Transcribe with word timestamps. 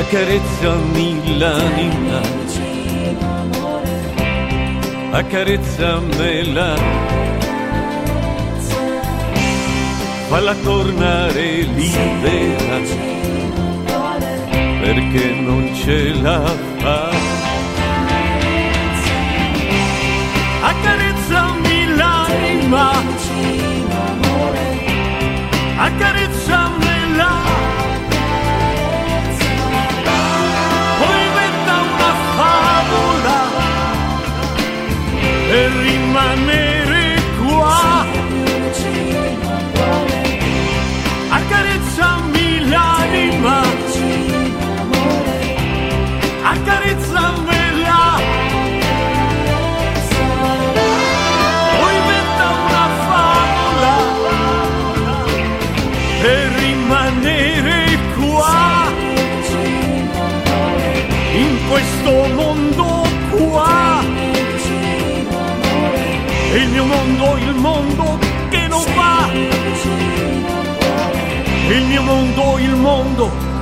Accarezzami 0.00 1.36
l'anima, 1.36 2.20
accarezzamela, 5.10 6.74
falla 10.28 10.54
tornare 10.54 11.60
libera 11.76 12.78
perché 14.80 15.34
non 15.34 15.70
ce 15.74 16.14
la 16.22 16.44
fa. 16.78 17.10
Accarezzami 20.62 21.94
l'anima, 21.94 22.90
accarezzamela. 25.76 26.29
Per 35.90 35.96
rimanere 35.96 36.69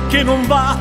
che 0.09 0.23
non 0.23 0.47
va. 0.47 0.75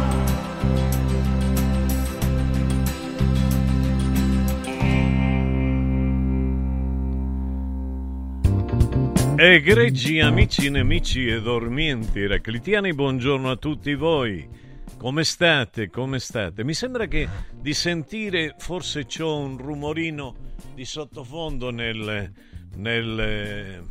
Egregi 9.37 10.21
amici, 10.21 10.71
nemici 10.71 11.29
e 11.29 11.43
dormienti 11.43 12.27
raclitiani, 12.27 12.95
buongiorno 12.95 13.51
a 13.51 13.57
tutti 13.57 13.95
voi. 13.95 14.49
Come 14.97 15.25
state? 15.25 15.91
Come 15.91 16.19
state? 16.19 16.65
Mi 16.65 16.73
sembra 16.73 17.07
che 17.07 17.29
di 17.55 17.75
sentire 17.75 18.55
forse 18.59 19.05
c'ho 19.05 19.37
un 19.37 19.59
rumorino 19.59 20.35
di 20.75 20.87
sottofondo 20.87 21.71
nel, 21.71 22.33
nel, 22.77 23.85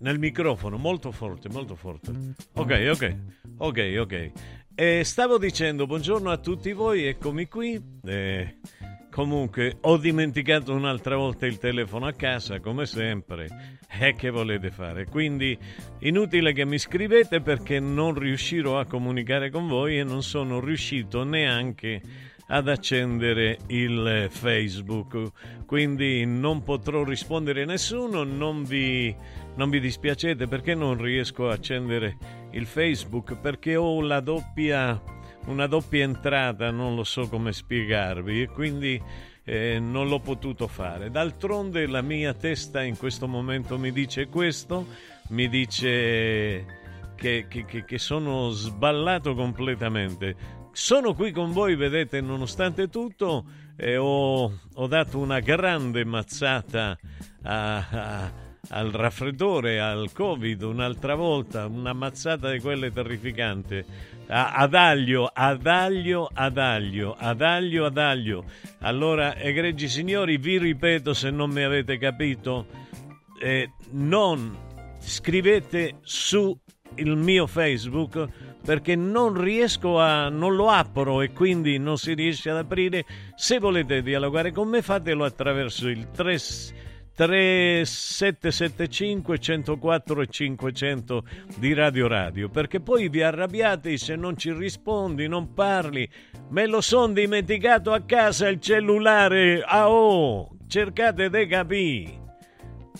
nel 0.00 0.18
microfono, 0.18 0.76
molto 0.76 1.10
forte, 1.10 1.48
molto 1.48 1.74
forte. 1.74 2.12
Ok, 2.54 2.88
ok, 2.90 3.16
ok, 3.58 3.96
ok. 3.98 4.30
E 4.74 5.04
stavo 5.04 5.38
dicendo 5.38 5.86
buongiorno 5.86 6.30
a 6.30 6.38
tutti 6.38 6.72
voi, 6.72 7.04
eccomi 7.04 7.48
qui. 7.48 7.80
Eh, 8.04 8.58
Comunque, 9.18 9.78
ho 9.80 9.96
dimenticato 9.96 10.72
un'altra 10.72 11.16
volta 11.16 11.44
il 11.44 11.58
telefono 11.58 12.06
a 12.06 12.12
casa, 12.12 12.60
come 12.60 12.86
sempre. 12.86 13.80
E 13.88 14.14
che 14.14 14.30
volete 14.30 14.70
fare? 14.70 15.06
Quindi, 15.06 15.58
inutile 16.00 16.52
che 16.52 16.64
mi 16.64 16.78
scrivete 16.78 17.40
perché 17.40 17.80
non 17.80 18.16
riuscirò 18.16 18.78
a 18.78 18.84
comunicare 18.84 19.50
con 19.50 19.66
voi 19.66 19.98
e 19.98 20.04
non 20.04 20.22
sono 20.22 20.60
riuscito 20.60 21.24
neanche 21.24 22.00
ad 22.46 22.68
accendere 22.68 23.58
il 23.68 24.28
Facebook. 24.30 25.64
Quindi 25.66 26.24
non 26.24 26.62
potrò 26.62 27.02
rispondere 27.02 27.62
a 27.62 27.66
nessuno, 27.66 28.22
non 28.22 28.62
vi, 28.62 29.12
non 29.58 29.70
vi 29.70 29.80
dispiacete 29.80 30.46
perché 30.46 30.76
non 30.76 31.02
riesco 31.02 31.48
a 31.48 31.54
accendere 31.54 32.16
il 32.52 32.64
Facebook 32.64 33.36
perché 33.36 33.74
ho 33.74 34.00
la 34.00 34.20
doppia 34.20 35.02
una 35.46 35.66
doppia 35.66 36.04
entrata, 36.04 36.70
non 36.70 36.94
lo 36.94 37.04
so 37.04 37.26
come 37.28 37.52
spiegarvi, 37.52 38.42
e 38.42 38.48
quindi 38.48 39.00
eh, 39.44 39.78
non 39.80 40.08
l'ho 40.08 40.20
potuto 40.20 40.68
fare. 40.68 41.10
D'altronde 41.10 41.86
la 41.86 42.02
mia 42.02 42.34
testa 42.34 42.82
in 42.82 42.96
questo 42.96 43.26
momento 43.26 43.78
mi 43.78 43.90
dice 43.90 44.28
questo, 44.28 44.86
mi 45.28 45.48
dice 45.48 46.66
che, 47.16 47.46
che, 47.48 47.84
che 47.84 47.98
sono 47.98 48.50
sballato 48.50 49.34
completamente. 49.34 50.36
Sono 50.70 51.14
qui 51.14 51.32
con 51.32 51.52
voi, 51.52 51.76
vedete, 51.76 52.20
nonostante 52.20 52.88
tutto, 52.88 53.44
e 53.74 53.96
ho, 53.96 54.52
ho 54.74 54.86
dato 54.86 55.18
una 55.18 55.40
grande 55.40 56.04
mazzata 56.04 56.98
a, 57.42 57.88
a, 57.88 58.32
al 58.70 58.90
raffreddore, 58.90 59.80
al 59.80 60.10
Covid, 60.12 60.62
un'altra 60.62 61.14
volta, 61.14 61.66
una 61.66 61.92
mazzata 61.92 62.50
di 62.50 62.60
quelle 62.60 62.92
terrificanti 62.92 63.84
ad 64.30 64.74
aglio, 64.74 65.30
ad 65.32 65.66
aglio, 65.66 66.28
ad 66.32 66.58
aglio, 66.58 67.16
ad 67.18 67.40
aglio, 67.40 67.84
ad 67.86 67.98
aglio. 67.98 68.44
Allora, 68.80 69.36
egregi 69.36 69.88
signori, 69.88 70.36
vi 70.36 70.58
ripeto 70.58 71.14
se 71.14 71.30
non 71.30 71.50
mi 71.50 71.62
avete 71.62 71.96
capito, 71.96 72.66
eh, 73.40 73.70
non 73.92 74.56
scrivete 74.98 75.98
su 76.02 76.56
il 76.96 77.16
mio 77.16 77.46
Facebook 77.46 78.28
perché 78.64 78.96
non 78.96 79.40
riesco 79.40 79.98
a 79.98 80.28
non 80.28 80.54
lo 80.54 80.68
apro 80.68 81.22
e 81.22 81.32
quindi 81.32 81.78
non 81.78 81.96
si 81.96 82.12
riesce 82.12 82.50
ad 82.50 82.58
aprire. 82.58 83.06
Se 83.34 83.58
volete 83.58 84.02
dialogare 84.02 84.52
con 84.52 84.68
me 84.68 84.82
fatelo 84.82 85.24
attraverso 85.24 85.88
il 85.88 86.10
3 86.10 86.38
3775 87.18 89.38
104 89.40 90.22
e 90.22 90.26
500 90.28 91.24
di 91.56 91.74
Radio 91.74 92.06
Radio 92.06 92.48
perché 92.48 92.78
poi 92.78 93.08
vi 93.08 93.22
arrabbiate 93.22 93.96
se 93.96 94.14
non 94.14 94.36
ci 94.36 94.52
rispondi, 94.52 95.26
non 95.26 95.52
parli. 95.52 96.08
Me 96.50 96.66
lo 96.66 96.80
son 96.80 97.14
dimenticato 97.14 97.92
a 97.92 98.02
casa 98.02 98.46
il 98.46 98.60
cellulare. 98.60 99.64
Ah 99.66 99.90
oh, 99.90 100.50
cercate 100.68 101.28
di 101.28 101.46
capire. 101.48 102.36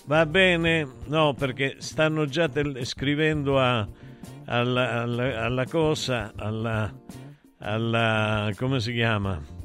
Va 0.06 0.26
bene? 0.26 0.84
No, 1.06 1.34
perché 1.34 1.76
stanno 1.78 2.24
già 2.24 2.48
te- 2.48 2.84
scrivendo 2.84 3.60
a, 3.60 3.86
alla, 4.46 5.02
alla, 5.02 5.44
alla 5.44 5.66
cosa, 5.66 6.32
alla, 6.34 6.92
alla... 7.58 8.50
come 8.56 8.80
si 8.80 8.94
chiama? 8.94 9.57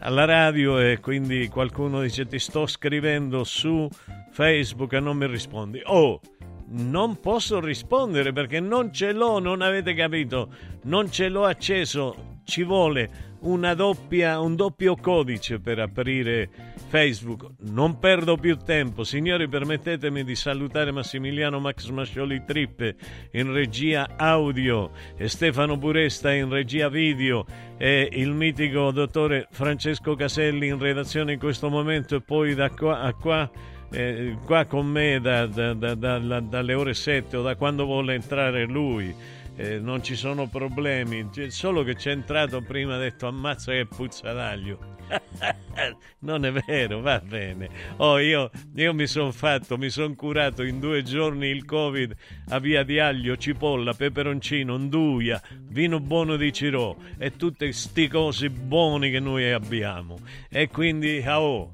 Alla 0.00 0.24
radio 0.24 0.78
e 0.78 1.00
quindi 1.00 1.48
qualcuno 1.48 2.00
dice 2.00 2.26
ti 2.26 2.38
sto 2.38 2.66
scrivendo 2.66 3.44
su 3.44 3.88
Facebook 4.30 4.92
e 4.92 5.00
non 5.00 5.16
mi 5.16 5.26
rispondi. 5.26 5.80
Oh, 5.84 6.20
non 6.68 7.20
posso 7.20 7.60
rispondere 7.60 8.32
perché 8.32 8.60
non 8.60 8.92
ce 8.92 9.12
l'ho, 9.12 9.38
non 9.38 9.62
avete 9.62 9.94
capito, 9.94 10.48
non 10.84 11.10
ce 11.10 11.28
l'ho 11.28 11.44
acceso, 11.44 12.40
ci 12.44 12.62
vuole 12.62 13.25
doppia, 13.74 14.40
un 14.40 14.56
doppio 14.56 14.96
codice 14.96 15.60
per 15.60 15.78
aprire 15.78 16.48
Facebook. 16.88 17.46
Non 17.60 17.98
perdo 17.98 18.36
più 18.36 18.56
tempo. 18.56 19.04
Signori, 19.04 19.48
permettetemi 19.48 20.24
di 20.24 20.34
salutare 20.34 20.90
Massimiliano 20.90 21.58
Max 21.58 21.88
Mascioli 21.88 22.44
Trippe 22.44 22.96
in 23.32 23.52
regia 23.52 24.16
audio 24.16 24.90
e 25.16 25.28
Stefano 25.28 25.76
Buresta 25.76 26.32
in 26.32 26.48
regia 26.48 26.88
video 26.88 27.44
e 27.76 28.08
il 28.12 28.32
mitico 28.32 28.90
dottore 28.90 29.48
Francesco 29.50 30.14
Caselli 30.14 30.68
in 30.68 30.78
redazione 30.78 31.34
in 31.34 31.38
questo 31.38 31.68
momento 31.68 32.16
e 32.16 32.20
poi 32.22 32.54
da 32.54 32.70
qua 32.70 33.00
a 33.00 33.12
qua. 33.12 33.50
Eh, 33.88 34.36
qua 34.44 34.64
con 34.64 34.84
me 34.84 35.20
da, 35.20 35.46
da, 35.46 35.72
da, 35.72 35.94
dalle 36.18 36.74
ore 36.74 36.92
7 36.92 37.36
o 37.36 37.42
da 37.42 37.54
quando 37.54 37.84
vuole 37.84 38.14
entrare 38.14 38.64
lui 38.64 39.14
eh, 39.56 39.78
non 39.78 40.02
ci 40.02 40.14
sono 40.14 40.46
problemi, 40.46 41.28
solo 41.48 41.82
che 41.82 41.94
c'è 41.96 42.10
entrato 42.10 42.60
prima 42.60 42.96
ha 42.96 42.98
detto 42.98 43.26
ammazza 43.26 43.72
che 43.72 43.86
puzza 43.86 44.32
d'aglio. 44.32 44.94
non 46.20 46.44
è 46.44 46.52
vero, 46.52 47.00
va 47.00 47.20
bene. 47.20 47.68
Oh, 47.96 48.18
io, 48.18 48.50
io 48.74 48.94
mi 48.94 49.06
sono 49.06 49.30
fatto, 49.32 49.78
mi 49.78 49.88
sono 49.88 50.14
curato 50.14 50.62
in 50.62 50.80
due 50.80 51.02
giorni 51.02 51.48
il 51.48 51.64
Covid 51.64 52.14
a 52.48 52.58
via 52.58 52.82
di 52.82 52.98
aglio, 52.98 53.36
cipolla, 53.36 53.94
peperoncino, 53.94 54.76
nduia, 54.76 55.40
vino 55.68 56.00
buono 56.00 56.36
di 56.36 56.52
Cirò 56.52 56.94
e 57.18 57.36
tutte 57.36 57.72
sti 57.72 58.08
cose 58.08 58.50
buoni 58.50 59.10
che 59.10 59.20
noi 59.20 59.50
abbiamo. 59.52 60.18
E 60.48 60.68
quindi, 60.68 61.22
oh, 61.26 61.72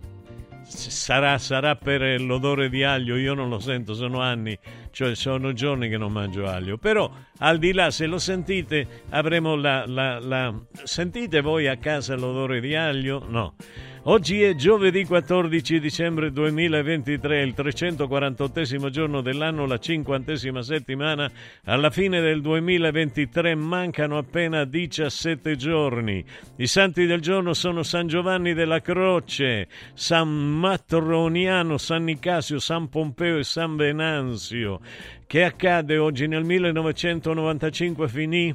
sarà, 0.65 1.39
sarà 1.39 1.77
per 1.77 2.21
l'odore 2.21 2.69
di 2.69 2.83
aglio, 2.83 3.17
io 3.17 3.35
non 3.35 3.49
lo 3.49 3.59
sento, 3.59 3.95
sono 3.95 4.21
anni, 4.21 4.59
cioè 4.91 5.15
sono 5.15 5.53
giorni 5.53 5.89
che 5.89 5.97
non 5.97 6.13
mangio 6.13 6.47
aglio, 6.47 6.79
però 6.79 7.11
al 7.39 7.59
di 7.59 7.73
là 7.73 7.91
se 7.91 8.07
lo 8.07 8.19
sentite 8.19 9.05
avremo 9.11 9.55
la, 9.55 9.85
la, 9.87 10.19
la... 10.21 10.55
sentite 10.85 11.41
voi 11.41 11.69
a 11.69 11.77
casa 11.77 12.17
l'odore 12.17 12.61
di 12.61 12.75
aglio? 12.75 13.25
No. 13.29 13.55
Oggi 14.05 14.43
è 14.43 14.57
giovedì 14.57 15.05
14 15.05 15.79
dicembre 15.79 16.33
2023, 16.33 17.41
il 17.43 17.55
348 17.55 18.91
giorno 18.91 19.21
dell'anno, 19.21 19.65
la 19.65 19.79
cinquantesima 19.79 20.61
settimana. 20.61 21.31
Alla 21.67 21.89
fine 21.89 22.21
del 22.21 22.41
2023 22.41 23.55
mancano 23.55 24.19
appena 24.19 24.65
17 24.65 25.55
giorni. 25.55 26.25
I 26.57 26.67
santi 26.67 27.07
del 27.07 27.21
giorno 27.21 27.55
sono 27.55 27.85
San 27.85 28.09
Giovanni 28.09 28.55
della 28.55 28.81
Croce, 28.81 29.69
San 29.95 30.29
Matroniano, 30.29 31.79
San 31.79 32.03
Nicasio, 32.03 32.59
San 32.59 32.89
Pompeo 32.89 33.39
e 33.39 33.45
San 33.45 33.77
Venanzio. 33.77 34.81
Che 35.25 35.45
accade 35.45 35.99
oggi? 35.99 36.27
Nel 36.27 36.43
1995 36.43 38.09
finì 38.09 38.53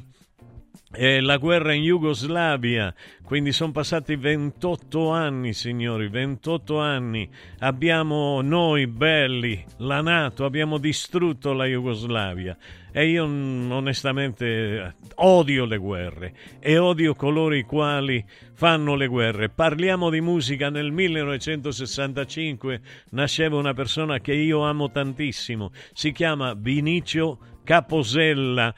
eh, 0.92 1.20
la 1.20 1.36
guerra 1.36 1.74
in 1.74 1.82
Jugoslavia, 1.82 2.94
quindi 3.22 3.52
sono 3.52 3.72
passati 3.72 4.16
28 4.16 5.10
anni, 5.10 5.52
signori, 5.52 6.08
28 6.08 6.78
anni. 6.80 7.28
Abbiamo 7.58 8.40
noi 8.40 8.86
belli, 8.86 9.62
la 9.78 10.00
Nato, 10.00 10.46
abbiamo 10.46 10.78
distrutto 10.78 11.52
la 11.52 11.66
Jugoslavia 11.66 12.56
e 12.90 13.06
io 13.10 13.24
onestamente 13.24 14.94
odio 15.16 15.66
le 15.66 15.76
guerre 15.76 16.34
e 16.58 16.78
odio 16.78 17.14
coloro 17.14 17.54
i 17.54 17.62
quali 17.64 18.24
fanno 18.54 18.94
le 18.94 19.08
guerre. 19.08 19.50
Parliamo 19.50 20.08
di 20.08 20.22
musica, 20.22 20.70
nel 20.70 20.90
1965 20.90 22.80
nasceva 23.10 23.56
una 23.56 23.74
persona 23.74 24.20
che 24.20 24.32
io 24.32 24.62
amo 24.64 24.90
tantissimo, 24.90 25.70
si 25.92 26.12
chiama 26.12 26.54
Vinicio 26.54 27.38
Caposella 27.62 28.74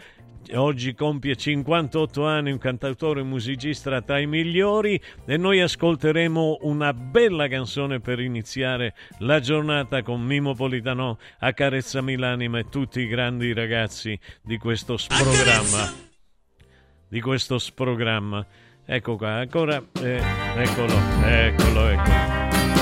oggi 0.54 0.94
compie 0.94 1.37
58 1.37 2.26
anni, 2.26 2.50
un 2.50 2.59
cantautore 2.59 3.20
e 3.20 3.25
musicista 3.25 4.00
tra 4.02 4.18
i 4.18 4.26
migliori 4.26 5.00
e 5.25 5.37
noi 5.37 5.61
ascolteremo 5.61 6.59
una 6.62 6.92
bella 6.92 7.49
canzone 7.49 8.00
per 8.00 8.20
iniziare 8.20 8.94
la 9.18 9.40
giornata 9.40 10.02
con 10.02 10.23
Mimo 10.23 10.54
Politano, 10.54 11.18
Accarezzami 11.38 12.16
l'anima 12.16 12.59
e 12.59 12.68
tutti 12.68 13.00
i 13.00 13.06
grandi 13.06 13.52
ragazzi 13.52 14.18
di 14.42 14.59
questo 14.59 14.97
sprogramma. 14.97 16.09
Di 17.09 17.20
questo 17.20 17.59
sprogramma. 17.59 18.47
Ecco 18.85 19.16
qua, 19.16 19.35
ancora, 19.35 19.82
eh, 20.02 20.20
eccolo, 20.56 20.94
eccolo, 21.25 21.88
eccolo. 21.88 22.79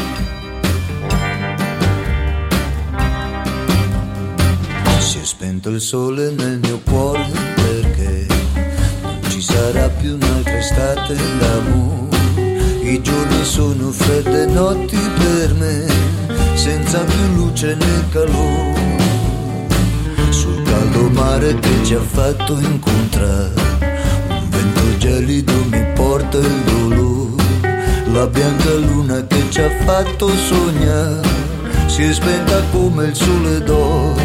Spento 5.29 5.69
il 5.69 5.81
sole 5.83 6.31
nel 6.31 6.59
mio 6.59 6.81
cuore 6.83 7.59
sarà 9.69 9.89
più 9.89 10.15
un'altra 10.15 10.57
estate 10.57 11.15
d'amore. 11.39 12.17
I 12.83 13.01
giorni 13.03 13.45
sono 13.45 13.91
fredde 13.91 14.47
notti 14.47 14.97
per 14.97 15.55
me, 15.55 15.87
senza 16.55 17.05
più 17.05 17.35
luce 17.35 17.75
né 17.75 18.09
calore. 18.11 18.97
Sul 20.31 20.63
caldo 20.63 21.11
mare 21.11 21.55
che 21.59 21.85
ci 21.85 21.95
ha 21.95 22.01
fatto 22.01 22.59
incontrare, 22.59 23.53
un 24.29 24.49
vento 24.49 24.97
gelido 24.97 25.53
mi 25.71 25.85
porta 25.95 26.39
il 26.39 26.63
dolore. 26.65 27.43
La 28.13 28.27
bianca 28.27 28.75
luna 28.75 29.27
che 29.27 29.45
ci 29.51 29.61
ha 29.61 29.71
fatto 29.85 30.29
sognare, 30.29 31.29
si 31.87 32.05
è 32.05 32.13
spenta 32.13 32.63
come 32.71 33.07
il 33.07 33.15
sole 33.15 33.63
d'oro 33.63 34.18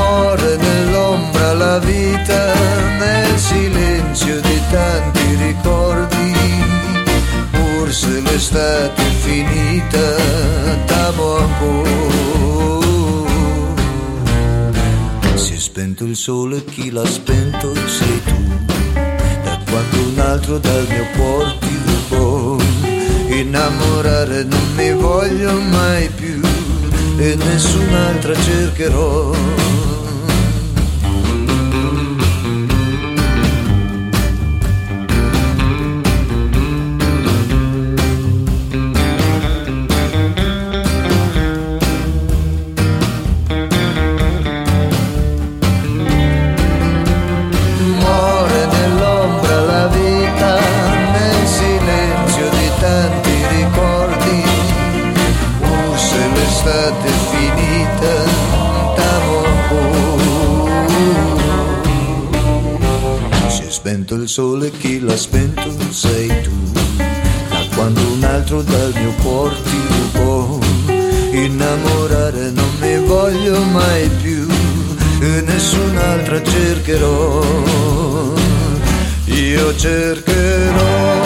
muore 0.00 0.56
nell'ombra 0.56 1.52
la 1.54 1.78
vita, 1.78 2.54
nel 2.98 3.38
silenzio 3.38 4.40
di 4.40 4.60
tanti 4.70 5.34
ricordi 5.36 6.10
l'estate 8.40 9.02
è 9.02 9.10
finita, 9.10 10.16
t'amo 10.86 11.36
ancora. 11.36 11.90
Si 15.34 15.52
è 15.52 15.58
spento 15.58 16.04
il 16.04 16.16
sole, 16.16 16.64
chi 16.64 16.90
l'ha 16.90 17.06
spento 17.06 17.74
sei 17.74 18.22
tu. 18.24 18.34
Da 19.44 19.58
quando 19.68 19.98
un 20.08 20.18
altro 20.18 20.58
dal 20.58 20.86
mio 20.88 21.06
cuore 21.16 21.58
ti 21.60 21.78
rubò. 21.84 22.56
Innamorare 23.28 24.44
non 24.44 24.74
mi 24.74 24.92
voglio 24.92 25.52
mai 25.60 26.08
più 26.08 26.40
e 27.18 27.36
nessun'altra 27.36 28.34
cercherò. 28.34 29.89
Sole 64.40 64.70
chi 64.70 65.00
l'ha 65.00 65.18
spento 65.18 65.70
sei 65.90 66.28
tu, 66.40 66.50
da 66.96 67.62
quando 67.74 68.00
un 68.00 68.24
altro 68.24 68.62
dal 68.62 68.92
mio 68.94 69.12
cuore 69.20 69.54
ti 69.64 69.80
rubò. 69.90 70.58
Innamorare 71.32 72.50
non 72.50 72.70
mi 72.80 72.96
voglio 73.06 73.62
mai 73.64 74.08
più 74.22 74.46
e 75.20 75.42
nessun'altra 75.42 76.42
cercherò. 76.42 77.44
Io 79.26 79.76
cercherò. 79.76 81.19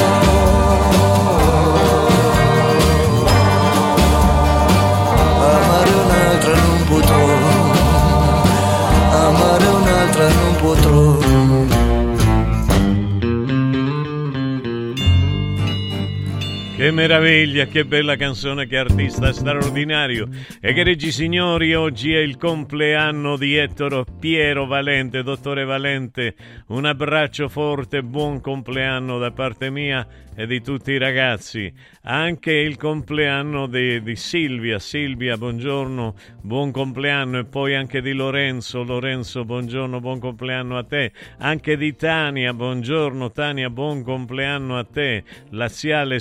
Che 16.85 16.91
meraviglia, 16.91 17.64
che 17.64 17.87
bella 17.87 18.14
canzone, 18.14 18.67
che 18.67 18.76
artista 18.76 19.33
straordinario. 19.33 20.29
E 20.61 20.75
che 20.75 20.83
reggi 20.83 21.11
signori, 21.12 21.75
oggi 21.75 22.12
è 22.12 22.19
il 22.19 22.37
compleanno 22.37 23.38
di 23.38 23.57
Ettore 23.57 24.05
Piero 24.21 24.67
Valente, 24.67 25.23
dottore 25.23 25.64
Valente. 25.64 26.35
Un 26.67 26.85
abbraccio 26.85 27.49
forte, 27.49 28.03
buon 28.03 28.43
compleanno 28.43 29.17
da 29.17 29.31
parte 29.31 29.71
mia 29.71 30.07
e 30.37 30.47
di 30.47 30.61
tutti 30.61 30.91
i 30.93 30.99
ragazzi. 30.99 31.73
Anche 32.03 32.53
il 32.53 32.76
compleanno 32.76 33.67
di, 33.67 34.03
di, 34.03 34.17
Silvia. 34.17 34.79
Silvia, 34.79 35.38
buongiorno, 35.38 36.14
buon 36.43 36.71
compleanno. 36.71 37.38
E 37.38 37.45
poi 37.45 37.75
anche 37.75 38.03
di 38.03 38.12
Lorenzo. 38.12 38.83
Lorenzo, 38.83 39.45
buongiorno, 39.45 40.00
buon 40.00 40.19
compleanno 40.19 40.76
a 40.76 40.85
te. 40.85 41.12
Anche 41.38 41.76
di 41.76 41.95
Tania, 41.95 42.53
buongiorno 42.53 43.31
Tania, 43.31 43.71
buon 43.71 44.03
compleanno 44.03 44.76
a 44.76 44.85
te. 44.85 45.25
Laziale 45.50 46.19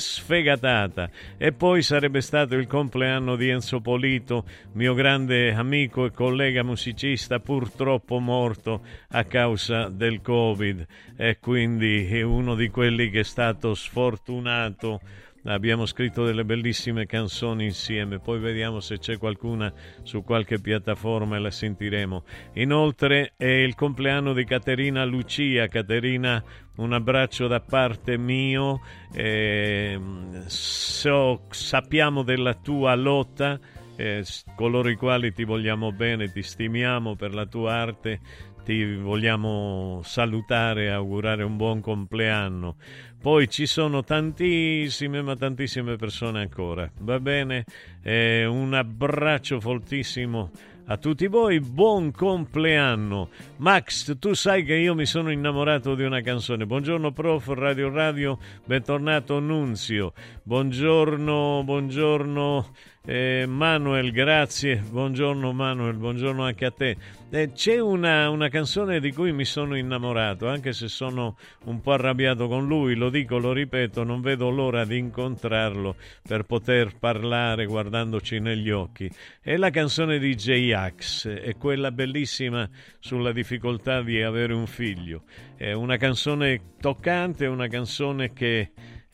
sfegatata. 0.54 1.10
E 1.38 1.52
poi 1.52 1.82
sarebbe 1.82 2.22
stato 2.22 2.56
il 2.56 2.68
compleanno 2.68 3.36
di 3.36 3.50
Enzo 3.50 3.82
Polito, 3.82 4.46
mio 4.74 4.94
grande 4.94 5.54
amico 5.54 6.06
e 6.06 6.12
collega 6.12 6.64
musicista, 6.64 7.40
purtroppo 7.40 8.20
morto 8.20 8.82
a 9.10 9.24
causa 9.26 9.90
del 9.90 10.22
Covid. 10.22 10.86
E 11.18 11.40
quindi 11.40 12.08
è 12.08 12.22
uno 12.22 12.56
di 12.56 12.70
quelli 12.70 13.10
che 13.10 13.22
è 13.22 13.24
stato 13.24 13.74
sfortunato 13.74 14.02
fortunato. 14.04 15.02
Abbiamo 15.46 15.86
scritto 15.86 16.24
delle 16.24 16.46
bellissime 16.46 17.06
canzoni 17.06 17.66
insieme, 17.66 18.20
poi 18.20 18.40
vediamo 18.40 18.80
se 18.80 18.98
c'è 18.98 19.18
qualcuna 19.18 19.72
su 20.02 20.24
qualche 20.24 20.62
piattaforma 20.62 21.36
e 21.36 21.40
la 21.40 21.52
sentiremo. 21.52 22.24
Inoltre 22.54 23.34
è 23.36 23.46
il 23.46 23.76
compleanno 23.76 24.32
di 24.32 24.46
Caterina 24.46 25.04
Lucia. 25.04 25.68
Caterina, 25.68 26.42
un 26.78 26.94
abbraccio 26.94 27.48
da 27.48 27.60
parte 27.60 28.18
mio. 28.18 28.80
Eh, 29.14 30.00
so, 30.46 31.42
sappiamo 31.50 32.24
della 32.24 32.54
tua 32.54 32.96
lotta. 32.96 33.60
Eh, 33.96 34.24
coloro 34.56 34.90
i 34.90 34.96
quali 34.96 35.34
ti 35.34 35.44
vogliamo 35.44 35.92
bene, 35.92 36.32
ti 36.32 36.42
stimiamo 36.42 37.16
per 37.16 37.34
la 37.34 37.46
tua 37.46 37.74
arte, 37.74 38.22
ti 38.64 38.96
vogliamo 38.96 40.02
salutare 40.04 40.86
e 40.86 40.90
augurare 40.90 41.44
un 41.44 41.58
buon 41.58 41.82
compleanno. 41.82 42.76
Poi 43.22 43.50
ci 43.50 43.66
sono 43.66 44.04
tantissime, 44.04 45.22
ma 45.22 45.36
tantissime 45.36 45.96
persone 45.96 46.42
ancora. 46.42 46.90
Va 47.00 47.20
bene? 47.20 47.66
Eh, 48.02 48.46
un 48.46 48.74
abbraccio 48.74 49.60
fortissimo 49.60 50.52
a 50.86 50.98
tutti 50.98 51.28
voi, 51.28 51.62
buon 51.62 52.12
compleanno. 52.12 53.30
Max, 53.58 54.18
tu 54.20 54.34
sai 54.34 54.66
che 54.66 54.76
io 54.76 54.94
mi 54.94 55.06
sono 55.06 55.32
innamorato 55.32 55.96
di 55.96 56.04
una 56.04 56.20
canzone. 56.20 56.66
Buongiorno 56.66 57.12
prof, 57.14 57.48
Radio 57.54 57.90
Radio, 57.90 58.38
bentornato 58.66 59.40
Nunzio. 59.40 60.12
Buongiorno, 60.44 61.62
buongiorno 61.64 62.68
eh, 63.06 63.46
Manuel, 63.46 64.12
grazie. 64.12 64.78
Buongiorno 64.78 65.52
Manuel, 65.52 65.96
buongiorno 65.96 66.44
anche 66.44 66.66
a 66.66 66.72
te. 66.72 66.96
Eh, 67.30 67.52
c'è 67.52 67.80
una, 67.80 68.30
una, 68.30 68.48
canzone 68.48 69.02
di 69.02 69.12
cui 69.12 69.34
mi 69.34 69.44
sono 69.44 69.76
innamorato, 69.76 70.48
anche 70.48 70.72
se 70.72 70.88
sono 70.88 71.36
un 71.66 71.82
po' 71.82 71.92
arrabbiato 71.92 72.48
con 72.48 72.66
lui, 72.66 72.96
lo 72.96 73.10
dico, 73.10 73.38
lo 73.40 73.52
ripeto, 73.52 74.04
non 74.04 74.22
vedo 74.22 74.50
l'ora 74.50 74.86
di 74.86 74.98
incontrarlo 74.98 75.98
per 76.22 76.44
poter 76.44 76.98
parlare 76.98 77.66
guardandoci 77.66 78.40
negli 78.40 78.70
occhi. 78.70 79.12
È 79.42 79.58
la 79.58 79.70
canzone 79.70 80.18
di 80.18 80.36
J-Ax, 80.36 81.28
è 81.28 81.58
quella 81.58 81.92
bellissima 81.92 82.70
sulla 83.00 83.34
difficoltà 83.34 84.02
di 84.02 84.22
avere 84.22 84.54
un 84.54 84.68
figlio. 84.68 85.24
È 85.58 85.74
una 85.74 85.98
canzone 85.98 86.76
toccante, 86.80 87.48
una 87.48 87.68
canzone 87.68 88.32
che 88.32 88.72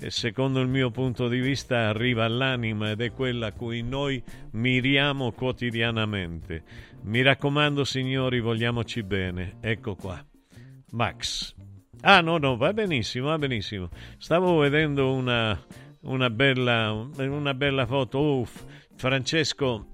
secondo 0.07 0.61
il 0.61 0.67
mio 0.67 0.91
punto 0.91 1.27
di 1.27 1.39
vista 1.39 1.89
arriva 1.89 2.23
all'anima 2.23 2.91
ed 2.91 3.01
è 3.01 3.11
quella 3.11 3.47
a 3.47 3.51
cui 3.51 3.81
noi 3.81 4.23
miriamo 4.51 5.31
quotidianamente. 5.33 6.63
Mi 7.03 7.21
raccomando 7.21 7.83
signori, 7.83 8.39
vogliamoci 8.39 9.03
bene. 9.03 9.57
Ecco 9.61 9.95
qua. 9.95 10.23
Max. 10.91 11.55
Ah 12.01 12.21
no, 12.21 12.37
no, 12.37 12.55
va 12.55 12.71
benissimo, 12.71 13.27
va 13.27 13.37
benissimo. 13.37 13.89
Stavo 14.17 14.57
vedendo 14.57 15.11
una, 15.11 15.61
una, 16.01 16.29
bella, 16.29 16.91
una 16.93 17.53
bella 17.53 17.85
foto. 17.85 18.39
Uff, 18.39 18.63
Francesco, 18.99 19.85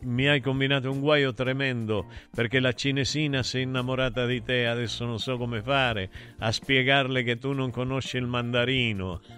mi 0.00 0.26
hai 0.26 0.40
combinato 0.40 0.90
un 0.90 1.00
guaio 1.00 1.34
tremendo 1.34 2.06
perché 2.34 2.60
la 2.60 2.72
cinesina 2.72 3.42
si 3.42 3.58
è 3.58 3.60
innamorata 3.60 4.24
di 4.24 4.42
te, 4.42 4.66
adesso 4.66 5.04
non 5.04 5.18
so 5.18 5.36
come 5.36 5.60
fare 5.60 6.08
a 6.38 6.50
spiegarle 6.50 7.22
che 7.24 7.36
tu 7.36 7.52
non 7.52 7.70
conosci 7.70 8.16
il 8.16 8.24
mandarino. 8.24 9.20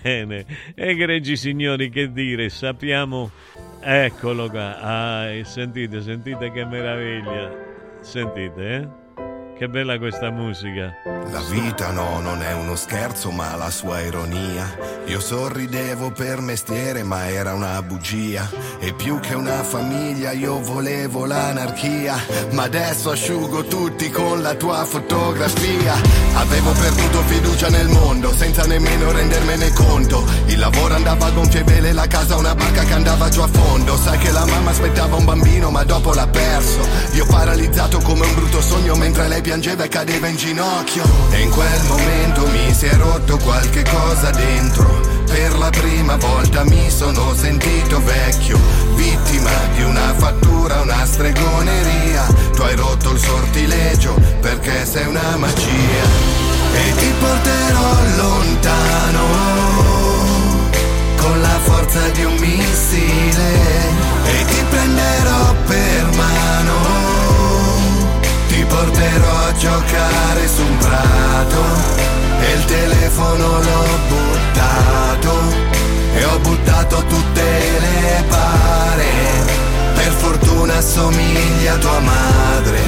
Bene, 0.00 0.46
egregi 0.76 1.36
signori, 1.36 1.90
che 1.90 2.12
dire, 2.12 2.48
sappiamo... 2.48 3.32
Eccolo 3.80 4.48
qua, 4.48 4.78
ah, 4.78 5.42
sentite, 5.42 6.02
sentite 6.02 6.52
che 6.52 6.64
meraviglia, 6.64 7.52
sentite, 8.00 8.76
eh? 8.76 9.05
Che 9.58 9.68
bella 9.70 9.96
questa 9.96 10.30
musica. 10.30 10.94
La 11.30 11.40
vita 11.48 11.90
no, 11.90 12.20
non 12.20 12.42
è 12.42 12.52
uno 12.52 12.76
scherzo, 12.76 13.30
ma 13.30 13.56
la 13.56 13.70
sua 13.70 14.02
ironia. 14.02 14.76
Io 15.06 15.18
sorridevo 15.18 16.10
per 16.10 16.40
mestiere, 16.40 17.02
ma 17.02 17.30
era 17.30 17.54
una 17.54 17.80
bugia. 17.80 18.46
E 18.78 18.92
più 18.92 19.18
che 19.18 19.34
una 19.34 19.62
famiglia, 19.62 20.32
io 20.32 20.60
volevo 20.60 21.24
l'anarchia. 21.24 22.16
Ma 22.50 22.64
adesso 22.64 23.10
asciugo 23.10 23.64
tutti 23.64 24.10
con 24.10 24.42
la 24.42 24.54
tua 24.56 24.84
fotografia. 24.84 25.94
Avevo 26.34 26.72
perduto 26.72 27.22
fiducia 27.22 27.68
nel 27.70 27.88
mondo, 27.88 28.34
senza 28.34 28.66
nemmeno 28.66 29.10
rendermene 29.10 29.72
conto. 29.72 30.22
Il 30.48 30.58
lavoro 30.58 30.94
andava 30.94 31.26
a 31.26 31.30
gonfie 31.30 31.64
vele, 31.64 31.94
la 31.94 32.06
casa 32.06 32.36
una 32.36 32.54
barca 32.54 32.84
che 32.84 32.92
andava 32.92 33.30
giù 33.30 33.40
a 33.40 33.48
fondo. 33.48 33.96
Sai 33.96 34.18
che 34.18 34.30
la 34.32 34.44
mamma 34.44 34.70
aspettava 34.70 35.16
un 35.16 35.24
bambino, 35.24 35.70
ma 35.70 35.82
dopo 35.82 36.12
l'ha 36.12 36.26
perso. 36.26 36.86
Io 37.14 37.24
paralizzato 37.24 38.00
come 38.00 38.26
un 38.26 38.34
brutto 38.34 38.60
sogno 38.60 38.96
mentre 38.96 39.28
lei 39.28 39.44
piangeva 39.46 39.84
e 39.84 39.88
cadeva 39.88 40.26
in 40.26 40.34
ginocchio. 40.34 41.04
E 41.30 41.42
in 41.42 41.50
quel 41.50 41.82
momento 41.86 42.48
mi 42.48 42.74
si 42.74 42.86
è 42.86 42.94
rotto 42.96 43.38
qualche 43.38 43.84
cosa 43.84 44.30
dentro. 44.30 45.00
Per 45.24 45.56
la 45.56 45.70
prima 45.70 46.16
volta 46.16 46.64
mi 46.64 46.90
sono 46.90 47.32
sentito 47.32 48.02
vecchio, 48.02 48.58
vittima 48.96 49.52
di 49.76 49.84
una 49.84 50.12
fattura, 50.16 50.80
una 50.80 51.06
stregoneria. 51.06 52.26
Tu 52.56 52.62
hai 52.62 52.74
rotto 52.74 53.12
il 53.12 53.20
sortilegio 53.20 54.20
perché 54.40 54.84
sei 54.84 55.06
una 55.06 55.36
magia. 55.36 56.06
E 56.74 56.94
ti 56.96 57.12
porterò 57.20 57.94
lontano 58.16 59.24
con 61.18 61.40
la 61.40 61.58
forza 61.62 62.08
di 62.08 62.24
un 62.24 62.34
missile. 62.34 63.54
E 64.24 64.44
ti 64.44 64.64
prenderò 64.70 65.54
per 65.66 66.16
mano 66.16 67.15
porterò 68.68 69.36
a 69.46 69.52
giocare 69.54 70.48
su 70.48 70.62
un 70.62 70.76
prato 70.78 71.62
e 72.40 72.52
il 72.52 72.64
telefono 72.64 73.60
l'ho 73.60 73.84
buttato 74.08 75.42
e 76.14 76.24
ho 76.24 76.38
buttato 76.38 77.04
tutte 77.04 77.42
le 77.42 78.24
pare 78.28 79.06
per 79.94 80.12
fortuna 80.12 80.80
somiglia 80.80 81.74
a 81.74 81.78
tua 81.78 81.98
madre, 82.00 82.78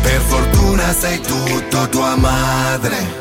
per 0.00 0.20
fortuna 0.20 0.92
sei 0.92 1.20
tutto 1.20 1.88
tua 1.88 2.16
madre. 2.16 3.20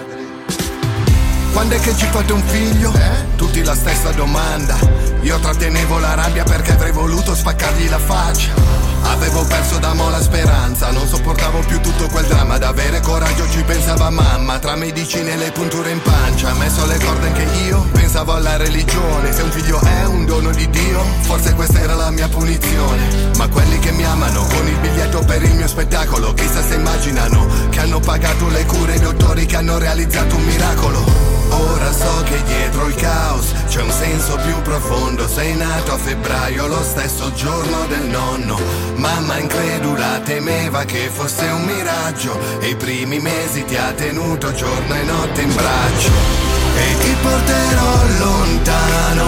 Quando 1.53 1.75
è 1.75 1.79
che 1.79 1.95
ci 1.95 2.05
fate 2.05 2.33
un 2.33 2.41
figlio? 2.43 2.93
Eh? 2.93 3.35
Tutti 3.35 3.63
la 3.63 3.75
stessa 3.75 4.11
domanda. 4.11 4.77
Io 5.21 5.37
trattenevo 5.37 5.99
la 5.99 6.13
rabbia 6.13 6.43
perché 6.43 6.71
avrei 6.71 6.91
voluto 6.91 7.35
spaccargli 7.35 7.89
la 7.89 7.99
faccia. 7.99 8.90
Avevo 9.03 9.43
perso 9.43 9.77
da 9.77 9.93
mo' 9.93 10.09
la 10.09 10.21
speranza, 10.21 10.91
non 10.91 11.07
sopportavo 11.07 11.59
più 11.59 11.79
tutto 11.81 12.07
quel 12.07 12.25
dramma. 12.25 12.55
Ad 12.55 12.63
avere 12.63 13.01
coraggio 13.01 13.49
ci 13.49 13.63
pensava 13.63 14.09
mamma, 14.09 14.59
tra 14.59 14.75
medicine 14.75 15.33
e 15.33 15.37
le 15.37 15.51
punture 15.51 15.91
in 15.91 16.01
pancia. 16.01 16.53
Messo 16.53 16.85
le 16.85 16.97
corde 16.97 17.27
anche 17.27 17.47
io, 17.65 17.87
pensavo 17.91 18.33
alla 18.33 18.57
religione. 18.57 19.31
Se 19.31 19.41
un 19.41 19.51
figlio 19.51 19.79
è 19.79 20.05
un 20.05 20.25
dono 20.25 20.51
di 20.51 20.69
Dio, 20.69 21.03
forse 21.21 21.53
questa 21.53 21.79
era 21.79 21.95
la 21.95 22.11
mia 22.11 22.27
punizione. 22.27 23.31
Ma 23.37 23.47
quelli 23.47 23.79
che 23.79 23.91
mi 23.91 24.03
amano 24.03 24.43
con 24.45 24.67
il 24.67 24.77
biglietto 24.79 25.23
per 25.23 25.41
il 25.43 25.53
mio 25.55 25.67
spettacolo, 25.67 26.33
chissà 26.33 26.61
se 26.63 26.75
immaginano 26.75 27.47
che 27.69 27.79
hanno 27.79 27.99
pagato 27.99 28.47
le 28.49 28.65
cure 28.65 28.95
i 28.95 28.99
dottori 28.99 29.45
che 29.45 29.55
hanno 29.55 29.77
realizzato 29.77 30.35
un 30.35 30.43
miracolo. 30.43 31.30
Ora 31.51 31.91
so 31.91 32.23
che 32.23 32.41
dietro 32.43 32.87
il 32.87 32.95
caos 32.95 33.53
c'è 33.67 33.81
un 33.81 33.91
senso 33.91 34.35
più 34.37 34.61
profondo. 34.61 35.27
Sei 35.27 35.55
nato 35.55 35.93
a 35.93 35.97
febbraio, 35.97 36.67
lo 36.67 36.81
stesso 36.83 37.31
giorno 37.33 37.85
del 37.87 38.07
nonno. 38.07 38.59
Mamma 38.95 39.37
incredula 39.37 40.19
temeva 40.23 40.83
che 40.83 41.09
fosse 41.11 41.45
un 41.45 41.63
miraggio. 41.63 42.37
E 42.59 42.69
i 42.69 42.75
primi 42.75 43.19
mesi 43.19 43.63
ti 43.65 43.75
ha 43.75 43.91
tenuto 43.93 44.51
giorno 44.53 44.93
e 44.93 45.03
notte 45.03 45.41
in 45.41 45.53
braccio. 45.53 46.11
E 46.77 46.97
ti 46.99 47.15
porterò 47.21 47.93
lontano 48.19 49.25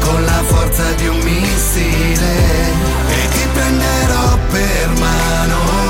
con 0.00 0.24
la 0.24 0.42
forza 0.44 0.92
di 0.92 1.06
un 1.06 1.18
missile. 1.18 2.32
E 3.08 3.28
ti 3.28 3.46
prenderò 3.52 4.38
per 4.50 4.88
mano 4.98 5.81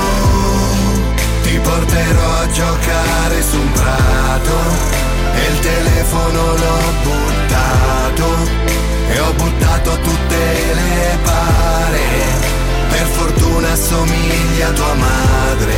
porterò 1.73 2.31
a 2.37 2.47
giocare 2.51 3.41
su 3.41 3.57
un 3.59 3.71
prato 3.71 4.57
e 5.33 5.51
il 5.51 5.59
telefono 5.59 6.55
l'ho 6.55 6.79
buttato 7.01 8.27
e 9.09 9.19
ho 9.19 9.33
buttato 9.33 9.97
tutte 10.01 10.37
le 10.73 11.17
pare. 11.23 12.01
Per 12.89 13.07
fortuna 13.07 13.75
somiglia 13.75 14.67
a 14.67 14.71
tua 14.71 14.93
madre, 14.93 15.73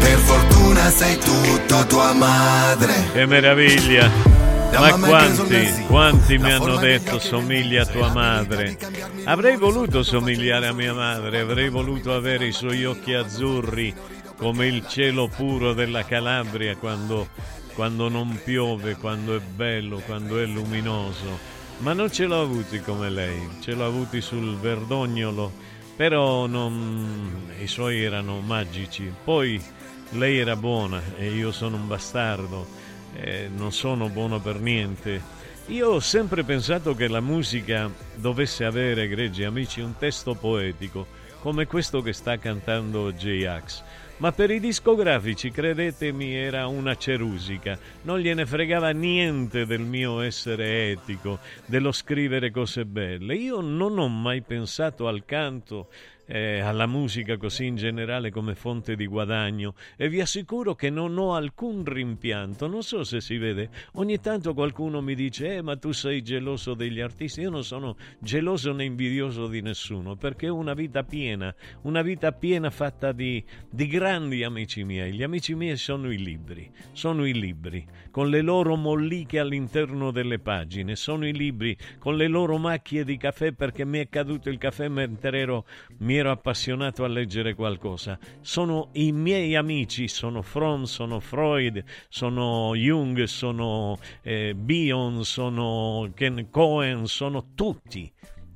per 0.00 0.18
fortuna 0.18 0.90
sei 0.90 1.18
tutto 1.18 1.86
tua 1.86 2.12
madre. 2.14 2.94
Che 3.12 3.26
meraviglia! 3.26 4.30
Ma 4.72 4.92
quanti, 4.92 5.84
quanti 5.86 6.38
mi 6.38 6.50
hanno 6.50 6.76
detto 6.76 7.18
somiglia 7.18 7.82
a 7.82 7.86
tua 7.86 8.10
madre? 8.10 8.78
Avrei 9.24 9.58
voluto 9.58 10.02
somigliare 10.02 10.68
a 10.68 10.72
mia 10.72 10.94
madre, 10.94 11.40
avrei 11.40 11.68
voluto 11.68 12.14
avere 12.14 12.46
i 12.46 12.52
suoi 12.52 12.86
occhi 12.86 13.12
azzurri 13.12 13.94
come 14.42 14.66
il 14.66 14.84
cielo 14.88 15.28
puro 15.28 15.72
della 15.72 16.04
Calabria 16.04 16.74
quando, 16.76 17.28
quando 17.74 18.08
non 18.08 18.40
piove, 18.42 18.96
quando 18.96 19.36
è 19.36 19.38
bello, 19.38 20.00
quando 20.00 20.36
è 20.40 20.44
luminoso. 20.46 21.38
Ma 21.78 21.92
non 21.92 22.10
ce 22.10 22.24
l'ho 22.24 22.40
avuti 22.40 22.80
come 22.80 23.08
lei, 23.08 23.48
ce 23.60 23.74
l'ho 23.74 23.86
avuti 23.86 24.20
sul 24.20 24.56
verdognolo, 24.56 25.52
però 25.94 26.46
non, 26.46 27.52
i 27.60 27.68
suoi 27.68 28.02
erano 28.02 28.40
magici. 28.40 29.14
Poi 29.22 29.62
lei 30.10 30.38
era 30.38 30.56
buona 30.56 31.00
e 31.16 31.30
io 31.30 31.52
sono 31.52 31.76
un 31.76 31.86
bastardo, 31.86 32.66
eh, 33.14 33.48
non 33.48 33.70
sono 33.70 34.08
buono 34.08 34.40
per 34.40 34.58
niente. 34.58 35.22
Io 35.66 35.90
ho 35.90 36.00
sempre 36.00 36.42
pensato 36.42 36.96
che 36.96 37.06
la 37.06 37.20
musica 37.20 37.88
dovesse 38.16 38.64
avere, 38.64 39.04
egregi 39.04 39.44
amici, 39.44 39.80
un 39.80 39.96
testo 39.96 40.34
poetico, 40.34 41.06
come 41.38 41.66
questo 41.66 42.02
che 42.02 42.12
sta 42.12 42.38
cantando 42.38 43.12
J-Ax 43.12 43.84
ma 44.18 44.32
per 44.32 44.50
i 44.50 44.60
discografici, 44.60 45.50
credetemi, 45.50 46.34
era 46.34 46.66
una 46.66 46.96
cerusica. 46.96 47.78
Non 48.02 48.18
gliene 48.18 48.46
fregava 48.46 48.90
niente 48.90 49.66
del 49.66 49.80
mio 49.80 50.20
essere 50.20 50.90
etico, 50.90 51.38
dello 51.66 51.92
scrivere 51.92 52.50
cose 52.50 52.84
belle. 52.84 53.34
Io 53.34 53.60
non 53.60 53.98
ho 53.98 54.08
mai 54.08 54.42
pensato 54.42 55.08
al 55.08 55.24
canto 55.24 55.88
eh, 56.26 56.60
alla 56.60 56.86
musica 56.86 57.36
così 57.36 57.66
in 57.66 57.76
generale 57.76 58.30
come 58.30 58.54
fonte 58.54 58.96
di 58.96 59.06
guadagno 59.06 59.74
e 59.96 60.08
vi 60.08 60.20
assicuro 60.20 60.74
che 60.74 60.90
non 60.90 61.16
ho 61.18 61.34
alcun 61.34 61.84
rimpianto. 61.84 62.66
Non 62.66 62.82
so 62.82 63.04
se 63.04 63.20
si 63.20 63.36
vede, 63.38 63.70
ogni 63.94 64.20
tanto 64.20 64.54
qualcuno 64.54 65.00
mi 65.00 65.14
dice 65.14 65.56
eh 65.56 65.62
ma 65.62 65.76
tu 65.76 65.92
sei 65.92 66.22
geloso 66.22 66.74
degli 66.74 67.00
artisti, 67.00 67.40
io 67.40 67.50
non 67.50 67.64
sono 67.64 67.96
geloso 68.18 68.72
né 68.72 68.84
invidioso 68.84 69.46
di 69.46 69.60
nessuno 69.60 70.16
perché 70.16 70.48
ho 70.48 70.56
una 70.56 70.74
vita 70.74 71.02
piena, 71.02 71.54
una 71.82 72.02
vita 72.02 72.32
piena 72.32 72.70
fatta 72.70 73.12
di, 73.12 73.44
di 73.70 73.86
grandi 73.86 74.44
amici 74.44 74.84
miei. 74.84 75.12
Gli 75.12 75.22
amici 75.22 75.54
miei 75.54 75.76
sono 75.76 76.10
i 76.10 76.18
libri, 76.18 76.70
sono 76.92 77.24
i 77.24 77.32
libri 77.32 77.84
con 78.10 78.28
le 78.28 78.40
loro 78.40 78.76
molliche 78.76 79.38
all'interno 79.38 80.10
delle 80.10 80.38
pagine, 80.38 80.96
sono 80.96 81.26
i 81.26 81.32
libri 81.32 81.76
con 81.98 82.16
le 82.16 82.28
loro 82.28 82.58
macchie 82.58 83.04
di 83.04 83.16
caffè 83.16 83.52
perché 83.52 83.84
mi 83.84 83.98
è 83.98 84.08
caduto 84.08 84.48
il 84.50 84.58
caffè 84.58 84.88
mentre 84.88 85.38
ero, 85.38 85.64
mi 85.98 86.11
ero 86.16 86.30
appassionato 86.30 87.04
a 87.04 87.08
leggere 87.08 87.54
qualcosa. 87.54 88.18
Sono 88.40 88.88
i 88.92 89.12
miei 89.12 89.54
amici, 89.54 90.08
sono 90.08 90.42
Fromm, 90.42 90.82
sono 90.84 91.20
Freud, 91.20 91.84
sono 92.08 92.74
Jung, 92.74 93.22
sono 93.24 93.98
eh, 94.22 94.54
Bion, 94.54 95.24
sono 95.24 96.10
Ken 96.14 96.48
Cohen, 96.50 97.06
sono 97.06 97.48
tutti 97.54 98.10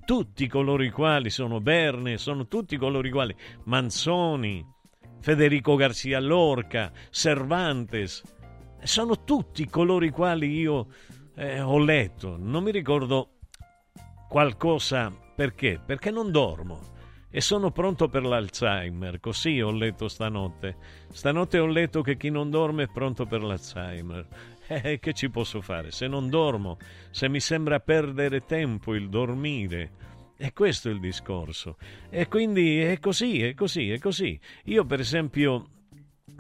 tutti 0.07 0.47
coloro 0.47 0.85
i 0.85 0.91
quali 0.91 1.31
sono 1.31 1.61
Berne, 1.61 2.17
sono 2.17 2.47
tutti 2.47 2.77
coloro 2.77 3.09
i 3.09 3.11
quali 3.11 3.35
Manzoni, 3.65 4.65
Federico 5.21 5.75
Garcia 5.75 6.21
Lorca, 6.21 6.93
Cervantes, 7.11 8.23
sono 8.83 9.25
tutti 9.25 9.69
coloro 9.69 10.05
i 10.05 10.11
quali 10.11 10.59
io 10.59 10.87
eh, 11.35 11.61
ho 11.61 11.79
letto. 11.79 12.37
Non 12.39 12.63
mi 12.63 12.71
ricordo 12.71 13.31
qualcosa 14.29 15.13
perché? 15.35 15.81
Perché 15.85 16.13
non 16.13 16.31
dormo 16.31 16.95
e 17.37 17.43
sono 17.43 17.71
pronto 17.71 18.09
per 18.09 18.25
l'Alzheimer. 18.25 19.21
Così 19.21 19.61
ho 19.61 19.71
letto 19.71 20.09
stanotte. 20.09 20.79
Stanotte 21.13 21.59
ho 21.59 21.67
letto 21.67 22.01
che 22.01 22.17
chi 22.17 22.31
non 22.31 22.49
dorme 22.49 22.85
è 22.85 22.89
pronto 22.89 23.27
per 23.27 23.43
l'Alzheimer. 23.43 24.27
Eh, 24.69 24.99
che 24.99 25.13
ci 25.13 25.29
posso 25.29 25.61
fare? 25.61 25.91
Se 25.91 26.07
non 26.07 26.31
dormo, 26.31 26.79
se 27.11 27.29
mi 27.29 27.39
sembra 27.39 27.79
perdere 27.79 28.47
tempo 28.47 28.95
il 28.95 29.11
dormire. 29.11 29.91
E 30.35 30.55
questo 30.55 30.89
è 30.89 30.93
il 30.93 30.99
discorso. 30.99 31.77
E 32.09 32.27
quindi 32.27 32.81
è 32.81 32.99
così, 32.99 33.43
è 33.43 33.53
così, 33.53 33.91
è 33.91 33.99
così. 33.99 34.41
Io, 34.65 34.87
per 34.87 35.01
esempio, 35.01 35.67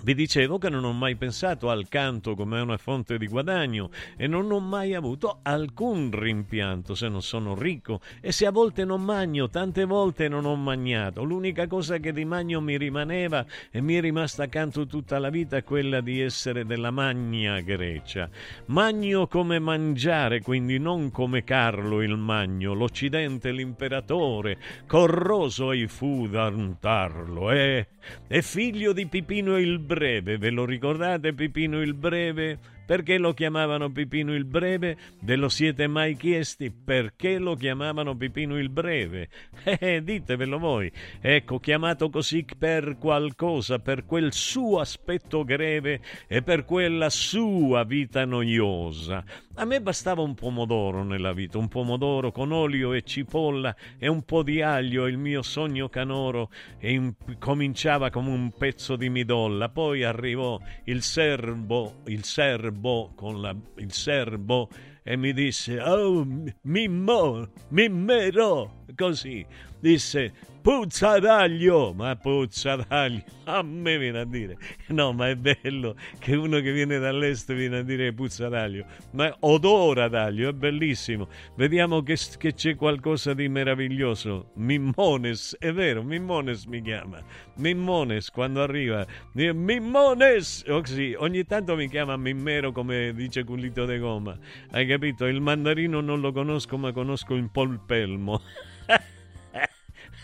vi 0.02 0.14
dicevo 0.14 0.58
che 0.58 0.68
non 0.68 0.84
ho 0.84 0.92
mai 0.92 1.16
pensato 1.16 1.70
al 1.70 1.88
canto 1.88 2.34
come 2.34 2.60
una 2.60 2.76
fonte 2.76 3.18
di 3.18 3.26
guadagno 3.26 3.90
e 4.16 4.26
non 4.26 4.50
ho 4.52 4.60
mai 4.60 4.94
avuto 4.94 5.40
alcun 5.42 6.10
rimpianto 6.12 6.94
se 6.94 7.08
non 7.08 7.22
sono 7.22 7.54
ricco 7.54 8.00
e 8.20 8.30
se 8.30 8.46
a 8.46 8.50
volte 8.50 8.84
non 8.84 9.02
magno, 9.02 9.48
tante 9.48 9.84
volte 9.84 10.28
non 10.28 10.44
ho 10.44 10.54
magnato. 10.54 11.24
L'unica 11.24 11.66
cosa 11.66 11.98
che 11.98 12.12
di 12.12 12.24
magno 12.24 12.60
mi 12.60 12.76
rimaneva 12.76 13.44
e 13.70 13.80
mi 13.80 13.94
è 13.94 14.00
rimasta 14.00 14.44
accanto 14.44 14.86
tutta 14.86 15.18
la 15.18 15.30
vita 15.30 15.56
è 15.56 15.64
quella 15.64 16.00
di 16.00 16.20
essere 16.20 16.64
della 16.64 16.90
magna 16.90 17.60
Grecia. 17.60 18.28
Magno 18.66 19.26
come 19.26 19.58
mangiare, 19.58 20.40
quindi 20.40 20.78
non 20.78 21.10
come 21.10 21.42
Carlo 21.42 22.02
il 22.02 22.16
Magno, 22.16 22.74
l'Occidente 22.74 23.50
l'imperatore, 23.50 24.58
corroso 24.86 25.70
ai 25.70 25.86
fu 25.86 26.28
d'antarlo, 26.28 27.50
eh? 27.50 27.88
È 28.28 28.40
figlio 28.40 28.92
di 28.92 29.06
Pipino 29.06 29.58
il 29.58 29.80
Breve, 29.86 30.36
ve 30.36 30.50
lo 30.50 30.66
ricordate 30.66 31.32
Pipino 31.32 31.80
il 31.80 31.94
Breve? 31.94 32.58
Perché 32.86 33.18
lo 33.18 33.34
chiamavano 33.34 33.90
Pipino 33.90 34.32
il 34.32 34.44
Breve? 34.44 34.96
Ve 35.22 35.34
lo 35.34 35.48
siete 35.48 35.88
mai 35.88 36.16
chiesti? 36.16 36.70
Perché 36.70 37.38
lo 37.38 37.56
chiamavano 37.56 38.16
Pipino 38.16 38.56
il 38.58 38.68
Breve? 38.68 39.28
Eh, 39.78 40.02
ditevelo 40.02 40.58
voi. 40.58 40.90
Ecco, 41.20 41.58
chiamato 41.58 42.08
così 42.08 42.46
per 42.56 42.96
qualcosa, 42.98 43.80
per 43.80 44.06
quel 44.06 44.32
suo 44.32 44.78
aspetto 44.78 45.44
greve 45.44 46.00
e 46.28 46.42
per 46.42 46.64
quella 46.64 47.10
sua 47.10 47.82
vita 47.82 48.24
noiosa. 48.24 49.24
A 49.58 49.64
me 49.64 49.80
bastava 49.80 50.22
un 50.22 50.34
pomodoro 50.34 51.02
nella 51.02 51.32
vita, 51.32 51.58
un 51.58 51.68
pomodoro 51.68 52.30
con 52.30 52.52
olio 52.52 52.92
e 52.92 53.02
cipolla 53.02 53.74
e 53.98 54.06
un 54.06 54.22
po' 54.22 54.42
di 54.42 54.62
aglio, 54.62 55.06
il 55.06 55.18
mio 55.18 55.42
sogno 55.42 55.88
canoro, 55.88 56.50
e 56.78 56.92
in- 56.92 57.14
cominciava 57.38 58.10
come 58.10 58.30
un 58.30 58.52
pezzo 58.56 58.96
di 58.96 59.08
midolla. 59.08 59.68
Poi 59.68 60.04
arrivò 60.04 60.60
il 60.84 61.02
serbo, 61.02 62.02
il 62.06 62.24
serbo 62.24 62.75
con 63.14 63.40
la, 63.40 63.54
il 63.76 63.92
serbo 63.92 64.68
e 65.02 65.16
mi 65.16 65.32
disse: 65.32 65.80
Oh, 65.80 66.26
Mimmo, 66.62 67.48
Mimmero, 67.68 68.84
così 68.94 69.44
disse 69.86 70.32
puzza 70.60 71.20
d'aglio, 71.20 71.92
ma 71.94 72.16
puzza 72.16 72.74
d'aglio, 72.74 73.22
a 73.44 73.62
me 73.62 73.96
viene 73.98 74.18
a 74.18 74.24
dire, 74.24 74.58
no 74.88 75.12
ma 75.12 75.28
è 75.28 75.36
bello 75.36 75.94
che 76.18 76.34
uno 76.34 76.58
che 76.58 76.72
viene 76.72 76.98
dall'est 76.98 77.54
viene 77.54 77.78
a 77.78 77.82
dire 77.84 78.12
puzza 78.12 78.48
d'aglio, 78.48 78.84
ma 79.12 79.32
odora 79.38 80.08
d'aglio, 80.08 80.48
è 80.48 80.52
bellissimo, 80.52 81.28
vediamo 81.54 82.02
che, 82.02 82.16
che 82.36 82.52
c'è 82.54 82.74
qualcosa 82.74 83.32
di 83.32 83.48
meraviglioso, 83.48 84.50
Mimmones, 84.54 85.54
è 85.60 85.70
vero, 85.72 86.02
Mimmones 86.02 86.64
mi 86.64 86.82
chiama, 86.82 87.22
Mimmones 87.58 88.30
quando 88.30 88.60
arriva, 88.60 89.06
Mimmones, 89.34 90.64
oh, 90.66 90.84
sì, 90.84 91.14
ogni 91.16 91.44
tanto 91.44 91.76
mi 91.76 91.88
chiama 91.88 92.16
Mimmero 92.16 92.72
come 92.72 93.12
dice 93.14 93.44
Culito 93.44 93.84
de 93.84 93.98
Goma, 93.98 94.36
hai 94.72 94.84
capito, 94.84 95.26
il 95.26 95.40
mandarino 95.40 96.00
non 96.00 96.20
lo 96.20 96.32
conosco 96.32 96.76
ma 96.76 96.90
conosco 96.90 97.34
il 97.36 97.48
polpelmo. 97.52 98.42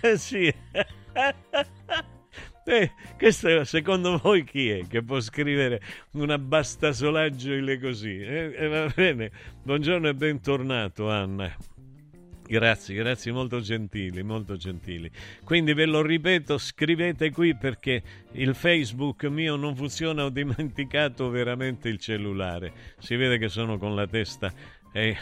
sì. 0.17 0.53
Eh, 2.65 2.93
questo 3.19 3.65
secondo 3.65 4.19
voi 4.19 4.45
chi 4.45 4.71
è 4.71 4.87
che 4.87 5.03
può 5.03 5.21
scrivere 5.21 5.81
una 6.13 6.39
bastasolaggio 6.39 7.51
così? 7.81 8.21
Eh, 8.21 8.55
eh, 8.57 8.69
va 8.69 8.93
bene. 8.95 9.31
Buongiorno 9.63 10.09
e 10.09 10.15
bentornato 10.15 11.09
Anna. 11.11 11.55
Grazie, 12.45 12.95
grazie, 12.97 13.33
molto 13.33 13.61
gentili, 13.61 14.23
molto 14.23 14.57
gentili. 14.57 15.11
Quindi 15.45 15.73
ve 15.73 15.87
lo 15.87 16.03
ripeto, 16.03 16.59
scrivete 16.59 17.31
qui 17.31 17.57
perché 17.57 18.03
il 18.33 18.55
Facebook 18.55 19.25
mio 19.25 19.57
non 19.57 19.75
funziona, 19.75 20.25
ho 20.25 20.31
dimenticato 20.31 21.31
veramente 21.31 21.89
il 21.89 21.99
cellulare. 21.99 22.73
Si 22.99 23.15
vede 23.17 23.39
che 23.39 23.49
sono 23.49 23.79
con 23.79 23.95
la 23.95 24.07
testa. 24.07 24.53
Eh, 24.93 25.17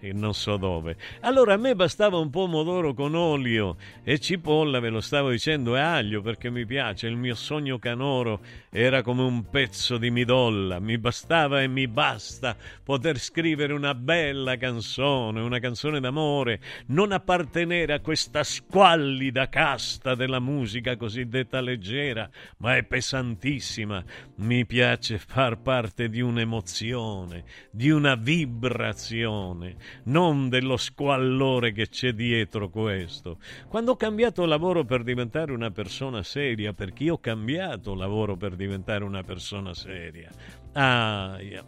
e 0.00 0.12
non 0.12 0.34
so 0.34 0.56
dove. 0.56 0.96
Allora 1.20 1.54
a 1.54 1.56
me 1.56 1.74
bastava 1.74 2.18
un 2.18 2.30
pomodoro 2.30 2.94
con 2.94 3.14
olio 3.14 3.76
e 4.02 4.18
cipolla, 4.18 4.80
ve 4.80 4.88
lo 4.88 5.00
stavo 5.00 5.30
dicendo, 5.30 5.76
e 5.76 5.80
aglio 5.80 6.22
perché 6.22 6.50
mi 6.50 6.64
piace, 6.66 7.06
il 7.06 7.16
mio 7.16 7.34
sogno 7.34 7.78
canoro 7.78 8.40
era 8.70 9.02
come 9.02 9.22
un 9.22 9.48
pezzo 9.48 9.96
di 9.98 10.10
midolla, 10.10 10.78
mi 10.78 10.98
bastava 10.98 11.62
e 11.62 11.68
mi 11.68 11.88
basta 11.88 12.56
poter 12.82 13.18
scrivere 13.18 13.72
una 13.72 13.94
bella 13.94 14.56
canzone, 14.56 15.40
una 15.40 15.58
canzone 15.58 16.00
d'amore, 16.00 16.60
non 16.86 17.12
appartenere 17.12 17.92
a 17.92 18.00
questa 18.00 18.44
squallida 18.44 19.48
casta 19.48 20.14
della 20.14 20.40
musica 20.40 20.96
cosiddetta 20.96 21.60
leggera, 21.60 22.28
ma 22.58 22.76
è 22.76 22.84
pesantissima. 22.84 24.04
Mi 24.36 24.64
piace 24.66 25.18
far 25.18 25.60
parte 25.60 26.08
di 26.08 26.20
un'emozione, 26.20 27.44
di 27.70 27.90
una 27.90 28.14
vibrazione 28.14 29.76
non 30.04 30.48
dello 30.48 30.76
squallore 30.76 31.72
che 31.72 31.88
c'è 31.88 32.12
dietro 32.12 32.68
questo. 32.68 33.38
Quando 33.68 33.92
ho 33.92 33.96
cambiato 33.96 34.44
lavoro 34.44 34.84
per 34.84 35.02
diventare 35.02 35.52
una 35.52 35.70
persona 35.70 36.22
seria, 36.22 36.72
perché 36.72 37.04
io 37.04 37.14
ho 37.14 37.18
cambiato 37.18 37.94
lavoro 37.94 38.36
per 38.36 38.56
diventare 38.56 39.04
una 39.04 39.22
persona 39.22 39.74
seria. 39.74 40.30
Ah, 40.72 41.38
yeah. 41.40 41.64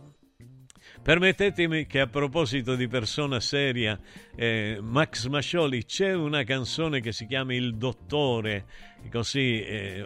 Permettetemi 1.02 1.86
che 1.86 2.00
a 2.00 2.06
proposito 2.06 2.76
di 2.76 2.86
persona 2.86 3.40
seria, 3.40 3.98
eh, 4.36 4.78
Max 4.82 5.28
Mascioli, 5.28 5.86
c'è 5.86 6.12
una 6.12 6.44
canzone 6.44 7.00
che 7.00 7.12
si 7.12 7.26
chiama 7.26 7.54
Il 7.54 7.76
Dottore, 7.76 8.66
così, 9.10 9.62
eh, 9.62 10.04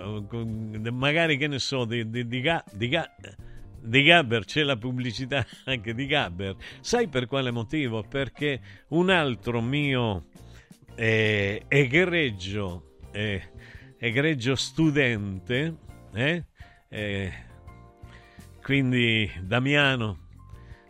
magari 0.93 1.37
che 1.37 1.49
ne 1.49 1.59
so, 1.59 1.85
di, 1.85 2.09
di, 2.09 2.29
di, 2.29 2.41
di 2.73 2.89
di 3.85 4.03
Gabber, 4.03 4.45
c'è 4.45 4.63
la 4.63 4.77
pubblicità 4.77 5.45
anche 5.65 5.95
di 5.95 6.07
Gabber. 6.07 6.57
Sai 6.81 7.09
per 7.09 7.27
quale 7.27 7.51
motivo? 7.51 8.03
Perché 8.03 8.61
un 8.89 9.11
altro 9.11 9.61
mio 9.61 10.27
eh, 10.95 11.65
egregio, 11.69 12.99
eh, 13.13 13.43
egregio 13.99 14.55
studente, 14.55 15.77
eh, 16.15 16.45
eh, 16.89 17.33
quindi 18.63 19.31
Damiano, 19.43 20.29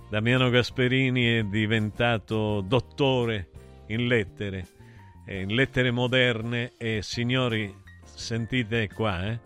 Damiano 0.09 0.49
Gasperini 0.49 1.25
è 1.39 1.43
diventato 1.43 2.61
dottore 2.61 3.51
in 3.89 4.07
lettere, 4.07 4.67
eh, 5.27 5.41
in 5.41 5.55
lettere 5.55 5.91
moderne 5.91 6.73
e 6.79 7.01
signori, 7.03 7.75
sentite 8.05 8.89
qua, 8.89 9.37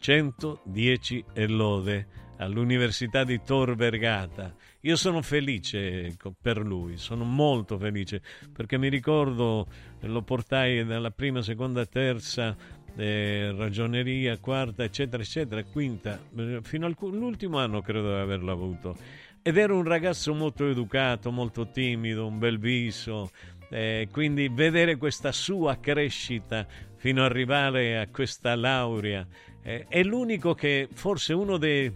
110 0.00 1.24
e 1.32 1.46
lode 1.46 2.26
all'Università 2.38 3.24
di 3.24 3.40
Tor 3.42 3.74
Vergata. 3.76 4.54
Io 4.80 4.96
sono 4.96 5.22
felice 5.22 6.16
per 6.40 6.58
lui, 6.58 6.96
sono 6.96 7.24
molto 7.24 7.78
felice 7.78 8.22
perché 8.52 8.78
mi 8.78 8.88
ricordo 8.88 9.66
lo 10.00 10.22
portai 10.22 10.84
dalla 10.84 11.10
prima, 11.10 11.42
seconda, 11.42 11.84
terza 11.86 12.56
eh, 12.96 13.52
ragioneria, 13.56 14.38
quarta, 14.38 14.84
eccetera, 14.84 15.22
eccetera, 15.22 15.62
quinta, 15.64 16.20
eh, 16.36 16.60
fino 16.62 16.86
all'ultimo 16.86 17.58
anno 17.58 17.80
credo 17.80 18.08
di 18.14 18.20
averlo 18.20 18.52
avuto. 18.52 18.96
Ed 19.42 19.56
era 19.56 19.74
un 19.74 19.84
ragazzo 19.84 20.34
molto 20.34 20.68
educato, 20.68 21.30
molto 21.30 21.70
timido, 21.70 22.26
un 22.26 22.38
bel 22.38 22.58
viso, 22.58 23.30
eh, 23.70 24.08
quindi 24.10 24.48
vedere 24.48 24.96
questa 24.96 25.32
sua 25.32 25.78
crescita 25.78 26.66
fino 26.96 27.24
ad 27.24 27.30
arrivare 27.30 27.98
a 27.98 28.08
questa 28.08 28.54
laurea 28.56 29.26
eh, 29.62 29.84
è 29.86 30.02
l'unico 30.02 30.54
che 30.54 30.88
forse 30.92 31.34
uno 31.34 31.58
dei 31.58 31.92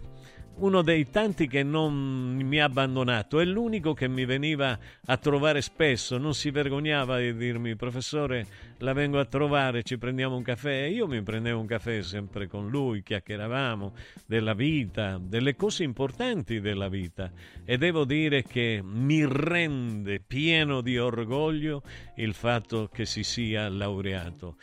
uno 0.55 0.81
dei 0.81 1.09
tanti 1.09 1.47
che 1.47 1.63
non 1.63 1.93
mi 2.35 2.59
ha 2.59 2.65
abbandonato, 2.65 3.39
è 3.39 3.45
l'unico 3.45 3.93
che 3.93 4.07
mi 4.07 4.25
veniva 4.25 4.77
a 5.05 5.17
trovare 5.17 5.61
spesso, 5.61 6.17
non 6.17 6.33
si 6.33 6.51
vergognava 6.51 7.17
di 7.17 7.35
dirmi 7.35 7.75
professore 7.75 8.45
la 8.77 8.93
vengo 8.93 9.19
a 9.19 9.25
trovare, 9.25 9.83
ci 9.83 9.97
prendiamo 9.97 10.35
un 10.35 10.43
caffè, 10.43 10.83
io 10.83 11.07
mi 11.07 11.21
prendevo 11.23 11.59
un 11.59 11.65
caffè 11.65 12.01
sempre 12.01 12.47
con 12.47 12.69
lui, 12.69 13.01
chiacchieravamo 13.01 13.93
della 14.25 14.53
vita, 14.53 15.19
delle 15.21 15.55
cose 15.55 15.83
importanti 15.83 16.59
della 16.59 16.89
vita. 16.89 17.31
E 17.63 17.77
devo 17.77 18.03
dire 18.03 18.43
che 18.43 18.81
mi 18.83 19.25
rende 19.25 20.19
pieno 20.19 20.81
di 20.81 20.97
orgoglio 20.97 21.81
il 22.17 22.33
fatto 22.33 22.89
che 22.91 23.05
si 23.05 23.23
sia 23.23 23.69
laureato. 23.69 24.57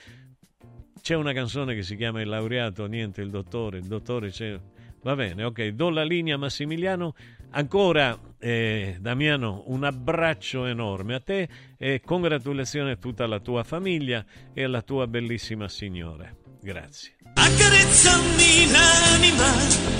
C'è 1.00 1.14
una 1.14 1.33
canzone 1.33 1.74
che 1.74 1.83
si 1.83 1.96
chiama 1.96 2.20
Il 2.20 2.29
laureato, 2.29 2.87
niente, 2.87 3.22
il 3.22 3.31
dottore, 3.31 3.79
il 3.79 3.87
dottore 3.87 4.29
c'è 4.29 4.59
Va 5.02 5.14
bene, 5.14 5.44
ok, 5.44 5.68
do 5.68 5.90
la 5.90 6.04
linea 6.04 6.34
a 6.34 6.38
Massimiliano. 6.38 7.14
Ancora, 7.52 8.18
eh, 8.38 8.96
Damiano, 9.00 9.64
un 9.66 9.84
abbraccio 9.84 10.66
enorme 10.66 11.14
a 11.14 11.20
te 11.20 11.48
e 11.76 12.00
congratulazioni 12.04 12.90
a 12.90 12.96
tutta 12.96 13.26
la 13.26 13.40
tua 13.40 13.64
famiglia 13.64 14.24
e 14.52 14.62
alla 14.62 14.82
tua 14.82 15.06
bellissima 15.06 15.68
signora. 15.68 16.32
Grazie. 16.60 17.16
Accarezzami 17.34 18.70
l'anima 18.70 19.99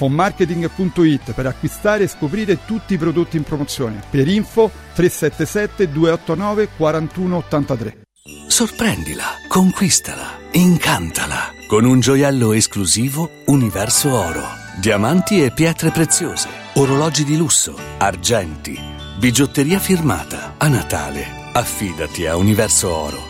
fonmarketing.it 0.00 1.32
per 1.34 1.44
acquistare 1.44 2.04
e 2.04 2.08
scoprire 2.08 2.64
tutti 2.64 2.94
i 2.94 2.96
prodotti 2.96 3.36
in 3.36 3.42
promozione. 3.42 4.00
Per 4.08 4.26
info 4.26 4.70
377 4.94 5.92
289 5.92 6.68
4183. 6.74 8.00
Sorprendila, 8.46 9.24
conquistala, 9.48 10.38
incantala 10.52 11.52
con 11.66 11.84
un 11.84 12.00
gioiello 12.00 12.52
esclusivo 12.52 13.28
Universo 13.46 14.14
Oro. 14.14 14.58
Diamanti 14.80 15.42
e 15.44 15.52
pietre 15.52 15.90
preziose, 15.90 16.48
orologi 16.74 17.24
di 17.24 17.36
lusso, 17.36 17.76
argenti, 17.98 18.78
bigiotteria 19.18 19.78
firmata. 19.78 20.54
A 20.56 20.68
Natale, 20.68 21.50
affidati 21.52 22.26
a 22.26 22.36
Universo 22.36 22.90
Oro. 22.90 23.29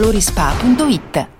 valorispa.it. 0.00 1.39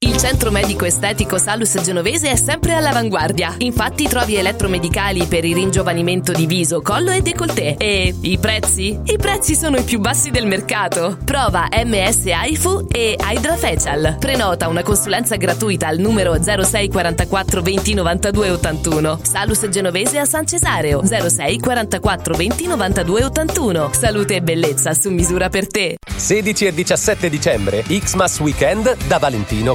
Il 0.00 0.16
centro 0.16 0.52
medico 0.52 0.84
estetico 0.84 1.38
Salus 1.38 1.82
Genovese 1.82 2.30
è 2.30 2.36
sempre 2.36 2.74
all'avanguardia. 2.74 3.56
Infatti 3.58 4.06
trovi 4.06 4.36
elettromedicali 4.36 5.26
per 5.26 5.44
il 5.44 5.56
ringiovanimento 5.56 6.30
di 6.30 6.46
viso, 6.46 6.82
collo 6.82 7.10
e 7.10 7.20
décolleté. 7.20 7.74
E 7.78 8.14
i 8.20 8.38
prezzi? 8.38 8.96
I 9.02 9.16
prezzi 9.16 9.56
sono 9.56 9.76
i 9.76 9.82
più 9.82 9.98
bassi 9.98 10.30
del 10.30 10.46
mercato. 10.46 11.18
Prova 11.24 11.66
MS 11.72 12.26
AIFU 12.26 12.86
e 12.92 13.18
Hydra 13.20 13.56
Facial. 13.56 14.18
Prenota 14.20 14.68
una 14.68 14.84
consulenza 14.84 15.34
gratuita 15.34 15.88
al 15.88 15.98
numero 15.98 16.40
06 16.40 16.88
44 16.88 17.60
20 17.60 17.94
92 17.94 18.50
81. 18.50 19.20
Salus 19.24 19.68
Genovese 19.68 20.20
a 20.20 20.24
San 20.26 20.46
Cesareo 20.46 21.02
06 21.04 21.58
44 21.58 22.36
20 22.36 22.66
92 22.68 23.24
81. 23.24 23.90
Salute 23.92 24.36
e 24.36 24.42
bellezza 24.42 24.94
su 24.94 25.10
misura 25.10 25.48
per 25.48 25.66
te. 25.66 25.96
16 26.14 26.66
e 26.66 26.74
17 26.74 27.28
dicembre, 27.28 27.82
Xmas 27.82 28.38
Weekend 28.40 28.96
da 29.06 29.18
Valentino 29.18 29.74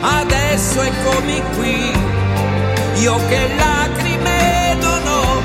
adesso 0.00 0.82
eccomi 0.82 1.42
qui, 1.56 1.92
io 3.02 3.16
che 3.28 3.48
lacrime 3.56 4.74
non 4.80 5.06
ho, 5.06 5.42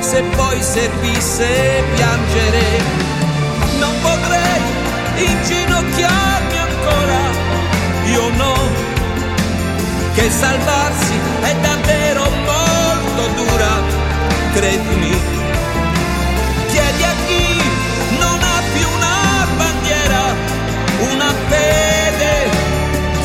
se 0.00 0.22
poi 0.36 0.60
servisse 0.62 1.82
piangere, 1.94 2.82
non 3.78 3.94
potrei 4.00 4.62
inginocchiarmi 5.16 6.58
ancora, 6.58 7.20
io 8.06 8.28
no, 8.36 8.54
che 10.14 10.30
salvarsi 10.30 11.14
è 11.42 11.54
davvero 11.60 12.24
molto 12.30 13.42
dura, 13.42 13.82
credimi, 14.54 15.33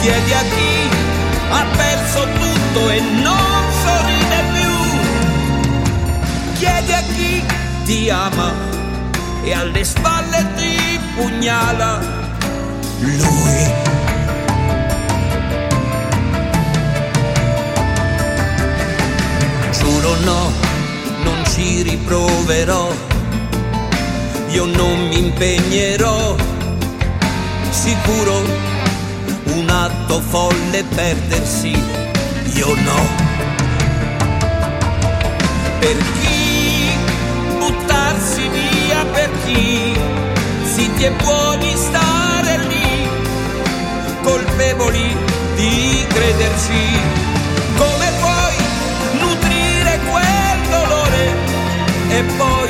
chiedi 0.09 0.33
a 0.33 0.41
chi 0.41 0.89
ha 1.51 1.65
perso 1.77 2.27
tutto 2.39 2.89
e 2.89 2.99
non 2.99 3.63
sorride 3.83 4.43
più, 4.53 4.73
chiedi 6.57 6.93
a 6.93 7.03
chi 7.13 7.43
ti 7.83 8.09
ama 8.09 8.51
e 9.43 9.53
alle 9.53 9.83
spalle 9.83 10.47
ti 10.55 10.99
pugnala. 11.15 11.99
Lui. 13.01 13.71
Giuro 19.77 20.15
no, 20.23 20.51
non 21.23 21.43
ci 21.51 21.83
riproverò, 21.83 22.91
io 24.49 24.65
non 24.65 25.07
mi 25.07 25.19
impegnerò, 25.19 26.35
sicuro 27.69 28.68
un 29.69 29.75
atto 29.75 30.19
folle 30.19 30.83
perdersi, 30.83 31.71
io 32.53 32.73
no. 32.73 33.01
Per 35.79 35.97
chi 35.97 36.89
buttarsi 37.59 38.47
via, 38.47 39.05
per 39.13 39.29
chi 39.45 39.95
zitti 40.63 41.03
e 41.03 41.11
buoni 41.11 41.75
stare 41.75 42.57
lì, 42.67 43.07
colpevoli 44.23 45.15
di 45.55 46.05
crederci. 46.07 46.99
Come 47.77 48.11
puoi 48.19 48.55
nutrire 49.19 49.99
quel 50.09 50.59
dolore 50.69 51.33
e 52.09 52.23
poi 52.37 52.69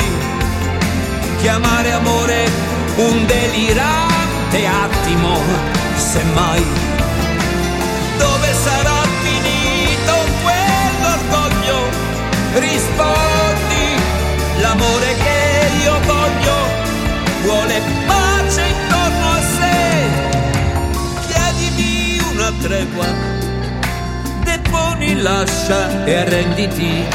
chiamare 1.40 1.92
amore 1.94 2.50
un 2.98 3.26
delirante 3.26 4.68
attimo, 4.68 5.79
semmai 6.00 6.64
dove 8.18 8.54
sarà 8.54 9.02
finito 9.22 10.14
quell'orgoglio? 10.44 11.78
Rispondi, 12.54 13.86
l'amore 14.62 15.16
che 15.16 15.70
io 15.84 16.00
voglio 16.06 16.58
vuole 17.44 17.82
pace 18.08 18.62
intorno 18.62 19.28
a 19.30 19.42
sé. 19.58 19.78
Chiedimi 21.28 22.20
una 22.32 22.52
tregua, 22.62 23.08
deponi, 24.44 25.22
lascia 25.22 26.06
e 26.06 26.16
arrenditi. 26.16 27.08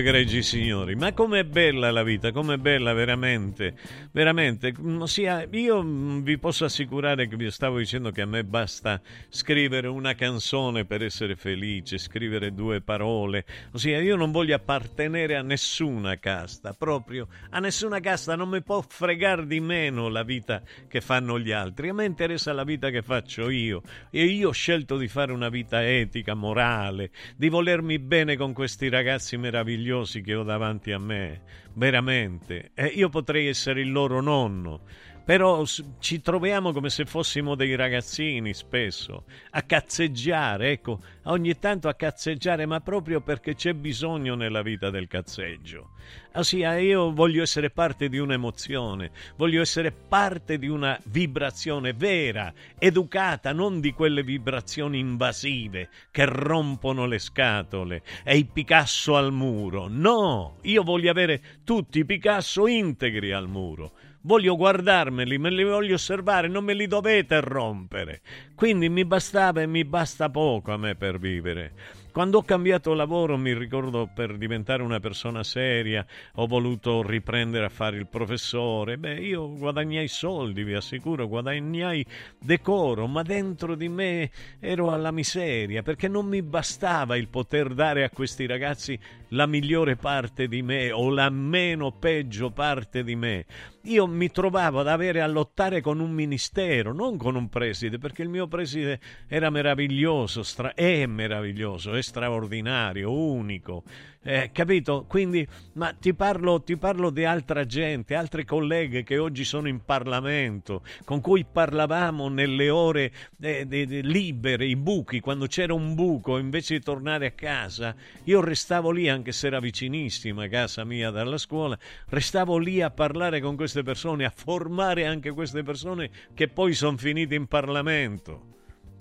Egregi 0.00 0.42
signori, 0.42 0.94
ma 0.94 1.12
com'è 1.12 1.44
bella 1.44 1.90
la 1.90 2.02
vita, 2.02 2.32
com'è 2.32 2.56
bella 2.56 2.92
veramente, 2.92 3.74
veramente. 4.12 4.74
Mm, 4.78 5.02
Ossia, 5.02 5.46
io 5.50 5.82
mm, 5.82 6.22
vi 6.22 6.38
posso 6.38 6.64
assicurare 6.64 7.28
che 7.28 7.36
vi 7.36 7.50
stavo 7.50 7.78
dicendo 7.78 8.10
che 8.10 8.22
a 8.22 8.26
me 8.26 8.42
basta 8.44 9.00
scrivere 9.28 9.88
una 9.88 10.14
canzone 10.14 10.86
per 10.86 11.02
essere 11.02 11.36
felice, 11.36 11.98
scrivere 11.98 12.52
due 12.54 12.80
parole. 12.80 13.44
Ossia, 13.72 14.00
io 14.00 14.16
non 14.16 14.32
voglio 14.32 14.54
appartenere 14.54 15.36
a 15.36 15.42
nessuna 15.42 16.18
casta, 16.18 16.72
proprio 16.72 17.28
a 17.50 17.58
nessuna 17.60 18.00
casta, 18.00 18.34
non 18.34 18.48
mi 18.48 18.62
può 18.62 18.82
fregare 18.86 19.46
di 19.46 19.60
meno 19.60 20.08
la 20.08 20.22
vita 20.22 20.62
che 20.88 21.00
fanno 21.00 21.38
gli 21.38 21.52
altri. 21.52 21.90
A 21.90 21.94
me 21.94 22.06
interessa 22.06 22.52
la 22.52 22.64
vita 22.64 22.88
che 22.90 23.02
faccio 23.02 23.50
io 23.50 23.82
e 24.10 24.24
io 24.24 24.48
ho 24.48 24.52
scelto 24.52 24.96
di 24.96 25.08
fare 25.08 25.32
una 25.32 25.50
vita 25.50 25.86
etica, 25.86 26.34
morale, 26.34 27.10
di 27.36 27.48
volermi 27.48 27.98
bene 27.98 28.36
con 28.36 28.54
questi 28.54 28.88
ragazzi 28.88 29.36
meravigliosi 29.36 29.88
che 30.22 30.34
ho 30.34 30.42
davanti 30.42 30.92
a 30.92 30.98
me, 30.98 31.42
veramente. 31.74 32.70
E 32.74 32.86
io 32.86 33.08
potrei 33.08 33.48
essere 33.48 33.80
il 33.80 33.90
loro 33.90 34.20
nonno, 34.20 34.82
però 35.24 35.64
ci 35.98 36.20
troviamo 36.20 36.72
come 36.72 36.90
se 36.90 37.04
fossimo 37.04 37.54
dei 37.54 37.74
ragazzini 37.76 38.52
spesso, 38.54 39.24
a 39.50 39.62
cazzeggiare, 39.62 40.70
ecco, 40.70 41.00
ogni 41.24 41.58
tanto 41.58 41.88
a 41.88 41.94
cazzeggiare, 41.94 42.66
ma 42.66 42.80
proprio 42.80 43.20
perché 43.20 43.54
c'è 43.54 43.72
bisogno 43.74 44.34
nella 44.34 44.62
vita 44.62 44.90
del 44.90 45.06
cazzeggio. 45.06 45.90
Ossia, 46.32 46.78
io 46.78 47.12
voglio 47.12 47.42
essere 47.42 47.70
parte 47.70 48.08
di 48.08 48.18
un'emozione, 48.18 49.10
voglio 49.36 49.60
essere 49.60 49.90
parte 49.90 50.58
di 50.58 50.68
una 50.68 50.98
vibrazione 51.06 51.92
vera, 51.92 52.52
educata, 52.78 53.52
non 53.52 53.80
di 53.80 53.92
quelle 53.92 54.22
vibrazioni 54.22 55.00
invasive 55.00 55.88
che 56.10 56.24
rompono 56.24 57.06
le 57.06 57.18
scatole 57.18 58.02
e 58.22 58.36
i 58.36 58.44
Picasso 58.44 59.16
al 59.16 59.32
muro. 59.32 59.88
No, 59.88 60.58
io 60.62 60.82
voglio 60.82 61.10
avere 61.10 61.40
tutti 61.64 61.98
i 61.98 62.04
Picasso 62.04 62.66
integri 62.66 63.32
al 63.32 63.48
muro. 63.48 63.92
Voglio 64.22 64.54
guardarmeli, 64.54 65.38
me 65.38 65.50
li 65.50 65.64
voglio 65.64 65.94
osservare, 65.94 66.46
non 66.46 66.62
me 66.62 66.74
li 66.74 66.86
dovete 66.86 67.40
rompere. 67.40 68.20
Quindi 68.54 68.90
mi 68.90 69.06
bastava 69.06 69.62
e 69.62 69.66
mi 69.66 69.82
basta 69.86 70.28
poco 70.28 70.72
a 70.72 70.76
me 70.76 70.94
per 70.94 71.18
vivere. 71.18 71.72
Quando 72.12 72.38
ho 72.38 72.42
cambiato 72.42 72.92
lavoro, 72.92 73.38
mi 73.38 73.54
ricordo 73.54 74.10
per 74.12 74.36
diventare 74.36 74.82
una 74.82 74.98
persona 74.98 75.44
seria, 75.44 76.04
ho 76.34 76.46
voluto 76.46 77.02
riprendere 77.02 77.64
a 77.64 77.70
fare 77.70 77.96
il 77.96 78.08
professore. 78.08 78.98
Beh, 78.98 79.20
io 79.20 79.56
guadagnai 79.56 80.08
soldi, 80.08 80.64
vi 80.64 80.74
assicuro, 80.74 81.28
guadagnai 81.28 82.04
decoro, 82.38 83.06
ma 83.06 83.22
dentro 83.22 83.76
di 83.76 83.88
me 83.88 84.30
ero 84.58 84.90
alla 84.90 85.12
miseria 85.12 85.82
perché 85.82 86.08
non 86.08 86.26
mi 86.26 86.42
bastava 86.42 87.16
il 87.16 87.28
poter 87.28 87.74
dare 87.74 88.02
a 88.02 88.10
questi 88.10 88.44
ragazzi 88.44 88.98
la 89.28 89.46
migliore 89.46 89.94
parte 89.94 90.48
di 90.48 90.62
me 90.62 90.90
o 90.90 91.10
la 91.10 91.30
meno 91.30 91.92
peggio 91.92 92.50
parte 92.50 93.04
di 93.04 93.14
me. 93.14 93.46
Io 93.84 94.06
mi 94.06 94.30
trovavo 94.30 94.80
ad 94.80 94.88
avere 94.88 95.22
a 95.22 95.26
lottare 95.26 95.80
con 95.80 96.00
un 96.00 96.10
ministero, 96.10 96.92
non 96.92 97.16
con 97.16 97.34
un 97.34 97.48
preside, 97.48 97.96
perché 97.96 98.20
il 98.20 98.28
mio 98.28 98.46
preside 98.46 99.00
era 99.26 99.48
meraviglioso, 99.48 100.42
stra- 100.42 100.74
è 100.74 101.06
meraviglioso, 101.06 101.94
è 101.94 102.02
straordinario, 102.02 103.10
unico. 103.10 103.84
Eh, 104.22 104.50
capito? 104.52 105.06
Quindi, 105.08 105.46
ma 105.74 105.94
ti 105.98 106.12
parlo, 106.12 106.62
ti 106.62 106.76
parlo 106.76 107.08
di 107.08 107.24
altra 107.24 107.64
gente, 107.64 108.14
altre 108.14 108.44
colleghe 108.44 109.02
che 109.02 109.16
oggi 109.16 109.44
sono 109.44 109.66
in 109.66 109.82
Parlamento, 109.82 110.82
con 111.04 111.22
cui 111.22 111.46
parlavamo 111.50 112.28
nelle 112.28 112.68
ore 112.68 113.12
eh, 113.40 113.64
de- 113.64 113.86
de- 113.86 114.02
libere, 114.02 114.66
i 114.66 114.76
buchi, 114.76 115.20
quando 115.20 115.46
c'era 115.46 115.72
un 115.72 115.94
buco, 115.94 116.36
invece 116.36 116.74
di 116.74 116.84
tornare 116.84 117.28
a 117.28 117.30
casa, 117.30 117.94
io 118.24 118.42
restavo 118.42 118.90
lì, 118.90 119.08
anche 119.08 119.32
se 119.32 119.46
era 119.46 119.58
vicinissima 119.58 120.48
casa 120.48 120.84
mia 120.84 121.08
dalla 121.10 121.38
scuola, 121.38 121.78
restavo 122.08 122.58
lì 122.58 122.82
a 122.82 122.90
parlare 122.90 123.40
con 123.40 123.56
queste 123.56 123.82
persone, 123.82 124.26
a 124.26 124.32
formare 124.34 125.06
anche 125.06 125.30
queste 125.30 125.62
persone 125.62 126.10
che 126.34 126.46
poi 126.48 126.74
sono 126.74 126.98
finite 126.98 127.34
in 127.34 127.46
Parlamento. 127.46 128.48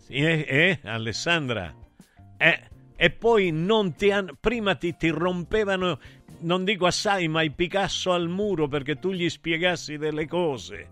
Eh, 0.07 0.45
eh, 0.47 0.79
Alessandra? 0.83 1.75
Eh, 2.37 2.77
e 3.01 3.11
poi 3.11 3.51
non 3.51 3.95
ti 3.95 4.11
hanno, 4.11 4.35
prima 4.37 4.75
ti, 4.75 4.97
ti 4.97 5.07
rompevano, 5.07 5.99
non 6.39 6.65
dico 6.65 6.85
assai, 6.85 7.29
ma 7.29 7.41
il 7.43 7.53
Picasso 7.53 8.11
al 8.11 8.27
muro 8.27 8.67
perché 8.67 8.99
tu 8.99 9.13
gli 9.13 9.29
spiegassi 9.29 9.95
delle 9.95 10.27
cose. 10.27 10.89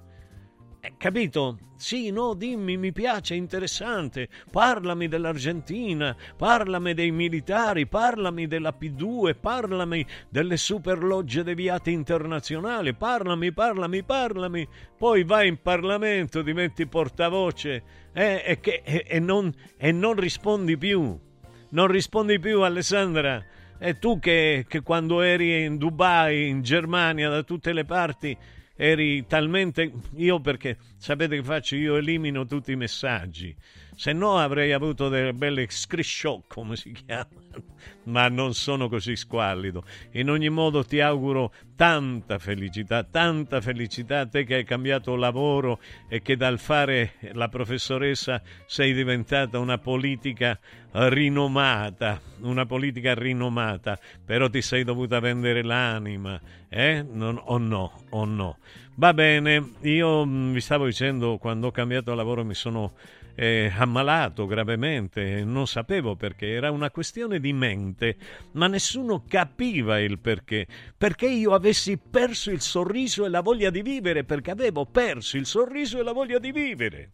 Eh, 0.80 0.93
capito? 0.96 1.58
Sì, 1.76 2.10
no, 2.12 2.34
dimmi, 2.34 2.78
mi 2.78 2.93
piace, 2.93 3.34
è 3.34 3.38
interessante. 3.38 4.30
Parlami 4.50 5.10
dell'Argentina, 5.10 6.15
parlami 6.38 6.93
dei 6.93 7.12
militari, 7.12 7.88
parlami 7.88 8.48
della 8.48 8.74
P2, 8.80 9.36
parlami 9.38 10.06
delle 10.30 10.56
superlogge 10.56 11.43
deviate 11.43 11.89
internazionali, 11.89 12.93
parlami, 12.93 13.52
parlami, 13.52 14.02
parlami. 14.04 14.65
Poi 14.98 15.26
vai 15.26 15.50
in 15.50 15.62
Parlamento, 15.62 16.41
diventi 16.41 16.88
portavoce 16.88 17.84
eh, 18.13 18.43
e, 18.46 18.60
che- 18.62 18.82
e- 18.86 19.04
e 19.06 19.20
non, 19.20 19.54
e 19.76 19.91
non 19.91 20.13
rispondi 20.13 20.78
più. 20.78 21.20
Non 21.69 21.88
rispondi 21.88 22.39
più, 22.39 22.62
Alessandra. 22.62 23.43
E 23.77 23.99
tu 23.99 24.19
che, 24.19 24.65
che 24.67 24.82
quando 24.82 25.21
eri 25.21 25.63
in 25.65 25.77
Dubai, 25.77 26.47
in 26.47 26.62
Germania, 26.62 27.30
da 27.30 27.43
tutte 27.43 27.73
le 27.73 27.84
parti, 27.84 28.36
eri 28.75 29.25
talmente... 29.27 29.91
Io 30.15 30.39
perché, 30.39 30.78
sapete 30.97 31.36
che 31.36 31.43
faccio? 31.43 31.76
Io 31.76 31.97
elimino 31.97 32.45
tutti 32.45 32.72
i 32.72 32.76
messaggi. 32.78 33.55
Se 33.98 34.14
no 34.14 34.38
avrei 34.38 34.74
avuto 34.74 35.10
delle 35.10 35.34
belle 35.34 35.66
screenshot, 35.68 36.43
come 36.48 36.76
si 36.76 36.91
chiamano, 36.91 37.64
ma 38.06 38.30
non 38.30 38.54
sono 38.54 38.89
così 38.89 39.16
squallido. 39.16 39.84
In 40.12 40.30
ogni 40.30 40.50
modo 40.50 40.86
ti 40.86 41.00
auguro 41.00 41.52
tanta 41.76 42.38
felicità, 42.38 43.04
tanta 43.04 43.60
felicità 43.60 44.20
a 44.20 44.28
te 44.28 44.43
che 44.43 44.54
hai 44.54 44.64
cambiato 44.66 45.16
lavoro 45.16 45.80
e 46.08 46.22
che 46.22 46.38
dal 46.38 46.60
fare 46.60 47.14
la 47.34 47.48
professoressa 47.48 48.39
sei 48.68 48.93
diventata 48.93 49.58
una 49.58 49.80
politica 49.80 50.60
rinomata, 50.91 52.22
una 52.41 52.68
politica 52.68 53.16
rinomata, 53.16 54.00
però 54.24 54.48
ti 54.48 54.62
sei 54.62 54.84
dovuta 54.84 55.20
vendere 55.20 55.64
l'anima, 55.64 56.39
eh? 56.70 57.00
O 57.00 57.58
no, 57.58 58.04
o 58.12 58.26
no. 58.26 58.58
Va 59.00 59.14
bene, 59.14 59.74
io 59.82 60.26
mm, 60.26 60.54
vi 60.54 60.62
stavo 60.62 60.86
dicendo 60.86 61.38
quando 61.38 61.68
ho 61.68 61.72
cambiato 61.72 62.16
lavoro 62.16 62.43
mi 62.43 62.56
sono 62.56 62.93
eh, 63.39 63.71
ammalato 63.77 64.47
gravemente, 64.47 65.43
non 65.43 65.67
sapevo 65.67 66.15
perché, 66.15 66.47
era 66.47 66.71
una 66.71 66.89
questione 66.89 67.39
di 67.39 67.53
mente, 67.53 68.17
ma 68.53 68.65
nessuno 68.65 69.25
capiva 69.27 69.99
il 69.99 70.17
perché, 70.17 70.65
perché 70.97 71.27
io 71.27 71.53
avessi 71.53 71.99
perso 71.99 72.49
il 72.49 72.61
sorriso 72.61 73.25
e 73.25 73.29
la 73.29 73.41
voglia 73.41 73.69
di 73.69 73.83
vivere, 73.83 74.23
perché 74.23 74.49
avevo 74.49 74.88
perso 74.88 75.38
il 75.38 75.45
sorriso 75.45 75.99
e 75.99 76.03
la 76.03 76.13
voglia 76.13 76.39
di 76.39 76.51
vivere. 76.51 77.11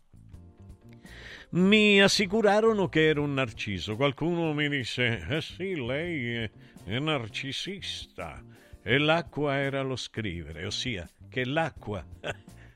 Mi 1.49 2.01
assicurarono 2.01 2.87
che 2.87 3.05
ero 3.09 3.21
un 3.21 3.33
narciso, 3.33 3.97
qualcuno 3.97 4.53
mi 4.53 4.69
disse, 4.69 5.25
eh 5.29 5.41
sì, 5.41 5.75
lei 5.75 6.49
è, 6.85 6.99
narcisista, 6.99 8.41
e 8.81 8.97
l'acqua 8.97 9.57
era 9.57 9.81
lo 9.81 9.97
scrivere, 9.97 10.65
ossia 10.65 11.05
che 11.27 11.43
l'acqua 11.43 12.01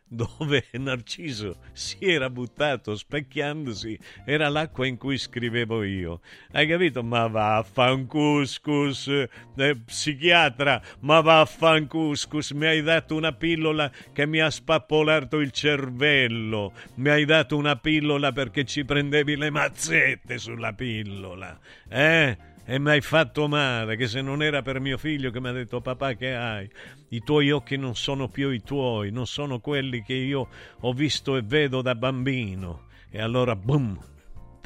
dove 0.08 0.66
Narciso 0.78 1.58
si 1.74 1.98
era 2.00 2.30
buttato 2.30 2.96
specchiandosi 2.96 3.98
era 4.26 4.50
l'acqua 4.50 4.86
in 4.86 4.98
cui 4.98 5.18
scrivevo 5.18 5.84
io. 5.84 6.22
Hai 6.52 6.68
capito? 6.68 7.04
Ma 7.04 7.28
vaffancuscus, 7.28 9.08
eh, 9.08 9.76
psichiatra, 9.86 10.82
ma 11.02 11.22
vaffancuscus, 11.22 12.52
mi 12.52 12.66
hai 12.66 12.82
dato 12.82 13.16
una 13.16 13.34
pillola 13.34 13.92
che 14.14 14.26
mi 14.26 14.40
ha 14.40 14.50
spappolato 14.50 15.40
il 15.40 15.52
cervello, 15.52 16.74
mi 16.96 17.10
hai 17.10 17.26
dato 17.26 17.58
una 17.58 17.76
pillola 17.76 18.32
perché 18.32 18.64
ci 18.66 18.86
prendevi 18.86 19.36
le 19.36 19.50
mazzette 19.50 20.38
sulla 20.38 20.74
pillola, 20.74 21.60
eh? 21.90 22.56
E 22.70 22.80
mi 22.80 22.90
hai 22.90 23.00
fatto 23.00 23.48
male, 23.48 23.96
che 23.96 24.08
se 24.08 24.22
non 24.22 24.44
era 24.44 24.62
per 24.62 24.82
mio 24.82 24.98
figlio 24.98 25.32
che 25.32 25.40
mi 25.40 25.48
ha 25.48 25.54
detto 25.54 25.80
papà 25.80 26.16
che 26.16 26.36
hai, 26.36 26.70
i 27.10 27.24
tuoi 27.24 27.50
occhi 27.50 27.78
non 27.78 27.96
sono 27.96 28.28
più 28.28 28.50
i 28.50 28.62
tuoi, 28.62 29.10
non 29.10 29.26
sono 29.26 29.60
quelli 29.60 30.04
che 30.04 30.16
io 30.16 30.50
ho 30.82 30.92
visto 30.92 31.38
e 31.38 31.44
vedo 31.44 31.82
da 31.82 31.96
bambino. 31.96 32.88
E 33.10 33.22
allora, 33.22 33.56
boom, 33.56 33.98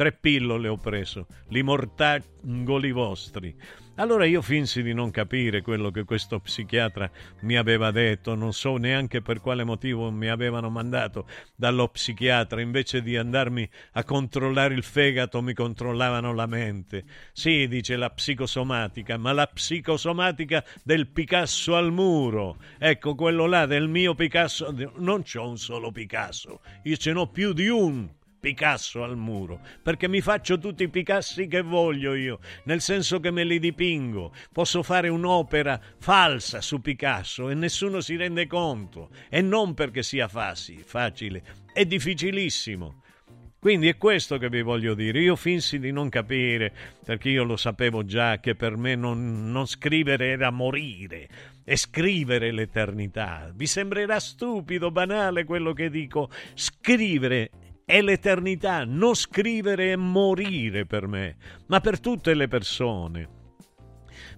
tre 0.01 0.13
pillole 0.13 0.67
ho 0.67 0.77
preso, 0.77 1.27
li 1.49 1.61
mortangoli 1.61 2.91
vostri. 2.91 3.55
Allora 3.97 4.25
io 4.25 4.41
finsi 4.41 4.81
di 4.81 4.95
non 4.95 5.11
capire 5.11 5.61
quello 5.61 5.91
che 5.91 6.05
questo 6.05 6.39
psichiatra 6.39 7.07
mi 7.41 7.55
aveva 7.55 7.91
detto, 7.91 8.33
non 8.33 8.51
so 8.51 8.77
neanche 8.77 9.21
per 9.21 9.41
quale 9.41 9.63
motivo 9.63 10.09
mi 10.09 10.27
avevano 10.27 10.71
mandato 10.71 11.27
dallo 11.55 11.87
psichiatra, 11.87 12.61
invece 12.61 13.03
di 13.03 13.15
andarmi 13.15 13.69
a 13.91 14.03
controllare 14.03 14.73
il 14.73 14.81
fegato 14.81 15.39
mi 15.43 15.53
controllavano 15.53 16.33
la 16.33 16.47
mente. 16.47 17.03
Sì, 17.31 17.67
dice 17.67 17.95
la 17.95 18.09
psicosomatica, 18.09 19.17
ma 19.17 19.33
la 19.33 19.45
psicosomatica 19.45 20.65
del 20.83 21.09
Picasso 21.09 21.75
al 21.75 21.91
muro. 21.91 22.57
Ecco, 22.79 23.13
quello 23.13 23.45
là 23.45 23.67
del 23.67 23.87
mio 23.87 24.15
Picasso, 24.15 24.73
non 24.95 25.21
c'ho 25.21 25.47
un 25.47 25.59
solo 25.59 25.91
Picasso, 25.91 26.61
io 26.85 26.95
ce 26.95 27.11
n'ho 27.11 27.27
più 27.27 27.53
di 27.53 27.67
un 27.67 28.09
Picasso 28.41 29.03
al 29.03 29.17
muro, 29.17 29.59
perché 29.83 30.07
mi 30.07 30.19
faccio 30.19 30.57
tutti 30.57 30.81
i 30.81 30.89
Picassi 30.89 31.45
che 31.45 31.61
voglio 31.61 32.15
io, 32.15 32.39
nel 32.63 32.81
senso 32.81 33.19
che 33.19 33.29
me 33.29 33.43
li 33.43 33.59
dipingo. 33.59 34.33
Posso 34.51 34.81
fare 34.81 35.09
un'opera 35.09 35.79
falsa 35.99 36.59
su 36.59 36.81
Picasso 36.81 37.49
e 37.49 37.53
nessuno 37.53 38.01
si 38.01 38.15
rende 38.15 38.47
conto, 38.47 39.09
e 39.29 39.41
non 39.41 39.75
perché 39.75 40.01
sia 40.01 40.27
facile, 40.27 40.81
facile, 40.83 41.43
è 41.71 41.85
difficilissimo. 41.85 43.03
Quindi 43.59 43.87
è 43.89 43.95
questo 43.95 44.39
che 44.39 44.49
vi 44.49 44.63
voglio 44.63 44.95
dire. 44.95 45.21
Io 45.21 45.35
finsi 45.35 45.77
di 45.77 45.91
non 45.91 46.09
capire, 46.09 46.73
perché 47.05 47.29
io 47.29 47.43
lo 47.43 47.57
sapevo 47.57 48.03
già 48.03 48.39
che 48.39 48.55
per 48.55 48.75
me 48.75 48.95
non, 48.95 49.51
non 49.51 49.67
scrivere 49.67 50.29
era 50.29 50.49
morire 50.49 51.29
e 51.63 51.77
scrivere 51.77 52.51
l'eternità. 52.51 53.51
Vi 53.53 53.67
sembrerà 53.67 54.19
stupido, 54.19 54.89
banale 54.89 55.43
quello 55.43 55.73
che 55.73 55.91
dico. 55.91 56.31
Scrivere 56.55 57.51
è 57.85 58.01
l'eternità, 58.01 58.83
non 58.85 59.15
scrivere 59.15 59.91
e 59.91 59.95
morire 59.95 60.85
per 60.85 61.07
me, 61.07 61.35
ma 61.67 61.79
per 61.79 61.99
tutte 61.99 62.33
le 62.33 62.47
persone. 62.47 63.39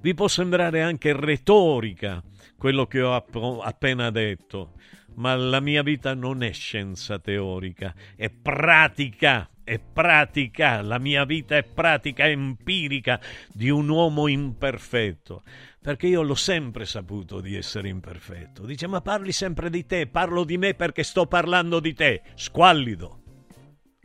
Vi 0.01 0.13
può 0.13 0.27
sembrare 0.27 0.81
anche 0.81 1.13
retorica 1.13 2.23
quello 2.57 2.85
che 2.87 3.01
ho 3.01 3.15
appena 3.61 4.09
detto, 4.09 4.73
ma 5.15 5.35
la 5.35 5.59
mia 5.59 5.83
vita 5.83 6.13
non 6.13 6.43
è 6.43 6.51
scienza 6.51 7.19
teorica, 7.19 7.93
è 8.15 8.29
pratica, 8.29 9.49
è 9.63 9.79
pratica, 9.79 10.81
la 10.81 10.97
mia 10.97 11.25
vita 11.25 11.55
è 11.55 11.63
pratica 11.63 12.27
empirica 12.27 13.19
di 13.51 13.69
un 13.69 13.87
uomo 13.89 14.27
imperfetto, 14.27 15.43
perché 15.81 16.07
io 16.07 16.21
l'ho 16.21 16.35
sempre 16.35 16.85
saputo 16.85 17.41
di 17.41 17.55
essere 17.55 17.89
imperfetto. 17.89 18.65
Dice, 18.65 18.87
ma 18.87 19.01
parli 19.01 19.31
sempre 19.31 19.69
di 19.69 19.85
te, 19.85 20.07
parlo 20.07 20.43
di 20.43 20.57
me 20.57 20.73
perché 20.73 21.03
sto 21.03 21.27
parlando 21.27 21.79
di 21.79 21.93
te, 21.93 22.21
squallido. 22.35 23.22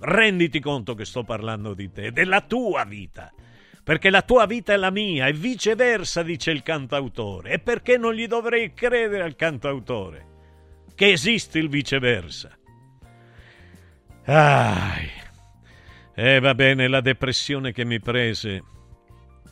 Renditi 0.01 0.61
conto 0.61 0.95
che 0.95 1.05
sto 1.05 1.25
parlando 1.25 1.75
di 1.75 1.91
te, 1.91 2.13
della 2.13 2.41
tua 2.43 2.85
vita. 2.85 3.33
Perché 3.83 4.11
la 4.11 4.23
tua 4.23 4.47
vita 4.47 4.73
è 4.73 4.77
la 4.77 4.91
mia 4.91 5.27
e 5.27 5.33
viceversa, 5.33 6.23
dice 6.23 6.51
il 6.51 6.63
cantautore. 6.63 7.53
E 7.53 7.59
perché 7.59 7.97
non 7.97 8.15
gli 8.15 8.27
dovrei 8.27 8.73
credere 8.75 9.23
al 9.23 9.35
cantautore? 9.35 10.27
Che 10.95 11.11
esiste 11.11 11.59
il 11.59 11.69
viceversa. 11.69 12.57
E 14.25 15.11
eh, 16.15 16.39
va 16.39 16.55
bene, 16.55 16.87
la 16.87 17.01
depressione 17.01 17.73
che 17.73 17.85
mi 17.85 17.99
prese 17.99 18.63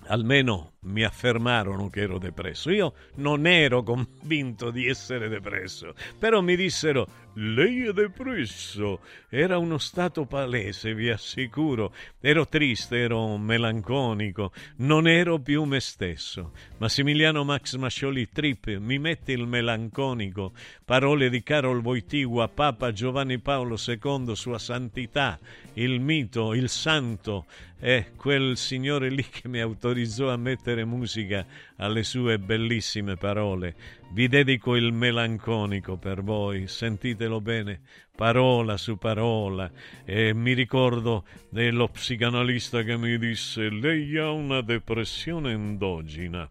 almeno 0.09 0.75
mi 0.83 1.03
affermarono 1.03 1.89
che 1.89 2.03
ero 2.03 2.19
depresso. 2.19 2.71
Io 2.71 2.95
non 3.17 3.47
ero 3.47 3.83
convinto 3.83 4.71
di 4.71 4.87
essere 4.87 5.29
depresso, 5.29 5.95
però 6.19 6.41
mi 6.41 6.57
dissero 6.57 7.07
lei 7.37 7.87
è 7.87 7.93
depresso. 7.93 9.01
Era 9.29 9.59
uno 9.59 9.79
stato 9.79 10.25
palese, 10.25 10.95
vi 10.95 11.11
assicuro. 11.11 11.93
Ero 12.21 12.47
triste, 12.47 12.99
ero 12.99 13.37
melanconico, 13.37 14.53
non 14.77 15.09
ero 15.09 15.39
più 15.39 15.65
me 15.65 15.81
stesso. 15.81 16.53
Massimiliano 16.79 17.45
Max 17.45 17.77
Mascioli 17.77 18.29
Trip 18.31 18.77
mi 18.79 18.99
mette 18.99 19.33
il 19.33 19.47
melanconico. 19.47 20.53
Parole 20.85 21.29
di 21.29 21.43
Carol 21.43 21.81
Wojtyła, 21.81 22.49
Papa 22.49 22.93
Giovanni 22.93 23.39
Paolo 23.39 23.77
II, 23.85 24.35
Sua 24.35 24.59
Santità, 24.59 25.39
il 25.75 26.01
mito, 26.01 26.55
il 26.55 26.69
santo, 26.69 27.47
è 27.79 28.13
quel 28.17 28.57
signore 28.57 29.11
lì 29.11 29.25
che 29.29 29.49
mi 29.49 29.61
autorizzò 29.61 30.31
a 30.31 30.37
mettere 30.37 30.85
musica 30.85 31.47
alle 31.77 32.03
sue 32.03 32.39
bellissime 32.39 33.17
parole. 33.17 33.75
Vi 34.13 34.29
dedico 34.29 34.77
il 34.77 34.93
melanconico 34.93 35.97
per 35.97 36.23
voi, 36.23 36.69
sentitelo 36.69 37.41
bene, 37.41 37.81
parola 38.17 38.77
su 38.77 38.97
parola. 38.97 39.71
E 40.05 40.33
mi 40.33 40.55
ricordo 40.55 41.25
dello 41.51 41.89
psicanalista 41.89 42.83
che 42.83 42.97
mi 42.97 43.19
disse: 43.19 43.69
Lei 43.69 44.17
ha 44.17 44.31
una 44.31 44.63
depressione 44.63 45.53
endogena. 45.53 46.49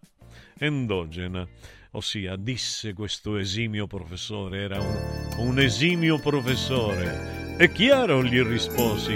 Endogena 0.57 1.47
ossia 1.95 2.35
disse 2.35 2.93
questo 2.93 3.37
esimio 3.37 3.87
professore, 3.87 4.61
era 4.61 4.79
un, 4.79 5.47
un, 5.47 5.59
esimio 5.59 6.19
professore. 6.19 7.44
È 7.57 7.71
chiaro, 7.71 8.21
gli 8.21 8.41
risposi, 8.41 9.15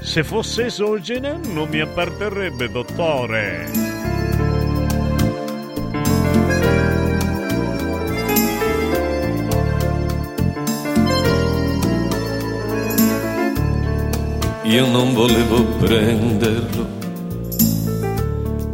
se 0.00 0.22
fosse 0.22 0.66
esogena 0.66 1.36
non 1.52 1.68
mi 1.68 1.80
apparterrebbe, 1.80 2.70
dottore. 2.70 3.68
Io 14.66 14.86
non 14.86 15.12
volevo 15.12 15.64
prenderlo, 15.78 16.86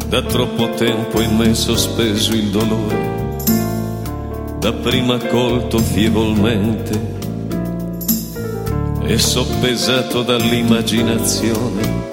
da 0.08 0.20
troppo 0.20 0.68
tempo 0.74 1.22
in 1.22 1.36
me 1.36 1.54
sospeso 1.54 2.34
il 2.34 2.50
dolore, 2.50 3.38
dapprima 4.58 5.16
colto 5.16 5.78
fievolmente 5.78 7.16
e 9.06 9.18
soppesato 9.18 10.22
dall'immaginazione. 10.22 12.04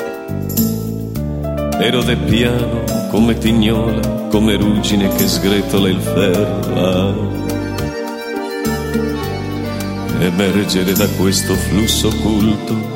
Ero 1.79 2.03
del 2.03 2.17
piano 2.17 2.83
come 3.09 3.37
tignola, 3.37 4.27
come 4.29 4.55
ruggine 4.55 5.07
che 5.15 5.27
sgretola 5.27 5.89
il 5.89 5.99
ferro. 5.99 7.31
Emergere 10.19 10.93
da 10.93 11.07
questo 11.09 11.53
flusso 11.55 12.07
occulto 12.07 12.91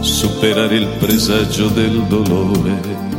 superare 0.00 0.76
il 0.76 0.86
presagio 0.98 1.68
del 1.68 2.02
dolore. 2.04 3.15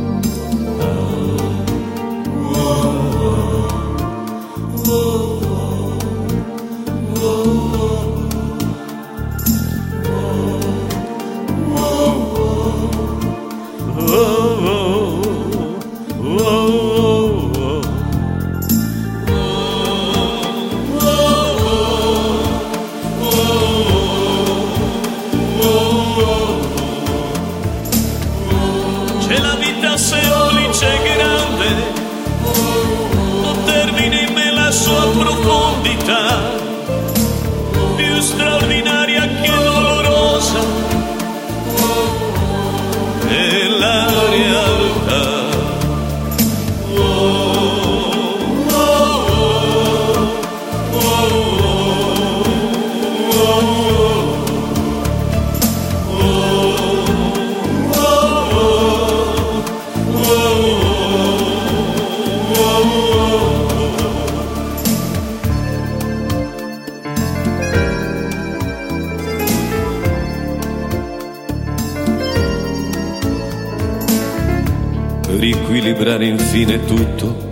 Riequilibrare 75.38 76.26
infine 76.26 76.84
tutto 76.84 77.46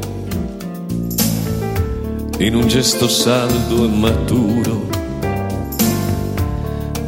in 2.39 2.57
un 2.57 2.67
gesto 2.67 3.07
saldo 3.09 3.85
e 3.85 3.89
maturo, 3.89 4.89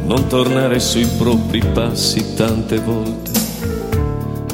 non 0.05 0.25
tornare 0.27 0.79
sui 0.79 1.05
propri 1.05 1.61
passi 1.73 2.33
tante 2.33 2.79
volte, 2.79 3.31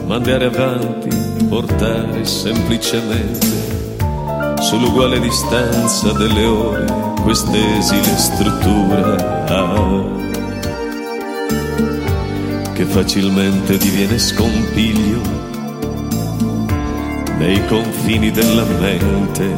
ma 0.07 0.15
andare 0.15 0.45
avanti, 0.45 1.09
portare 1.47 2.25
semplicemente 2.25 3.53
sull'uguale 4.59 5.19
distanza 5.19 6.11
delle 6.11 6.45
ore 6.45 6.85
quest'esile 7.21 8.17
struttura 8.17 9.45
ah, 9.45 10.03
che 12.73 12.83
facilmente 12.83 13.77
diviene 13.77 14.17
scompiglio 14.17 15.44
nei 17.37 17.65
confini 17.65 18.31
della 18.31 18.63
mente, 18.63 19.53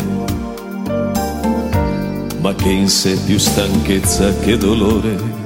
ma 2.40 2.54
che 2.56 2.70
in 2.70 2.90
sé 2.90 3.18
più 3.26 3.38
stanchezza 3.38 4.38
che 4.40 4.58
dolore. 4.58 5.37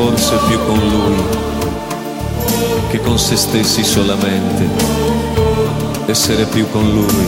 Forse 0.00 0.34
più 0.48 0.58
con 0.64 0.78
lui 0.78 1.22
che 2.88 3.00
con 3.00 3.18
se 3.18 3.36
stessi 3.36 3.84
solamente. 3.84 4.66
Essere 6.06 6.46
più 6.46 6.66
con 6.70 6.90
lui 6.90 7.26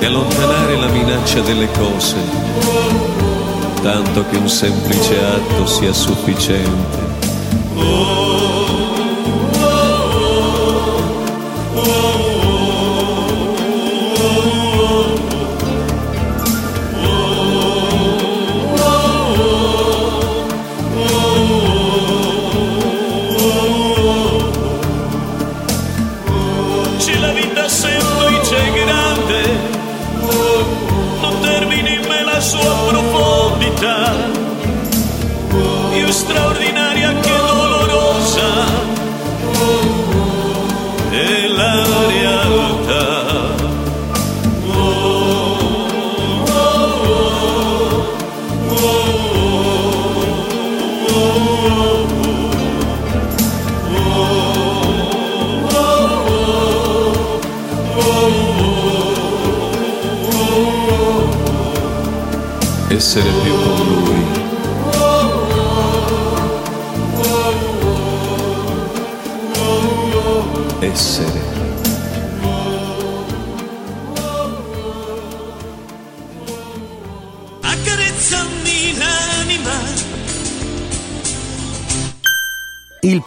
e 0.00 0.04
allontanare 0.04 0.76
la 0.76 0.88
minaccia 0.88 1.40
delle 1.42 1.70
cose, 1.70 2.16
tanto 3.80 4.24
che 4.28 4.36
un 4.36 4.48
semplice 4.48 5.24
atto 5.24 5.64
sia 5.66 5.92
sufficiente. 5.92 8.19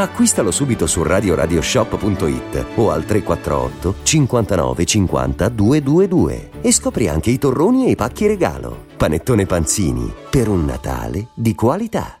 Acquistalo 0.00 0.52
subito 0.52 0.86
su 0.86 1.02
radioradioshop.it 1.02 2.66
o 2.76 2.92
al 2.92 3.04
348 3.04 3.96
59 4.04 4.84
50 4.84 5.48
222 5.48 6.50
e 6.60 6.72
scopri 6.72 7.08
anche 7.08 7.30
i 7.30 7.38
torroni 7.38 7.86
e 7.86 7.90
i 7.90 7.96
pacchi 7.96 8.28
regalo. 8.28 8.84
Panettone 8.96 9.44
Panzini, 9.46 10.12
per 10.30 10.48
un 10.48 10.64
Natale 10.64 11.30
di 11.34 11.52
qualità. 11.56 12.20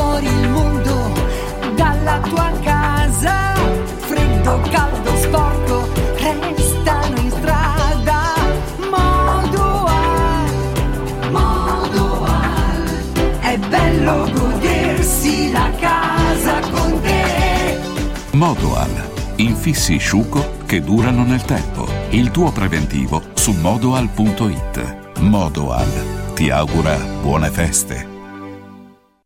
Modoal. 18.51 19.11
Infissi 19.37 19.97
sciuco 19.97 20.57
che 20.65 20.81
durano 20.81 21.23
nel 21.23 21.41
tempo. 21.43 21.87
Il 22.09 22.31
tuo 22.31 22.51
preventivo 22.51 23.21
su 23.33 23.53
modoal.it. 23.53 25.19
Modoal 25.19 26.33
ti 26.33 26.49
augura 26.49 26.97
buone 27.21 27.49
feste. 27.49 28.05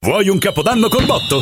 Vuoi 0.02 0.30
un 0.30 0.38
capodanno 0.38 0.90
col 0.90 1.06
botto? 1.06 1.42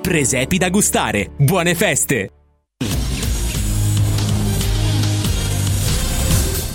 Presepi 0.00 0.58
da 0.58 0.70
gustare. 0.70 1.30
Buone 1.36 1.74
feste! 1.74 2.30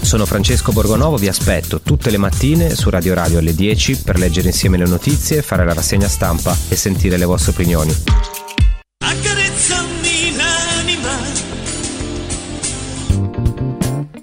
Sono 0.01 0.25
Francesco 0.25 0.71
Borgonovo, 0.71 1.17
vi 1.17 1.27
aspetto 1.27 1.81
tutte 1.81 2.11
le 2.11 2.17
mattine 2.17 2.75
su 2.75 2.91
Radio 2.91 3.15
Radio 3.15 3.39
alle 3.39 3.55
10 3.55 4.03
per 4.03 4.19
leggere 4.19 4.49
insieme 4.49 4.77
le 4.77 4.85
notizie, 4.85 5.41
fare 5.41 5.65
la 5.65 5.73
rassegna 5.73 6.07
stampa 6.07 6.55
e 6.69 6.75
sentire 6.75 7.17
le 7.17 7.25
vostre 7.25 7.51
opinioni. 7.51 7.91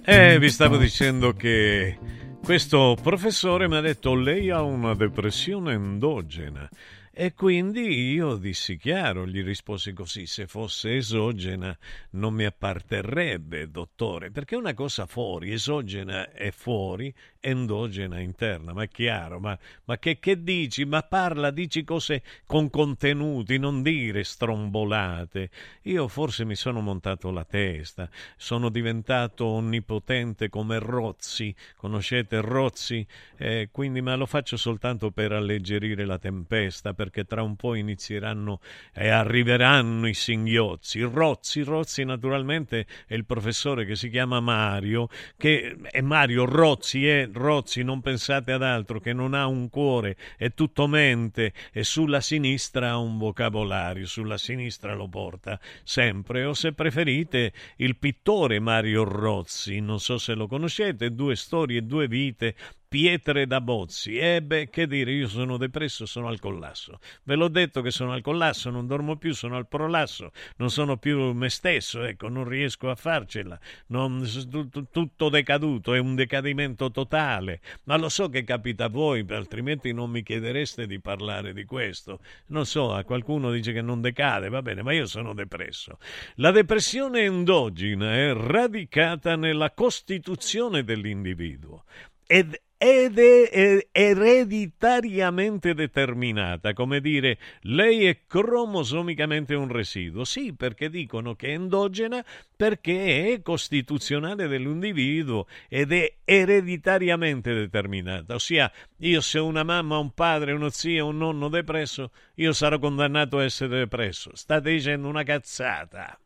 Eh, 0.05 0.39
vi 0.39 0.51
stavo 0.51 0.77
dicendo 0.77 1.33
che 1.33 1.99
questo 2.43 2.97
professore 3.03 3.69
mi 3.69 3.77
ha 3.77 3.81
detto 3.81 4.15
lei 4.15 4.51
ha 4.51 4.63
una 4.63 4.95
depressione 4.95 5.73
endogena. 5.73 6.69
E 7.13 7.35
quindi 7.35 8.13
io 8.13 8.37
dissi 8.37 8.77
chiaro, 8.77 9.27
gli 9.27 9.43
risposi 9.43 9.93
così, 9.93 10.27
se 10.27 10.47
fosse 10.47 10.95
esogena 10.95 11.77
non 12.11 12.35
mi 12.35 12.45
apparterrebbe, 12.45 13.69
dottore, 13.69 14.31
perché 14.31 14.55
una 14.55 14.75
cosa 14.75 15.07
fuori, 15.07 15.53
esogena 15.53 16.31
è 16.31 16.53
fuori, 16.53 17.13
endogena 17.41 18.21
interna, 18.21 18.73
ma 18.73 18.83
è 18.83 18.89
chiaro, 18.89 19.41
ma, 19.41 19.59
ma 19.85 19.99
che, 19.99 20.19
che 20.19 20.43
dici? 20.43 20.85
Ma 20.85 21.03
parla, 21.03 21.51
dici 21.51 21.83
cose 21.85 22.23
con 22.47 22.69
contenuti, 22.71 23.59
non 23.59 23.83
dire 23.83 24.23
strombolate. 24.23 25.51
Io 25.83 26.07
forse 26.09 26.45
mi 26.45 26.55
sono 26.55 26.81
montato 26.81 27.31
la 27.31 27.45
testa, 27.45 28.09
sono 28.37 28.69
diventato 28.69 29.47
onnipotente 29.47 30.49
come 30.49 30.79
Rozzi, 30.79 31.55
conoscete 31.77 32.41
Rozzi? 32.41 33.07
Eh, 33.37 33.71
quindi, 33.73 34.03
ma 34.03 34.15
lo 34.17 34.27
faccio 34.27 34.57
soltanto 34.57 35.11
per 35.11 35.33
alleggerire 35.33 36.05
la 36.05 36.19
tempesta, 36.19 36.93
perché 36.93 37.25
tra 37.25 37.43
un 37.43 37.57
po' 37.57 37.75
inizieranno 37.75 38.61
e 38.93 39.09
arriveranno 39.09 40.07
i 40.07 40.15
singhiozzi. 40.15 41.01
Rozzi, 41.01 41.63
Rozzi 41.63 42.05
naturalmente 42.05 42.87
è 43.07 43.15
il 43.15 43.25
professore 43.25 43.87
che 43.87 43.97
si 43.97 44.11
chiama 44.11 44.41
Mario, 44.41 45.09
che 45.37 45.77
è 45.91 46.01
Mario 46.03 46.45
Rozzi, 46.45 47.07
è 47.07 47.30
Rozzi, 47.33 47.83
non 47.83 48.01
pensate 48.01 48.53
ad 48.53 48.63
altro, 48.63 49.01
che 49.01 49.13
non 49.13 49.35
ha 49.35 49.47
un 49.47 49.69
cuore, 49.69 50.17
è 50.37 50.53
tutto 50.53 50.87
mente 50.87 51.53
e 51.73 51.85
sulla 51.85 52.21
sinistra 52.21 52.91
ha 52.91 52.99
un 52.99 53.19
vocabolario, 53.19 54.07
sulla 54.07 54.39
sinistra 54.39 54.95
lo 54.95 55.09
porta 55.09 55.59
sempre, 55.83 56.45
o 56.45 56.55
se 56.55 56.73
preferite 56.73 57.53
il 57.77 57.97
pittore 57.97 58.59
Mario 58.61 59.05
Rozzi, 59.05 59.81
non 59.81 60.01
so 60.01 60.19
se 60.19 60.35
lo 60.35 60.47
conoscete, 60.47 61.15
due 61.15 61.37
storie, 61.37 61.85
due 61.85 62.09
vite, 62.09 62.55
pietre 62.91 63.47
da 63.47 63.61
bozzi. 63.61 64.19
E 64.19 64.43
beh, 64.43 64.69
che 64.69 64.89
dire, 64.89 65.13
io 65.13 65.29
sono 65.29 65.57
depresso, 65.57 66.07
sono 66.07 66.27
al 66.27 66.41
collasso. 66.41 66.99
Ve 67.23 67.37
l'ho 67.37 67.47
detto 67.47 67.83
che 67.83 67.93
sono 67.93 68.13
al 68.13 68.21
collasso, 68.21 68.69
non 68.69 68.89
dormo 68.89 69.15
più, 69.15 69.33
sono 69.33 69.55
al 69.57 69.69
prolasso, 69.69 70.33
non 70.57 70.71
sono 70.71 70.97
più 70.97 71.33
me 71.33 71.51
stesso, 71.51 72.03
ecco, 72.03 72.29
non 72.29 72.49
riesco 72.49 72.91
a 72.91 72.97
farcela. 72.97 73.57
Non, 73.87 74.29
tutto, 74.51 74.89
tutto 74.91 75.29
decaduto, 75.29 75.95
è 75.95 76.01
un 76.01 76.17
decadimento 76.17 76.91
totale. 76.91 77.61
Ma 77.85 77.97
lo 77.97 78.09
so 78.09 78.29
che 78.29 78.43
capita 78.43 78.87
a 78.87 78.89
voi, 78.89 79.25
altrimenti 79.29 79.93
non 79.93 80.11
mi 80.11 80.25
chiedereste 80.25 80.89
di 80.89 80.99
parlare 80.99 81.53
di 81.53 81.65
questo. 81.65 82.19
Non 82.47 82.67
so, 82.67 82.93
a 82.93 83.05
qualcuno 83.05 83.53
dice 83.53 83.73
che 83.73 83.83
non 83.83 84.01
decade, 84.01 84.49
va 84.49 84.63
bene, 84.63 84.83
ma 84.83 84.93
io 84.93 85.07
sono 85.07 85.33
depresso. 85.33 85.99
La 86.37 86.51
depressione 86.51 87.21
endogena 87.21 88.17
è 88.17 88.33
radicata 88.33 89.37
nella 89.37 89.71
costituzione 89.71 90.83
dell'individuo 90.83 91.85
ed 92.27 92.57
ed 92.83 93.19
è 93.19 93.89
ereditariamente 93.93 95.75
determinata, 95.75 96.73
come 96.73 97.03
dire, 97.03 97.37
lei 97.65 98.07
è 98.07 98.21
cromosomicamente 98.27 99.55
un 99.55 99.69
residuo. 99.69 100.25
Sì, 100.25 100.55
perché 100.55 100.89
dicono 100.89 101.35
che 101.35 101.49
è 101.49 101.51
endogena 101.51 102.25
perché 102.57 103.35
è 103.35 103.43
costituzionale 103.43 104.49
dell'individuo 104.49 105.47
ed 105.69 105.93
è 105.93 106.11
ereditariamente 106.25 107.53
determinata. 107.53 108.33
Ossia, 108.33 108.73
io 109.01 109.21
se 109.21 109.39
ho 109.39 109.45
una 109.45 109.63
mamma, 109.63 109.99
un 109.99 110.15
padre, 110.15 110.53
uno 110.53 110.71
zio, 110.71 111.09
un 111.09 111.19
nonno 111.19 111.51
depresso, 111.51 112.13
io 112.37 112.55
sarò 112.55 112.79
condannato 112.79 113.37
a 113.37 113.45
essere 113.45 113.81
depresso. 113.81 114.35
State 114.35 114.71
dicendo 114.71 115.07
una 115.07 115.23
cazzata. 115.23 116.19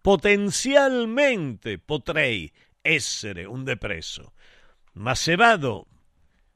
potenzialmente 0.00 1.78
potrei 1.78 2.50
essere 2.80 3.44
un 3.44 3.64
depresso. 3.64 4.32
Ma 4.94 5.14
se 5.14 5.36
vado 5.36 5.86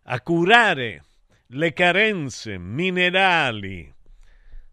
a 0.05 0.21
curare 0.21 1.05
le 1.49 1.73
carenze 1.73 2.59
minerali 2.59 3.93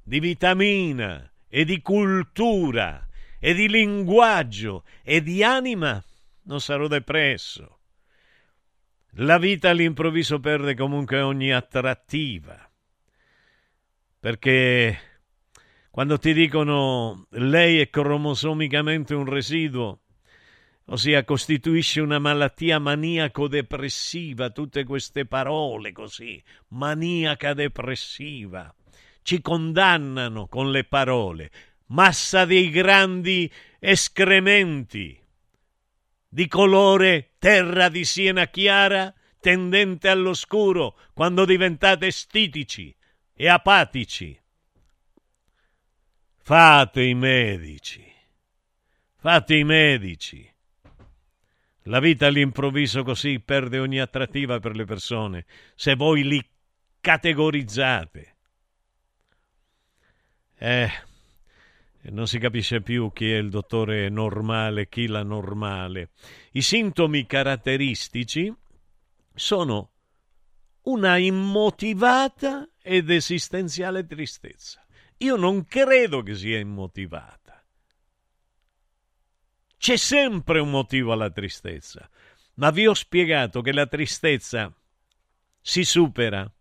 di 0.01 0.19
vitamina 0.19 1.31
e 1.47 1.65
di 1.65 1.81
cultura 1.81 3.07
e 3.39 3.53
di 3.53 3.69
linguaggio 3.69 4.83
e 5.03 5.21
di 5.21 5.43
anima, 5.43 6.03
non 6.43 6.59
sarò 6.59 6.87
depresso. 6.87 7.79
La 9.13 9.37
vita 9.37 9.69
all'improvviso 9.69 10.39
perde 10.39 10.75
comunque 10.75 11.19
ogni 11.21 11.51
attrattiva, 11.51 12.69
perché 14.19 14.99
quando 15.89 16.17
ti 16.17 16.33
dicono 16.33 17.25
lei 17.31 17.79
è 17.79 17.89
cromosomicamente 17.89 19.15
un 19.15 19.25
residuo, 19.25 20.01
ossia 20.89 21.23
costituisce 21.23 22.01
una 22.01 22.19
malattia 22.19 22.79
maniaco-depressiva, 22.79 24.49
tutte 24.49 24.83
queste 24.83 25.25
parole 25.25 25.91
così, 25.91 26.41
maniaca 26.69 27.53
depressiva, 27.53 28.73
ci 29.21 29.41
condannano 29.41 30.47
con 30.47 30.71
le 30.71 30.83
parole, 30.85 31.51
massa 31.87 32.45
dei 32.45 32.69
grandi 32.69 33.51
escrementi, 33.79 35.19
di 36.27 36.47
colore 36.47 37.33
terra 37.37 37.89
di 37.89 38.03
siena 38.03 38.47
chiara, 38.47 39.13
tendente 39.39 40.09
all'oscuro, 40.09 40.97
quando 41.13 41.45
diventate 41.45 42.11
stitici 42.11 42.95
e 43.33 43.47
apatici. 43.47 44.37
Fate 46.41 47.03
i 47.03 47.13
medici, 47.13 48.03
fate 49.17 49.55
i 49.55 49.63
medici. 49.63 50.48
La 51.89 51.99
vita 51.99 52.27
all'improvviso 52.27 53.01
così 53.01 53.39
perde 53.39 53.79
ogni 53.79 53.99
attrattiva 53.99 54.59
per 54.59 54.75
le 54.75 54.85
persone 54.85 55.45
se 55.73 55.95
voi 55.95 56.23
li 56.23 56.47
categorizzate. 57.01 58.35
Eh, 60.59 60.89
non 62.11 62.27
si 62.27 62.37
capisce 62.37 62.81
più 62.81 63.11
chi 63.11 63.31
è 63.31 63.37
il 63.37 63.49
dottore 63.49 64.07
normale, 64.09 64.87
chi 64.87 65.07
la 65.07 65.23
normale. 65.23 66.11
I 66.51 66.61
sintomi 66.61 67.25
caratteristici 67.25 68.53
sono 69.33 69.91
una 70.83 71.17
immotivata 71.17 72.69
ed 72.83 73.09
esistenziale 73.09 74.05
tristezza. 74.05 74.85
Io 75.17 75.35
non 75.37 75.65
credo 75.65 76.21
che 76.21 76.35
sia 76.35 76.59
immotivata. 76.59 77.48
C'è 79.79 79.95
sempre 79.95 80.59
un 80.59 80.69
motivo 80.69 81.13
alla 81.13 81.29
tristezza, 81.29 82.07
ma 82.55 82.69
vi 82.69 82.85
ho 82.85 82.93
spiegato 82.93 83.61
che 83.61 83.71
la 83.71 83.87
tristezza 83.87 84.69
si 85.61 85.85
supera 85.85 86.51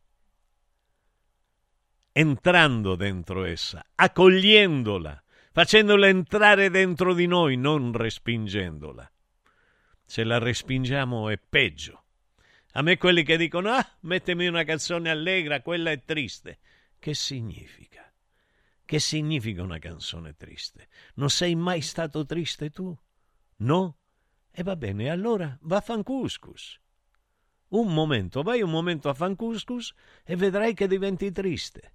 entrando 2.13 2.95
dentro 2.95 3.45
essa, 3.45 3.85
accogliendola, 3.93 5.21
facendola 5.51 6.07
entrare 6.07 6.71
dentro 6.71 7.13
di 7.13 7.27
noi, 7.27 7.57
non 7.57 7.93
respingendola. 7.93 9.11
Se 10.05 10.23
la 10.23 10.39
respingiamo 10.39 11.29
è 11.29 11.39
peggio. 11.39 12.05
A 12.75 12.83
me 12.83 12.99
quelli 12.99 13.25
che 13.25 13.37
dicono, 13.37 13.73
ah, 13.73 13.97
mettimi 14.03 14.47
una 14.47 14.63
canzone 14.63 15.11
allegra, 15.11 15.61
quella 15.61 15.91
è 15.91 16.05
triste. 16.05 16.61
Che 17.01 17.15
significa? 17.15 18.13
Che 18.85 18.99
significa 19.01 19.61
una 19.63 19.79
canzone 19.81 20.37
triste? 20.37 20.87
Non 21.15 21.31
sei 21.31 21.57
mai 21.57 21.81
stato 21.81 22.25
triste 22.25 22.71
tu? 22.71 22.97
No? 23.59 23.97
E 24.51 24.63
va 24.63 24.77
bene, 24.77 25.11
allora 25.11 25.57
va 25.63 25.77
a 25.77 25.81
fancuscus. 25.81 26.81
Un 27.69 27.93
momento, 27.93 28.43
vai 28.43 28.63
un 28.63 28.71
momento 28.71 29.09
a 29.09 29.15
fancuscus 29.15 29.93
e 30.25 30.37
vedrai 30.37 30.75
che 30.75 30.87
diventi 30.87 31.31
triste. 31.31 31.93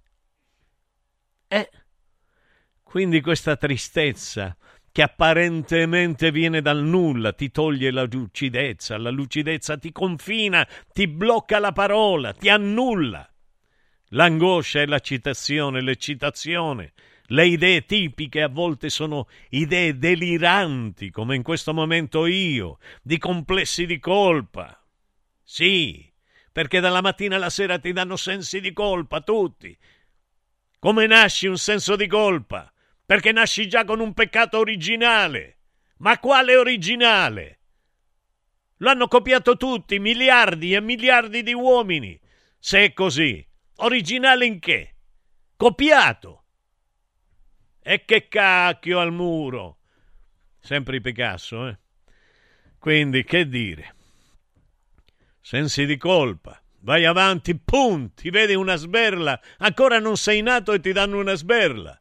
Eh, 1.48 1.70
quindi 2.82 3.20
questa 3.20 3.56
tristezza 3.56 4.56
che 4.92 5.02
apparentemente 5.02 6.30
viene 6.30 6.62
dal 6.62 6.84
nulla, 6.84 7.32
ti 7.32 7.50
toglie 7.50 7.90
la 7.90 8.04
lucidezza, 8.04 8.96
la 8.96 9.10
lucidezza 9.10 9.76
ti 9.76 9.90
confina, 9.90 10.64
ti 10.92 11.08
blocca 11.08 11.58
la 11.58 11.72
parola, 11.72 12.32
ti 12.32 12.48
annulla. 12.48 13.28
L'angoscia 14.10 14.80
è 14.80 14.86
l'accitazione, 14.86 15.82
l'eccitazione, 15.82 16.92
le 17.28 17.46
idee 17.46 17.86
tipiche 17.86 18.42
a 18.42 18.48
volte 18.48 18.90
sono 18.90 19.28
idee 19.50 19.98
deliranti, 19.98 21.10
come 21.10 21.36
in 21.36 21.42
questo 21.42 21.72
momento 21.72 22.26
io, 22.26 22.78
di 23.02 23.18
complessi 23.18 23.86
di 23.86 23.98
colpa. 23.98 24.82
Sì, 25.42 26.10
perché 26.52 26.80
dalla 26.80 27.00
mattina 27.00 27.36
alla 27.36 27.50
sera 27.50 27.78
ti 27.78 27.92
danno 27.92 28.16
sensi 28.16 28.60
di 28.60 28.72
colpa 28.72 29.20
tutti. 29.20 29.76
Come 30.78 31.06
nasci 31.06 31.46
un 31.46 31.58
senso 31.58 31.96
di 31.96 32.06
colpa? 32.06 32.68
perché 33.06 33.32
nasci 33.32 33.68
già 33.68 33.84
con 33.84 34.00
un 34.00 34.14
peccato 34.14 34.58
originale. 34.58 35.58
Ma 35.98 36.18
quale 36.18 36.56
originale? 36.56 37.60
Lo 38.78 38.90
hanno 38.90 39.08
copiato 39.08 39.56
tutti, 39.56 39.98
miliardi 39.98 40.74
e 40.74 40.80
miliardi 40.80 41.42
di 41.42 41.52
uomini. 41.52 42.18
Se 42.58 42.84
è 42.84 42.92
così, 42.92 43.46
originale 43.76 44.46
in 44.46 44.58
che? 44.58 44.94
Copiato. 45.56 46.43
E 47.86 48.06
che 48.06 48.28
cacchio 48.28 48.98
al 48.98 49.12
muro. 49.12 49.76
Sempre 50.58 51.02
Picasso, 51.02 51.68
eh? 51.68 51.78
Quindi, 52.78 53.24
che 53.24 53.46
dire? 53.46 53.94
Sensi 55.38 55.84
di 55.84 55.98
colpa. 55.98 56.58
Vai 56.80 57.04
avanti, 57.04 57.54
pum, 57.58 58.14
ti 58.14 58.30
vedi 58.30 58.54
una 58.54 58.76
sberla. 58.76 59.38
Ancora 59.58 59.98
non 59.98 60.16
sei 60.16 60.40
nato 60.40 60.72
e 60.72 60.80
ti 60.80 60.92
danno 60.92 61.18
una 61.18 61.34
sberla. 61.34 62.00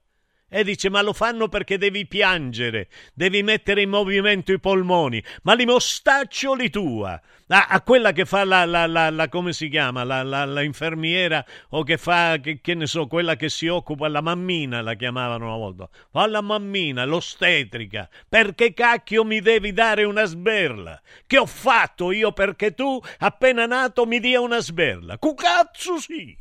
E 0.56 0.64
dice, 0.64 0.92
ma 0.92 1.02
lo 1.02 1.14
fanno 1.14 1.48
perché 1.48 1.80
devi 1.80 2.06
piangere, 2.06 2.88
devi 3.16 3.42
mettere 3.42 3.82
in 3.82 3.90
movimento 3.90 4.52
i 4.52 4.60
polmoni, 4.60 5.22
ma 5.42 5.56
li 5.56 5.66
mostaccioli 5.66 6.70
tua. 6.70 7.20
A, 7.48 7.66
a 7.70 7.82
quella 7.82 8.12
che 8.12 8.24
fa 8.26 8.44
la, 8.44 8.64
la, 8.64 8.86
la, 8.86 9.10
la 9.10 9.30
come 9.30 9.52
si 9.52 9.68
chiama, 9.68 10.04
la, 10.04 10.62
infermiera 10.62 11.44
o 11.70 11.82
che 11.82 11.98
fa, 11.98 12.38
che, 12.38 12.62
che, 12.62 12.76
ne 12.76 12.86
so, 12.86 13.08
quella 13.08 13.36
che 13.36 13.50
si 13.50 13.66
occupa, 13.66 14.08
la 14.08 14.22
mammina 14.22 14.84
la 14.84 14.94
chiamavano 14.94 15.46
una 15.48 15.58
volta. 15.58 15.90
Fa 16.12 16.28
la 16.28 16.42
mammina, 16.42 17.04
l'ostetrica. 17.04 18.08
Perché 18.30 18.76
cacchio 18.76 19.24
mi 19.24 19.42
devi 19.42 19.74
dare 19.74 20.04
una 20.04 20.26
sberla? 20.26 21.02
Che 21.26 21.38
ho 21.40 21.48
fatto 21.48 22.12
io 22.12 22.32
perché 22.32 22.76
tu, 22.76 23.02
appena 23.18 23.66
nato, 23.66 24.06
mi 24.06 24.20
dia 24.20 24.40
una 24.40 24.60
sberla? 24.60 25.18
Cucazzo 25.18 25.98
sì! 25.98 26.38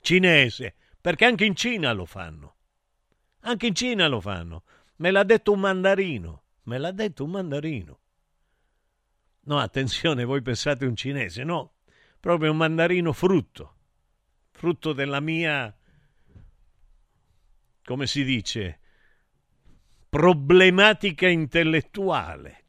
Cinese 0.00 0.74
perché 1.00 1.24
anche 1.24 1.44
in 1.44 1.54
Cina 1.54 1.92
lo 1.92 2.04
fanno. 2.04 2.56
Anche 3.40 3.66
in 3.66 3.74
Cina 3.74 4.08
lo 4.08 4.20
fanno. 4.20 4.64
Me 4.96 5.10
l'ha 5.10 5.22
detto 5.22 5.52
un 5.52 5.60
mandarino. 5.60 6.42
Me 6.64 6.78
l'ha 6.78 6.90
detto 6.90 7.24
un 7.24 7.30
mandarino. 7.30 8.00
No, 9.42 9.58
attenzione, 9.58 10.24
voi 10.24 10.42
pensate 10.42 10.84
un 10.84 10.94
cinese, 10.94 11.44
no. 11.44 11.76
Proprio 12.20 12.50
un 12.50 12.56
mandarino 12.56 13.12
frutto. 13.12 13.76
Frutto 14.50 14.92
della 14.92 15.20
mia, 15.20 15.74
come 17.84 18.06
si 18.06 18.24
dice, 18.24 18.80
problematica 20.08 21.28
intellettuale. 21.28 22.64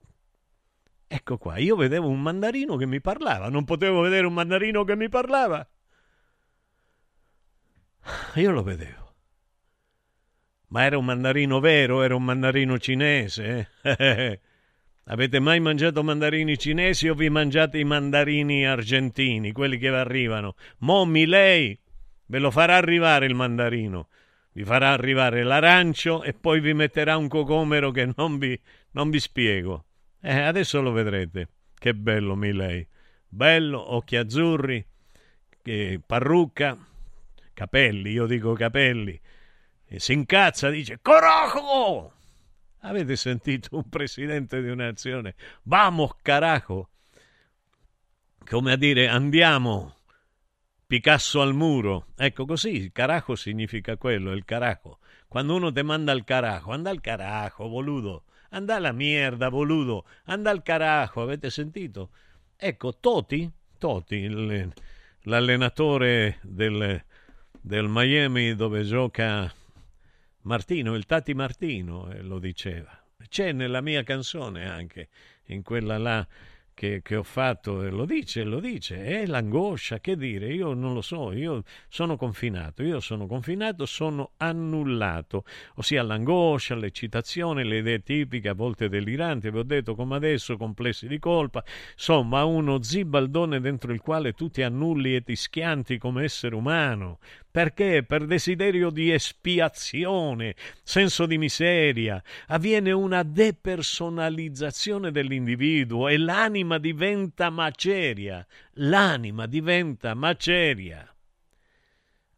Ecco 1.07 1.37
qua, 1.37 1.57
io 1.57 1.75
vedevo 1.75 2.07
un 2.07 2.21
mandarino 2.21 2.77
che 2.77 2.85
mi 2.85 3.01
parlava, 3.01 3.49
non 3.49 3.65
potevo 3.65 4.01
vedere 4.01 4.27
un 4.27 4.33
mandarino 4.33 4.83
che 4.83 4.95
mi 4.95 5.09
parlava. 5.09 5.67
Io 8.35 8.51
lo 8.51 8.63
vedevo. 8.63 9.13
Ma 10.67 10.83
era 10.83 10.97
un 10.97 11.05
mandarino 11.05 11.59
vero, 11.59 12.03
era 12.03 12.15
un 12.15 12.23
mandarino 12.23 12.77
cinese. 12.77 13.69
Eh? 13.81 14.39
Avete 15.11 15.39
mai 15.39 15.59
mangiato 15.59 16.03
mandarini 16.03 16.55
cinesi 16.57 17.09
o 17.09 17.15
vi 17.15 17.29
mangiate 17.29 17.79
i 17.79 17.83
mandarini 17.83 18.67
argentini, 18.67 19.51
quelli 19.51 19.79
che 19.79 19.87
arrivano? 19.87 20.53
Mommi, 20.79 21.25
lei 21.25 21.77
ve 22.27 22.37
lo 22.37 22.51
farà 22.51 22.75
arrivare 22.75 23.25
il 23.25 23.33
mandarino. 23.33 24.07
Vi 24.51 24.63
farà 24.63 24.91
arrivare 24.91 25.41
l'arancio 25.41 26.21
e 26.21 26.33
poi 26.33 26.59
vi 26.59 26.73
metterà 26.73 27.17
un 27.17 27.27
cocomero 27.27 27.89
che 27.89 28.11
non 28.15 28.37
vi, 28.37 28.59
non 28.91 29.09
vi 29.09 29.19
spiego. 29.19 29.85
Eh, 30.21 30.41
adesso 30.41 30.79
lo 30.81 30.91
vedrete. 30.91 31.47
Che 31.73 31.95
bello, 31.95 32.35
Milei. 32.35 32.85
Bello, 33.27 33.95
occhi 33.95 34.15
azzurri, 34.15 34.85
parrucca, 36.05 36.77
capelli, 37.59 38.11
io 38.11 38.25
dico 38.25 38.53
capelli, 38.53 39.19
e 39.85 39.99
si 39.99 40.13
incazza, 40.13 40.69
dice 40.69 40.99
Carajo! 41.01 42.13
Avete 42.83 43.17
sentito 43.17 43.75
un 43.75 43.89
presidente 43.89 44.61
di 44.61 44.69
una 44.69 44.85
nazione? 44.85 45.35
Vamos, 45.63 46.11
carajo! 46.21 46.87
Come 48.49 48.71
a 48.71 48.77
dire, 48.77 49.09
andiamo, 49.09 49.97
Picasso 50.87 51.41
al 51.41 51.53
muro. 51.53 52.07
Ecco 52.15 52.45
così, 52.45 52.91
carajo 52.93 53.35
significa 53.35 53.97
quello, 53.97 54.31
il 54.31 54.45
carajo. 54.45 54.99
quando 55.27 55.53
uno 55.55 55.69
te 55.69 55.83
manda 55.83 56.13
al 56.13 56.23
carajo, 56.23 56.71
anda 56.71 56.89
al 56.89 57.01
carajo, 57.01 57.67
boludo, 57.67 58.23
anda 58.51 58.77
alla 58.77 58.93
mierda, 58.93 59.49
boludo, 59.49 60.05
anda 60.23 60.49
al 60.49 60.63
carajo, 60.63 61.21
avete 61.21 61.49
sentito? 61.49 62.11
Ecco, 62.55 62.97
Toti, 62.97 63.51
Toti, 63.77 64.71
l'allenatore 65.23 66.39
del, 66.41 67.03
del 67.69 67.85
Miami 67.87 68.55
dove 68.55 68.81
gioca 68.81 69.53
Martino, 70.41 70.95
il 70.95 71.05
Tati 71.05 71.35
Martino, 71.35 72.09
eh, 72.09 72.23
lo 72.23 72.39
diceva. 72.39 72.89
C'è 73.27 73.51
nella 73.51 73.79
mia 73.81 74.01
canzone 74.01 74.67
anche, 74.67 75.09
in 75.49 75.61
quella 75.61 75.99
là 75.99 76.27
che, 76.79 77.01
che 77.03 77.17
ho 77.17 77.23
fatto, 77.23 77.83
e 77.83 77.89
lo 77.89 78.05
dice, 78.05 78.43
lo 78.43 78.61
dice, 78.61 79.03
è 79.03 79.25
l'angoscia, 79.25 79.99
che 79.99 80.15
dire, 80.15 80.51
io 80.51 80.73
non 80.73 80.93
lo 80.93 81.01
so, 81.01 81.33
io 81.33 81.63
sono 81.89 82.15
confinato, 82.15 82.83
io 82.83 83.01
sono 83.01 83.27
confinato, 83.27 83.85
sono 83.85 84.31
annullato, 84.37 85.43
ossia 85.75 86.01
l'angoscia, 86.01 86.75
l'eccitazione, 86.75 87.65
le 87.65 87.79
idee 87.79 88.01
tipiche, 88.01 88.47
a 88.47 88.53
volte 88.53 88.87
deliranti, 88.87 89.51
vi 89.51 89.57
ho 89.57 89.63
detto 89.63 89.93
come 89.93 90.15
adesso, 90.15 90.55
complessi 90.55 91.05
di 91.05 91.19
colpa, 91.19 91.63
insomma 91.91 92.45
uno 92.45 92.81
zibaldone 92.81 93.59
dentro 93.59 93.91
il 93.91 93.99
quale 93.99 94.31
tu 94.31 94.49
ti 94.49 94.61
annulli 94.61 95.15
e 95.15 95.21
ti 95.21 95.35
schianti 95.35 95.97
come 95.97 96.23
essere 96.23 96.55
umano, 96.55 97.19
perché? 97.51 98.03
Per 98.03 98.25
desiderio 98.25 98.91
di 98.91 99.11
espiazione, 99.11 100.55
senso 100.83 101.25
di 101.25 101.39
miseria, 101.39 102.21
avviene 102.47 102.91
una 102.91 103.23
depersonalizzazione 103.23 105.11
dell'individuo 105.11 106.07
e 106.07 106.17
l'anima 106.17 106.77
diventa 106.77 107.49
maceria. 107.49 108.45
L'anima 108.73 109.47
diventa 109.47 110.13
maceria. 110.13 111.11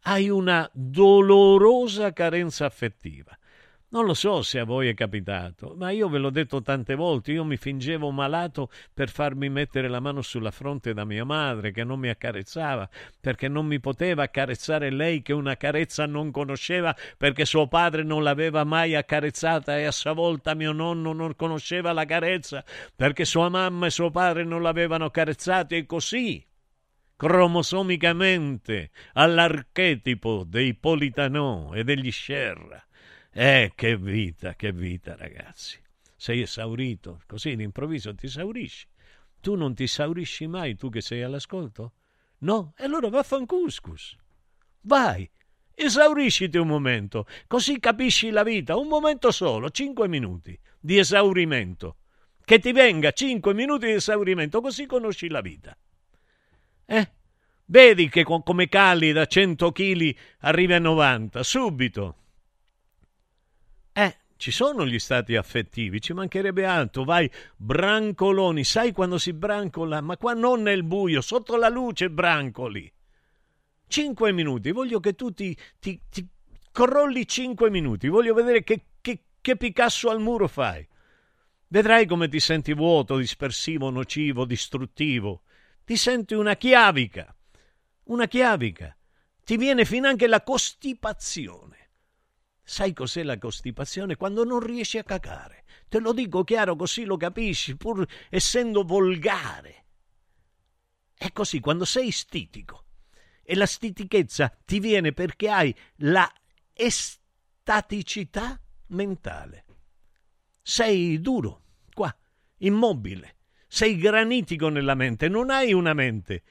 Hai 0.04 0.30
una 0.30 0.70
dolorosa 0.74 2.14
carenza 2.14 2.66
affettiva. 2.66 3.38
Non 3.94 4.06
lo 4.06 4.14
so 4.14 4.42
se 4.42 4.58
a 4.58 4.64
voi 4.64 4.88
è 4.88 4.94
capitato, 4.94 5.74
ma 5.78 5.90
io 5.92 6.08
ve 6.08 6.18
l'ho 6.18 6.30
detto 6.30 6.62
tante 6.62 6.96
volte, 6.96 7.34
io 7.34 7.44
mi 7.44 7.58
fingevo 7.58 8.10
malato 8.10 8.70
per 8.94 9.10
farmi 9.10 9.50
mettere 9.50 9.90
la 9.90 10.00
mano 10.00 10.22
sulla 10.22 10.50
fronte 10.50 10.94
da 10.94 11.04
mia 11.04 11.26
madre 11.26 11.74
che 11.74 11.84
non 11.84 12.00
mi 12.00 12.08
accarezzava, 12.08 12.90
perché 13.20 13.50
non 13.50 13.66
mi 13.66 13.82
poteva 13.82 14.24
accarezzare 14.24 14.92
lei 14.92 15.22
che 15.22 15.34
una 15.34 15.58
carezza 15.58 16.06
non 16.06 16.32
conosceva 16.32 16.96
perché 17.18 17.44
suo 17.44 17.68
padre 17.68 18.04
non 18.04 18.24
l'aveva 18.24 18.64
mai 18.64 18.96
accarezzata 18.96 19.78
e 19.78 19.84
a 19.84 19.92
sua 19.92 20.14
volta 20.14 20.54
mio 20.54 20.72
nonno 20.72 21.12
non 21.12 21.36
conosceva 21.36 21.92
la 21.92 22.06
carezza 22.06 22.64
perché 22.96 23.26
sua 23.26 23.50
mamma 23.50 23.88
e 23.88 23.90
suo 23.90 24.10
padre 24.10 24.46
non 24.46 24.62
l'avevano 24.62 25.04
accarezzata 25.04 25.76
e 25.76 25.86
così 25.86 26.42
cromosomicamente 27.18 28.90
all'archetipo 29.16 30.46
dei 30.48 30.76
Politanò 30.76 31.74
e 31.74 31.84
degli 31.84 32.10
Scerra. 32.10 32.82
Eh, 33.34 33.72
che 33.76 33.96
vita, 33.98 34.56
che 34.56 34.74
vita, 34.74 35.16
ragazzi. 35.16 35.80
Sei 36.16 36.42
esaurito, 36.42 37.22
così 37.26 37.56
d'improvviso 37.56 38.14
ti 38.14 38.26
esaurisci. 38.26 38.88
Tu 39.40 39.56
non 39.56 39.74
ti 39.74 39.84
esaurisci 39.84 40.48
mai, 40.48 40.76
tu 40.76 40.90
che 40.90 41.02
sei 41.02 41.24
all'ascolto? 41.24 41.94
No? 42.40 42.74
E 42.78 42.84
allora 42.84 43.10
vaffancuscus. 43.10 44.18
Vai, 44.82 45.30
esaurisciti 45.74 46.58
un 46.58 46.68
momento, 46.68 47.26
così 47.48 47.80
capisci 47.80 48.30
la 48.30 48.44
vita, 48.44 48.76
un 48.76 48.88
momento 48.88 49.32
solo, 49.32 49.70
cinque 49.70 50.08
minuti 50.08 50.58
di 50.80 50.98
esaurimento. 50.98 51.98
Che 52.44 52.60
ti 52.60 52.74
venga 52.74 53.12
cinque 53.12 53.54
minuti 53.54 53.86
di 53.86 53.94
esaurimento, 53.94 54.60
così 54.60 54.86
conosci 54.86 55.30
la 55.30 55.42
vita. 55.42 55.76
Eh? 56.86 57.12
Vedi 57.66 58.10
che 58.10 58.24
con- 58.24 58.44
come 58.44 58.68
cali 58.68 59.14
da 59.14 59.26
100 59.26 59.72
kg 59.72 60.16
arrivi 60.40 60.74
a 60.74 60.80
90, 60.80 61.42
subito. 61.44 62.16
Eh, 63.94 64.18
ci 64.38 64.52
sono 64.52 64.86
gli 64.86 65.00
stati 65.00 65.36
affettivi, 65.36 66.02
ci 66.02 66.14
mancherebbe 66.14 66.66
altro. 66.66 67.04
Vai, 67.04 67.30
brancoloni, 67.56 68.64
sai 68.64 68.92
quando 68.92 69.18
si 69.18 69.34
brancola? 69.34 70.02
Ma 70.02 70.18
qua 70.18 70.34
non 70.34 70.62
nel 70.62 70.84
buio, 70.84 71.22
sotto 71.22 71.56
la 71.58 71.70
luce 71.70 72.10
brancoli. 72.10 72.92
Cinque 73.88 74.32
minuti, 74.32 74.72
voglio 74.72 75.00
che 75.00 75.14
tu 75.14 75.34
ti, 75.34 75.56
ti, 75.80 76.02
ti 76.10 76.28
crolli 76.72 77.28
cinque 77.28 77.70
minuti, 77.70 78.08
voglio 78.08 78.34
vedere 78.34 78.64
che, 78.64 78.86
che, 79.02 79.26
che 79.42 79.58
Picasso 79.58 80.10
al 80.10 80.22
muro 80.22 80.48
fai. 80.48 80.88
Vedrai 81.68 82.06
come 82.06 82.28
ti 82.28 82.40
senti 82.40 82.74
vuoto, 82.74 83.18
dispersivo, 83.18 83.90
nocivo, 83.90 84.46
distruttivo. 84.46 85.44
Ti 85.86 85.96
senti 85.98 86.34
una 86.34 86.56
chiavica, 86.56 87.34
una 88.06 88.28
chiavica. 88.28 88.96
Ti 89.44 89.58
viene 89.58 89.86
finanche 89.86 90.28
la 90.28 90.42
costipazione. 90.42 91.81
Sai 92.72 92.94
cos'è 92.94 93.24
la 93.24 93.38
costipazione? 93.38 94.16
Quando 94.16 94.46
non 94.46 94.62
riesci 94.62 94.98
a 94.98 95.04
cacare. 95.04 95.66
Te 95.90 96.00
lo 96.00 96.14
dico 96.14 96.46
chiaro 96.46 96.78
così 96.78 97.04
lo 97.04 97.18
capisci, 97.18 97.76
pur 97.76 98.08
essendo 98.30 98.86
volgare. 98.86 99.84
È 101.14 101.34
così, 101.34 101.60
quando 101.60 101.84
sei 101.84 102.12
stitico 102.12 102.86
e 103.44 103.56
la 103.56 103.66
stitichezza 103.66 104.58
ti 104.64 104.80
viene 104.80 105.12
perché 105.12 105.50
hai 105.50 105.76
la 105.98 106.32
estaticità 106.72 108.58
mentale. 108.88 109.66
Sei 110.62 111.20
duro, 111.20 111.64
qua, 111.94 112.16
immobile. 112.60 113.36
Sei 113.68 113.98
granitico 113.98 114.70
nella 114.70 114.96
mente, 114.96 115.28
non 115.28 115.50
hai 115.50 115.74
una 115.74 115.94
mente. 115.94 116.44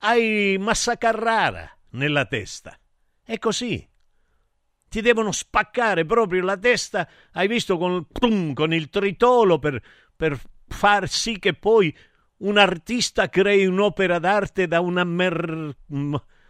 Hai 0.00 0.58
Massa 0.58 0.98
Carrara 0.98 1.74
nella 1.92 2.26
testa. 2.26 2.78
È 3.22 3.38
così 3.38 3.94
ti 4.96 5.02
devono 5.02 5.30
spaccare 5.30 6.06
proprio 6.06 6.42
la 6.42 6.56
testa, 6.56 7.06
hai 7.32 7.48
visto 7.48 7.76
con, 7.76 8.06
tum, 8.10 8.54
con 8.54 8.72
il 8.72 8.88
tritolo 8.88 9.58
per, 9.58 9.78
per, 10.16 10.40
far 10.68 11.06
sì 11.06 11.38
che 11.38 11.52
poi 11.52 11.94
un 12.38 12.56
artista 12.56 13.28
crei 13.28 13.66
un'opera 13.66 14.18
d'arte 14.18 14.66
da 14.66 14.80
una, 14.80 15.04
mer, 15.04 15.76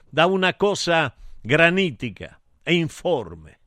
da 0.09 0.27
una 0.27 0.55
cosa 0.55 1.13
granitica 1.41 2.41
e 2.63 2.75
informe 2.75 3.59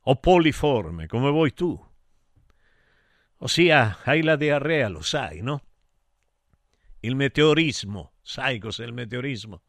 o 0.00 0.16
poliforme, 0.16 1.06
come 1.06 1.30
vuoi 1.30 1.54
tu. 1.54 1.82
Ossia, 3.38 4.00
hai 4.04 4.22
la 4.22 4.36
diarrea, 4.36 4.88
lo 4.88 5.00
sai, 5.00 5.40
no? 5.40 5.64
Il 7.00 7.16
meteorismo, 7.16 8.12
sai 8.20 8.58
cos'è 8.58 8.84
il 8.84 8.92
meteorismo? 8.92 9.62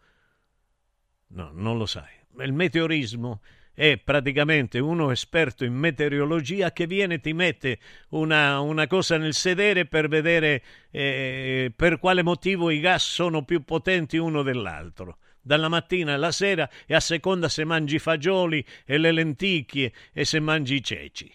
No, 1.27 1.51
non 1.53 1.77
lo 1.77 1.85
sai. 1.85 2.19
Il 2.39 2.51
meteorismo 2.51 3.39
è 3.73 3.97
praticamente 3.97 4.79
uno 4.79 5.11
esperto 5.11 5.63
in 5.63 5.73
meteorologia 5.73 6.71
che 6.71 6.87
viene 6.87 7.15
e 7.15 7.19
ti 7.19 7.33
mette 7.33 7.79
una, 8.09 8.59
una 8.59 8.87
cosa 8.87 9.17
nel 9.17 9.33
sedere 9.33 9.85
per 9.85 10.07
vedere 10.07 10.61
eh, 10.91 11.71
per 11.75 11.99
quale 11.99 12.23
motivo 12.23 12.69
i 12.69 12.79
gas 12.79 13.03
sono 13.03 13.43
più 13.43 13.63
potenti 13.63 14.17
uno 14.17 14.43
dell'altro. 14.43 15.17
Dalla 15.41 15.69
mattina 15.69 16.13
alla 16.13 16.31
sera 16.31 16.69
e 16.85 16.93
a 16.93 16.99
seconda 16.99 17.49
se 17.49 17.63
mangi 17.65 17.95
i 17.95 17.99
fagioli 17.99 18.63
e 18.85 18.97
le 18.97 19.11
lenticchie 19.11 19.91
e 20.13 20.25
se 20.25 20.39
mangi 20.39 20.75
i 20.75 20.83
ceci. 20.83 21.31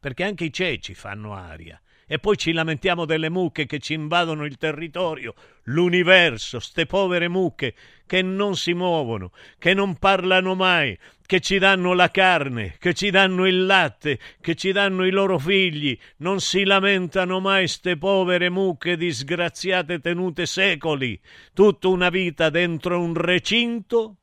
Perché 0.00 0.24
anche 0.24 0.44
i 0.44 0.52
ceci 0.52 0.94
fanno 0.94 1.34
aria 1.34 1.80
e 2.08 2.18
poi 2.20 2.36
ci 2.36 2.52
lamentiamo 2.52 3.04
delle 3.04 3.28
mucche 3.28 3.66
che 3.66 3.80
ci 3.80 3.94
invadono 3.94 4.44
il 4.44 4.56
territorio, 4.58 5.34
l'universo, 5.64 6.60
ste 6.60 6.86
povere 6.86 7.28
mucche 7.28 7.74
che 8.06 8.22
non 8.22 8.54
si 8.54 8.74
muovono, 8.74 9.32
che 9.58 9.74
non 9.74 9.96
parlano 9.96 10.54
mai, 10.54 10.96
che 11.26 11.40
ci 11.40 11.58
danno 11.58 11.92
la 11.94 12.10
carne, 12.12 12.76
che 12.78 12.94
ci 12.94 13.10
danno 13.10 13.46
il 13.46 13.66
latte, 13.66 14.20
che 14.40 14.54
ci 14.54 14.70
danno 14.70 15.04
i 15.04 15.10
loro 15.10 15.38
figli, 15.38 15.98
non 16.18 16.38
si 16.40 16.62
lamentano 16.62 17.40
mai 17.40 17.66
ste 17.66 17.96
povere 17.96 18.50
mucche 18.50 18.96
disgraziate 18.96 19.98
tenute 19.98 20.46
secoli, 20.46 21.20
tutta 21.52 21.88
una 21.88 22.08
vita 22.08 22.50
dentro 22.50 23.00
un 23.00 23.14
recinto 23.14 24.18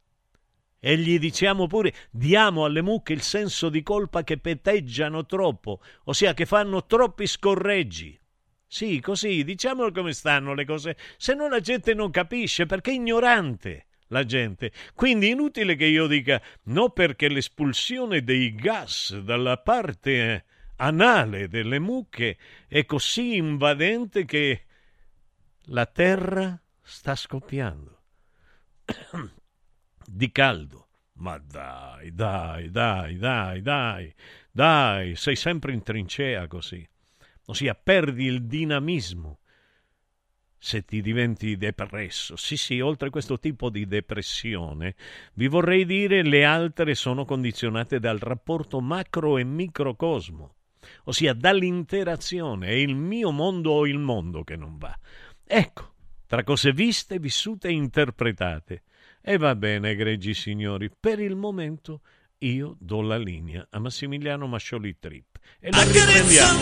e 0.86 0.98
gli 0.98 1.18
diciamo 1.18 1.66
pure 1.66 1.94
diamo 2.12 2.66
alle 2.66 2.82
mucche 2.82 3.14
il 3.14 3.22
senso 3.22 3.70
di 3.70 3.82
colpa 3.82 4.26
che 4.26 4.38
peteggiano 4.38 5.26
troppo, 5.26 5.80
ossia 6.04 6.34
che 6.34 6.46
fanno 6.46 6.86
troppi 6.86 7.26
scorreggi. 7.26 8.20
Sì, 8.68 9.00
così, 9.00 9.46
diciamolo 9.46 9.94
come 9.94 10.12
stanno 10.12 10.54
le 10.54 10.66
cose, 10.66 10.98
se 11.16 11.36
no 11.36 11.48
la 11.48 11.62
gente 11.62 11.94
non 11.94 12.12
capisce 12.12 12.66
perché 12.66 12.92
è 12.92 12.96
ignorante 12.96 13.86
la 14.08 14.26
gente. 14.26 14.74
Quindi 14.94 15.30
inutile 15.30 15.78
che 15.78 15.86
io 15.86 16.06
dica 16.06 16.42
no 16.64 16.90
perché 16.90 17.30
l'espulsione 17.30 18.22
dei 18.22 18.54
gas 18.54 19.18
dalla 19.20 19.60
parte 19.60 20.44
anale 20.76 21.48
delle 21.48 21.80
mucche 21.80 22.38
è 22.68 22.84
così 22.84 23.38
invadente 23.38 24.26
che 24.26 24.66
la 25.68 25.86
terra 25.86 26.62
sta 26.82 27.16
scoppiando 27.16 28.02
di 30.06 30.32
caldo. 30.32 30.88
Ma 31.16 31.38
dai, 31.38 32.14
dai, 32.14 32.70
dai, 32.72 33.18
dai, 33.18 33.62
dai, 33.62 34.14
dai, 34.52 35.16
sei 35.16 35.36
sempre 35.36 35.74
in 35.74 35.84
trincea 35.84 36.48
così. 36.48 36.88
Ossia, 37.46 37.76
perdi 37.76 38.26
il 38.26 38.44
dinamismo. 38.46 39.40
se 40.64 40.86
ti 40.86 41.02
diventi 41.02 41.58
depresso. 41.58 42.38
Sì, 42.38 42.56
sì, 42.56 42.80
oltre 42.80 43.10
a 43.10 43.12
questo 43.12 43.38
tipo 43.38 43.70
di 43.70 43.86
depressione, 43.86 44.96
vi 45.34 45.50
vorrei 45.50 45.84
dire 45.86 46.24
le 46.24 46.46
altre 46.46 46.96
sono 46.96 47.26
condizionate 47.26 48.00
dal 48.00 48.18
rapporto 48.18 48.80
macro 48.80 49.38
e 49.38 49.44
microcosmo, 49.44 50.56
ossia 51.04 51.34
dall'interazione. 51.34 52.68
È 52.68 52.72
il 52.72 52.96
mio 52.96 53.32
mondo 53.32 53.72
o 53.72 53.86
il 53.86 54.00
mondo 54.00 54.46
che 54.46 54.56
non 54.56 54.78
va. 54.78 54.98
Ecco, 55.46 55.96
tra 56.28 56.46
cose 56.46 56.72
viste, 56.72 57.20
vissute 57.20 57.68
e 57.68 57.74
interpretate. 57.74 58.84
E 59.26 59.38
va 59.38 59.56
bene, 59.56 59.92
egregi 59.92 60.34
signori, 60.34 60.92
per 61.00 61.22
il 61.22 61.38
momento 61.38 62.02
io 62.40 62.76
do 62.78 63.02
la 63.02 63.16
linea 63.16 63.66
a 63.70 63.80
Massimiliano 63.80 64.48
Mascioli 64.48 64.98
Trip. 65.00 65.38
E 65.62 65.72
la 65.72 65.82
riprendiamo. 65.82 66.60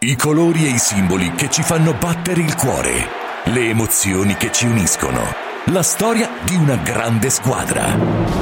I 0.00 0.16
colori 0.16 0.66
e 0.66 0.74
i 0.74 0.78
simboli 0.78 1.32
che 1.32 1.48
ci 1.48 1.62
fanno 1.62 1.94
battere 1.94 2.42
il 2.42 2.54
cuore, 2.54 3.08
le 3.46 3.68
emozioni 3.70 4.34
che 4.36 4.52
ci 4.52 4.66
uniscono, 4.66 5.22
la 5.68 5.82
storia 5.82 6.28
di 6.44 6.54
una 6.54 6.76
grande 6.76 7.30
squadra. 7.30 8.41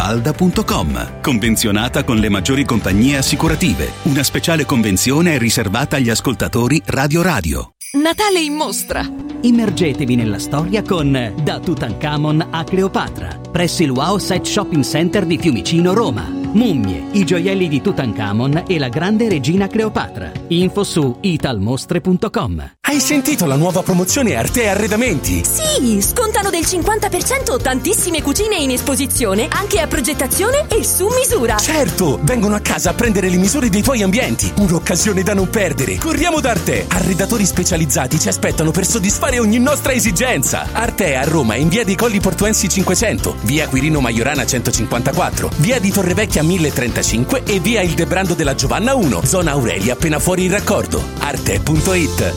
Mafalda.com. 0.00 1.20
Convenzionata 1.20 2.04
con 2.04 2.16
le 2.16 2.30
maggiori 2.30 2.64
compagnie 2.64 3.18
assicurative. 3.18 3.92
Una 4.04 4.22
speciale 4.22 4.64
convenzione 4.64 5.34
è 5.34 5.38
riservata 5.38 5.96
agli 5.96 6.08
ascoltatori 6.08 6.80
Radio 6.86 7.20
Radio. 7.20 7.72
Natale 8.02 8.40
in 8.40 8.54
mostra! 8.54 9.06
Immergetevi 9.42 10.14
nella 10.16 10.38
storia 10.38 10.82
con 10.82 11.34
Da 11.42 11.60
Tutankhamon 11.60 12.48
a 12.50 12.64
Cleopatra, 12.64 13.40
presso 13.50 13.82
il 13.82 13.90
Wow 13.90 14.16
Site 14.16 14.44
Shopping 14.44 14.84
Center 14.84 15.26
di 15.26 15.36
Fiumicino, 15.36 15.92
Roma. 15.92 16.39
Mummie, 16.52 17.06
i 17.12 17.24
gioielli 17.24 17.68
di 17.68 17.80
Tutankhamon 17.80 18.64
e 18.66 18.78
la 18.78 18.88
grande 18.88 19.28
regina 19.28 19.68
Cleopatra. 19.68 20.32
Info 20.48 20.84
su 20.84 21.16
italmostre.com. 21.20 22.72
Hai 22.90 22.98
sentito 22.98 23.46
la 23.46 23.54
nuova 23.54 23.84
promozione 23.84 24.34
Arte 24.34 24.66
Arredamenti? 24.66 25.44
Sì, 25.44 26.02
scontano 26.02 26.50
del 26.50 26.62
50% 26.62 27.62
tantissime 27.62 28.20
cucine 28.20 28.56
in 28.56 28.72
esposizione, 28.72 29.46
anche 29.48 29.78
a 29.78 29.86
progettazione 29.86 30.66
e 30.68 30.82
su 30.82 31.06
misura. 31.06 31.56
Certo, 31.56 32.18
vengono 32.22 32.56
a 32.56 32.58
casa 32.58 32.90
a 32.90 32.94
prendere 32.94 33.28
le 33.28 33.36
misure 33.36 33.68
dei 33.68 33.82
tuoi 33.82 34.02
ambienti. 34.02 34.52
Un'occasione 34.56 35.22
da 35.22 35.34
non 35.34 35.48
perdere. 35.48 35.98
Corriamo 35.98 36.40
da 36.40 36.50
Arte. 36.50 36.86
Arredatori 36.88 37.46
specializzati 37.46 38.18
ci 38.18 38.26
aspettano 38.26 38.72
per 38.72 38.84
soddisfare 38.84 39.38
ogni 39.38 39.60
nostra 39.60 39.92
esigenza. 39.92 40.66
Arte 40.72 41.14
a 41.14 41.22
Roma 41.22 41.54
in 41.54 41.68
via 41.68 41.84
dei 41.84 41.94
Colli 41.94 42.18
Portuensi 42.18 42.68
500, 42.68 43.36
via 43.42 43.68
Quirino 43.68 44.00
Maiorana 44.00 44.44
154, 44.44 45.48
via 45.58 45.78
di 45.78 45.92
Torrevecchia 45.92 46.39
1035 46.42 47.44
e 47.44 47.60
via 47.60 47.80
Il 47.82 47.94
Debrando 47.94 48.34
della 48.34 48.54
Giovanna 48.54 48.94
1, 48.94 49.24
zona 49.24 49.52
Aurelia 49.52 49.94
appena 49.94 50.18
fuori 50.18 50.44
il 50.44 50.50
raccordo. 50.50 51.02
Arte.it 51.18 52.34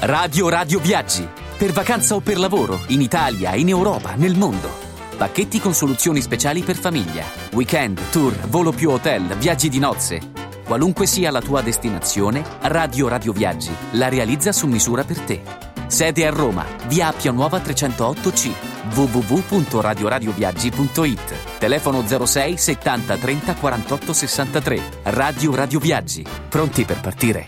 Radio 0.00 0.48
Radio 0.48 0.78
Viaggi. 0.80 1.28
Per 1.58 1.72
vacanza 1.72 2.14
o 2.14 2.20
per 2.20 2.38
lavoro, 2.38 2.80
in 2.86 3.00
Italia, 3.00 3.54
in 3.54 3.68
Europa, 3.68 4.14
nel 4.14 4.36
mondo. 4.36 4.70
Pacchetti 5.16 5.60
con 5.60 5.74
soluzioni 5.74 6.22
speciali 6.22 6.62
per 6.62 6.76
famiglia. 6.76 7.24
Weekend, 7.52 8.00
tour, 8.10 8.34
volo 8.48 8.72
più 8.72 8.90
hotel, 8.90 9.36
viaggi 9.36 9.68
di 9.68 9.78
nozze. 9.78 10.20
Qualunque 10.64 11.04
sia 11.04 11.30
la 11.30 11.42
tua 11.42 11.60
destinazione, 11.60 12.42
Radio 12.60 13.08
Radio 13.08 13.32
Viaggi 13.32 13.72
la 13.92 14.08
realizza 14.08 14.52
su 14.52 14.66
misura 14.68 15.04
per 15.04 15.18
te. 15.18 15.69
Sede 15.90 16.24
a 16.24 16.30
Roma, 16.30 16.64
via 16.86 17.08
Appia 17.08 17.32
Nuova 17.32 17.58
308C, 17.58 18.52
www.radioradioviaggi.it. 18.94 21.58
Telefono 21.58 22.06
06 22.06 22.56
70 22.56 23.16
30 23.16 23.54
48 23.56 24.12
63. 24.12 24.80
Radio 25.02 25.52
Radio 25.52 25.80
Viaggi. 25.80 26.24
Pronti 26.48 26.84
per 26.84 27.00
partire? 27.00 27.44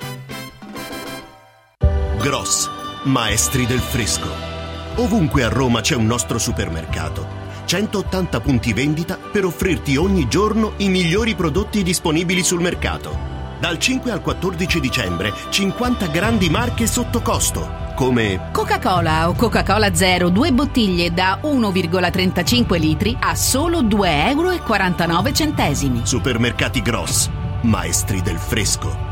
Gross, 2.18 2.68
maestri 3.04 3.64
del 3.64 3.78
fresco. 3.78 4.26
Ovunque 4.96 5.44
a 5.44 5.48
Roma 5.48 5.80
c'è 5.80 5.94
un 5.94 6.06
nostro 6.06 6.38
supermercato. 6.38 7.24
180 7.64 8.40
punti 8.40 8.72
vendita 8.72 9.18
per 9.18 9.44
offrirti 9.44 9.96
ogni 9.96 10.26
giorno 10.26 10.72
i 10.78 10.88
migliori 10.88 11.36
prodotti 11.36 11.84
disponibili 11.84 12.42
sul 12.42 12.60
mercato. 12.60 13.16
Dal 13.60 13.78
5 13.78 14.10
al 14.10 14.20
14 14.20 14.80
dicembre 14.80 15.32
50 15.48 16.08
grandi 16.08 16.50
marche 16.50 16.88
sotto 16.88 17.22
costo, 17.22 17.81
come 17.94 18.50
Coca-Cola 18.52 19.28
o 19.28 19.34
Coca-Cola 19.34 19.94
Zero, 19.94 20.28
due 20.28 20.52
bottiglie 20.52 21.12
da 21.12 21.38
1,35 21.42 22.78
litri 22.78 23.16
a 23.18 23.34
solo 23.34 23.82
2,49 23.82 25.32
euro. 25.32 26.04
Supermercati 26.04 26.82
Gross, 26.82 27.28
maestri 27.62 28.20
del 28.22 28.38
fresco. 28.38 29.11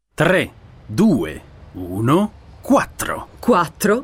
3, 0.15 0.51
2, 0.89 1.41
1, 1.73 2.29
4. 2.63 3.27
4. 3.39 4.03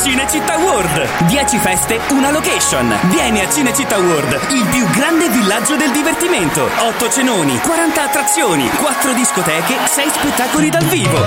Cinecittà 0.00 0.56
World. 0.58 1.26
10 1.26 1.58
feste, 1.58 2.00
una 2.10 2.30
location. 2.30 2.96
Vieni 3.10 3.40
a 3.40 3.50
Cinecittà 3.50 3.98
World, 3.98 4.38
il 4.50 4.64
più 4.70 4.88
grande 4.90 5.28
villaggio 5.28 5.74
del 5.74 5.90
divertimento. 5.90 6.68
8 6.78 7.10
cenoni, 7.10 7.58
40 7.58 8.02
attrazioni, 8.04 8.68
4 8.68 9.12
discoteche, 9.12 9.76
6 9.86 10.08
spettacoli 10.10 10.70
dal 10.70 10.84
vivo. 10.84 11.24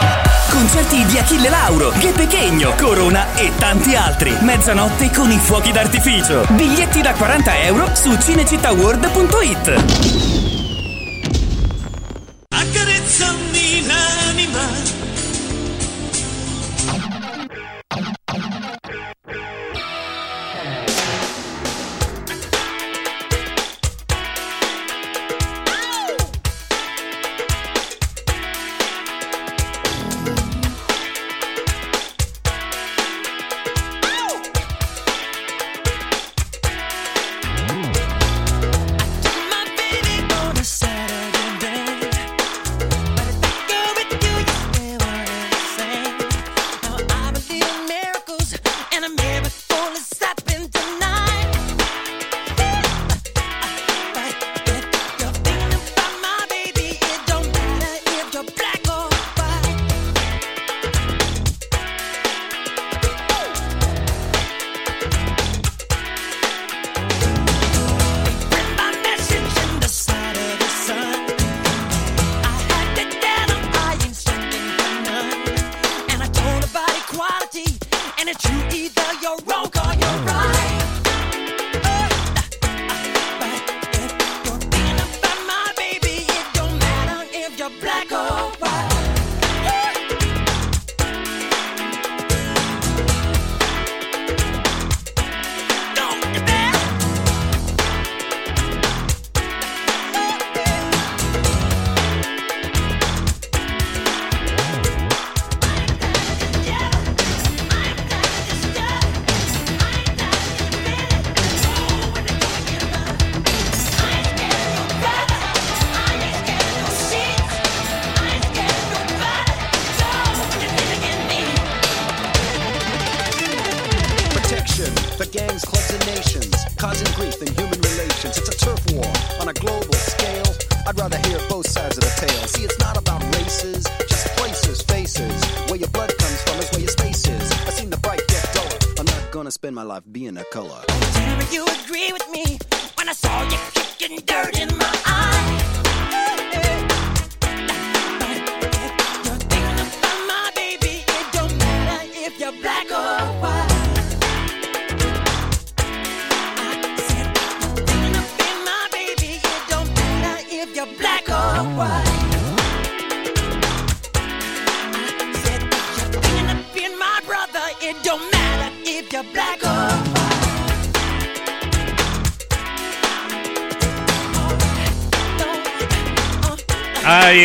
Concerti 0.49 1.05
di 1.05 1.17
Achille 1.17 1.49
Lauro, 1.49 1.89
Che 1.97 2.11
Pechegno, 2.11 2.73
Corona 2.77 3.35
e 3.35 3.51
tanti 3.57 3.93
altri. 3.95 4.35
Mezzanotte 4.39 5.11
con 5.11 5.29
i 5.29 5.37
fuochi 5.37 5.71
d'artificio. 5.71 6.45
Biglietti 6.49 7.01
da 7.01 7.13
40 7.13 7.63
euro 7.63 7.93
su 7.93 8.15
cinecittàworld.it. 8.15 9.83
Accarezzami 12.47 13.85
l'anima 13.85 14.91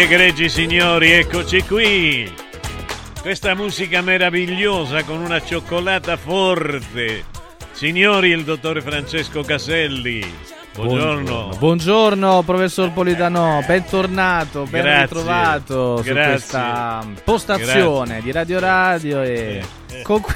egregi 0.07 0.49
signori, 0.49 1.11
eccoci 1.11 1.63
qui. 1.65 2.33
Questa 3.21 3.57
musica 3.57 4.01
meravigliosa 4.03 5.03
con 5.03 5.19
una 5.19 5.43
cioccolata 5.43 6.17
forte. 6.17 7.25
Signori, 7.73 8.29
il 8.29 8.45
dottore 8.45 8.83
Francesco 8.83 9.43
Caselli. 9.43 10.25
Buongiorno. 10.75 11.57
Buongiorno, 11.59 12.43
professor 12.43 12.93
Politano, 12.93 13.65
bentornato, 13.67 14.63
ben 14.71 14.83
Grazie. 14.83 15.03
ritrovato 15.03 15.97
su 15.97 16.03
Grazie. 16.05 16.31
questa 16.31 17.07
postazione 17.25 18.21
Grazie. 18.21 18.23
di 18.23 18.33
Radio 18.33 18.59
Radio 18.61 19.23
e 19.23 19.65
con 20.05 20.21
que- 20.21 20.36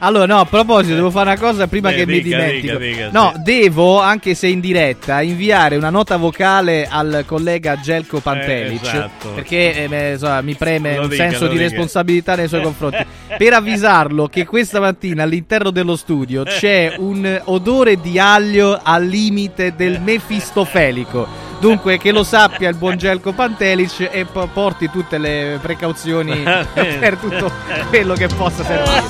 Allora, 0.00 0.26
no, 0.26 0.38
a 0.40 0.44
proposito, 0.44 0.94
devo 0.94 1.10
fare 1.10 1.30
una 1.30 1.38
cosa 1.38 1.66
prima 1.66 1.90
Eh, 1.90 1.94
che 1.96 2.06
mi 2.06 2.20
dica, 2.20 2.36
dimentico. 2.36 2.76
dica, 2.78 3.04
dica, 3.06 3.08
no, 3.12 3.32
sì. 3.34 3.42
devo, 3.42 4.00
anche 4.00 4.34
se 4.34 4.46
in 4.46 4.60
diretta, 4.60 5.20
inviare 5.22 5.76
una 5.76 5.90
nota 5.90 6.16
vocale 6.16 6.86
al 6.88 7.24
collega 7.26 7.80
Gelko 7.80 8.20
Pantelic. 8.20 8.84
Eh, 8.84 8.86
esatto. 8.88 9.28
Perché 9.30 9.84
eh, 9.84 9.88
beh, 9.88 10.10
insomma, 10.12 10.40
mi 10.42 10.54
preme 10.54 10.96
Lo 10.96 11.02
un 11.02 11.08
dica, 11.08 11.28
senso 11.28 11.46
di 11.48 11.58
responsabilità 11.58 12.34
nei 12.36 12.48
suoi 12.48 12.62
confronti. 12.68 13.04
per 13.36 13.52
avvisarlo 13.52 14.26
che 14.28 14.46
questa 14.46 14.80
mattina 14.80 15.24
all'interno 15.24 15.70
dello 15.70 15.96
studio 15.96 16.44
c'è 16.44 16.94
un 16.98 17.40
odore 17.44 18.00
di 18.00 18.18
aglio 18.18 18.78
al 18.82 19.04
limite 19.04 19.74
del 19.76 20.00
mefistofelico. 20.04 21.46
Dunque, 21.60 21.98
che 21.98 22.12
lo 22.12 22.22
sappia 22.22 22.68
il 22.68 22.76
buon 22.76 22.96
Gelko 22.96 23.32
Pantelic 23.32 24.08
e 24.12 24.24
po- 24.24 24.46
porti 24.52 24.88
tutte 24.90 25.18
le 25.18 25.58
precauzioni 25.60 26.42
per 26.72 27.16
tutto 27.16 27.50
quello 27.88 28.14
che 28.14 28.28
possa 28.28 28.64
servire. 28.64 29.02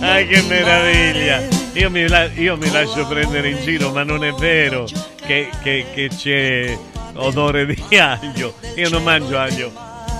Ah, 0.00 0.16
che 0.18 0.42
meraviglia! 0.48 1.42
Io 1.72 1.90
mi, 1.90 2.06
la- 2.06 2.28
io 2.34 2.56
mi 2.56 2.70
lascio 2.70 3.04
prendere 3.06 3.48
in 3.50 3.60
giro, 3.62 3.90
ma 3.90 4.04
non 4.04 4.22
è 4.24 4.30
vero 4.32 4.86
che, 5.26 5.48
che- 5.62 5.86
che 5.92 6.08
c'è 6.16 6.78
odore 7.14 7.66
di 7.66 7.98
aglio. 7.98 8.54
Io 8.76 8.88
non 8.90 9.02
mangio 9.02 9.36
aglio. 9.38 9.72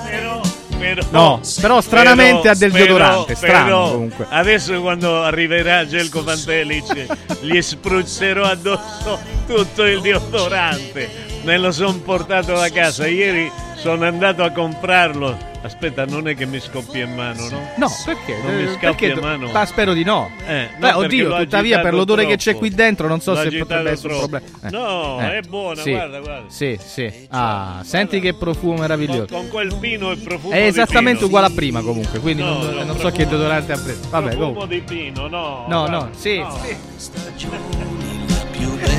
Però, 0.09 0.41
però, 0.79 1.03
No, 1.11 1.41
però 1.61 1.81
stranamente 1.81 2.49
ha 2.49 2.55
del 2.55 2.71
però- 2.73 2.85
deodorante, 2.85 3.35
strano 3.35 3.65
però 3.65 3.91
comunque. 3.93 4.27
Adesso 4.29 4.81
quando 4.81 5.23
arriverà 5.23 5.87
Gelco 5.87 6.23
Pantelic 6.23 7.07
gli 7.41 7.61
spruzzerò 7.61 8.45
addosso 8.45 9.19
tutto 9.47 9.85
il 9.85 10.01
deodorante. 10.01 11.33
Me 11.43 11.59
lo 11.59 11.73
sono 11.73 11.99
portato 11.99 12.55
a 12.55 12.69
casa. 12.71 13.07
Ieri 13.07 13.51
sono 13.77 14.07
andato 14.07 14.43
a 14.43 14.51
comprarlo. 14.51 15.53
Aspetta, 15.65 16.05
non 16.05 16.29
è 16.29 16.35
che 16.37 16.45
mi 16.45 16.61
scoppia 16.61 17.05
in 17.05 17.15
mano, 17.15 17.49
no? 17.49 17.69
No, 17.77 17.89
perché? 18.05 18.37
Non 18.43 18.55
mi 18.55 18.63
Eh, 18.65 18.69
scoppia 18.73 18.89
perché 18.91 19.07
in 19.07 19.19
mano. 19.19 19.51
Ma 19.51 19.65
spero 19.65 19.95
di 19.95 20.05
no. 20.05 20.31
Eh, 20.47 20.69
no, 20.75 20.79
Beh, 20.79 20.93
oddio, 20.93 21.37
tuttavia, 21.39 21.81
per 21.81 21.95
l'odore 21.95 22.27
che 22.27 22.37
c'è 22.37 22.51
troppo. 22.51 22.59
qui 22.59 22.71
dentro, 22.75 23.09
non 23.09 23.21
so 23.23 23.33
L'ho 23.33 23.49
se 23.51 23.57
potrebbe 23.59 23.91
essere 23.93 24.13
un 24.13 24.19
troppo. 24.29 24.39
problema. 24.41 24.69
Eh, 24.69 24.71
No, 24.71 25.21
eh, 25.23 25.39
è 25.39 25.41
buona, 25.49 25.81
sì, 25.81 25.91
guarda, 25.93 26.21
guarda. 26.21 26.51
Sì, 26.51 26.79
sì. 26.85 27.11
Ah, 27.31 27.81
senti 27.83 28.21
che 28.21 28.35
profumo 28.35 28.77
meraviglioso. 28.77 29.35
Con 29.35 29.49
quel 29.49 29.75
pino 29.81 30.11
e 30.13 30.17
profumo 30.17 30.53
È 30.53 30.61
di 30.61 30.67
esattamente 30.67 31.15
pino. 31.21 31.27
uguale 31.29 31.47
a 31.47 31.51
prima, 31.51 31.81
comunque. 31.81 32.19
Quindi 32.21 32.43
No, 32.43 32.59
non, 32.63 32.75
no, 32.75 32.85
non 32.85 32.99
so 32.99 33.09
che 33.11 33.27
deodorante 33.27 33.73
ha 33.73 33.79
preso. 33.79 34.01
Vabbè, 34.11 34.29
profumo 34.37 34.53
comunque. 34.53 34.69
di 34.77 34.83
pino, 34.83 35.29
no. 35.29 35.65
No, 35.67 35.87
guarda. 35.87 35.97
no, 35.97 36.09
sì, 36.15 36.39
No. 36.41 36.59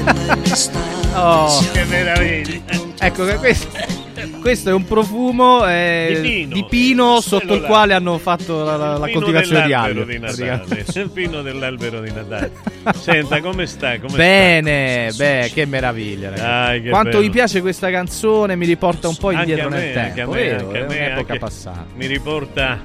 Oh. 1.17 1.63
Che 1.71 1.83
meraviglia. 1.85 2.84
Ecco 2.99 3.25
che 3.25 3.35
questo. 3.35 4.03
Questo 4.41 4.69
è 4.69 4.73
un 4.73 4.85
profumo 4.85 5.67
eh, 5.67 6.19
Di 6.21 6.45
pino. 6.47 6.65
pino 6.67 7.21
sotto 7.21 7.55
il 7.55 7.61
quale 7.63 7.93
hanno 7.95 8.17
fatto 8.19 8.63
la, 8.63 8.75
la- 8.75 8.97
la 8.97 9.09
coltivazione 9.09 9.65
di 9.65 9.73
aglio. 9.73 10.03
di 10.03 10.19
Natale. 10.19 10.85
Il 10.93 11.09
pino 11.11 11.41
dell'albero 11.41 11.99
di 11.99 12.11
Natale. 12.11 12.51
Senta, 12.95 13.41
come 13.41 13.65
sta? 13.65 13.99
Come 13.99 14.15
Bene, 14.15 15.11
beh, 15.15 15.51
che 15.53 15.65
meraviglia. 15.65 16.29
Dai, 16.29 16.81
che 16.83 16.89
Quanto 16.89 17.09
bello. 17.09 17.23
mi 17.23 17.29
piace 17.31 17.61
questa 17.61 17.89
canzone, 17.89 18.55
mi 18.55 18.65
riporta 18.67 19.07
un 19.07 19.15
po' 19.17 19.29
Anche 19.29 19.39
indietro 19.41 19.67
a 19.67 19.69
me, 19.71 19.77
nel 19.77 19.97
anche 19.97 20.13
tempo. 20.15 20.31
a 20.31 20.35
me, 20.35 20.41
vero? 20.43 20.65
anche 20.65 20.77
a 20.77 20.79
è 20.79 20.87
me, 20.87 20.95
un'epoca 20.97 21.17
anche- 21.33 21.37
passata. 21.39 21.85
Mi 21.95 22.05
riporta 22.05 22.81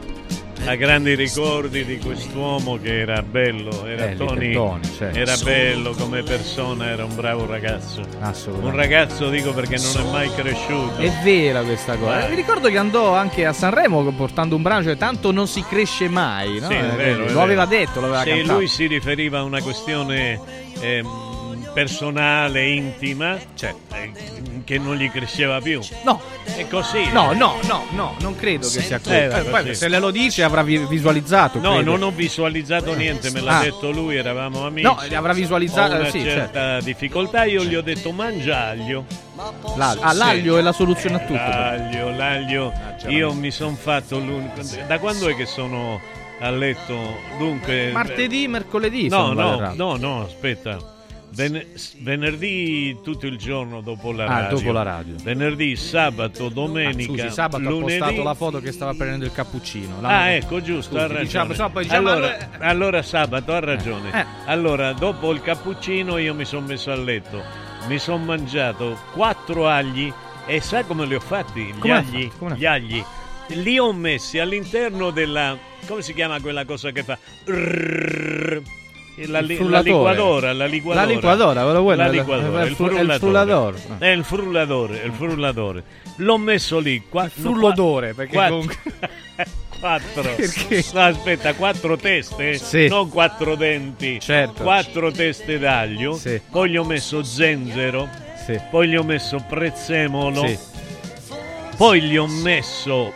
a 0.66 0.74
grandi 0.76 1.14
ricordi 1.14 1.84
di 1.84 1.98
quest'uomo 1.98 2.78
che 2.80 3.00
era 3.00 3.22
bello, 3.22 3.86
era 3.86 4.10
Eh, 4.10 4.16
Tony, 4.16 4.52
Tony, 4.52 4.80
certo. 4.96 5.18
era 5.18 5.34
bello 5.42 5.92
come 5.92 6.22
persona, 6.22 6.90
era 6.90 7.04
un 7.04 7.14
bravo 7.14 7.46
ragazzo. 7.46 8.02
Assolutamente. 8.20 8.70
Un 8.76 8.76
ragazzo 8.76 9.28
dico 9.30 9.52
perché 9.52 9.76
non 9.78 10.06
è 10.06 10.10
mai 10.10 10.30
cresciuto. 10.34 10.96
È 10.98 11.10
vera 11.24 11.62
questa 11.62 11.96
cosa. 11.96 12.26
Eh. 12.26 12.28
Mi 12.30 12.36
ricordo 12.36 12.68
che 12.68 12.78
andò 12.78 13.14
anche 13.14 13.46
a 13.46 13.52
Sanremo 13.52 14.02
portando 14.12 14.54
un 14.56 14.62
brano, 14.62 14.82
cioè 14.84 14.96
tanto 14.96 15.32
non 15.32 15.48
si 15.48 15.64
cresce 15.68 16.08
mai. 16.08 16.58
No? 16.60 16.68
Sì, 16.68 16.74
è 16.74 16.84
Eh, 16.92 16.96
vero, 16.96 17.14
è 17.14 17.18
lo 17.18 17.24
vero. 17.26 17.40
aveva 17.42 17.66
detto, 17.66 18.00
lo 18.00 18.06
aveva 18.06 18.22
Sì, 18.22 18.28
cantato. 18.30 18.52
lui 18.58 18.68
si 18.68 18.86
riferiva 18.86 19.38
a 19.38 19.42
una 19.42 19.60
questione 19.62 20.38
ehm, 20.80 21.29
personale, 21.72 22.68
intima, 22.68 23.38
cioè, 23.54 23.74
eh, 23.92 24.12
che 24.64 24.78
non 24.78 24.96
gli 24.96 25.10
cresceva 25.10 25.60
più. 25.60 25.80
No. 26.04 26.20
È 26.44 26.66
così. 26.68 27.10
No, 27.12 27.32
no, 27.32 27.56
no, 27.66 27.84
no, 27.90 28.14
non 28.20 28.36
credo 28.36 28.68
che 28.68 28.80
sia 28.82 28.98
così. 28.98 29.14
Eh, 29.14 29.24
Eh, 29.38 29.42
poi 29.44 29.74
se 29.74 29.88
le 29.88 29.98
lo 29.98 30.10
dice 30.10 30.42
avrà 30.42 30.62
vi- 30.62 30.84
visualizzato. 30.86 31.58
No, 31.60 31.74
credo. 31.76 31.90
non 31.90 32.02
ho 32.02 32.10
visualizzato 32.10 32.94
niente, 32.94 33.30
me 33.30 33.40
l'ha 33.40 33.58
Ah. 33.58 33.62
detto 33.62 33.90
lui, 33.90 34.16
eravamo 34.16 34.66
amici. 34.66 34.86
No, 34.86 34.98
avrà 35.14 35.32
visualizzato- 35.32 35.94
Ho 35.94 36.00
una 36.00 36.10
sì, 36.10 36.20
certa 36.22 36.80
difficoltà, 36.80 37.44
io 37.44 37.64
gli 37.64 37.74
ho 37.74 37.82
detto 37.82 38.10
mangia 38.12 38.66
aglio. 38.68 39.04
L'aglio. 39.76 40.00
Ah, 40.02 40.12
l'aglio 40.12 40.58
è 40.58 40.60
la 40.60 40.72
soluzione 40.72 41.16
a 41.16 41.18
tutto. 41.20 41.32
L'aglio, 41.34 42.10
l'aglio. 42.10 42.72
c'era 42.98 43.10
Io 43.12 43.32
mi 43.32 43.50
sono 43.50 43.74
fatto 43.74 44.18
l'unico. 44.18 44.60
Da 44.86 44.98
quando 44.98 45.28
è 45.28 45.34
che 45.36 45.46
sono 45.46 45.98
a 46.40 46.50
letto? 46.50 47.16
Dunque. 47.38 47.90
Martedì, 47.92 48.46
mercoledì. 48.48 49.08
No, 49.08 49.32
no, 49.32 49.72
no, 49.74 49.96
no, 49.96 50.24
aspetta. 50.24 50.76
Ven- 51.32 51.64
venerdì 52.00 52.96
tutto 53.02 53.26
il 53.26 53.38
giorno 53.38 53.80
dopo 53.80 54.12
la 54.12 54.24
Ah, 54.24 54.40
radio. 54.42 54.56
dopo 54.58 54.72
la 54.72 54.82
radio. 54.82 55.14
Venerdì, 55.22 55.76
sabato, 55.76 56.48
domenica. 56.48 57.12
Scusi, 57.12 57.30
sabato 57.30 57.62
lunedì. 57.70 57.94
ha 57.94 57.98
postato 57.98 58.22
la 58.22 58.34
foto 58.34 58.60
che 58.60 58.72
stava 58.72 58.94
prendendo 58.94 59.24
il 59.26 59.32
cappuccino. 59.32 59.98
Ah, 60.02 60.30
ecco, 60.30 60.60
giusto, 60.60 60.92
Scusi, 60.94 61.04
ha 61.04 61.06
ragione. 61.06 61.48
diciamo, 61.48 61.70
poi 61.70 61.82
diciamo, 61.84 62.08
allora, 62.10 62.38
eh, 62.38 62.48
allora, 62.66 63.02
sabato 63.02 63.52
ha 63.52 63.60
ragione. 63.60 64.10
Eh. 64.12 64.24
Allora, 64.46 64.92
dopo 64.92 65.30
il 65.32 65.40
cappuccino 65.40 66.18
io 66.18 66.34
mi 66.34 66.44
sono 66.44 66.66
messo 66.66 66.90
a 66.90 66.96
letto, 66.96 67.42
mi 67.86 67.98
sono 67.98 68.24
mangiato 68.24 68.98
quattro 69.12 69.68
agli 69.68 70.12
e 70.46 70.60
sa 70.60 70.84
come 70.84 71.06
li 71.06 71.14
ho 71.14 71.20
fatti? 71.20 71.62
Gli 71.62 71.78
Come 71.78 71.94
agli, 71.96 72.28
fatto? 72.36 72.54
Gli 72.54 72.66
agli. 72.66 73.04
Li 73.48 73.78
ho 73.78 73.92
messi 73.92 74.38
all'interno 74.38 75.10
della 75.10 75.56
come 75.86 76.02
si 76.02 76.12
chiama 76.14 76.40
quella 76.40 76.64
cosa 76.64 76.90
che 76.90 77.02
fa 77.02 77.18
Rrrr. 77.46 78.62
La, 79.26 79.40
li- 79.40 79.48
la 79.48 79.60
frullatore. 79.60 79.90
liquadora, 79.92 80.52
la 80.52 80.66
liquadora. 80.66 81.04
La 81.04 81.10
liquadora, 81.12 81.62
quello 81.62 81.80
vuoi, 81.80 81.96
La 81.96 82.04
la- 82.06 82.10
liquadora, 82.12 82.64
il 82.64 82.74
fru- 82.74 82.86
è 82.94 83.00
il 83.00 83.12
frullatore. 83.12 83.18
frullatore. 83.78 83.78
È 83.98 84.06
il 84.08 84.24
frullatore, 84.24 84.96
il 85.04 85.12
frullatore. 85.12 85.84
L'ho 86.16 86.38
messo 86.38 86.78
lì, 86.78 87.02
qua, 87.08 87.24
Il 87.24 87.30
frullodore, 87.30 88.14
perché 88.14 88.32
quattro, 88.32 88.54
comunque- 88.56 88.76
quattro. 89.80 90.22
Perché? 90.36 90.84
No, 90.92 91.00
aspetta, 91.00 91.54
quattro 91.54 91.96
teste, 91.96 92.54
Sì. 92.58 92.88
non 92.88 93.08
quattro 93.08 93.54
denti. 93.54 94.18
Certo. 94.20 94.62
Quattro 94.62 95.10
teste 95.10 95.58
d'aglio. 95.58 96.14
Sì. 96.14 96.40
Poi 96.50 96.70
gli 96.70 96.76
ho 96.76 96.84
messo 96.84 97.22
zenzero. 97.22 98.08
Sì. 98.44 98.58
Poi 98.70 98.88
gli 98.88 98.96
ho 98.96 99.02
messo 99.02 99.42
prezzemolo. 99.48 100.46
Sì. 100.46 100.58
Poi 101.76 102.00
gli 102.02 102.16
ho 102.18 102.26
messo 102.26 103.12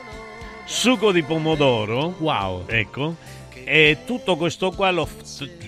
sugo 0.64 1.12
di 1.12 1.22
pomodoro. 1.22 2.14
Wow. 2.18 2.64
Ecco. 2.66 3.14
E 3.64 3.98
tutto 4.04 4.36
questo 4.36 4.70
qua 4.72 4.90
l'ho, 4.90 5.08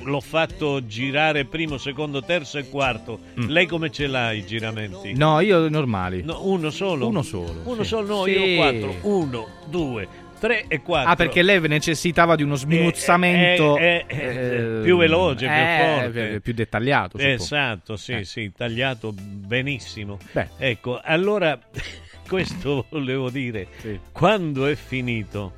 l'ho 0.05 0.21
fatto 0.21 0.87
girare 0.87 1.45
primo, 1.45 1.79
secondo, 1.79 2.23
terzo 2.23 2.59
e 2.59 2.69
quarto. 2.69 3.19
Mm. 3.41 3.49
Lei 3.49 3.67
come 3.67 3.91
ce 3.91 4.07
l'ha 4.07 4.33
i 4.33 4.45
giramenti? 4.45 5.13
No, 5.15 5.41
io 5.41 5.69
normali. 5.69 6.23
No, 6.23 6.47
uno 6.47 6.71
solo? 6.71 7.09
Uno 7.09 7.23
solo. 7.23 7.63
Uno 7.65 7.83
sì. 7.83 7.89
solo, 7.89 8.07
no, 8.07 8.25
Sì. 8.25 8.31
io 8.31 8.57
quattro. 8.57 8.95
Uno, 9.03 9.49
due, 9.67 10.07
tre 10.39 10.67
e 10.69 10.83
quattro. 10.83 11.11
Ah, 11.13 11.17
perché 11.17 11.43
lei 11.43 11.59
necessitava 11.61 12.37
di 12.37 12.43
uno 12.43 12.55
sminuzzamento 12.57 13.77
eh, 13.79 14.05
eh, 14.07 14.17
eh, 14.17 14.81
più 14.83 14.97
veloce, 14.99 15.47
più 15.47 15.55
eh, 15.55 16.01
forte. 16.03 16.41
più 16.41 16.53
dettagliato. 16.53 17.19
Esatto, 17.19 17.97
sì, 17.97 18.13
Eh. 18.13 18.25
sì, 18.25 18.53
tagliato 18.55 19.13
benissimo. 19.13 20.19
Beh. 20.33 20.49
Ecco, 20.59 21.01
allora 21.03 21.59
questo 22.27 22.87
volevo 22.91 23.31
dire. 23.31 23.69
Quando 24.13 24.67
è 24.67 24.75
finito, 24.75 25.55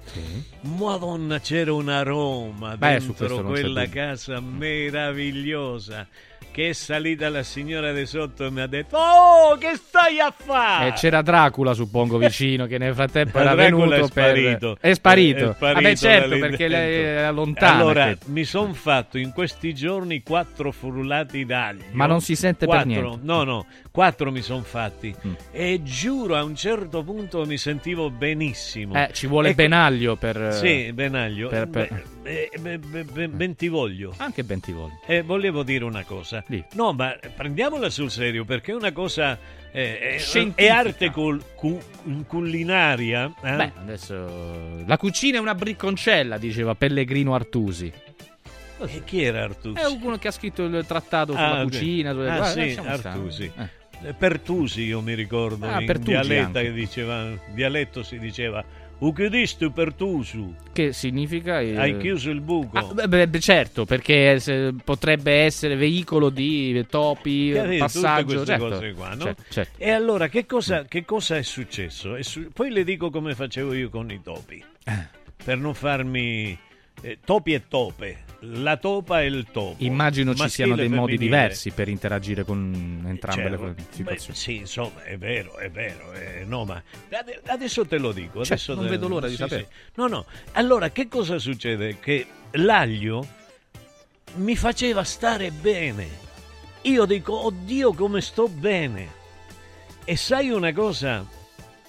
Madonna, 0.63 1.41
c'era 1.41 1.73
un 1.73 1.89
aroma 1.89 2.77
Beh, 2.77 2.99
dentro 2.99 3.43
quella 3.43 3.89
casa 3.89 4.41
meravigliosa. 4.41 6.07
Che 6.59 6.71
è 6.71 6.73
salita 6.73 7.29
la 7.29 7.45
signora 7.45 7.93
di 7.93 8.05
sotto 8.05 8.45
e 8.45 8.51
mi 8.51 8.61
ha 8.61 8.67
detto: 8.67 8.97
Oh, 8.97 9.57
che 9.59 9.77
stai 9.77 10.19
a 10.19 10.35
fare? 10.37 10.89
Eh, 10.89 10.93
c'era 10.95 11.23
Dracula, 11.23 11.73
suppongo, 11.73 12.19
vicino, 12.19 12.67
che 12.67 12.79
nel 12.79 12.95
frattempo 12.95 13.39
era 13.39 13.55
Dracula 13.55 13.85
venuto 13.85 13.95
è 13.95 14.09
sparito. 14.09 14.77
per... 14.81 14.91
È 14.91 14.95
sparito. 14.95 15.51
È 15.51 15.55
sparito 15.55 15.81
Vabbè, 15.81 15.95
certo, 15.95 16.39
perché 16.41 16.67
lei 16.67 16.95
era 16.97 17.31
lontana. 17.31 17.75
Allora, 17.77 18.05
credo. 18.07 18.25
mi 18.25 18.43
sono 18.43 18.73
fatto 18.73 19.19
in 19.19 19.31
questi 19.31 19.73
giorni 19.73 20.21
quattro 20.25 20.73
frullati 20.73 21.45
d'aglio. 21.45 21.85
Ma 21.93 22.07
non 22.07 22.21
si 22.23 22.35
sente 22.35 22.67
per 22.67 22.75
Quattro, 22.83 22.91
niente. 23.09 23.19
No, 23.23 23.45
no, 23.45 23.67
quattro 23.93 24.33
mi 24.33 24.43
sono 24.43 24.63
fatti. 24.65 25.15
Mm. 25.29 25.33
E 25.53 25.81
giuro, 25.85 26.35
a 26.35 26.43
un 26.43 26.57
certo 26.57 27.05
punto 27.05 27.47
mi 27.47 27.57
sentivo 27.57 28.11
benissimo. 28.11 29.01
Eh, 29.01 29.11
ci 29.13 29.29
vuole 29.29 29.51
Ecco- 29.51 29.63
benaglio 29.63 30.17
per... 30.17 30.55
Sì, 30.55 30.93
benaglio. 30.93 31.47
per- 31.51 31.69
per- 31.69 31.89
Beh, 31.89 32.03
eh, 32.29 32.59
beh, 32.59 32.79
beh, 32.79 33.05
beh, 33.05 33.29
Bentivoglio. 33.29 34.15
Anche 34.19 34.45
Bentivoglio. 34.45 35.01
Eh, 35.07 35.23
volevo 35.23 35.63
dire 35.63 35.85
una 35.85 36.05
cosa. 36.05 36.45
No, 36.75 36.93
ma 36.93 37.17
prendiamola 37.35 37.89
sul 37.91 38.11
serio 38.11 38.45
perché 38.45 38.73
è 38.73 38.75
una 38.75 38.93
cosa. 38.93 39.39
eh, 39.73 40.19
è, 40.55 40.69
arte 40.69 41.11
cul- 41.11 41.43
cu- 41.55 41.83
culinaria. 42.27 43.33
eh? 43.43 43.55
Beh, 43.57 43.73
adesso... 43.79 44.83
La 44.87 44.97
cucina 44.97 45.39
è 45.39 45.41
una 45.41 45.55
bricconcella, 45.55 46.39
diceva 46.39 46.75
Pellegrino 46.75 47.35
Artusi. 47.35 47.93
E 48.81 49.03
chi 49.05 49.23
era 49.23 49.43
Artusi? 49.43 49.81
È 49.81 49.87
uno 49.87 50.19
che 50.19 50.29
ha 50.29 50.31
scritto 50.31 50.63
il 50.65 50.85
trattato 50.87 51.33
sulla 51.33 51.59
Ah, 51.59 51.63
cucina. 51.65 52.13
sulle- 52.13 52.31
Ah, 52.31 52.37
Guarda, 52.37 52.63
sì. 52.67 52.79
Artusi. 52.85 53.53
Eh. 53.57 53.77
Eh, 54.09 54.13
Pertusi 54.15 54.83
io 54.83 55.01
mi 55.01 55.15
ricordo, 55.15 55.67
Ah, 55.67 55.81
in 55.81 55.93
dialetta 56.01 56.61
anche. 56.61 56.63
che 56.63 56.73
diceva, 56.73 57.27
dialetto 57.53 58.05
si 58.05 58.19
diceva 58.21 58.65
Uchidisto 59.01 59.71
Pertusu, 59.71 60.55
Che 60.73 60.93
significa... 60.93 61.61
eh, 61.61 61.77
hai 61.79 61.97
chiuso 61.99 62.31
il 62.31 62.41
buco. 62.41 62.77
Ah, 62.79 63.07
beh, 63.07 63.29
beh, 63.29 63.39
certo, 63.41 63.85
perché 63.85 64.41
se- 64.41 64.75
potrebbe 64.83 65.33
essere 65.43 65.77
veicolo 65.77 66.31
di 66.31 66.85
topi, 66.91 67.53
Capito? 67.53 67.85
passaggio. 67.85 68.23
Tutte 68.23 68.35
queste 68.35 68.47
certo, 68.53 68.69
cose 68.69 68.93
qua, 68.95 69.15
no? 69.15 69.23
certo, 69.23 69.43
certo. 69.51 69.81
E 69.81 69.91
allora 69.91 70.27
che 70.29 70.47
cosa, 70.47 70.85
che 70.85 71.05
cosa 71.05 71.37
è 71.37 71.43
successo? 71.43 72.17
È 72.17 72.23
su- 72.23 72.49
Poi 72.53 72.71
le 72.71 72.83
dico 72.83 73.11
come 73.11 73.37
facevo 73.37 73.73
io 73.73 73.89
con 73.89 74.11
i 74.11 74.21
topi, 74.21 74.63
Eh. 74.85 75.07
per 75.45 75.59
non 75.59 75.75
farmi 75.75 76.59
eh, 77.01 77.19
topi 77.25 77.53
e 77.53 77.63
tope, 77.69 78.17
la 78.43 78.77
topa 78.77 79.23
e 79.23 79.27
il 79.27 79.47
topo. 79.51 79.77
Immagino 79.79 80.35
ci 80.35 80.49
siano 80.49 80.77
dei 80.77 80.89
modi 80.89 81.17
diversi 81.19 81.71
per 81.71 81.89
interagire 81.89 82.45
con 82.45 83.05
entrambe 83.07 83.43
Cioè, 83.43 83.51
le 83.51 83.57
beh, 83.57 83.75
situazioni. 83.91 84.39
sì, 84.39 84.57
insomma, 84.57 85.03
è 85.05 85.17
vero, 85.19 85.57
è 85.59 85.71
vero. 85.71 86.13
eh, 86.13 86.45
no, 86.47 86.65
ma 86.65 86.81
ade- 87.11 87.41
adesso 87.47 87.85
te 87.87 87.99
lo 87.99 88.13
dico. 88.13 88.45
Cioè, 88.45 88.59
non 88.75 88.85
te- 88.85 88.91
vedo 88.91 89.09
l'ora 89.09 89.27
di 89.27 89.33
sì, 89.35 89.39
sapere. 89.41 89.67
sì. 89.71 89.91
No, 89.97 90.07
no. 90.07 90.27
Allora, 90.53 90.91
che 90.91 91.09
cosa 91.09 91.39
succede? 91.39 91.99
Che 91.99 92.27
l'aglio 92.53 93.27
mi 94.37 94.55
faceva 94.57 95.03
stare 95.05 95.51
bene. 95.51 96.27
Io 96.83 97.05
dico, 97.07 97.47
oddio, 97.47 97.93
come 97.93 98.21
sto 98.21 98.49
bene. 98.49 99.17
E 100.05 100.17
sai 100.17 100.51
una 100.51 100.73
cosa? 100.73 101.27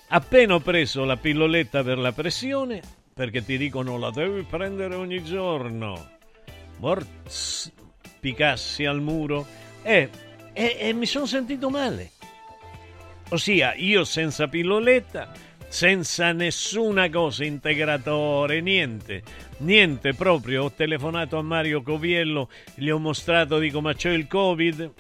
Appena 0.08 0.56
ho 0.56 0.60
preso 0.60 1.06
la 1.06 1.16
pilloletta 1.16 1.84
per 1.84 2.00
la 2.00 2.12
pressione, 2.12 2.82
perché 3.14 3.46
ti 3.46 3.58
dicono 3.58 3.98
la 4.00 4.10
devi 4.10 4.42
prendere 4.42 4.96
ogni 4.96 5.24
giorno, 5.24 6.18
morz, 6.80 7.72
picassi 8.20 8.86
al 8.86 9.02
muro, 9.02 9.46
e, 9.82 10.10
e- 10.54 10.78
e 10.80 10.94
mi 10.94 11.06
sono 11.06 11.26
sentito 11.26 11.70
male. 11.70 12.12
Ossia, 13.30 13.76
io 13.76 14.04
senza 14.06 14.48
pilloletta, 14.48 15.32
senza 15.68 16.32
nessuna 16.32 17.10
cosa, 17.10 17.46
integratore, 17.46 18.60
niente, 18.60 19.22
niente 19.60 20.14
proprio. 20.16 20.64
Ho 20.64 20.72
telefonato 20.72 21.38
a 21.38 21.44
Mario 21.44 21.84
Coviello, 21.84 22.50
gli 22.74 22.90
ho 22.90 22.98
mostrato, 22.98 23.60
dico, 23.60 23.82
ma 23.82 23.94
c'è 23.94 24.10
il 24.12 24.26
Covid? 24.28 24.92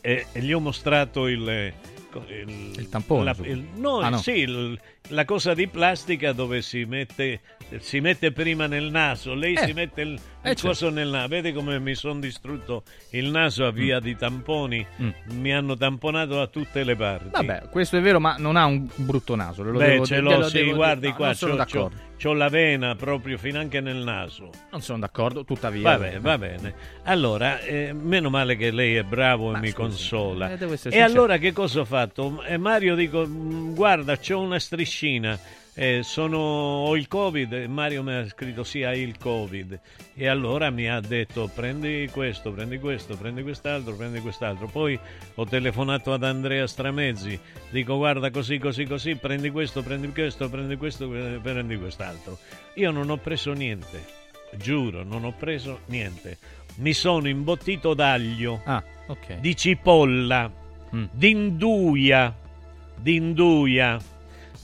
E, 0.00 0.26
e 0.32 0.40
gli 0.40 0.52
ho 0.52 0.60
mostrato 0.60 1.28
il... 1.28 1.72
Il, 2.30 2.72
Il 2.78 2.88
tampone, 2.88 3.24
la- 3.24 3.36
il- 3.42 3.66
no, 3.74 3.98
Ah, 3.98 4.08
no. 4.08 4.16
sì, 4.16 4.30
il- 4.38 4.80
la 5.08 5.24
cosa 5.24 5.54
di 5.54 5.68
plastica 5.68 6.32
dove 6.32 6.62
si 6.62 6.84
mette, 6.84 7.40
si 7.78 8.00
mette 8.00 8.32
prima 8.32 8.66
nel 8.66 8.90
naso, 8.90 9.34
lei 9.34 9.54
Eh. 9.54 9.66
si 9.66 9.72
mette 9.72 10.00
il- 10.02 10.10
il 10.12 10.20
certo. 10.42 10.68
coso 10.68 10.90
nel 10.90 11.08
naso. 11.08 11.28
Vedi 11.28 11.52
come 11.52 11.78
mi 11.80 11.94
sono 11.94 12.20
distrutto 12.20 12.82
il 13.10 13.30
naso 13.30 13.64
a 13.66 13.70
via 13.72 13.98
di 14.00 14.16
tamponi? 14.16 14.86
Mi 15.32 15.52
hanno 15.52 15.76
tamponato 15.76 16.34
da 16.36 16.46
tutte 16.46 16.84
le 16.84 16.94
parti. 16.96 17.26
Mm. 17.26 17.30
Vabbè, 17.32 17.62
questo 17.70 17.96
è 17.96 18.00
vero, 18.00 18.20
ma 18.20 18.36
non 18.38 18.56
ha 18.56 18.64
un 18.66 18.88
brutto 18.94 19.34
naso. 19.34 19.62
Lo 19.64 19.78
Beh, 19.78 19.86
devo, 19.88 20.06
ce 20.06 20.20
l'ho, 20.20 20.42
sì, 20.48 20.58
devo- 20.58 20.74
guardi 20.76 21.08
no, 21.08 21.14
qua, 21.14 21.34
c'ho, 21.34 21.54
d'accordo. 21.54 21.96
c'ho- 21.96 22.04
c'ho 22.18 22.32
la 22.32 22.48
vena 22.48 22.94
proprio 22.94 23.36
finanche 23.38 23.80
nel 23.80 23.96
naso. 23.96 24.50
Non 24.70 24.80
sono 24.82 25.00
d'accordo, 25.00 25.44
tuttavia. 25.44 25.82
Va 25.82 25.98
bene, 25.98 26.20
va 26.20 26.38
bene. 26.38 26.74
Allora, 27.04 27.60
eh, 27.60 27.92
meno 27.92 28.30
male 28.30 28.56
che 28.56 28.70
lei 28.70 28.94
è 28.94 29.02
bravo 29.02 29.54
e 29.54 29.58
mi 29.58 29.72
consola. 29.72 30.50
eh, 30.50 30.64
e 30.64 30.76
sincero. 30.76 31.04
allora 31.04 31.38
che 31.38 31.52
cosa 31.52 31.80
ho 31.80 31.84
fatto? 31.84 32.42
Eh, 32.44 32.56
Mario 32.56 32.94
dico, 32.94 33.26
"Mm, 33.26 33.74
guarda, 33.74 34.16
c'ho 34.16 34.40
una 34.40 34.58
striscina. 34.96 35.38
eh, 35.78 36.00
sono, 36.02 36.38
ho 36.38 36.96
il 36.96 37.06
covid 37.06 37.52
Mario 37.66 38.02
mi 38.02 38.14
ha 38.14 38.26
scritto 38.26 38.64
sì 38.64 38.82
hai 38.82 39.00
il 39.02 39.18
covid. 39.18 39.78
E 40.14 40.26
allora 40.26 40.70
mi 40.70 40.88
ha 40.88 41.00
detto 41.00 41.50
prendi 41.54 42.08
questo 42.10 42.50
prendi 42.50 42.78
questo 42.78 43.14
prendi 43.14 43.42
quest'altro 43.42 43.94
prendi 43.94 44.20
quest'altro. 44.20 44.68
Poi 44.68 44.98
ho 45.34 45.44
telefonato 45.44 46.14
ad 46.14 46.24
Andrea 46.24 46.66
Stramezzi. 46.66 47.38
Dico 47.68 47.96
guarda 47.98 48.30
così 48.30 48.58
così 48.58 48.86
così 48.86 49.16
prendi 49.16 49.50
questo 49.50 49.82
prendi 49.82 50.10
questo 50.12 50.48
prendi 50.48 50.76
questo 50.76 51.14
eh, 51.14 51.38
prendi 51.42 51.76
quest'altro. 51.76 52.38
Io 52.76 52.90
non 52.90 53.10
ho 53.10 53.18
preso 53.18 53.52
niente 53.52 54.24
giuro 54.56 55.02
non 55.02 55.24
ho 55.24 55.32
preso 55.32 55.80
niente. 55.86 56.38
Mi 56.76 56.94
sono 56.94 57.28
imbottito 57.28 57.92
d'aglio 57.92 58.62
Ah, 58.64 58.82
ok. 59.08 59.40
di 59.40 59.54
cipolla 59.54 60.50
di 61.12 61.30
induia 61.30 62.34
di 62.96 63.16
induia 63.16 63.98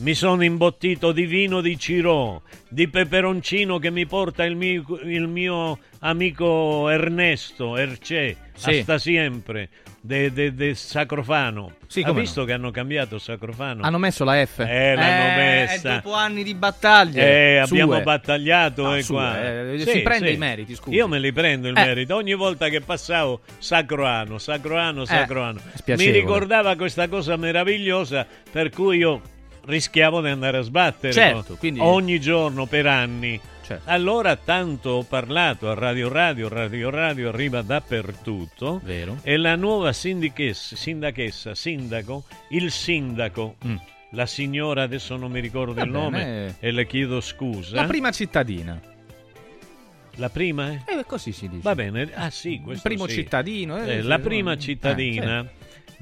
mi 0.02 0.14
sono 0.14 0.42
imbottito 0.42 1.12
di 1.12 1.26
vino 1.26 1.60
di 1.60 1.78
Cirò, 1.78 2.40
di 2.68 2.88
peperoncino 2.88 3.78
che 3.78 3.90
mi 3.90 4.04
porta 4.04 4.44
il 4.44 4.56
mio, 4.56 4.84
il 5.04 5.28
mio 5.28 5.78
amico 6.00 6.88
Ernesto 6.88 7.76
Ercè, 7.76 8.34
Sì. 8.56 8.82
sta 8.82 8.98
sempre, 8.98 9.68
de, 10.00 10.32
de- 10.32 10.54
de 10.54 10.74
Sacrofano. 10.74 11.74
Sì, 11.86 12.00
ha 12.00 12.06
come 12.06 12.22
visto 12.22 12.44
che 12.44 12.52
hanno 12.52 12.72
cambiato 12.72 13.20
Sacrofano? 13.20 13.82
Hanno 13.84 13.98
messo 13.98 14.24
la 14.24 14.44
F. 14.44 14.58
Eh, 14.58 14.94
l'hanno 14.96 15.32
Eh, 15.32 15.36
messa. 15.36 15.94
dopo 15.94 16.14
anni 16.14 16.42
di 16.42 16.54
battaglie. 16.54 17.22
Eh, 17.22 17.56
abbiamo 17.58 17.92
Sue. 17.92 18.02
battagliato 18.02 18.94
eh, 18.94 19.02
sue, 19.02 19.14
qua. 19.14 19.40
eh, 19.72 19.78
Sì, 19.78 19.90
si 19.90 20.00
prende 20.00 20.28
sì. 20.30 20.34
i 20.34 20.36
meriti, 20.38 20.74
scusi. 20.74 20.96
Io 20.96 21.06
me 21.06 21.20
li 21.20 21.32
prendo 21.32 21.68
il 21.68 21.76
Eh. 21.76 21.84
merito. 21.84 22.16
Ogni 22.16 22.34
volta 22.34 22.68
che 22.68 22.80
passavo, 22.80 23.42
Sacroano, 23.58 24.38
Sacroano, 24.38 25.04
Sacroano. 25.04 25.60
Mi 25.86 26.10
ricordava 26.10 26.74
questa 26.74 27.06
cosa 27.06 27.36
meravigliosa 27.36 28.26
per 28.50 28.70
cui 28.70 28.96
io 28.98 29.20
rischiavo 29.64 30.20
di 30.20 30.28
andare 30.28 30.58
a 30.58 30.62
sbattere 30.62 31.12
Certo, 31.12 31.56
quindi- 31.56 31.80
ogni 31.80 32.20
giorno 32.20 32.66
per 32.66 32.86
anni. 32.86 33.40
Certo. 33.64 33.88
Allora 33.88 34.34
tanto 34.36 34.90
ho 34.90 35.02
parlato 35.04 35.70
a 35.70 35.74
Radio 35.74 36.08
Radio, 36.08 36.48
Radio 36.48 36.90
Radio 36.90 37.28
arriva 37.28 37.62
dappertutto. 37.62 38.80
Vero. 38.82 39.18
E 39.22 39.36
la 39.36 39.54
nuova 39.54 39.92
sindachessa, 39.92 40.74
sindachessa, 40.74 41.54
sindaco, 41.54 42.24
il 42.50 42.70
sindaco, 42.72 43.54
la 44.10 44.26
signora, 44.26 44.82
adesso 44.82 45.16
non 45.16 45.30
mi 45.30 45.38
ricordo 45.40 45.72
Mm. 45.72 45.76
Va 45.76 45.82
il 45.84 45.90
bene. 45.90 46.02
nome 46.02 46.56
e 46.58 46.70
le 46.72 46.86
chiedo 46.86 47.20
scusa. 47.20 47.76
La 47.76 47.84
prima 47.86 48.10
cittadina. 48.10 48.80
La 50.16 50.28
prima? 50.28 50.70
eh? 50.72 50.82
Eh, 50.98 51.04
così 51.06 51.32
si 51.32 51.48
dice. 51.48 51.62
Va 51.62 51.74
bene, 51.74 52.10
ah 52.14 52.28
sì, 52.30 52.60
questo 52.62 52.86
primo 52.86 53.06
sì. 53.06 53.14
cittadino, 53.14 53.78
eh, 53.82 53.90
Eh, 53.98 54.02
la 54.02 54.18
prima 54.18 54.52
eh, 54.52 54.58
cittadina 54.58 55.48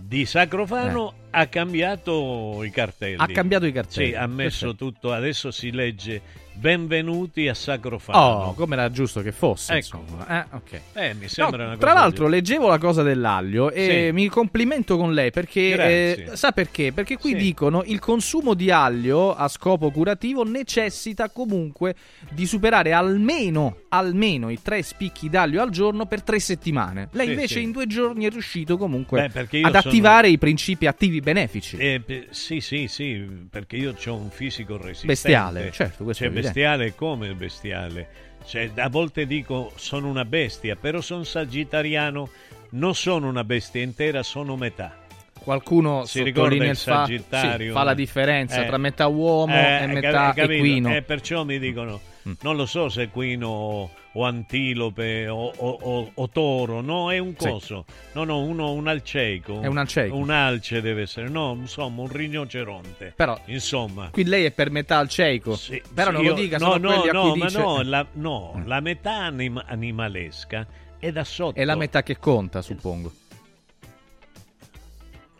di 0.03 0.25
Sacrofano 0.27 1.15
ha 1.31 1.47
cambiato 1.47 2.63
i 2.65 2.71
cartelli. 2.71 3.17
Ha 3.19 3.27
cambiato 3.27 3.67
i 3.67 3.73
cartelli, 3.73 4.09
Sì, 4.09 4.15
ha 4.15 4.27
messo 4.27 4.75
tutto, 4.75 5.13
adesso 5.13 5.51
si 5.51 5.71
legge 5.71 6.21
benvenuti 6.61 7.49
a 7.49 7.55
Sacrofano. 7.55 8.19
Oh, 8.49 8.55
come 8.55 8.75
era 8.75 8.91
giusto 8.91 9.23
che 9.23 9.33
fosse. 9.33 9.75
Ecco. 9.79 10.05
Eh, 10.29 10.45
ok. 10.51 10.81
Eh, 10.93 11.15
mi 11.15 11.27
sembra 11.27 11.63
No, 11.65 11.69
una 11.71 11.77
tra 11.79 11.91
cosa 11.93 12.01
l'altro, 12.03 12.29
leggevo 12.29 12.69
la 12.69 12.77
cosa 12.79 13.03
dell'aglio 13.03 13.71
e 13.71 14.07
Sì. 14.09 14.13
mi 14.13 14.29
complimento 14.29 14.99
con 14.99 15.15
lei 15.15 15.31
perché 15.31 16.27
eh, 16.31 16.37
sa 16.37 16.53
perché? 16.53 16.93
Perché 16.93 17.17
qui 17.17 17.31
Sì. 17.31 17.37
dicono 17.37 17.83
il 17.87 17.99
consumo 17.99 18.53
di 18.53 18.71
aglio 18.71 19.35
a 19.35 19.49
scopo 19.49 19.91
curativo 19.91 20.45
necessita 20.45 21.31
comunque 21.31 21.95
di 22.31 22.45
superare 22.45 22.93
almeno, 22.93 23.77
almeno 23.89 24.51
i 24.51 24.61
tre 24.61 24.83
spicchi 24.83 25.31
d'aglio 25.31 25.63
al 25.63 25.71
giorno 25.71 26.05
per 26.05 26.23
tre 26.23 26.39
settimane. 26.41 27.09
Lei 27.13 27.27
Sì, 27.27 27.33
invece 27.33 27.61
in 27.61 27.71
due 27.71 27.87
giorni 27.87 28.27
è 28.27 28.31
riuscito 28.31 28.77
comunque 28.77 29.29
Beh, 29.33 29.41
ad 29.41 29.49
sono- 29.49 29.79
attivare 29.79 30.29
i 30.29 30.37
principi 30.37 30.87
attivi 30.87 31.21
benefici. 31.21 31.79
Eh, 31.79 32.03
sì, 32.31 32.61
sì, 32.61 32.87
sì, 32.87 33.27
perché 33.49 33.77
io 33.77 33.95
ho 34.07 34.15
un 34.15 34.29
fisico 34.31 34.77
resistente. 34.77 35.07
Bestiale, 35.07 35.71
certo, 35.73 36.05
questo 36.05 36.25
Cioè, 36.25 36.29
è 36.29 36.37
evidente. 36.37 36.49
Bestiale 36.53 36.95
come 36.95 37.33
bestiale. 37.35 38.09
Cioè, 38.47 38.71
a 38.77 38.89
volte 38.89 39.27
dico 39.27 39.73
sono 39.77 40.09
una 40.09 40.25
bestia, 40.25 40.77
però 40.77 41.01
sono 41.01 41.25
sagittariano, 41.25 42.29
non 42.71 42.95
sono 42.95 43.29
una 43.29 43.45
bestia 43.45 43.83
intera, 43.83 44.23
sono 44.23 44.57
metà. 44.57 44.97
Qualcuno 45.39 46.05
Si 46.05 46.23
ricorda 46.23 46.51
sottolinea 46.51 46.67
il 46.73 46.73
il 46.73 46.77
fa- 46.83 46.95
Sagittario? 47.07 47.67
sì, 47.69 47.73
fa 47.73 47.83
la 47.83 47.95
differenza 47.95 48.63
Eh. 48.63 48.67
tra 48.67 48.77
metà 48.79 49.07
uomo 49.07 49.55
Eh, 49.55 49.59
e 49.59 49.79
cap- 49.79 49.89
metà 49.93 50.33
capito? 50.35 50.53
equino. 50.53 50.95
E 50.95 51.03
perciò 51.03 51.45
mi 51.45 51.59
dicono, 51.59 52.01
Mm. 52.29 52.33
non 52.43 52.55
lo 52.57 52.67
so 52.67 52.91
se 52.91 53.03
equino 53.03 53.49
o, 53.49 53.91
o 54.13 54.25
antilope 54.25 55.27
o, 55.29 55.51
o- 55.57 55.79
o- 55.81 56.11
o 56.13 56.29
toro, 56.29 56.83
no, 56.83 57.11
è 57.11 57.17
un 57.19 57.35
Sì. 57.39 57.49
coso. 57.49 57.87
No, 58.13 58.25
no, 58.25 58.41
uno, 58.41 58.73
un 58.73 58.89
alceico. 58.89 59.63
È 59.63 59.67
un 59.67 59.79
alceico. 59.79 60.17
Un 60.17 60.29
alce 60.31 60.83
deve 60.83 61.03
essere, 61.03 61.29
no, 61.31 61.57
insomma, 61.59 62.03
un 62.03 62.09
rinoceronte. 62.13 63.15
Però- 63.17 63.41
insomma. 63.47 64.11
Qui 64.11 64.25
lei 64.25 64.45
è 64.45 64.51
per 64.51 64.71
metà 64.71 64.99
al 64.99 65.09
cieco. 65.09 65.59
Però 65.95 66.11
Sì, 66.11 66.15
non 66.17 66.23
io- 66.25 66.31
lo 66.31 66.35
dica, 66.35 66.59
no, 66.59 66.73
sono 66.73 66.89
no, 66.95 67.05
no, 67.11 67.35
ma 67.37 67.45
dice... 67.47 67.59
No, 67.59 67.83
la, 67.83 68.07
no, 68.13 68.63
la 68.67 68.81
metà 68.81 69.15
anim- 69.25 69.65
animalesca 69.67 70.67
è 70.99 71.11
da 71.13 71.25
sotto. 71.25 71.59
È 71.59 71.65
la 71.65 71.75
metà 71.77 72.03
che 72.03 72.19
conta, 72.19 72.61
suppongo. 72.61 73.11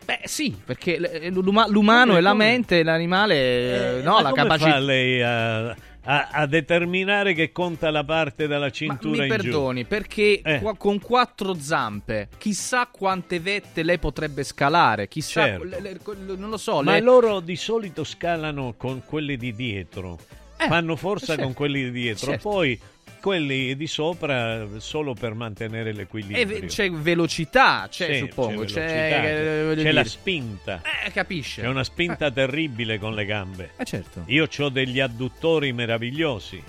Beh, 0.03 0.21
sì, 0.23 0.59
perché 0.65 0.97
l'uma- 1.29 1.67
l'umano 1.67 2.05
Come- 2.07 2.17
è 2.17 2.21
la 2.21 2.31
come? 2.31 2.45
mente, 2.45 2.83
l'animale, 2.83 3.99
eh, 3.99 4.01
no, 4.01 4.19
la 4.19 4.31
capacità. 4.31 4.79
lei 4.79 5.21
a, 5.21 5.75
a- 6.03 6.29
a 6.31 6.45
determinare 6.47 7.33
che 7.33 7.51
conta 7.51 7.91
la 7.91 8.03
parte 8.03 8.47
della 8.47 8.65
Ma 8.65 8.71
cintura 8.71 9.23
mi 9.23 9.27
in 9.27 9.35
giù? 9.37 9.41
perdoni, 9.43 9.85
perché 9.85 10.41
Eh. 10.43 10.59
qua- 10.59 10.75
con 10.75 10.99
quattro 10.99 11.53
zampe, 11.53 12.29
chissà 12.37 12.87
quante 12.91 13.39
vette 13.39 13.83
lei 13.83 13.99
potrebbe 13.99 14.43
scalare, 14.43 15.07
chissà, 15.07 15.43
Certo. 15.45 15.63
le- 15.63 15.79
le- 15.81 15.99
le- 16.25 16.35
non 16.37 16.49
lo 16.49 16.57
so, 16.57 16.81
Ma 16.81 16.99
loro 16.99 17.39
di 17.39 17.55
solito 17.55 18.03
scalano 18.03 18.73
con 18.77 19.03
quelli 19.05 19.37
di 19.37 19.53
dietro, 19.53 20.17
Eh, 20.57 20.67
fanno 20.67 20.95
forza 20.95 21.27
certo. 21.27 21.43
con 21.43 21.53
quelli 21.53 21.83
di 21.83 21.91
dietro, 21.91 22.31
Certo. 22.31 22.49
poi 22.49 22.79
quelli 23.21 23.75
di 23.77 23.87
sopra 23.87 24.67
solo 24.79 25.13
per 25.13 25.33
mantenere 25.33 25.91
eh, 25.91 25.93
l'equilibrio. 25.93 26.45
ve- 26.45 26.65
c'è 26.65 26.89
velocità, 26.91 27.87
c'è, 27.89 28.13
Sì, 28.15 28.19
suppongo, 28.27 28.63
c'è, 28.65 28.73
c'è, 28.73 28.81
velocità, 28.85 29.05
eh, 29.05 29.21
c'è- 29.21 29.63
voglio 29.65 29.83
c'è 29.83 29.91
la 29.91 30.03
spinta. 30.03 30.81
Eh, 31.05 31.11
capisce. 31.11 31.61
C'è 31.61 31.67
una 31.67 31.83
spinta 31.85 32.29
terribile 32.31 32.99
con 32.99 33.13
le 33.13 33.25
gambe. 33.25 33.71
Eh, 33.77 33.85
certo. 33.85 34.23
Io 34.25 34.47
ho 34.57 34.69
degli 34.69 34.99
adduttori 34.99 35.71
meravigliosi. 35.71 36.61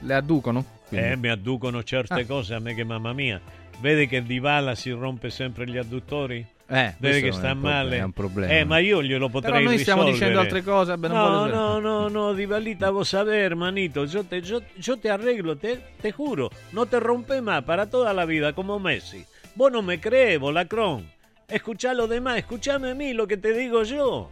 Le 0.00 0.14
adducono? 0.14 0.64
Quindi. 0.88 1.06
Eh, 1.06 1.16
mi 1.16 1.28
adducono 1.28 1.82
certe 1.84 2.20
Ah. 2.20 2.26
cose 2.26 2.54
a 2.54 2.58
me 2.58 2.74
che 2.74 2.84
mamma 2.84 3.12
mia. 3.12 3.40
Vede 3.80 4.06
che 4.06 4.22
Divala 4.22 4.74
si 4.74 4.90
rompe 4.90 5.30
sempre 5.30 5.66
gli 5.66 5.76
adduttori? 5.78 6.44
Eh, 6.72 6.94
questo 7.00 7.26
che 7.26 7.32
sta 7.32 7.52
male? 7.54 7.96
è 7.96 8.02
un 8.02 8.12
problema. 8.12 8.52
Eh, 8.52 8.64
ma 8.64 8.78
io 8.78 9.02
glielo 9.02 9.28
potrei 9.28 9.54
Però 9.54 9.64
noi 9.64 9.78
stiamo 9.78 10.04
risolvere. 10.04 10.30
dicendo 10.30 10.40
altre 10.40 10.62
cose, 10.62 10.96
beh, 10.96 11.08
no, 11.08 11.46
no, 11.48 11.80
no, 11.80 12.08
no, 12.08 12.32
Divalita, 12.32 12.90
vos 12.90 13.08
saber, 13.08 13.56
manito, 13.56 14.04
yo 14.04 14.22
te, 14.22 14.40
yo, 14.40 14.62
yo 14.76 14.96
te 14.96 15.10
arreglo, 15.10 15.56
te, 15.56 15.80
te 16.00 16.12
juro, 16.12 16.48
no 16.70 16.86
te 16.86 17.00
rompe 17.00 17.40
más 17.40 17.64
para 17.64 17.90
toda 17.90 18.12
la 18.12 18.24
vida 18.24 18.52
como 18.52 18.78
Messi. 18.78 19.24
Vos 19.56 19.72
no 19.72 19.82
me 19.82 19.98
crees, 20.00 20.38
Bolacrón. 20.38 21.10
Escuchá 21.48 21.92
lo 21.92 22.06
demás, 22.06 22.38
escuchame 22.38 22.90
a 22.90 22.94
mí 22.94 23.14
lo 23.14 23.26
que 23.26 23.36
te 23.36 23.52
digo 23.52 23.82
yo. 23.82 24.30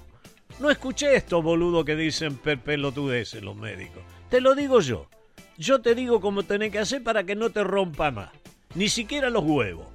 No 0.61 0.71
escuché 0.71 1.17
estos 1.17 1.43
boludos 1.43 1.85
que 1.85 1.97
dicen 1.97 2.37
per 2.37 2.61
pelotudeces 2.61 3.43
los 3.43 3.57
médicos. 3.57 4.03
Te 4.31 4.41
lo 4.41 4.55
digo 4.55 4.81
yo. 4.81 5.09
Yo 5.57 5.81
te 5.81 5.97
digo 5.97 6.21
cómo 6.21 6.45
tenés 6.45 6.71
que 6.71 6.79
hacer 6.79 7.03
para 7.03 7.25
que 7.25 7.35
no 7.35 7.51
te 7.51 7.65
rompa 7.65 8.13
más. 8.13 8.31
Ni 8.77 8.89
siquiera 8.89 9.29
los 9.29 9.43
huevos. 9.43 9.87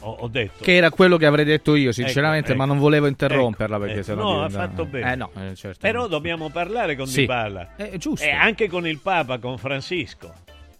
Ho, 0.00 0.10
ho 0.20 0.28
detto. 0.28 0.62
Che 0.62 0.74
era 0.74 0.90
quello 0.90 1.16
che 1.16 1.26
avrei 1.26 1.44
detto 1.44 1.74
io, 1.76 1.92
sinceramente, 1.92 2.50
Ecco, 2.50 2.58
ma 2.58 2.64
non 2.66 2.76
ecco, 2.76 2.84
volevo 2.84 3.06
interromperla 3.06 3.76
ecco, 3.76 3.84
perché 3.84 4.00
ecco. 4.00 4.08
sennò 4.08 4.22
No, 4.22 4.42
ha 4.44 4.46
diventa- 4.48 4.68
fatto 4.68 4.84
bene. 4.86 5.12
Eh 5.12 5.16
no, 5.16 5.30
eh, 5.36 5.54
certo. 5.54 5.78
Però 5.80 6.06
dobbiamo 6.06 6.50
parlare 6.50 6.96
con 6.96 7.06
Sì. 7.06 7.20
Dybala. 7.20 7.76
Eh, 7.76 7.90
È 7.90 7.96
giusto. 7.96 8.24
E 8.24 8.30
anche 8.30 8.68
con 8.68 8.86
il 8.86 8.98
Papa, 8.98 9.38
con 9.38 9.56
Francisco. 9.58 10.32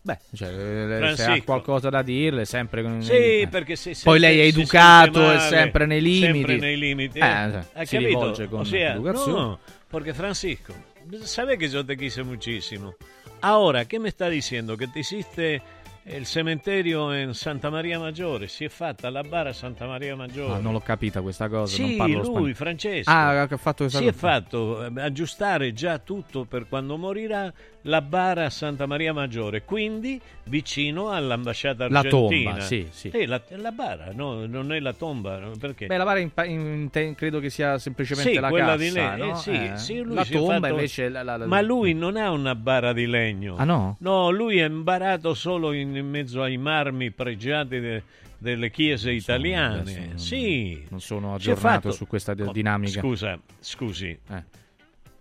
Beh, 0.03 0.19
cioè, 0.35 0.49
eh, 0.51 1.17
se 1.17 1.25
ha 1.25 1.43
qualcosa 1.43 1.89
da 1.89 2.03
dirle, 2.03 2.45
sempre 2.45 2.83
con... 2.83 3.01
Sì, 3.01 3.41
eh. 3.41 3.49
perché 3.51 3.75
se, 3.75 3.95
se- 3.95 4.05
Poi 4.05 4.19
lei 4.19 4.39
è 4.41 4.43
educato 4.43 5.21
male, 5.21 5.39
sempre 5.41 5.87
nei 5.87 6.03
limiti. 6.03 6.31
Sempre 6.37 6.57
nei 6.59 6.77
limiti. 6.77 7.19
Eh, 7.19 7.23
eh. 7.25 7.27
eh, 7.27 7.57
¿Has 7.73 7.89
si 7.89 7.97
capito? 7.97 8.07
rivolge 8.09 8.49
con 8.49 8.61
o 8.61 8.65
sea, 8.65 8.93
educazione. 8.93 9.41
no, 9.41 9.59
porque 9.89 10.13
Francisco, 10.13 10.75
sabes 11.23 11.57
que 11.59 11.71
yo 11.71 11.83
te 11.87 11.97
quise 11.97 12.23
muchísimo. 12.23 12.95
Ahora, 13.41 13.87
¿qué 13.87 13.99
me 13.99 14.11
está 14.11 14.29
diciendo? 14.29 14.77
Que 14.77 14.89
te 14.89 14.99
hiciste 15.01 15.63
il 16.07 16.27
cementerio 16.27 17.15
in 17.15 17.33
Santa 17.33 17.71
Maria 17.71 17.99
Maggiore, 17.99 18.47
si 18.47 18.65
è 18.65 18.69
fatta 18.69 19.09
la 19.09 19.23
bara 19.23 19.53
Santa 19.55 19.87
Maria 19.87 20.15
Maggiore. 20.15 20.53
Ah, 20.55 20.59
non 20.59 20.73
l'ho 20.73 20.81
capita 20.81 21.23
questa 21.23 21.49
cosa. 21.49 21.61
non 21.81 21.91
Sì, 21.91 21.97
lui, 21.97 22.15
spagnolo. 22.21 22.55
Francesco. 22.55 23.11
Ah, 23.11 23.41
ha 23.43 23.57
fatto 23.57 23.85
questa 23.85 23.99
si 24.01 24.07
è 24.07 24.13
fatto 24.13 24.85
eh, 24.85 24.93
aggiustare 25.01 25.73
già 25.73 25.99
tutto 25.99 26.45
per 26.45 26.67
quando 26.69 26.97
morirà 26.99 27.51
la 27.87 28.01
bara 28.01 28.49
Santa 28.51 28.87
Maria 28.87 29.13
Maggiore, 29.13 29.63
quindi 29.63 30.19
vicino 30.45 31.11
all'ambasciata 31.11 31.89
La 31.89 31.99
argentina. 32.01 32.51
tomba, 32.53 32.65
sì, 32.65 32.87
sì. 32.91 33.25
la, 33.27 33.41
la 33.57 33.73
bara, 33.73 34.11
no, 34.15 34.47
non 34.47 34.73
è 34.73 34.81
la 34.81 34.93
tomba, 34.95 35.39
no, 35.39 35.53
perché? 35.59 35.87
Beh, 35.87 35.97
la 35.99 36.05
bara 36.05 36.19
in, 36.19 36.31
in- 36.47 36.89
te- 36.91 37.15
credo 37.15 37.41
che 37.41 37.51
sia 37.51 37.79
semplicemente 37.79 38.33
Sì, 38.33 38.39
la 38.39 38.49
quella 38.49 38.77
cassa, 38.77 38.77
di 38.79 38.91
legno. 38.91 39.25
no? 39.27 39.33
eh, 39.33 39.37
sì, 39.37 39.51
Eh. 39.51 39.77
sì, 39.77 40.01
lui 40.01 40.15
la 40.15 40.25
tomba 40.25 40.53
fatto- 40.61 40.67
invece 40.69 41.09
la- 41.11 41.23
la- 41.23 41.37
la- 41.37 41.47
Ma 41.47 41.61
lui 41.61 41.93
non 41.95 42.17
ha 42.17 42.31
una 42.31 42.55
bara 42.55 42.93
di 42.95 43.07
legno. 43.07 43.57
Ah, 43.57 43.65
no? 43.65 43.97
No, 44.01 44.31
lui 44.31 44.59
è 44.59 44.67
imbarato 44.67 45.35
solo 45.35 45.73
in, 45.73 45.94
in 45.99 46.09
mezzo 46.09 46.43
ai 46.43 46.57
marmi 46.57 47.11
pregiati 47.11 47.81
de- 47.81 48.03
delle 48.39 48.71
chiese 48.71 49.11
italiane. 49.13 49.81
adesso 49.81 49.99
non- 50.01 50.19
sì. 50.19 50.85
non 50.89 51.01
sono 51.01 51.35
aggiornato 51.35 51.67
fatto- 51.69 51.91
su 51.93 52.07
questa 52.07 52.35
de- 52.35 52.51
dinamica. 52.53 53.01
Scusa, 53.01 53.39
scusi. 53.61 54.19
Eh. 54.31 54.43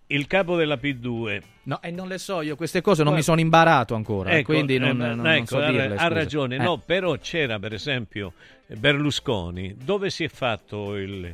Il 0.08 0.28
capo 0.28 0.56
della 0.58 0.76
P2 0.76 1.42
No, 1.64 1.82
e 1.82 1.90
non 1.90 2.08
le 2.10 2.18
so 2.18 2.42
io, 2.42 2.56
queste 2.58 2.82
cose 2.82 3.04
non 3.04 3.14
Guarda- 3.14 3.18
mi 3.20 3.24
sono 3.24 3.40
imbarato 3.40 3.96
ancora, 3.96 4.32
Ecco, 4.32 4.52
quindi 4.52 4.78
non, 4.78 4.90
eh, 4.90 4.94
non- 4.94 5.16
non 5.16 5.28
ecco, 5.28 5.46
so 5.46 5.58
ha, 5.60 5.72
dirle. 5.72 5.96
ha 5.96 5.98
scusi. 5.98 6.14
ragione. 6.14 6.56
Eh. 6.58 6.60
No, 6.62 6.78
però 6.78 7.18
c'era 7.18 7.58
per 7.58 7.74
esempio 7.74 8.34
Berlusconi. 8.68 9.76
Dove 9.82 10.10
si 10.10 10.24
è 10.26 10.28
fatto 10.28 10.96
il, 10.98 11.34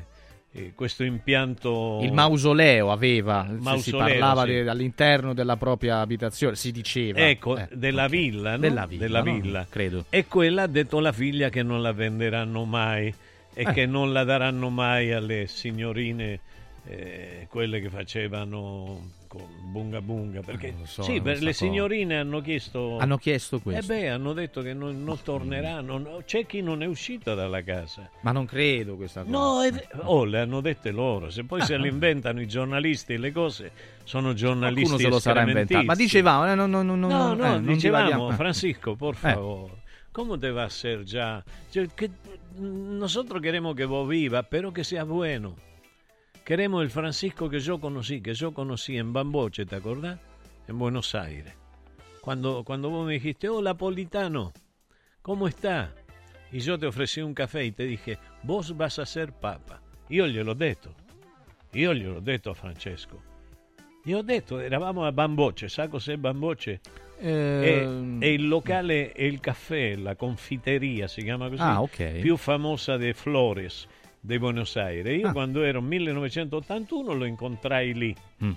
eh, 0.51 0.73
questo 0.76 1.03
impianto? 1.03 1.99
Il 2.01 2.11
mausoleo 2.11 2.91
aveva, 2.91 3.45
si- 3.47 3.55
si 3.57 3.61
Mausoleo, 3.63 3.99
parlava 4.07 4.41
sì. 4.43 4.47
di- 4.51 4.67
all'interno 4.67 5.34
della 5.34 5.57
propria 5.57 5.99
abitazione, 5.99 6.55
si 6.55 6.71
diceva. 6.71 7.19
Ecco, 7.19 7.57
Eh, 7.57 7.67
della 7.71 8.05
ok. 8.05 8.09
villa, 8.09 8.51
no? 8.51 8.57
Della 8.57 8.85
villa, 8.85 9.01
Della 9.05 9.23
no? 9.23 9.34
villa. 9.34 9.65
credo. 9.69 10.05
E 10.09 10.26
quella 10.26 10.63
ha 10.63 10.67
detto 10.67 10.99
la 10.99 11.11
figlia 11.11 11.49
che 11.49 11.61
non 11.63 11.81
la 11.81 11.91
venderanno 11.93 12.65
mai 12.65 13.07
e 13.53 13.61
Eh. 13.61 13.71
che 13.73 13.85
non 13.85 14.11
la 14.11 14.23
daranno 14.23 14.69
mai 14.69 15.11
alle 15.11 15.45
signorine, 15.47 16.39
eh, 16.88 17.45
quelle 17.49 17.80
che 17.81 17.89
facevano 17.89 19.11
con 19.30 19.45
bunga 19.72 20.01
bunga. 20.01 20.41
Perché 20.41 20.73
lo 20.77 20.85
so, 20.85 21.03
sì, 21.03 21.22
per 21.22 21.38
so 21.38 21.43
le 21.43 21.51
cosa. 21.51 21.64
signorine 21.65 22.18
hanno 22.18 22.41
chiesto... 22.41 22.97
Hanno 22.97 23.18
chiesto 23.18 23.57
Eh 23.57 23.61
questo. 23.61 23.93
beh, 23.93 24.10
hanno 24.10 24.34
detto 24.34 24.61
che 24.64 24.73
non, 24.73 25.03
non 25.03 25.19
torneranno. 25.23 25.97
No, 25.99 26.22
C'è 26.26 26.47
chi 26.47 26.61
non 26.61 26.81
è 26.81 26.88
uscito 26.88 27.35
dalla 27.35 27.61
casa. 27.64 28.10
Ma 28.22 28.31
non 28.31 28.45
credo 28.45 28.95
questa 28.95 29.23
cosa. 29.23 29.31
No, 29.38 29.60
ve- 29.72 29.88
oh, 30.06 30.26
le 30.26 30.39
hanno 30.39 30.61
dette 30.61 30.89
loro. 30.89 31.30
Se 31.30 31.43
poi 31.43 31.61
se 31.61 31.77
le 31.77 31.88
inventano 31.88 32.41
i 32.41 32.47
giornalisti 32.47 33.14
e 33.14 33.18
le 33.19 33.31
cose, 33.31 33.72
sono 34.03 34.34
giornalisti 34.34 34.81
Qualcuno 34.89 34.97
se 35.03 35.10
lo 35.10 35.19
sarà 35.19 35.43
inventato. 35.43 35.85
Ma 35.85 35.93
dicevamo, 35.95 36.51
eh, 36.51 36.56
no, 36.56 36.65
no, 36.65 36.81
no, 36.81 36.95
no, 36.95 37.07
No, 37.07 37.34
eh, 37.34 37.35
no, 37.35 37.45
non 37.60 37.65
dicevamo. 37.65 38.31
Eh. 38.31 38.34
Francisco, 38.34 38.95
por 38.95 39.14
favor, 39.15 39.69
¿cómo 40.11 40.39
te 40.39 40.49
va 40.49 40.64
a 40.64 40.69
ser 40.72 41.03
ya? 41.06 41.43
Yo- 41.72 41.85
que- 41.95 42.10
nosotros 42.57 43.41
queremos 43.43 43.76
que 43.76 43.85
vos 43.85 44.10
vivas, 44.10 44.43
pero 44.49 44.73
que 44.73 44.84
sea 44.84 45.03
bueno. 45.03 45.56
Queremos 46.49 46.81
el 46.81 46.89
Francisco 46.89 47.47
que 47.47 47.59
yo 47.59 47.80
conocí, 47.80 48.21
que 48.21 48.34
yo 48.34 48.55
conocí 48.55 48.97
en 48.97 49.13
Bamboche, 49.13 49.67
¿te 49.67 49.76
acordás? 49.76 50.19
En 50.67 50.80
Buenos 50.80 51.13
Aires. 51.13 51.53
Cuando, 52.21 52.63
cuando 52.63 52.89
vos 52.89 53.05
me 53.05 53.13
dijiste, 53.13 53.47
hola 53.47 53.76
Politano, 53.76 54.51
¿cómo 55.21 55.47
está? 55.47 55.93
Y 56.51 56.61
yo 56.61 56.80
te 56.80 56.88
ofrecí 56.88 57.21
un 57.21 57.35
café 57.35 57.65
y 57.65 57.71
te 57.71 57.84
dije, 57.84 58.17
vos 58.41 58.76
vas 58.76 58.97
a 58.97 59.05
ser 59.05 59.31
papa. 59.31 59.80
Io 60.09 60.26
gliel'ho 60.26 60.55
detto. 60.55 60.89
Io 61.73 61.93
gliel'ho 61.93 62.19
detto 62.19 62.49
a 62.49 62.55
Francesco. 62.55 63.21
Gli 64.03 64.13
ho 64.13 64.23
detto, 64.23 64.59
eravamo 64.59 65.05
a 65.05 65.11
Bamboce, 65.11 65.69
sa 65.69 65.88
cos'è 65.88 66.17
Bamboce? 66.17 66.81
Ehm. 67.19 68.21
È, 68.21 68.26
è 68.26 68.30
il 68.30 68.47
locale, 68.47 69.11
è 69.11 69.21
il 69.21 69.39
caffè, 69.39 69.95
la 69.97 70.15
confiteria, 70.15 71.07
si 71.07 71.21
chiama 71.21 71.47
così, 71.47 71.61
Ah, 71.61 71.88
più 72.19 72.38
famosa 72.38 72.97
di 72.97 73.13
Flores, 73.13 73.85
di 74.19 74.37
Buenos 74.39 74.75
Aires. 74.75 75.17
Io 75.19 75.27
Ah. 75.27 75.31
quando 75.31 75.63
ero 75.63 75.79
nel 75.79 75.87
1981 75.89 77.13
lo 77.13 77.25
incontrai 77.25 77.93
lì 77.93 78.15
Mm. 78.43 78.51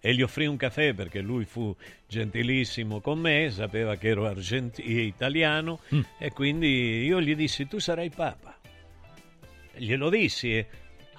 e 0.00 0.14
gli 0.14 0.22
offrì 0.22 0.46
un 0.46 0.56
caffè 0.56 0.92
perché 0.94 1.20
lui 1.20 1.44
fu 1.44 1.74
gentilissimo 2.06 3.00
con 3.00 3.18
me, 3.18 3.50
sapeva 3.50 3.96
che 3.96 4.08
ero 4.08 4.26
argenti- 4.26 4.88
italiano 4.88 5.80
Mm. 5.94 6.00
e 6.18 6.30
quindi 6.32 7.04
io 7.04 7.20
gli 7.20 7.34
dissi 7.34 7.66
tu 7.66 7.78
sarai 7.78 8.10
papa. 8.10 8.58
Glielo 9.76 10.08
dissi, 10.08 10.56
eh. 10.56 10.66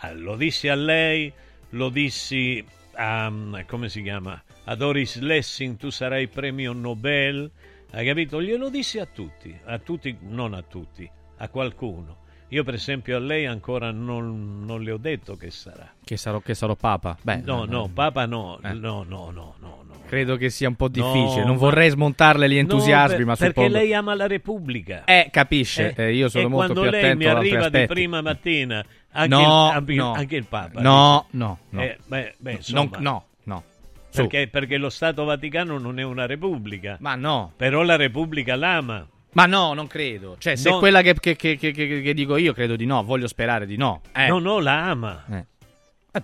Ah, 0.01 0.13
lo 0.13 0.35
dissi 0.35 0.67
a 0.67 0.75
lei, 0.75 1.31
lo 1.71 1.89
dissi 1.89 2.63
a, 2.93 3.31
come 3.67 3.89
si 3.89 4.01
chiama, 4.03 4.41
a 4.65 4.75
Doris 4.75 5.19
Lessing, 5.19 5.77
tu 5.77 5.89
sarai 5.89 6.27
premio 6.27 6.73
Nobel, 6.73 7.49
hai 7.91 8.05
capito? 8.05 8.41
Glielo 8.41 8.69
dissi 8.69 8.99
a 8.99 9.05
tutti, 9.05 9.55
a 9.65 9.77
tutti, 9.79 10.15
non 10.21 10.53
a 10.53 10.61
tutti, 10.61 11.09
a 11.37 11.49
qualcuno. 11.49 12.25
Io 12.49 12.63
per 12.63 12.75
esempio 12.75 13.17
a 13.17 13.19
lei 13.19 13.45
ancora 13.45 13.91
non, 13.91 14.63
non 14.65 14.81
le 14.81 14.91
ho 14.91 14.97
detto 14.97 15.35
che 15.35 15.51
sarà. 15.51 15.91
Che 16.03 16.15
sarò, 16.17 16.39
che 16.39 16.53
sarò 16.53 16.75
papa? 16.75 17.17
Beh, 17.21 17.41
No, 17.43 17.65
eh, 17.65 17.67
no, 17.67 17.89
Papa 17.93 18.25
no, 18.25 18.57
Eh. 18.63 18.71
no, 18.73 19.03
no, 19.07 19.31
no, 19.31 19.55
no, 19.59 19.83
no. 19.85 19.95
Credo 20.07 20.37
che 20.37 20.49
sia 20.49 20.69
un 20.69 20.75
po' 20.75 20.85
No, 20.85 20.91
difficile. 20.91 21.43
non 21.43 21.55
ma- 21.55 21.59
vorrei 21.59 21.89
smontarle 21.89 22.47
gli 22.47 22.53
No, 22.53 22.59
entusiasmi, 22.59 23.17
per- 23.17 23.25
ma 23.25 23.35
perché 23.35 23.53
suppongo... 23.61 23.77
lei 23.77 23.93
ama 23.93 24.15
la 24.15 24.27
Repubblica. 24.27 25.03
Eh, 25.03 25.27
capisce. 25.29 25.93
Eh, 25.97 26.03
eh, 26.05 26.13
io 26.13 26.29
sono 26.29 26.47
molto 26.47 26.71
quando 26.73 26.81
più 26.83 26.89
lei 26.91 26.99
attento 27.01 27.17
mi 27.17 27.25
ad 27.25 27.35
altri 27.35 27.49
arriva 27.55 27.69
di 27.79 27.85
prima 27.87 28.21
mattina, 28.21 28.85
anche, 29.11 29.27
No, 29.35 29.41
il, 29.69 29.75
anche, 29.75 29.93
no. 29.95 30.11
anche 30.13 30.35
il 30.37 30.45
Papa. 30.45 30.79
No, 30.81 31.25
dice. 31.29 31.37
no, 31.43 31.57
no. 31.71 31.81
Eh, 31.81 31.97
beh, 32.05 32.33
beh, 32.37 32.49
Non- 32.51 32.55
insomma, 32.59 32.97
no, 32.99 33.25
no. 33.43 33.63
Perché, 34.09 34.47
perché 34.47 34.77
lo 34.77 34.89
Stato 34.89 35.25
Vaticano 35.25 35.77
non 35.77 35.99
è 35.99 36.03
una 36.03 36.25
Repubblica. 36.25 36.95
Ma 37.01 37.15
no. 37.15 37.51
Però 37.57 37.83
la 37.83 37.97
Repubblica 37.97 38.55
l'ama. 38.55 39.05
Ma 39.33 39.45
no, 39.45 39.73
non 39.73 39.87
credo. 39.87 40.35
Cioè, 40.39 40.55
se 40.55 40.69
No. 40.69 40.77
è 40.77 40.79
quella 40.79 41.01
che, 41.01 41.13
che- 41.19 41.35
che- 41.35 41.57
che- 41.57 41.71
che- 41.71 42.01
che 42.01 42.13
dico 42.13 42.37
io, 42.37 42.53
credo 42.53 42.75
di 42.75 42.85
no. 42.85 43.03
Voglio 43.03 43.27
sperare 43.27 43.65
di 43.65 43.77
no. 43.77 44.01
Eh. 44.13 44.27
No, 44.27 44.39
no, 44.39 44.59
la 44.59 44.83
ama. 44.85 45.23
Eh. 45.31 45.45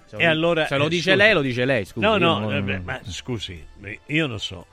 Se 0.05 0.15
E 0.17 0.23
lo- 0.25 0.29
allora, 0.31 0.65
se 0.65 0.77
lo 0.77 0.85
eh, 0.85 0.89
dice 0.89 1.11
scusi. 1.11 1.17
lei, 1.17 1.33
lo 1.33 1.41
dice 1.41 1.65
lei. 1.65 1.85
Scusi, 1.85 2.05
no, 2.05 2.17
no, 2.17 2.39
non- 2.39 2.55
eh, 2.55 2.61
beh, 2.61 2.79
ma 2.79 2.99
scusi, 3.03 3.63
beh, 3.77 3.99
io 4.07 4.25
non 4.25 4.39
so. 4.39 4.65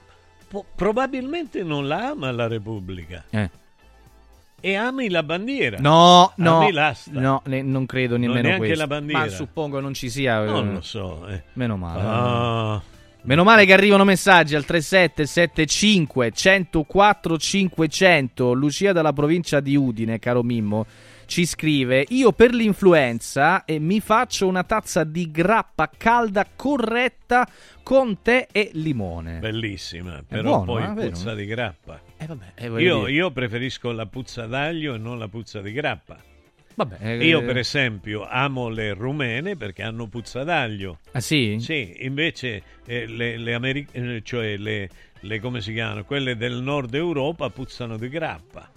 Po- 0.47 0.65
probabilmente 0.75 1.61
non 1.63 1.87
la 1.87 2.09
ama 2.09 2.31
la 2.31 2.47
Repubblica. 2.47 3.23
Eh. 3.29 3.49
E 4.63 4.75
ami 4.75 5.09
la 5.09 5.23
bandiera. 5.23 5.77
No, 5.79 6.33
no, 6.37 6.67
no, 7.11 7.41
ne- 7.45 7.61
non 7.61 7.85
credo 7.85 8.15
Non 8.17 8.27
nemmeno 8.27 8.41
neanche 8.47 8.65
questo. 8.67 8.77
la 8.79 8.87
bandiera. 8.87 9.19
Ma 9.21 9.27
suppongo 9.29 9.79
non 9.79 9.93
ci 9.93 10.09
sia. 10.09 10.43
eh, 10.43 10.45
Non 10.45 10.73
lo 10.73 10.81
so. 10.81 11.27
eh. 11.27 11.43
Meno 11.53 11.77
male. 11.77 12.01
Ah. 12.03 12.81
Meno 13.23 13.43
male 13.43 13.65
che 13.65 13.73
arrivano 13.73 14.03
messaggi 14.03 14.55
al 14.55 14.65
3775 14.65 16.31
104 16.31 17.37
500. 17.37 18.53
Lucia 18.53 18.93
dalla 18.93 19.13
provincia 19.13 19.59
di 19.59 19.75
Udine, 19.75 20.17
caro 20.17 20.41
Mimmo, 20.41 20.87
ci 21.27 21.45
scrive: 21.45 22.03
Io 22.09 22.31
per 22.31 22.51
l'influenza 22.51 23.63
e 23.63 23.77
mi 23.77 23.99
faccio 23.99 24.47
una 24.47 24.63
tazza 24.63 25.03
di 25.03 25.29
grappa 25.29 25.91
calda 25.95 26.47
corretta 26.55 27.47
con 27.83 28.23
tè 28.23 28.47
e 28.51 28.71
limone. 28.73 29.37
Bellissima, 29.37 30.23
però 30.27 30.63
buono, 30.63 30.65
poi 30.65 30.83
eh, 30.83 30.93
vero? 30.93 31.09
puzza 31.11 31.35
di 31.35 31.45
grappa. 31.45 32.01
Eh, 32.17 32.25
vabbè, 32.25 32.53
eh, 32.55 32.67
io, 32.81 33.07
io 33.07 33.29
preferisco 33.29 33.91
la 33.91 34.07
puzza 34.07 34.47
d'aglio 34.47 34.95
e 34.95 34.97
non 34.97 35.19
la 35.19 35.27
puzza 35.27 35.61
di 35.61 35.71
grappa. 35.71 36.17
Vabbè, 36.83 37.19
eh, 37.19 37.25
Io, 37.25 37.43
per 37.43 37.57
esempio, 37.57 38.25
amo 38.27 38.67
le 38.69 38.93
rumene 38.93 39.55
perché 39.55 39.83
hanno 39.83 40.07
puzza 40.07 40.43
d'aglio. 40.43 40.99
Ah, 41.11 41.19
sì? 41.19 41.57
Sì, 41.59 41.97
invece 41.99 42.63
eh, 42.85 43.05
le, 43.05 43.37
le 43.37 43.53
ameri- 43.53 43.87
eh, 43.91 44.21
cioè 44.23 44.57
le, 44.57 44.89
le- 45.19 45.39
come 45.39 45.61
si 45.61 45.73
chiamano? 45.73 46.03
Quelle 46.05 46.35
del 46.35 46.53
nord 46.61 46.93
Europa 46.95 47.49
puzzano 47.51 47.97
di 47.97 48.09
grappa. 48.09 48.69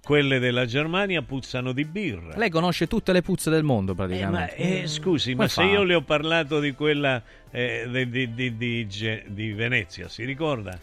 Quelle 0.00 0.38
della 0.38 0.64
Germania 0.64 1.20
puzzano 1.22 1.72
di 1.72 1.84
birra. 1.84 2.36
Lei 2.36 2.48
conosce 2.48 2.86
tutte 2.86 3.12
le 3.12 3.20
puzze 3.22 3.50
del 3.50 3.62
mondo 3.64 3.92
Eh, 3.92 3.94
ma, 3.96 4.06
praticamente. 4.06 4.56
eh, 4.82 4.86
scusi, 4.86 5.32
Come 5.32 5.42
ma 5.42 5.48
se 5.48 5.62
fa? 5.62 5.68
io 5.68 5.82
le 5.82 5.94
ho 5.94 6.00
parlato 6.02 6.60
di 6.60 6.72
quella 6.72 7.20
eh, 7.50 8.06
di, 8.08 8.32
di- 8.32 8.56
di- 8.56 8.86
di 9.26 9.52
Venezia, 9.52 10.08
si 10.08 10.24
ricorda? 10.24 10.78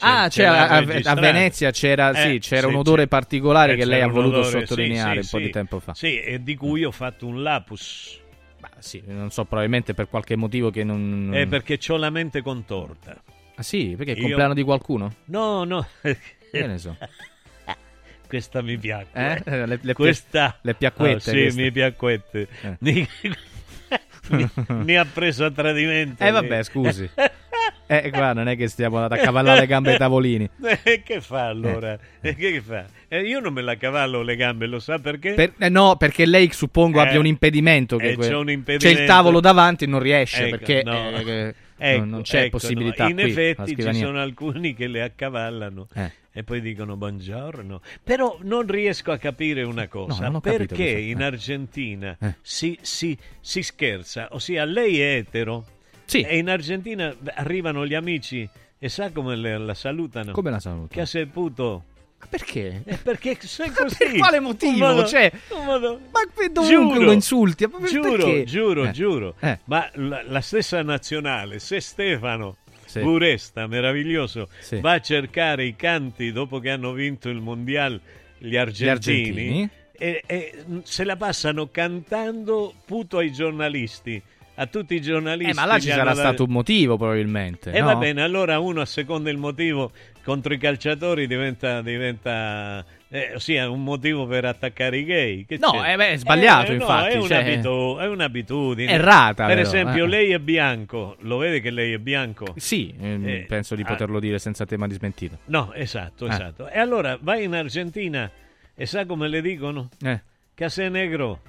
Ah, 0.00 0.28
la 0.34 0.68
a, 0.68 0.76
a. 1.04 1.14
Venezia 1.14 1.70
c'era, 1.70 2.10
Eh, 2.10 2.32
sì, 2.32 2.38
c'era 2.40 2.66
sì, 2.66 2.72
un 2.72 2.78
odore 2.80 3.06
particolare 3.06 3.76
che 3.76 3.84
lei 3.84 4.00
c'era 4.00 4.10
ha 4.10 4.12
voluto 4.12 4.38
odore, 4.40 4.60
sottolineare 4.66 5.20
un 5.20 5.26
po' 5.30 5.38
di 5.38 5.50
tempo 5.50 5.78
fa. 5.80 5.94
Sì, 5.94 6.20
e 6.20 6.42
di 6.42 6.54
cui 6.56 6.84
ho 6.84 6.90
fatto 6.90 7.26
un 7.26 7.42
lapus. 7.42 8.20
Ma 8.60 8.70
sì, 8.78 9.02
non 9.06 9.30
so, 9.30 9.44
probabilmente 9.44 9.94
per 9.94 10.08
qualche 10.08 10.36
motivo 10.36 10.70
che 10.70 10.84
non... 10.84 11.30
Eh, 11.34 11.46
perché 11.46 11.78
ho 11.88 11.96
la 11.96 12.10
mente 12.10 12.42
contorta. 12.42 13.14
Ah 13.56 13.62
sì? 13.62 13.94
Perché 13.96 14.12
è 14.12 14.14
il 14.14 14.20
Io- 14.20 14.26
compleanno 14.28 14.54
di 14.54 14.62
qualcuno? 14.62 15.14
No, 15.26 15.64
no. 15.64 15.86
Che 16.00 16.66
ne 16.66 16.78
so. 16.78 16.96
Questa 18.26 18.62
mi 18.62 18.76
piace. 18.78 19.08
Eh? 19.12 19.42
Le- 19.66 19.78
le 19.80 19.92
Questa... 19.92 20.58
le 20.62 20.74
piacquette 20.74 21.16
Ah, 21.16 21.20
sì, 21.20 21.30
queste. 21.42 21.62
mi 21.62 21.70
piacquette. 21.70 22.48
Eh. 22.62 22.76
Mi... 22.80 23.08
mi- 24.30 24.50
mi 24.68 24.96
ha 24.96 25.04
preso 25.04 25.44
a 25.44 25.50
tradimento. 25.50 26.24
Eh 26.24 26.30
vabbè, 26.30 26.62
scusi. 26.64 27.08
Eh, 27.86 28.10
qua 28.10 28.32
non 28.32 28.48
è 28.48 28.56
che 28.56 28.66
stiamo 28.68 28.98
ad 29.04 29.12
accavallare 29.12 29.60
le 29.60 29.66
gambe 29.66 29.92
ai 29.92 29.98
tavolini. 29.98 30.48
Eh, 30.84 31.02
che 31.02 31.20
fa 31.20 31.48
allora? 31.48 31.98
Eh, 32.20 32.34
che 32.34 32.60
fa? 32.60 32.86
Eh, 33.08 33.20
io 33.22 33.40
non 33.40 33.52
me 33.52 33.60
la 33.62 33.76
cavallo 33.76 34.22
le 34.22 34.36
gambe, 34.36 34.66
lo 34.66 34.78
sa 34.80 34.98
perché? 34.98 35.34
Per- 35.34 35.52
eh, 35.58 35.68
no, 35.68 35.96
perché 35.96 36.24
lei 36.26 36.50
suppongo 36.52 36.98
Eh, 36.98 37.06
abbia 37.06 37.18
un 37.18 37.26
impedimento. 37.26 37.98
Eh, 37.98 38.14
que- 38.14 38.26
c'è 38.28 38.34
un 38.34 38.46
C'è 38.46 38.52
impedimento. 38.52 39.00
il 39.02 39.06
tavolo 39.06 39.40
davanti 39.40 39.84
e 39.84 39.86
non 39.86 40.00
riesce 40.00 40.46
Ecco, 40.46 40.56
perché 40.56 40.82
no. 40.84 41.10
eh, 41.10 41.24
che- 41.24 41.54
Ecco, 41.76 42.04
non, 42.04 42.22
c'è 42.22 42.40
ecco, 42.42 42.50
possibilità. 42.50 43.04
no. 43.04 43.10
In 43.10 43.16
qui, 43.16 43.24
effetti 43.30 43.76
ci 43.76 43.94
sono 43.94 44.20
alcuni 44.20 44.74
che 44.74 44.86
le 44.86 45.02
accavallano 45.02 45.88
Eh. 45.94 46.10
e 46.32 46.42
poi 46.44 46.60
dicono 46.60 46.96
buongiorno. 46.96 47.80
Però 48.02 48.38
non 48.42 48.66
riesco 48.66 49.10
a 49.12 49.18
capire 49.18 49.62
una 49.64 49.88
cosa, 49.88 50.30
capito 50.30 50.40
perché 50.66 50.88
in 50.88 51.20
Eh. 51.20 51.24
Argentina 51.24 52.16
si, 52.40 52.78
si- 52.80 53.18
si 53.40 53.62
scherza, 53.62 54.28
ossia 54.30 54.64
lei 54.64 55.00
è 55.00 55.16
etero 55.16 55.64
e 56.12 56.38
in 56.38 56.48
Argentina 56.48 57.14
arrivano 57.34 57.86
gli 57.86 57.94
amici 57.94 58.48
e 58.78 58.88
sa 58.88 59.10
come 59.10 59.36
le- 59.36 59.58
la 59.58 59.74
salutano? 59.74 60.32
Come 60.32 60.50
la 60.50 60.60
salutano? 60.60 60.88
Che 60.88 61.00
ha 61.00 61.06
seputo. 61.06 61.84
Perché? 62.28 62.82
Eh, 62.86 62.96
perché 62.96 63.36
sei 63.40 63.68
così. 63.74 63.96
Per 63.96 64.16
quale 64.16 64.40
motivo? 64.40 64.86
Modo- 64.86 65.04
Cioè, 65.06 65.30
modo- 65.64 66.00
ma 66.10 66.20
dovunque 66.50 66.98
lo 67.04 67.12
insulti, 67.12 67.66
ma 67.66 67.86
Giuro, 67.86 68.10
perché? 68.16 68.44
giuro, 68.44 68.84
Eh. 68.86 68.90
giuro. 68.92 69.34
Eh. 69.40 69.58
Ma 69.64 69.88
la, 69.94 70.22
la 70.26 70.40
stessa 70.40 70.82
nazionale, 70.82 71.58
se 71.58 71.80
Stefano 71.80 72.56
Sì. 72.86 73.00
Buresta, 73.00 73.66
meraviglioso, 73.66 74.48
Sì. 74.60 74.80
va 74.80 74.92
a 74.92 75.00
cercare 75.00 75.64
i 75.64 75.74
canti 75.76 76.32
dopo 76.32 76.60
che 76.60 76.70
hanno 76.70 76.92
vinto 76.92 77.28
il 77.28 77.40
mondiale 77.40 78.00
gli 78.38 78.56
argentini, 78.56 79.28
argentini. 79.28 79.70
E, 79.96 80.22
e 80.26 80.64
se 80.82 81.04
la 81.04 81.16
passano 81.16 81.68
cantando 81.70 82.74
puto 82.86 83.18
ai 83.18 83.32
giornalisti. 83.32 84.20
A 84.56 84.66
tutti 84.66 84.94
i 84.94 85.00
giornalisti. 85.00 85.50
Eh, 85.50 85.54
ma 85.54 85.64
là 85.64 85.78
ci 85.80 85.88
hanno 85.90 85.98
sarà 85.98 86.10
dato- 86.14 86.20
stato 86.28 86.44
un 86.44 86.50
motivo 86.50 86.96
probabilmente. 86.96 87.72
e 87.72 87.80
no? 87.80 87.86
va 87.86 87.96
bene, 87.96 88.22
allora 88.22 88.58
uno 88.60 88.80
a 88.80 88.86
seconda 88.86 89.28
il 89.30 89.36
motivo 89.36 89.90
contro 90.22 90.54
i 90.54 90.58
calciatori 90.58 91.26
diventa, 91.26 91.82
diventa 91.82 92.84
eh, 93.08 93.32
ossia 93.34 93.68
un 93.68 93.82
motivo 93.82 94.26
per 94.26 94.44
attaccare 94.44 94.98
i 94.98 95.04
gay. 95.04 95.44
Che 95.44 95.58
No, 95.60 95.84
eh 95.84 95.96
beh, 95.96 96.10
è 96.12 96.16
sbagliato, 96.16 96.70
Eh, 96.70 96.76
no, 96.76 96.80
infatti, 96.82 97.16
è, 97.16 97.20
cioè- 97.22 97.38
un'abitu- 97.40 97.98
è 98.00 98.06
un'abitudine. 98.06 98.92
Errata, 98.92 99.46
Per 99.46 99.56
però, 99.56 99.68
esempio, 99.68 100.04
eh. 100.04 100.08
lei 100.08 100.30
è 100.32 100.38
bianco, 100.38 101.16
lo 101.20 101.36
vede 101.38 101.60
che 101.60 101.70
lei 101.70 101.92
è 101.92 101.98
bianco? 101.98 102.54
Sì, 102.56 102.94
ehm, 103.00 103.26
Eh, 103.28 103.44
penso 103.48 103.74
di 103.74 103.82
ah, 103.82 103.86
poterlo 103.86 104.20
dire 104.20 104.38
senza 104.38 104.64
tema 104.66 104.86
di 104.86 104.94
smentita. 104.94 105.36
No, 105.46 105.72
esatto, 105.74 106.26
Eh. 106.26 106.30
esatto. 106.30 106.68
E 106.68 106.78
allora 106.78 107.18
vai 107.20 107.42
in 107.44 107.54
Argentina 107.54 108.30
e 108.74 108.86
sa 108.86 109.04
come 109.04 109.26
le 109.28 109.40
dicono? 109.42 109.88
Eh. 110.00 110.20
Sei 110.68 110.88
negro. 110.90 111.40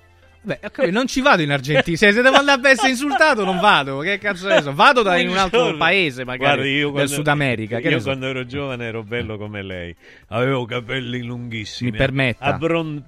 Beh, 0.45 0.59
capito, 0.59 0.91
non 0.91 1.07
ci 1.07 1.21
vado 1.21 1.41
in 1.41 1.51
Argentina. 1.51 1.97
Se 1.97 2.11
devo 2.13 2.35
andare 2.37 2.61
a 2.61 2.69
essere 2.69 2.89
insultato, 2.89 3.43
non 3.43 3.59
vado. 3.59 3.99
Che 3.99 4.19
cazzo 4.19 4.47
è 4.47 4.57
eso? 4.57 4.73
Vado 4.73 5.01
da 5.01 5.17
in 5.17 5.29
un 5.29 5.37
altro 5.37 5.75
paese, 5.75 6.23
magari 6.23 6.53
Guardi, 6.53 6.69
io 6.69 6.83
del 6.85 6.91
quando- 6.91 7.11
Sud 7.13 7.27
America. 7.27 7.79
Che 7.79 7.87
Io 7.87 7.93
ne 7.95 7.99
so. 7.99 8.05
quando 8.05 8.27
ero 8.27 8.45
giovane 8.45 8.85
ero 8.85 9.03
bello 9.03 9.37
come 9.37 9.63
lei. 9.63 9.95
Avevo 10.27 10.65
capelli 10.65 11.23
lunghissimi. 11.23 11.89
Mi 11.91 11.97
permetta. 11.97 12.45
Abbron- 12.45 13.03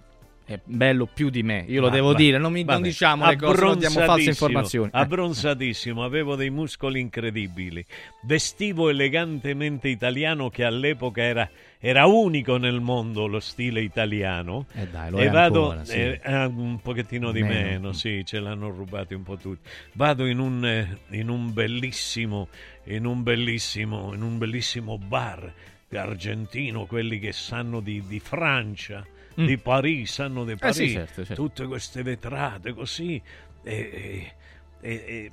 È 0.48 0.58
bello 0.64 1.10
più 1.14 1.30
di 1.30 1.44
me, 1.44 1.66
io 1.68 1.82
lo 1.82 1.90
Va- 1.90 1.94
devo 1.96 2.12
va- 2.14 2.18
dire. 2.18 2.38
Non, 2.38 2.54
mi, 2.54 2.64
non 2.64 2.82
diciamo 2.82 3.28
le 3.28 3.36
cose, 3.36 3.62
non 3.66 3.80
diamo 3.80 4.00
false 4.00 4.30
informazioni. 4.30 4.88
Eh. 4.94 4.98
Abbronzatissimo, 4.98 6.06
avevo 6.06 6.38
dei 6.38 6.50
muscoli 6.50 7.02
incredibili. 7.02 7.86
Vestivo 8.24 8.88
elegantemente 8.88 9.90
italiano, 9.90 10.50
che 10.50 10.64
all'epoca 10.64 11.22
era, 11.22 11.50
era 11.80 12.06
unico 12.06 12.56
nel 12.56 12.80
mondo 12.80 13.28
lo 13.28 13.42
stile 13.42 13.82
italiano. 13.82 14.68
Eh 14.74 14.88
dai, 14.88 15.14
e 15.16 15.28
vado 15.28 15.64
ancora, 15.72 15.84
sì. 15.84 15.96
eh, 15.96 16.22
eh, 16.24 16.46
un 16.46 16.80
pochettino 16.82 17.34
di 17.34 17.42
Meno. 17.42 17.54
meno, 17.54 17.92
sì, 17.92 18.24
ce 18.24 18.40
l'hanno 18.40 18.70
rubati 18.70 19.16
un 19.16 19.24
po' 19.24 19.36
tutti. 19.36 19.68
Vado 19.96 20.26
in 20.26 20.40
un, 20.40 20.66
eh, 20.66 20.98
in 21.10 21.28
un 21.28 21.52
bellissimo, 21.52 22.48
in 22.86 23.06
un 23.06 23.22
bellissimo, 23.22 24.14
in 24.14 24.22
un 24.22 24.38
bellissimo 24.38 24.98
bar 24.98 25.54
argentino, 25.92 26.86
quelli 26.86 27.20
che 27.20 27.34
sanno 27.34 27.82
di, 27.82 28.02
di 28.08 28.20
Francia, 28.22 29.06
Mm. 29.40 29.46
di 29.46 29.58
Parigi, 29.58 30.06
sanno 30.08 30.44
di 30.46 30.54
Eh 30.54 30.56
Parigi, 30.56 30.88
sì, 30.88 30.94
certo, 30.94 31.26
certo. 31.26 31.34
tutte 31.42 31.66
queste 31.68 32.02
vetrate 32.02 32.74
così. 32.74 33.22
E, 33.64 33.74
e- 33.74 34.34
e- 34.82 35.32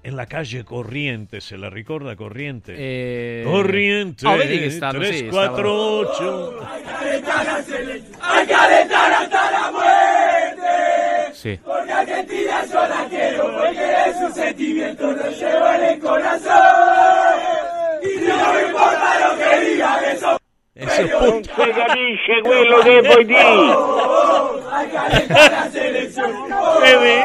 e- 0.00 0.10
la 0.10 0.24
calle 0.26 0.62
Corriente, 0.64 1.40
se 1.40 1.56
la 1.56 1.68
ricorda 1.68 2.14
Corriente? 2.14 2.74
E- 2.74 3.42
Corriente, 3.44 4.26
Oh, 4.26 4.36
vedi 4.36 4.58
che 4.58 4.70
stanno, 4.70 5.02
sì, 5.02 5.18
3, 5.18 5.28
4, 5.28 5.72
8. 5.72 6.66
Sì. 11.32 11.58
Porque 11.62 11.92
Argentina 11.92 12.64
yo 12.64 12.86
la 12.88 13.06
quiero, 13.08 13.52
porque 13.56 14.08
es 14.08 14.16
un 14.20 14.32
sentimiento, 14.32 15.10
lo 15.12 15.30
llevo 15.30 15.66
en 15.74 15.84
el 15.84 15.98
corazón. 15.98 16.52
Y 18.02 18.20
no 18.26 18.52
me 18.54 18.62
importa 18.66 19.28
lo 19.28 19.36
que 19.38 19.70
digan, 19.70 20.04
eso. 20.04 20.38
Non 20.76 20.88
si 20.88 21.52
capisce 21.72 22.40
quello 22.42 22.78
che 22.78 23.00
vuoi 23.02 23.24
dire. 23.24 23.42
Vedi? 26.80 27.22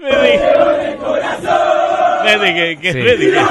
Vedi? 0.00 0.38
Vedi 2.22 2.52
che, 2.52 2.78
che 2.80 2.90
Sì. 2.92 3.00
vedi 3.00 3.30
che- 3.30 3.44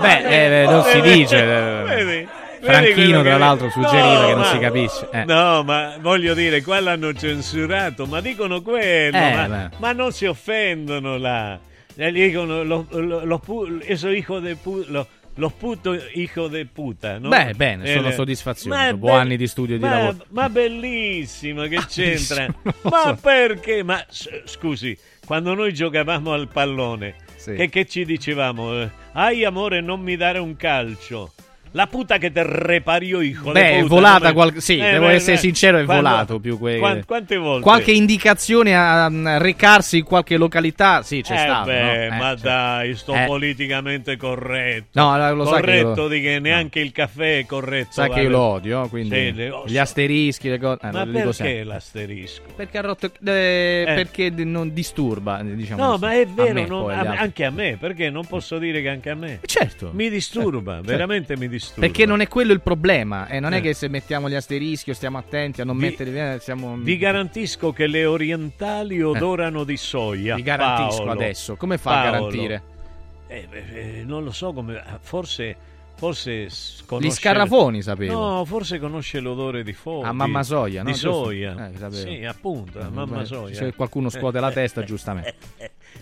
Beh, 0.00 0.62
eh, 0.62 0.64
non 0.66 0.82
si 0.84 1.00
dice. 1.02 1.36
eh, 1.42 1.82
Vedi? 1.84 2.28
Franchino, 2.62 3.22
tra 3.22 3.36
l'altro, 3.38 3.68
suggeriva 3.70 4.20
No, 4.20 4.26
che 4.26 4.30
non 4.32 4.38
ma- 4.40 4.44
si 4.46 4.58
capisce. 4.58 5.08
Eh. 5.12 5.24
No, 5.24 5.62
ma 5.64 5.94
voglio 6.00 6.32
dire, 6.32 6.62
qua 6.62 6.80
l'hanno 6.80 7.12
censurato, 7.12 8.06
ma 8.06 8.20
dicono 8.20 8.62
quello, 8.62 9.16
Eh, 9.16 9.34
ma, 9.48 9.68
ma 9.76 9.92
non 9.92 10.12
si 10.12 10.26
offendono 10.26 11.18
là. 11.18 11.58
Eh, 11.96 12.10
dicono 12.12 12.62
lo, 12.64 12.86
lo, 12.90 13.24
lo 13.24 13.38
pu- 13.38 13.80
eso 13.84 14.08
hijo 14.10 14.40
de 14.40 14.56
pu- 14.56 14.84
lo, 14.88 15.06
lo 15.36 15.50
puto 15.50 15.94
hijo 16.14 16.48
de 16.48 16.64
puta, 16.66 17.18
no? 17.18 17.28
Beh, 17.28 17.52
bene, 17.54 17.86
sono 17.86 18.08
Eh, 18.08 18.12
è 18.88 18.90
dopo 18.92 19.06
be- 19.06 19.12
anni 19.12 19.36
di 19.36 19.46
studio 19.46 19.74
e 19.76 19.78
di 19.78 19.84
ma- 19.84 19.98
lavoro. 19.98 20.24
Ma 20.30 20.48
bellissimo, 20.48 21.62
che 21.64 21.78
c'entra? 21.88 22.46
lo 22.62 22.72
ma 22.84 23.16
perché? 23.20 23.82
Ma 23.82 24.04
scusi, 24.44 24.96
quando 25.26 25.54
noi 25.54 25.72
giocavamo 25.74 26.32
al 26.32 26.48
pallone, 26.48 27.14
Sì. 27.36 27.54
che, 27.54 27.68
che 27.68 27.86
ci 27.86 28.04
dicevamo? 28.04 28.80
Eh, 28.80 28.90
Ai 29.12 29.44
amore, 29.44 29.80
non 29.80 30.00
mi 30.00 30.16
dare 30.16 30.38
un 30.38 30.56
calcio. 30.56 31.32
La 31.74 31.86
puta 31.86 32.18
che 32.18 32.30
te 32.30 32.42
repariò, 32.44 33.20
hijo 33.22 33.50
Beh, 33.52 33.78
è 33.78 33.82
volata 33.84 34.32
qual- 34.34 34.52
sì, 34.60 34.76
devo 34.76 35.06
beh, 35.06 35.12
essere 35.14 35.36
beh, 35.36 35.40
sincero, 35.40 35.78
è 35.78 35.84
quando- 35.84 36.08
volato 36.08 36.38
più 36.38 36.58
que- 36.58 36.78
quan- 36.78 37.02
quante 37.06 37.36
volte? 37.38 37.62
Qualche 37.62 37.92
indicazione 37.92 38.76
a, 38.76 39.06
a 39.06 39.38
recarsi 39.38 39.98
in 39.98 40.04
qualche 40.04 40.36
località, 40.36 41.00
sì, 41.02 41.22
c'è 41.22 41.32
eh 41.34 41.38
stato. 41.38 41.70
beh, 41.70 41.82
no? 41.82 41.92
Eh, 41.92 42.08
ma 42.10 42.28
cioè. 42.36 42.38
dai, 42.42 42.94
sto 42.94 43.14
Eh. 43.14 43.24
politicamente 43.26 44.16
corretto. 44.18 45.00
No, 45.00 45.16
lo- 45.16 45.34
lo 45.34 45.44
sa 45.46 45.54
che 45.56 45.60
corretto 45.60 46.02
io- 46.02 46.08
di 46.08 46.20
che 46.20 46.38
neanche 46.40 46.80
il 46.80 46.92
caffè 46.92 47.38
è 47.38 47.46
corretto. 47.46 47.92
Sa 47.92 48.02
che 48.08 48.08
io 48.08 48.14
vale. 48.16 48.28
lo 48.28 48.38
odio, 48.40 48.88
quindi 48.88 49.14
Sì, 49.14 49.32
le- 49.32 49.50
oh, 49.50 49.64
gli 49.66 49.78
asterischi, 49.78 50.48
le 50.50 50.58
cose. 50.58 50.78
eh, 50.82 50.90
Ma 50.92 50.98
lo 50.98 51.04
dico 51.06 51.18
perché 51.24 51.32
sempre. 51.32 51.64
l'asterisco? 51.64 52.42
Perché 52.54 52.78
ha 52.78 52.82
rotto. 52.82 53.06
eh, 53.24 53.82
Perché 53.86 54.34
d- 54.34 54.40
non 54.40 54.74
disturba, 54.74 55.40
diciamo. 55.42 55.82
No, 55.82 55.90
così. 55.92 56.04
ma 56.04 56.12
è 56.12 56.20
A 56.22 56.26
vero, 56.34 56.52
me, 56.52 56.66
non- 56.66 56.82
poi, 56.82 56.92
a 56.92 56.98
agli 56.98 57.02
me- 57.04 57.08
altri. 57.08 57.24
anche 57.24 57.44
a 57.46 57.50
me, 57.50 57.76
perché 57.80 58.10
non 58.10 58.26
posso 58.26 58.58
dire 58.58 58.82
che 58.82 58.88
anche 58.90 59.08
a 59.10 59.14
me. 59.14 59.40
Certo. 59.46 59.90
Mi 59.94 60.10
disturba, 60.10 60.74
Certo. 60.74 60.86
veramente 60.88 61.36
mi 61.38 61.48
disturba. 61.62 61.80
Perché 61.86 62.06
non 62.06 62.20
è 62.20 62.28
quello 62.28 62.52
il 62.52 62.60
problema. 62.60 63.26
E 63.28 63.40
non 63.40 63.52
è 63.52 63.58
Eh. 63.58 63.60
che 63.60 63.74
se 63.74 63.88
mettiamo 63.88 64.28
gli 64.28 64.34
asterischi 64.34 64.90
o 64.90 64.94
stiamo 64.94 65.18
attenti 65.18 65.60
a 65.60 65.64
non 65.64 65.76
Vi- 65.78 65.84
metterli. 65.86 66.18
eh, 66.18 66.38
siamo... 66.40 66.76
Vi 66.76 66.96
garantisco 66.98 67.72
che 67.72 67.86
le 67.86 68.04
orientali 68.04 69.02
odorano 69.02 69.64
di 69.64 69.76
soia. 69.76 70.34
Vi 70.34 70.42
garantisco 70.42 71.04
Paolo. 71.04 71.12
adesso. 71.12 71.56
Come 71.56 71.78
fa 71.78 71.90
a 71.90 72.02
Paolo. 72.10 72.10
garantire? 72.28 72.62
Eh, 73.28 73.48
eh, 73.52 74.02
non 74.04 74.24
lo 74.24 74.30
so 74.32 74.52
come. 74.52 74.82
Forse. 75.00 75.56
Forse 75.94 76.48
conosce... 76.86 77.08
Gli 77.08 77.12
scarafoni, 77.12 77.80
sapevo. 77.80 78.12
No, 78.38 78.44
forse 78.44 78.80
conosce 78.80 79.20
l'odore 79.20 79.62
di 79.62 79.72
foia. 79.72 80.08
A 80.08 80.12
mamma 80.12 80.42
soia, 80.42 80.82
no? 80.82 80.90
Di 80.90 80.96
soia. 80.96 81.70
Eh, 81.70 81.90
sì, 81.92 82.24
appunto, 82.24 82.80
a 82.80 82.86
Eh, 82.86 82.90
mamma 82.90 83.24
soia. 83.24 83.54
Se 83.54 83.72
qualcuno 83.74 84.08
scuote 84.08 84.40
la 84.40 84.50
testa, 84.50 84.82
giustamente. 84.84 85.34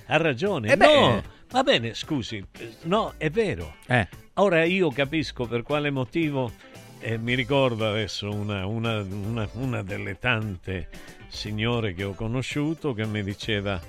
Ha 0.07 0.16
ragione. 0.16 0.73
Eh 0.73 0.77
beh. 0.78 0.87
no, 1.01 1.23
va 1.51 1.62
bene, 1.62 1.93
scusi. 1.93 2.43
No, 2.85 3.12
è 3.19 3.28
vero. 3.28 3.74
Eh. 3.87 4.09
Ora 4.41 4.65
io 4.65 4.91
capisco 4.91 5.47
per 5.47 5.62
quale 5.62 5.91
motivo, 5.91 6.51
e 6.99 7.19
mi 7.19 7.35
ricordo 7.35 7.87
adesso 7.89 8.31
una, 8.31 8.65
una- 8.67 9.01
una- 9.01 9.49
una 9.53 9.83
delle 9.83 10.19
tante 10.19 10.89
signore 11.29 11.93
che 11.95 12.05
ho 12.05 12.15
conosciuto 12.15 12.93
che 12.95 13.05
mi 13.07 13.23
diceva 13.23 13.81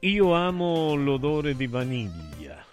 io 0.00 0.32
amo 0.34 0.94
l'odore 0.94 1.54
di 1.56 1.66
vaniglia. 1.66 2.64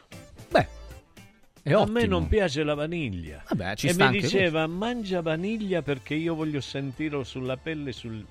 È 1.61 1.73
A 1.73 1.81
ottimo. 1.81 1.99
me 1.99 2.05
non 2.07 2.27
piace 2.27 2.63
la 2.63 2.73
vaniglia. 2.73 3.43
Vabbè, 3.49 3.73
e 3.81 3.93
mi 3.93 4.09
diceva 4.09 4.65
mangia 4.65 5.21
vaniglia 5.21 5.81
perché 5.83 6.15
io 6.15 6.33
voglio 6.33 6.61
sentirlo 6.61 7.23
sulla 7.23 7.57
pelle 7.57 7.91
sul... 7.91 8.25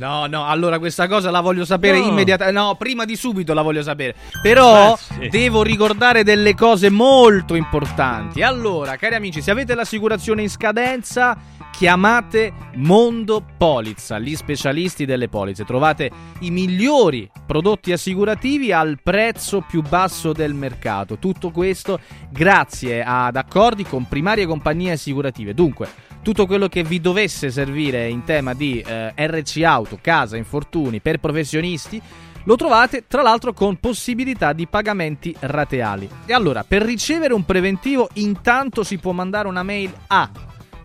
No, 0.00 0.24
no, 0.24 0.46
allora 0.46 0.78
questa 0.78 1.06
cosa 1.06 1.30
la 1.30 1.40
voglio 1.40 1.66
sapere 1.66 1.98
No. 1.98 2.06
immediatamente. 2.06 2.58
No, 2.58 2.74
prima 2.76 3.04
di 3.04 3.16
subito 3.16 3.52
la 3.52 3.60
voglio 3.60 3.82
sapere. 3.82 4.14
Però 4.40 4.96
sì. 4.96 5.28
devo 5.28 5.62
ricordare 5.62 6.24
delle 6.24 6.54
cose 6.54 6.88
molto 6.88 7.54
importanti. 7.54 8.40
Allora, 8.40 8.96
cari 8.96 9.16
amici, 9.16 9.42
se 9.42 9.50
avete 9.50 9.74
l'assicurazione 9.74 10.40
in 10.40 10.48
scadenza, 10.48 11.36
chiamate 11.70 12.50
Mondo 12.76 13.44
Polizza, 13.58 14.18
gli 14.18 14.34
specialisti 14.36 15.04
delle 15.04 15.28
polizze. 15.28 15.66
Trovate 15.66 16.10
i 16.40 16.50
migliori 16.50 17.30
prodotti 17.46 17.92
assicurativi 17.92 18.72
al 18.72 18.98
prezzo 19.02 19.62
più 19.68 19.82
basso 19.82 20.32
del 20.32 20.54
mercato. 20.54 21.18
Tutto 21.18 21.50
questo 21.50 22.00
grazie 22.30 23.02
ad 23.04 23.36
accordi 23.36 23.84
con 23.84 24.08
primarie 24.08 24.46
compagnie 24.46 24.92
assicurative. 24.92 25.52
Dunque, 25.52 26.08
tutto 26.22 26.44
quello 26.46 26.68
che 26.68 26.82
vi 26.82 27.00
dovesse 27.00 27.50
servire 27.50 28.06
in 28.08 28.24
tema 28.24 28.52
di 28.52 28.84
eh, 28.86 29.14
RC 29.16 29.62
auto, 29.62 29.89
casa, 30.00 30.36
infortuni 30.36 31.00
per 31.00 31.18
professionisti 31.18 32.00
Lo 32.44 32.56
trovate 32.56 33.04
tra 33.06 33.22
l'altro 33.22 33.52
con 33.52 33.76
possibilità 33.76 34.52
di 34.54 34.66
pagamenti 34.66 35.34
rateali. 35.40 36.08
E 36.24 36.32
allora, 36.32 36.64
per 36.64 36.82
ricevere 36.82 37.34
un 37.34 37.44
preventivo 37.44 38.08
intanto 38.14 38.82
si 38.82 38.96
può 38.96 39.12
mandare 39.12 39.46
una 39.46 39.62
mail 39.62 39.92
a 40.06 40.30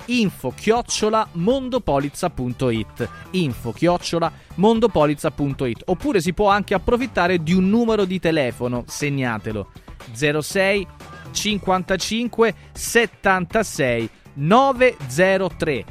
info 0.07 0.53
chiocciola 0.55 1.27
mondopolizza.it 1.31 3.09
info 3.31 3.71
chiocciola 3.71 4.31
mondopolizza.it 4.55 5.83
oppure 5.85 6.21
si 6.21 6.33
può 6.33 6.49
anche 6.49 6.73
approfittare 6.73 7.41
di 7.41 7.53
un 7.53 7.69
numero 7.69 8.05
di 8.05 8.19
telefono 8.19 8.83
segnatelo 8.85 9.71
06 10.13 10.87
55 11.31 12.55
76 12.71 14.09
903 14.33 15.85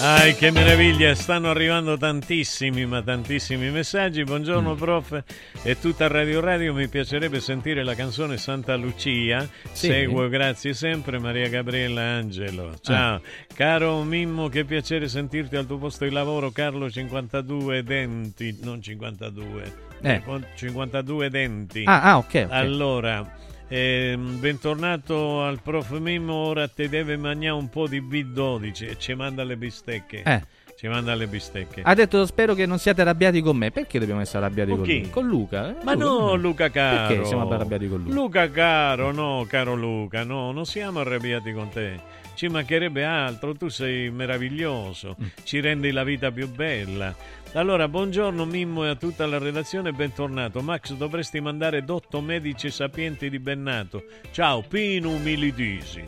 Ai, 0.01 0.35
che 0.35 0.51
meraviglia, 0.51 1.15
stanno 1.15 1.49
arrivando 1.51 1.97
tantissimi, 1.97 2.85
ma 2.87 3.03
tantissimi 3.03 3.71
messaggi. 3.71 4.25
Buongiorno, 4.25 4.75
Mm. 4.75 4.77
prof. 4.79 5.23
E 5.63 5.79
tutta 5.79 6.09
Radio 6.09 6.41
Radio 6.41 6.75
mi 6.75 6.89
piacerebbe 6.89 7.39
sentire 7.41 7.85
la 7.85 7.95
canzone 7.95 8.37
Santa 8.37 8.75
Lucia. 8.75 9.49
Sì. 9.71 9.87
Seguo, 9.87 10.29
grazie 10.29 10.75
sempre, 10.75 11.19
Maria 11.21 11.49
Gabriella 11.49 12.03
Angelo. 12.03 12.75
Ciao. 12.81 13.21
Caro 13.55 14.03
Mimmo, 14.03 14.49
che 14.49 14.65
piacere 14.65 15.07
sentirti 15.07 15.55
al 15.55 15.67
tuo 15.67 15.79
posto 15.79 16.05
di 16.05 16.11
lavoro, 16.11 16.51
Carlo 16.51 16.91
52 16.91 17.85
Denti, 17.85 18.59
non 18.63 18.83
52. 18.83 19.73
Eh. 20.03 20.21
52 20.57 21.31
Denti. 21.31 21.85
Ah, 21.87 22.03
ah, 22.03 22.17
ok, 22.19 22.43
ok. 22.47 22.47
Allora, 22.51 23.37
ehm, 23.77 24.39
bentornato 24.41 25.43
al 25.43 25.61
prof 25.63 25.91
Mimmo, 25.99 26.35
ora 26.35 26.69
ti 26.69 26.89
deve 26.89 27.17
mangiare 27.17 27.55
un 27.55 27.69
po' 27.71 27.87
di 27.89 28.01
B12 28.01 28.91
e 28.91 28.97
ci 28.99 29.15
manda 29.15 29.43
le 29.45 29.57
bistecche. 29.57 30.23
Eh. 30.25 30.43
Ci 30.77 30.89
manda 30.89 31.15
le 31.15 31.27
bistecche. 31.29 31.83
Ha 31.85 31.95
detto 31.95 32.27
spero 32.27 32.55
che 32.55 32.67
non 32.67 32.79
siate 32.79 33.03
arrabbiati 33.03 33.41
con 33.41 33.57
me. 33.57 33.71
Perché 33.71 34.01
dobbiamo 34.01 34.21
essere 34.21 34.39
arrabbiati 34.45 34.71
Con 34.71 34.79
con, 34.81 34.87
chi? 34.89 35.01
lui? 35.01 35.11
Con 35.11 35.27
Luca? 35.29 35.71
Eh, 35.71 35.85
Ma 35.85 35.95
no, 35.95 36.35
Luca. 36.35 36.37
Luca 36.37 36.71
caro. 36.71 37.07
Perché 37.09 37.25
siamo 37.27 37.49
arrabbiati 37.49 37.89
con 37.89 38.03
lui? 38.03 38.13
Luca 38.13 38.51
caro, 38.51 39.13
no, 39.13 39.45
caro 39.49 39.75
Luca, 39.77 40.25
no, 40.25 40.51
non 40.51 40.65
siamo 40.67 40.99
arrabbiati 41.01 41.53
con 41.53 41.69
te. 41.69 42.01
Ci 42.35 42.49
mancherebbe 42.49 43.05
altro, 43.05 43.55
tu 43.55 43.69
sei 43.69 44.11
meraviglioso, 44.11 45.15
Mm. 45.23 45.27
ci 45.45 45.61
rendi 45.61 45.93
la 45.93 46.03
vita 46.03 46.33
più 46.33 46.49
bella. 46.49 47.15
Allora, 47.55 47.87
buongiorno 47.87 48.47
Mimmo 48.47 48.87
e 48.87 48.89
a 48.89 48.95
tutta 48.95 49.27
la 49.27 49.37
redazione, 49.39 49.93
bentornato. 49.93 50.63
Max, 50.63 50.93
dovresti 50.95 51.39
mandare 51.41 51.85
Dotto 51.85 52.23
Medici 52.23 52.71
Sapienti 52.71 53.29
di 53.29 53.39
Bennato. 53.39 54.05
Ciao, 54.31 54.63
Pino 54.63 55.11
Umilidisi. 55.11 56.03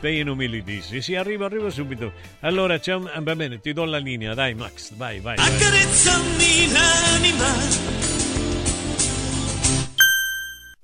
Pino 0.00 0.32
Umilidisi. 0.32 1.00
Sì, 1.00 1.14
arrivo, 1.14 1.44
arrivo 1.44 1.70
subito. 1.70 2.12
Allora, 2.40 2.80
c'è 2.80 2.94
un- 2.94 3.08
ah, 3.12 3.20
va 3.20 3.36
bene, 3.36 3.60
ti 3.60 3.72
do 3.72 3.84
la 3.84 3.98
linea, 3.98 4.34
dai 4.34 4.54
Max, 4.54 4.92
vai, 4.94 5.20
vai. 5.20 5.36
vai. 5.36 5.46
Accarezzami 5.54 6.72
l'anima 6.72 8.11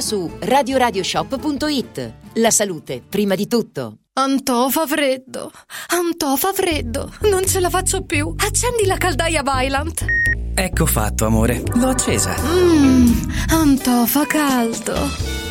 su 0.00 0.30
radioradioshop.it. 0.38 2.12
La 2.34 2.50
salute, 2.50 3.02
prima 3.06 3.34
di 3.34 3.46
tutto. 3.46 3.98
Antò 4.14 4.70
fa 4.70 4.86
freddo. 4.86 5.50
Antò 5.88 6.36
fa 6.36 6.52
freddo. 6.54 7.12
Non 7.30 7.46
ce 7.46 7.60
la 7.60 7.68
faccio 7.68 8.02
più. 8.04 8.32
Accendi 8.38 8.86
la 8.86 8.96
caldaia 8.96 9.42
Vylant. 9.42 10.04
Ecco 10.54 10.86
fatto, 10.86 11.26
amore. 11.26 11.62
L'ho 11.74 11.88
accesa. 11.88 12.34
Mmm, 12.40 13.30
Antò 13.50 14.06
fa 14.06 14.24
caldo. 14.26 14.94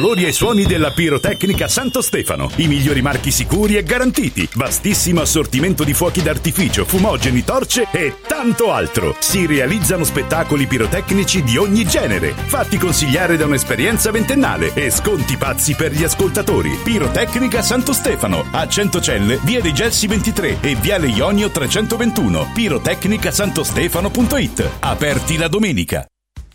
e 0.00 0.28
i 0.28 0.32
suoni 0.32 0.64
della 0.64 0.92
pirotecnica 0.92 1.68
Santo 1.68 2.00
Stefano. 2.00 2.50
I 2.56 2.68
migliori 2.68 3.02
marchi 3.02 3.30
sicuri 3.30 3.76
e 3.76 3.82
garantiti. 3.82 4.48
Vastissimo 4.54 5.20
assortimento 5.20 5.84
di 5.84 5.92
fuochi 5.92 6.22
d'artificio, 6.22 6.86
fumogeni, 6.86 7.44
torce 7.44 7.86
e 7.92 8.14
tanto 8.26 8.72
altro. 8.72 9.14
Si 9.18 9.44
realizzano 9.44 10.04
spettacoli 10.04 10.66
pirotecnici 10.66 11.42
di 11.42 11.58
ogni 11.58 11.84
genere. 11.84 12.32
Fatti 12.32 12.78
consigliare 12.78 13.36
da 13.36 13.44
un'esperienza 13.44 14.10
ventennale 14.10 14.72
e 14.72 14.90
sconti 14.90 15.36
pazzi 15.36 15.74
per 15.74 15.92
gli 15.92 16.02
ascoltatori. 16.02 16.78
Pirotecnica 16.82 17.60
Santo 17.60 17.92
Stefano. 17.92 18.46
A 18.52 18.66
Centocelle, 18.66 19.38
via 19.42 19.60
dei 19.60 19.74
Gelsi 19.74 20.06
23 20.06 20.62
e 20.62 20.76
viale 20.76 21.08
Ionio 21.08 21.50
321. 21.50 22.52
Pirotecnicasantostefano.it. 22.54 24.70
Aperti 24.80 25.36
la 25.36 25.48
domenica. 25.48 26.06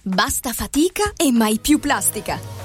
Basta 0.02 0.52
fatica 0.52 1.14
e 1.16 1.32
mai 1.32 1.60
più 1.60 1.80
plastica. 1.80 2.65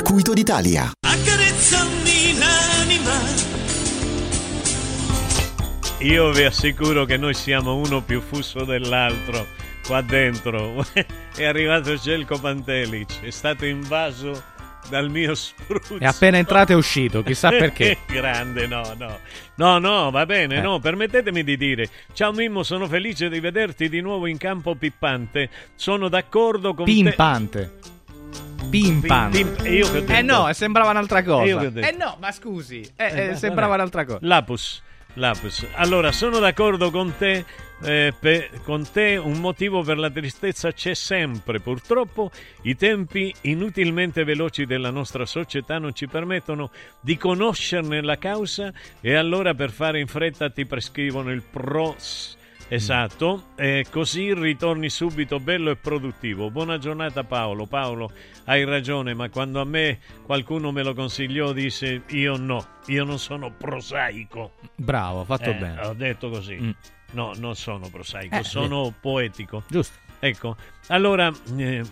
circuito 0.01 0.33
d'Italia. 0.33 0.91
Accarezzami 0.99 2.37
l'anima. 2.39 3.13
Io 5.99 6.31
vi 6.31 6.41
assicuro 6.43 7.05
che 7.05 7.17
noi 7.17 7.35
siamo 7.35 7.75
uno 7.75 8.01
più 8.01 8.19
fusso 8.19 8.63
dell'altro 8.63 9.45
qua 9.85 10.01
dentro. 10.01 10.83
È 11.37 11.43
arrivato 11.45 11.95
Gelco 11.95 12.39
Pantelic, 12.39 13.21
è 13.21 13.29
stato 13.29 13.65
invaso 13.65 14.41
dal 14.89 15.09
mio 15.11 15.35
spruzzo. 15.35 15.99
È 15.99 16.05
appena 16.05 16.37
entrato 16.37 16.71
e 16.71 16.75
uscito, 16.75 17.21
chissà 17.21 17.49
perché. 17.53 17.99
Grande, 18.07 18.65
no, 18.65 18.95
no. 18.97 19.19
No, 19.55 19.77
no, 19.77 20.09
va 20.09 20.25
bene, 20.25 20.57
Eh. 20.57 20.61
no, 20.61 20.79
permettetemi 20.79 21.43
di 21.43 21.55
dire. 21.57 21.87
Ciao 22.13 22.31
Mimmo, 22.33 22.63
sono 22.63 22.87
felice 22.87 23.29
di 23.29 23.39
vederti 23.39 23.87
di 23.87 24.01
nuovo 24.01 24.25
in 24.25 24.37
campo 24.37 24.73
pippante. 24.73 25.49
Sono 25.75 26.09
d'accordo 26.09 26.73
con 26.73 26.85
te. 26.85 26.91
Pimpante. 26.91 27.71
Pimpante. 28.69 29.37
Pim- 29.37 29.55
pim- 29.55 29.65
io 29.73 29.91
che 29.91 29.97
ho 29.97 30.01
detto? 30.01 30.11
Eh 30.13 30.21
no, 30.21 30.51
sembrava 30.53 30.91
un'altra 30.91 31.23
cosa. 31.23 31.45
Io 31.45 31.57
che 31.59 31.65
ho 31.65 31.69
detto? 31.71 31.87
Eh 31.87 31.97
no, 31.97 32.17
ma 32.19 32.31
scusi. 32.31 32.79
Eh, 32.95 33.05
Eh, 33.05 33.23
eh, 33.23 33.27
va- 33.29 33.35
sembrava 33.35 33.73
un'altra 33.75 34.05
cosa. 34.05 34.19
Lapus, 34.21 34.81
lapus. 35.15 35.65
Allora, 35.73 36.11
sono 36.11 36.39
d'accordo 36.39 36.89
con 36.91 37.13
te. 37.17 37.45
eh, 37.83 38.13
pe- 38.19 38.51
con 38.63 38.87
te 38.91 39.17
un 39.17 39.39
motivo 39.39 39.81
per 39.81 39.97
la 39.97 40.11
tristezza 40.11 40.71
c'è 40.71 40.93
sempre. 40.93 41.59
Purtroppo 41.59 42.29
i 42.61 42.75
tempi 42.75 43.33
inutilmente 43.41 44.23
veloci 44.23 44.67
della 44.67 44.91
nostra 44.91 45.25
società 45.25 45.79
non 45.79 45.95
ci 45.95 46.05
permettono 46.07 46.69
di 46.99 47.17
conoscerne 47.17 48.03
la 48.03 48.17
causa 48.19 48.71
e 49.01 49.15
allora 49.15 49.55
per 49.55 49.71
fare 49.71 49.99
in 49.99 50.05
fretta 50.05 50.51
ti 50.51 50.67
prescrivono 50.67 51.31
il 51.31 51.41
pros. 51.41 52.37
Esatto, 52.73 53.47
e 53.57 53.85
così 53.91 54.33
ritorni 54.33 54.89
subito 54.89 55.41
bello 55.41 55.71
e 55.71 55.75
produttivo. 55.75 56.49
Buona 56.49 56.77
giornata 56.77 57.25
Paolo. 57.25 57.65
Paolo, 57.65 58.09
hai 58.45 58.63
ragione, 58.63 59.13
ma 59.13 59.27
quando 59.27 59.59
a 59.59 59.65
me 59.65 59.99
qualcuno 60.23 60.71
me 60.71 60.81
lo 60.81 60.93
consigliò 60.93 61.51
disse 61.51 62.03
io 62.11 62.37
no, 62.37 62.65
io 62.85 63.03
non 63.03 63.19
sono 63.19 63.51
prosaico. 63.51 64.53
Bravo, 64.73 65.25
fatto 65.25 65.49
Eh, 65.49 65.55
bene. 65.55 65.81
Ho 65.85 65.93
detto 65.93 66.29
così. 66.29 66.55
Mm. 66.61 66.69
No, 67.11 67.33
non 67.35 67.55
sono 67.57 67.89
prosaico, 67.89 68.35
Eh, 68.37 68.43
sono 68.45 68.93
poetico. 69.01 69.63
Giusto. 69.67 69.97
Ecco, 70.21 70.55
allora, 70.87 71.29
eh, 71.57 71.83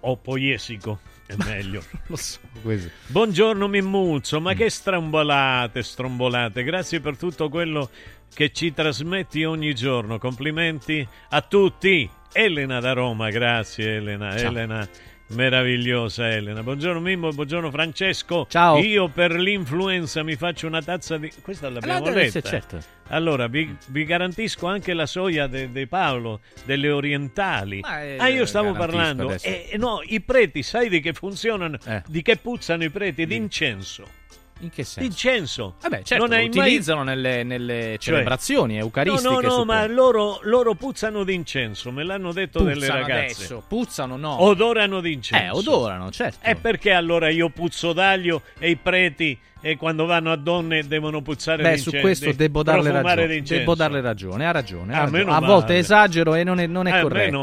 o 0.00 0.16
poiesico, 0.16 0.98
è 1.26 1.36
meglio. 1.46 1.80
Lo 2.08 2.16
so, 2.16 2.40
questo. 2.60 2.90
Buongiorno 3.06 3.68
Mimmuzzo, 3.68 4.40
Mm. 4.40 4.42
ma 4.42 4.54
che 4.54 4.68
strombolate, 4.68 5.80
strombolate. 5.80 6.64
Grazie 6.64 6.98
per 6.98 7.16
tutto 7.16 7.48
quello 7.48 7.88
che 8.32 8.50
ci 8.52 8.72
trasmetti 8.72 9.44
ogni 9.44 9.74
giorno. 9.74 10.18
Complimenti 10.18 11.06
a 11.30 11.40
tutti. 11.42 12.08
Elena 12.32 12.80
da 12.80 12.92
Roma, 12.92 13.30
grazie 13.30 13.96
Elena. 13.96 14.36
Ciao. 14.36 14.50
Elena 14.50 14.88
Meravigliosa 15.30 16.30
Elena. 16.30 16.62
Buongiorno 16.62 17.00
Mimmo, 17.00 17.30
buongiorno 17.30 17.70
Francesco. 17.70 18.46
Ciao. 18.48 18.78
Io 18.78 19.08
per 19.08 19.32
l'influenza 19.32 20.22
mi 20.22 20.36
faccio 20.36 20.66
una 20.66 20.80
tazza 20.80 21.18
di... 21.18 21.30
Questa 21.42 21.68
l'abbiamo 21.68 22.08
letta. 22.08 22.40
certo. 22.40 22.78
Allora, 23.08 23.46
vi, 23.46 23.76
vi 23.88 24.04
garantisco 24.04 24.66
anche 24.66 24.94
la 24.94 25.04
soia 25.04 25.46
di 25.46 25.86
Paolo, 25.86 26.40
delle 26.64 26.90
orientali. 26.90 27.80
Ma, 27.80 28.02
eh, 28.02 28.16
ah, 28.18 28.28
io 28.28 28.46
stavo 28.46 28.72
parlando... 28.72 29.36
eh, 29.42 29.74
no, 29.76 30.00
i 30.06 30.20
preti, 30.22 30.62
sai 30.62 30.88
di 30.88 31.00
che 31.00 31.12
funzionano? 31.12 31.76
Eh. 31.84 32.02
Di 32.06 32.22
che 32.22 32.36
puzzano 32.36 32.84
i 32.84 32.90
preti? 32.90 33.26
D'incenso. 33.26 34.17
In 34.60 34.70
che 34.70 34.82
senso? 34.84 35.00
D'incenso. 35.00 35.74
Vabbè, 35.80 36.02
certo, 36.02 36.24
Non 36.26 36.34
lo 36.34 36.40
hai 36.40 36.48
mai- 36.48 36.58
utilizzano 36.58 37.02
nelle, 37.04 37.42
nelle 37.44 37.96
celebrazioni 38.00 38.76
eucaristiche. 38.78 39.28
No, 39.32 39.40
no, 39.40 39.56
no, 39.58 39.64
ma 39.64 39.86
loro, 39.86 40.40
loro 40.42 40.74
puzzano 40.74 41.22
d'incenso, 41.22 41.90
me 41.92 42.02
l'hanno 42.02 42.32
detto 42.32 42.60
delle 42.62 42.80
Puzzano 42.86 43.00
ragazze. 43.00 43.22
adesso, 43.44 43.62
puzzano 43.68 44.16
no. 44.16 44.42
Odorano 44.42 45.00
d'incenso. 45.00 45.44
Eh, 45.44 45.50
odorano, 45.50 46.10
certo. 46.10 46.44
E 46.44 46.56
perché 46.56 46.92
allora 46.92 47.28
io 47.28 47.50
puzzo 47.50 47.92
d'aglio 47.92 48.42
e 48.58 48.70
i 48.70 48.76
preti 48.76 49.38
e 49.60 49.76
quando 49.76 50.06
vanno 50.06 50.30
a 50.32 50.36
donne 50.36 50.86
devono 50.86 51.20
puzzare 51.22 51.62
Beh, 51.62 51.74
d'incenso? 51.74 51.90
su 51.96 52.02
questo 52.02 52.32
devo 52.32 52.62
darle 52.62 52.90
ragione. 52.90 53.42
Devo 53.42 53.74
darle 53.74 54.00
ragione, 54.00 54.46
ha 54.46 54.50
ragione. 54.50 54.94
ha 54.94 55.02
Ah, 55.02 55.04
ragione. 55.10 55.32
A 55.32 55.40
volte 55.40 55.78
esagero 55.78 56.34
e 56.34 56.42
non 56.44 56.58
è, 56.60 56.66
non 56.66 56.86
è 56.86 56.98
Eh, 56.98 57.02
corretto. 57.02 57.42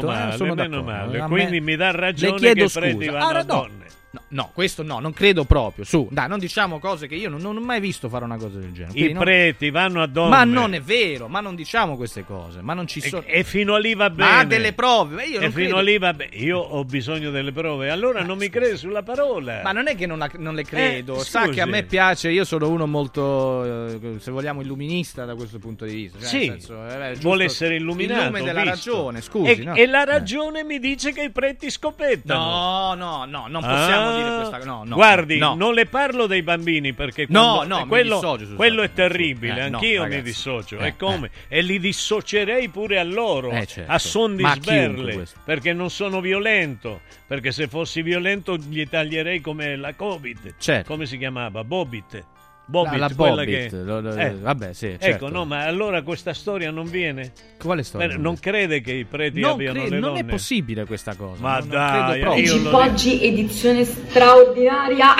eh, 0.78 0.82
male. 0.82 1.20
A 1.20 1.26
Quindi 1.28 1.60
mi 1.60 1.76
dà 1.76 1.90
ragione 1.92 2.32
Le 2.32 2.38
chiedo 2.38 2.54
che 2.54 2.64
i 2.64 2.68
scusa. 2.68 2.80
preti 2.80 3.06
vanno 3.08 3.24
Ah, 3.26 3.32
no, 3.32 3.42
donne. 3.44 3.84
No, 4.16 4.22
no, 4.28 4.50
questo 4.54 4.82
no, 4.82 4.98
non 4.98 5.12
credo 5.12 5.44
proprio. 5.44 5.84
Su, 5.84 6.08
dai, 6.10 6.26
non 6.28 6.38
diciamo 6.38 6.78
cose 6.78 7.06
che 7.06 7.14
io 7.16 7.28
non, 7.28 7.40
non 7.42 7.56
ho 7.56 7.60
mai 7.60 7.80
visto 7.80 8.08
fare 8.08 8.24
una 8.24 8.36
cosa 8.38 8.58
del 8.58 8.72
genere. 8.72 8.98
I 8.98 9.12
non- 9.12 9.22
preti 9.22 9.70
vanno 9.70 10.00
a 10.00 10.06
donne. 10.06 10.30
Ma 10.30 10.44
non 10.44 10.72
è 10.74 10.80
vero, 10.80 11.28
ma 11.28 11.40
non 11.40 11.54
diciamo 11.54 11.96
queste 11.96 12.24
cose. 12.24 12.62
Ma 12.62 12.72
non 12.72 12.86
ci 12.86 13.00
sono. 13.02 13.22
E 13.26 13.44
fino 13.44 13.74
a 13.74 13.78
lì 13.78 13.94
va 13.94 14.08
bene. 14.08 14.30
Ma 14.30 14.38
ha 14.38 14.44
delle 14.44 14.72
prove. 14.72 15.14
ma 15.16 15.22
e 15.22 15.26
fino 15.26 15.50
credo- 15.50 15.76
a 15.76 15.82
lì 15.82 15.98
va 15.98 16.12
bene. 16.14 16.34
Io 16.36 16.58
ho 16.58 16.84
bisogno 16.84 17.30
delle 17.30 17.52
prove. 17.52 17.90
Allora 17.90 18.22
non 18.22 18.38
mi 18.38 18.48
credi 18.48 18.76
sulla 18.78 19.02
parola. 19.02 19.60
Ma 19.62 19.72
non 19.72 19.86
è 19.88 19.94
che 19.96 20.06
non, 20.06 20.18
la- 20.18 20.30
non 20.38 20.54
le 20.54 20.64
credo, 20.64 21.20
Eh, 21.20 21.24
sa 21.24 21.48
che 21.48 21.60
a 21.60 21.66
me 21.66 21.82
piace, 21.82 22.30
io 22.30 22.44
sono 22.44 22.68
uno 22.70 22.86
molto, 22.86 23.64
eh, 23.64 24.16
se 24.18 24.30
vogliamo, 24.30 24.60
illuminista 24.62 25.24
da 25.24 25.34
questo 25.34 25.58
punto 25.58 25.84
di 25.84 25.94
vista. 25.94 26.18
Cioè, 26.20 26.28
Sì, 26.28 26.44
senso, 26.46 26.74
eh, 26.88 26.96
beh, 26.96 27.14
vuole 27.20 27.44
essere 27.44 27.76
illuminato. 27.76 28.20
Il 28.20 28.26
nome 28.26 28.42
della 28.42 28.62
visto. 28.62 28.90
ragione, 28.90 29.20
scusi. 29.20 29.50
E, 29.50 29.64
no? 29.64 29.74
e 29.74 29.86
la 29.86 30.02
Eh. 30.02 30.04
ragione 30.06 30.64
mi 30.64 30.78
dice 30.78 31.12
che 31.12 31.22
i 31.24 31.30
preti 31.30 31.70
scoppettano. 31.70 32.44
No, 32.46 32.94
no, 32.94 33.24
no, 33.24 33.46
non 33.48 33.60
possiamo 33.62 34.05
Ah, 34.05 34.05
dire 34.14 34.34
questa 34.36 34.56
cosa. 34.58 34.68
No, 34.70 34.82
no, 34.84 34.94
Guardi, 34.94 35.38
no. 35.38 35.54
non 35.54 35.74
le 35.74 35.86
parlo 35.86 36.26
dei 36.26 36.42
bambini 36.42 36.92
perché 36.92 37.26
No, 37.28 37.62
no, 37.64 37.78
eh, 37.78 37.82
mi 37.82 37.88
quello, 37.88 38.14
dissocio, 38.20 38.54
quello 38.54 38.82
è 38.82 38.92
terribile. 38.92 39.56
Eh, 39.58 39.64
Anch'io 39.64 40.02
mi 40.02 40.08
ragazzi. 40.08 40.22
dissocio. 40.22 40.78
Eh, 40.78 40.86
e 40.88 40.96
come? 40.96 41.30
E 41.48 41.62
li 41.62 41.78
dissocierei 41.78 42.68
pure 42.68 42.98
a 42.98 43.04
loro, 43.04 43.50
Eh, 43.50 43.66
certo. 43.66 43.90
a 43.90 43.98
son 43.98 44.36
di 44.36 44.42
Ma 44.42 44.54
sberle, 44.54 45.26
perché 45.44 45.72
non 45.72 45.90
sono 45.90 46.20
violento. 46.20 47.00
Perché 47.26 47.50
se 47.50 47.66
fossi 47.66 48.02
violento 48.02 48.56
gli 48.56 48.86
taglierei 48.88 49.40
come 49.40 49.74
la 49.76 49.94
Covid. 49.94 50.54
Certo. 50.58 50.88
Come 50.92 51.06
si 51.06 51.18
chiamava? 51.18 51.64
Bobit. 51.64 52.24
Bobit, 52.68 52.92
La- 52.92 52.98
la 53.08 53.14
quella 53.14 53.34
Bobit, 53.44 53.68
che... 53.70 53.76
lo- 53.82 54.00
lo- 54.00 54.14
Eh, 54.16 54.34
vabbè, 54.34 54.72
sì, 54.72 54.86
Ecco, 54.86 55.04
certo. 55.04 55.28
no, 55.28 55.44
ma 55.44 55.62
allora 55.64 56.02
questa 56.02 56.34
storia 56.34 56.70
non 56.72 56.90
viene? 56.90 57.30
Quale 57.58 57.82
storia? 57.84 58.08
Beh, 58.08 58.16
non 58.16 58.38
crede 58.40 58.80
che 58.80 58.92
i 58.92 59.04
preti 59.04 59.38
Non 59.40 59.52
abbiano 59.52 59.80
cre- 59.80 59.88
le 59.90 59.98
non 60.00 60.08
donne? 60.14 60.20
è 60.20 60.24
possibile 60.24 60.84
questa 60.84 61.14
cosa. 61.14 61.40
Ma 61.40 61.58
non, 61.60 61.68
dai, 61.68 62.20
non 62.22 62.38
io 62.38 62.56
lo- 62.62 62.76
Oggi 62.76 63.22
edizione 63.24 63.84
straordinaria. 63.84 65.14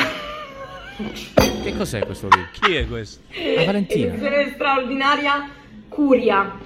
Che 1.62 1.76
cos'è 1.76 2.04
questo 2.04 2.28
qui? 2.28 2.40
Chi 2.52 2.74
è 2.74 2.86
questo? 2.88 3.20
La 3.56 3.64
Valentina. 3.64 4.06
Edizione 4.12 4.50
straordinaria 4.54 5.48
Curia. 5.88 6.58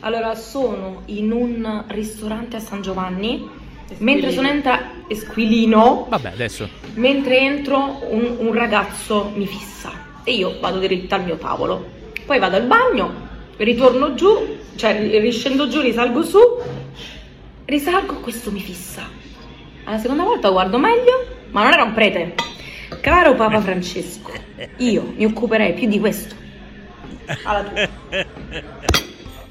Allora, 0.00 0.34
sono 0.34 1.02
in 1.06 1.30
un 1.30 1.84
ristorante 1.88 2.56
a 2.56 2.60
San 2.60 2.80
Giovanni. 2.82 3.48
Mentre 3.98 4.32
sono 4.32 4.48
entrata. 4.48 4.90
Esquilino. 5.08 6.06
Vabbè, 6.08 6.30
adesso. 6.32 6.68
Mentre 6.94 7.38
entro, 7.38 8.00
un, 8.10 8.36
un 8.40 8.52
ragazzo 8.54 9.30
mi 9.36 9.46
fissa. 9.46 9.92
E 10.28 10.32
io 10.32 10.58
vado 10.58 10.80
dritta 10.80 11.14
al 11.14 11.24
mio 11.24 11.36
tavolo. 11.36 11.88
Poi 12.26 12.40
vado 12.40 12.56
al 12.56 12.64
bagno, 12.66 13.12
ritorno 13.58 14.14
giù, 14.14 14.56
cioè 14.74 14.98
ri- 14.98 15.18
riscendo 15.20 15.68
giù, 15.68 15.80
risalgo 15.80 16.24
su. 16.24 16.38
Risalgo, 17.64 18.14
questo 18.14 18.50
mi 18.50 18.60
fissa. 18.60 19.08
Alla 19.84 19.98
seconda 19.98 20.24
volta 20.24 20.50
guardo 20.50 20.78
meglio, 20.78 21.24
ma 21.50 21.62
non 21.62 21.72
era 21.72 21.84
un 21.84 21.94
prete. 21.94 22.34
Caro 23.00 23.34
Papa 23.36 23.60
Francesco, 23.60 24.32
io 24.78 25.12
mi 25.16 25.24
occuperei 25.24 25.74
più 25.74 25.86
di 25.88 26.00
questo. 26.00 26.34
Alla 27.44 27.62
tua. 27.62 27.88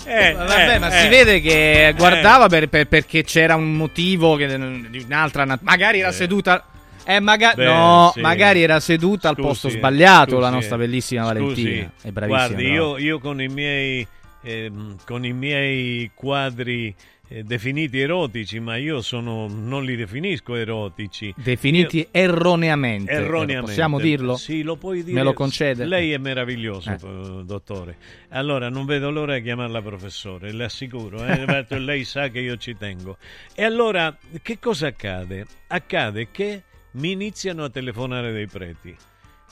Eh, 0.07 0.33
Vabbè, 0.33 0.75
eh, 0.75 0.79
ma 0.79 0.87
eh. 0.89 1.01
si 1.01 1.07
vede 1.07 1.39
che 1.41 1.93
guardava 1.97 2.47
per- 2.47 2.67
per- 2.69 2.87
perché 2.87 3.23
c'era 3.23 3.55
un 3.55 3.73
motivo 3.73 4.35
che, 4.35 4.45
di 4.89 5.03
un'altra 5.07 5.45
nat- 5.45 5.61
magari 5.63 5.99
era 6.01 6.11
seduta 6.11 6.63
eh, 7.05 7.19
maga- 7.19 7.53
Beh, 7.55 7.65
no, 7.65 8.11
sì. 8.13 8.21
magari 8.21 8.61
era 8.63 8.79
seduta 8.79 9.29
al 9.29 9.35
Scusi, 9.35 9.47
posto 9.47 9.69
sbagliato 9.69 10.31
scusi, 10.31 10.41
la 10.41 10.49
nostra 10.49 10.77
bellissima 10.77 11.23
scusi. 11.25 11.39
Valentina. 11.39 11.91
È 12.01 12.09
bravissima. 12.11 12.45
Guardi, 12.47 12.65
io, 12.69 12.97
io 12.97 13.19
con 13.19 13.41
i 13.41 13.47
miei 13.47 14.07
ehm, 14.43 14.97
con 15.05 15.25
i 15.25 15.33
miei 15.33 16.11
quadri 16.13 16.93
eh, 17.27 17.41
definiti 17.43 17.99
erotici, 17.99 18.59
ma 18.59 18.75
io 18.77 19.01
sono 19.01 19.47
non 19.47 19.83
li 19.83 19.95
definisco 19.95 20.53
erotici. 20.53 21.33
definiti 21.35 21.97
Io- 21.97 22.07
erroneamente. 22.11 23.11
Erroneamente. 23.11 23.61
Possiamo 23.61 23.99
dirlo? 23.99 24.35
Sì, 24.37 24.61
lo 24.61 24.75
puoi 24.75 25.03
dire. 25.03 25.15
Me 25.17 25.23
lo 25.23 25.33
concede? 25.33 25.85
Lei 25.85 26.11
è 26.11 26.17
meraviglioso, 26.19 26.91
Eh. 26.91 26.93
eh, 27.03 27.43
dottore. 27.43 27.97
Allora, 28.29 28.69
non 28.69 28.85
vedo 28.85 29.09
l'ora 29.09 29.33
di 29.35 29.41
chiamarla 29.41 29.81
professore, 29.81 30.51
le 30.51 30.65
assicuro. 30.65 31.25
eh, 31.25 31.65
lei 31.79 32.03
sa 32.03 32.27
che 32.27 32.39
io 32.41 32.57
ci 32.57 32.75
tengo. 32.77 33.17
E 33.55 33.63
allora, 33.63 34.15
che 34.43 34.59
cosa 34.59 34.85
accade? 34.87 35.47
Accade 35.67 36.27
che 36.29 36.61
mi 36.95 37.11
iniziano 37.11 37.63
a 37.65 37.69
telefonare 37.69 38.31
dei 38.31 38.47
preti. 38.47 38.95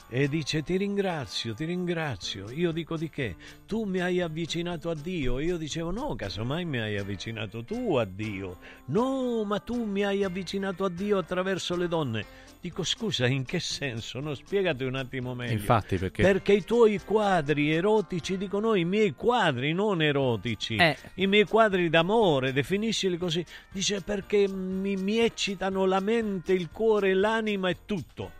E 0.09 0.27
dice 0.27 0.61
ti 0.61 0.77
ringrazio, 0.77 1.53
ti 1.53 1.65
ringrazio. 1.65 2.49
Io 2.51 2.71
dico 2.71 2.95
di 2.97 3.09
che? 3.09 3.35
Tu 3.65 3.83
mi 3.83 3.99
hai 3.99 4.21
avvicinato 4.21 4.89
a 4.89 4.95
Dio. 4.95 5.39
Io 5.39 5.57
dicevo 5.57 5.91
no, 5.91 6.15
casomai 6.15 6.65
mi 6.65 6.79
hai 6.79 6.97
avvicinato 6.97 7.63
tu 7.63 7.95
a 7.95 8.05
Dio. 8.05 8.57
No, 8.85 9.43
ma 9.43 9.59
tu 9.59 9.83
mi 9.83 10.03
hai 10.03 10.23
avvicinato 10.23 10.85
a 10.85 10.89
Dio 10.89 11.17
attraverso 11.17 11.75
le 11.75 11.87
donne. 11.87 12.25
Dico 12.63 12.83
scusa, 12.83 13.27
in 13.27 13.43
che 13.43 13.59
senso? 13.59 14.21
No, 14.21 14.33
spiegati 14.35 14.85
un 14.85 14.95
attimo 14.95 15.35
meglio. 15.35 15.51
Infatti, 15.51 15.97
perché 15.97 16.21
Perché 16.23 16.53
i 16.53 16.63
tuoi 16.63 16.97
quadri 17.03 17.73
erotici, 17.73 18.37
dico 18.37 18.61
no, 18.61 18.73
i 18.75 18.85
miei 18.85 19.15
quadri 19.15 19.73
non 19.73 20.01
erotici, 20.01 20.77
Eh. 20.77 20.95
i 21.15 21.27
miei 21.27 21.43
quadri 21.43 21.89
d'amore, 21.89 22.53
definiscili 22.53 23.17
così. 23.17 23.45
Dice 23.69 23.99
perché 23.99 24.47
mi, 24.47 24.95
mi 24.95 25.17
eccitano 25.17 25.83
la 25.83 25.99
mente, 25.99 26.53
il 26.53 26.69
cuore, 26.71 27.13
l'anima 27.13 27.67
e 27.67 27.79
tutto. 27.83 28.31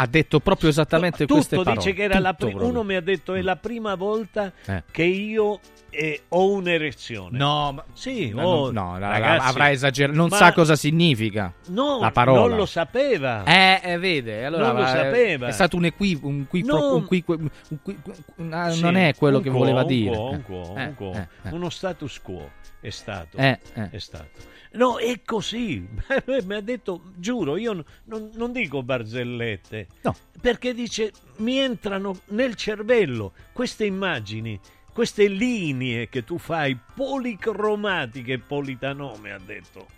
Ha 0.00 0.06
detto 0.06 0.40
proprio 0.40 0.70
esattamente 0.70 1.26
queste 1.26 1.56
Tutto 1.56 1.68
parole. 1.70 1.84
dice 1.84 1.94
che 1.94 2.02
era 2.04 2.18
la 2.18 2.30
Tutto 2.30 2.44
pri- 2.46 2.54
proprio. 2.54 2.70
uno 2.70 2.82
mi 2.84 2.94
ha 2.94 3.02
detto 3.02 3.34
è 3.34 3.42
la 3.42 3.56
prima 3.56 3.94
volta 3.96 4.50
Eh. 4.64 4.82
che 4.90 5.02
io 5.02 5.60
eh, 5.92 6.22
ho 6.28 6.52
un'erezione. 6.52 7.36
No, 7.36 7.72
ma- 7.72 7.84
sì, 7.94 8.30
No, 8.30 8.42
oh, 8.46 8.70
no, 8.70 8.96
la- 8.98 9.08
ragazzi, 9.08 9.48
avrà 9.48 9.70
esagerato. 9.72 10.16
Non 10.16 10.28
ma- 10.30 10.36
sa 10.36 10.52
cosa 10.52 10.76
significa 10.76 11.52
No, 11.68 11.98
la 12.00 12.12
parola. 12.12 12.46
non 12.46 12.56
lo 12.56 12.64
sapeva. 12.66 13.42
Eh, 13.44 13.80
eh, 13.82 13.98
vede, 13.98 14.44
allora 14.44 14.66
Non 14.68 14.76
lo 14.76 14.80
va- 14.82 14.88
sapeva. 14.88 15.48
È 15.48 15.52
stato 15.52 15.76
un 15.76 15.84
equivoco, 15.86 16.28
un 16.28 16.46
qui, 16.46 16.62
No. 16.62 16.94
un 16.94 17.06
qui- 17.06 17.24
un 17.26 17.36
qui- 17.82 17.98
un- 18.36 18.68
Sì, 18.70 18.80
non 18.82 18.96
è 18.96 19.14
quello 19.16 19.40
che 19.40 19.50
voleva 19.50 19.82
dire. 19.84 20.14
quo, 20.46 20.70
un 20.70 20.78
Eh, 20.78 20.94
quo, 20.94 21.12
eh, 21.12 21.26
eh. 21.42 21.50
Uno 21.50 21.68
status 21.70 22.20
quo 22.22 22.48
è 22.80 22.90
stato. 22.90 23.36
È 23.36 23.58
stato. 23.98 24.28
No, 24.72 24.98
è 24.98 25.20
così. 25.24 25.86
Mi 26.44 26.54
ha 26.54 26.60
detto, 26.60 27.12
giuro, 27.16 27.56
io 27.56 27.72
non, 27.72 27.84
non- 28.04 28.30
non 28.34 28.52
dico 28.52 28.82
barzellette. 28.82 29.86
No. 30.02 30.14
Perché 30.40 30.72
dice, 30.74 31.12
mi 31.38 31.58
entrano 31.58 32.20
nel 32.28 32.54
cervello 32.54 33.32
queste 33.52 33.84
immagini, 33.84 34.58
queste 34.92 35.26
linee 35.28 36.08
che 36.08 36.24
tu 36.24 36.38
fai 36.38 36.78
policromatiche, 36.94 38.38
politanome 38.38 39.32
ha 39.32 39.38
detto. 39.44 39.88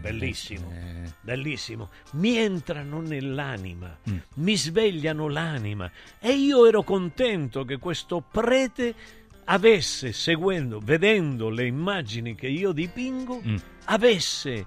Bellissimo, 0.00 0.72
bellissimo. 1.20 1.90
Mi 2.12 2.36
entrano 2.36 3.00
nell'anima, 3.00 3.96
Mm. 4.10 4.16
mi 4.36 4.56
svegliano 4.56 5.28
l'anima. 5.28 5.90
E 6.18 6.32
io 6.32 6.66
ero 6.66 6.82
contento 6.82 7.64
che 7.64 7.78
questo 7.78 8.20
prete 8.20 8.94
avesse, 9.44 10.12
seguendo, 10.12 10.80
vedendo 10.80 11.48
le 11.50 11.66
immagini 11.66 12.34
che 12.34 12.46
io 12.48 12.72
dipingo, 12.72 13.40
Mm. 13.46 13.56
Avesse 13.84 14.66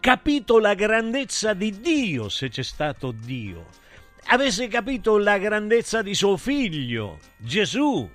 capito 0.00 0.58
la 0.58 0.74
grandezza 0.74 1.54
di 1.54 1.80
Dio, 1.80 2.28
se 2.28 2.48
c'è 2.48 2.62
stato 2.62 3.12
Dio, 3.12 3.66
avesse 4.26 4.68
capito 4.68 5.18
la 5.18 5.38
grandezza 5.38 6.02
di 6.02 6.14
suo 6.14 6.36
figlio, 6.36 7.18
Gesù. 7.36 8.08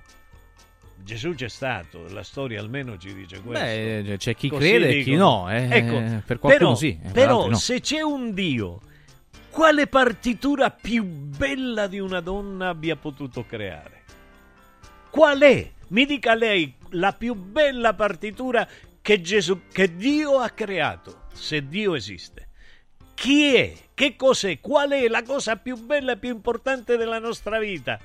Gesù 0.96 1.34
c'è 1.34 1.48
stato, 1.48 2.06
la 2.08 2.22
storia 2.22 2.60
almeno 2.60 2.96
ci 2.96 3.12
dice 3.12 3.40
questo. 3.42 3.62
Beh, 3.62 4.16
c'è 4.16 4.34
chi 4.34 4.48
Così 4.48 4.60
crede 4.70 4.88
e 4.88 5.02
chi 5.02 5.16
no. 5.16 5.50
eh, 5.50 5.68
Ecco, 5.70 6.22
per 6.24 6.38
qualcuno 6.38 6.68
però, 6.70 6.74
sì. 6.74 6.98
eh, 6.98 7.02
per 7.02 7.12
però 7.12 7.48
no. 7.48 7.56
se 7.56 7.80
c'è 7.80 8.00
un 8.00 8.32
Dio, 8.32 8.80
quale 9.50 9.86
partitura 9.86 10.70
più 10.70 11.04
bella 11.04 11.88
di 11.88 11.98
una 11.98 12.20
donna 12.20 12.70
abbia 12.70 12.96
potuto 12.96 13.44
creare? 13.44 14.02
Qual 15.10 15.40
è? 15.40 15.70
Mi 15.88 16.06
dica 16.06 16.34
lei 16.34 16.74
la 16.90 17.12
più 17.12 17.34
bella 17.34 17.92
partitura 17.92 18.66
che, 19.04 19.20
Gesù, 19.20 19.60
che 19.70 19.94
Dio 19.96 20.38
ha 20.38 20.48
creato, 20.48 21.24
se 21.34 21.68
Dio 21.68 21.94
esiste. 21.94 22.48
Chi 23.12 23.54
è? 23.54 23.72
Che 23.92 24.16
cos'è? 24.16 24.60
Qual 24.60 24.92
è 24.92 25.06
la 25.08 25.22
cosa 25.22 25.56
più 25.56 25.76
bella 25.76 26.12
e 26.12 26.16
più 26.16 26.30
importante 26.30 26.96
della 26.96 27.18
nostra 27.18 27.58
vita? 27.58 28.00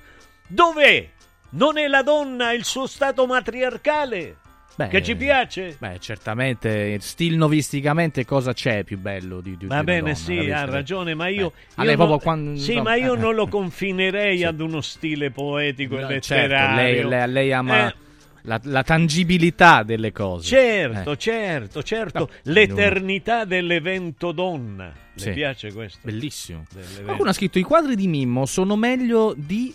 Dov'è? 0.45 1.07
Non 1.51 1.77
è 1.77 1.87
la 1.87 2.03
donna 2.03 2.51
il 2.51 2.65
suo 2.65 2.85
stato 2.85 3.25
matriarcale? 3.25 4.35
Beh, 4.75 4.87
che 4.89 5.01
ci 5.01 5.15
piace? 5.15 5.77
Beh, 5.79 5.99
certamente, 6.01 6.99
stilnovisticamente 6.99 8.25
cosa 8.25 8.51
c'è 8.51 8.83
più 8.83 8.97
bello 8.97 9.39
di, 9.39 9.55
di 9.55 9.67
Va 9.67 9.81
bene, 9.85 10.01
donna, 10.01 10.15
sì, 10.15 10.51
ha 10.51 10.65
ragione, 10.65 11.15
ma 11.15 11.29
io, 11.29 11.53
a 11.75 11.83
io 11.85 11.95
non, 11.95 12.19
quando- 12.19 12.59
sì, 12.59 12.75
no, 12.75 12.83
ma 12.83 12.95
io 12.95 13.13
eh, 13.13 13.17
non 13.17 13.35
lo 13.35 13.47
confinerei 13.47 14.43
ad 14.43 14.59
uno 14.59 14.81
stile 14.81 15.31
poetico 15.31 15.97
e 15.97 16.01
No, 16.01 16.07
letterario. 16.09 16.49
certo, 16.49 16.75
lei, 16.75 17.03
lei- 17.07 17.31
lei 17.31 17.53
ama 17.53 17.87
Eh, 17.87 17.95
la, 18.43 18.59
la 18.63 18.83
tangibilità 18.83 19.83
delle 19.83 20.11
cose. 20.11 20.47
Certo, 20.47 21.11
Eh. 21.11 21.17
certo, 21.17 21.83
certo. 21.83 22.19
No, 22.19 22.29
L'eternità 22.53 23.45
dell'evento 23.45 24.31
donna. 24.31 24.85
Le 25.13 25.19
Sì. 25.21 25.31
piace 25.31 25.73
questo? 25.73 25.99
Bellissimo. 26.03 26.65
Qualcuno 27.03 27.29
ha 27.29 27.33
scritto 27.33 27.59
i 27.59 27.63
quadri 27.63 27.95
di 27.95 28.07
Mimmo 28.07 28.45
sono 28.45 28.75
meglio 28.75 29.33
di 29.35 29.73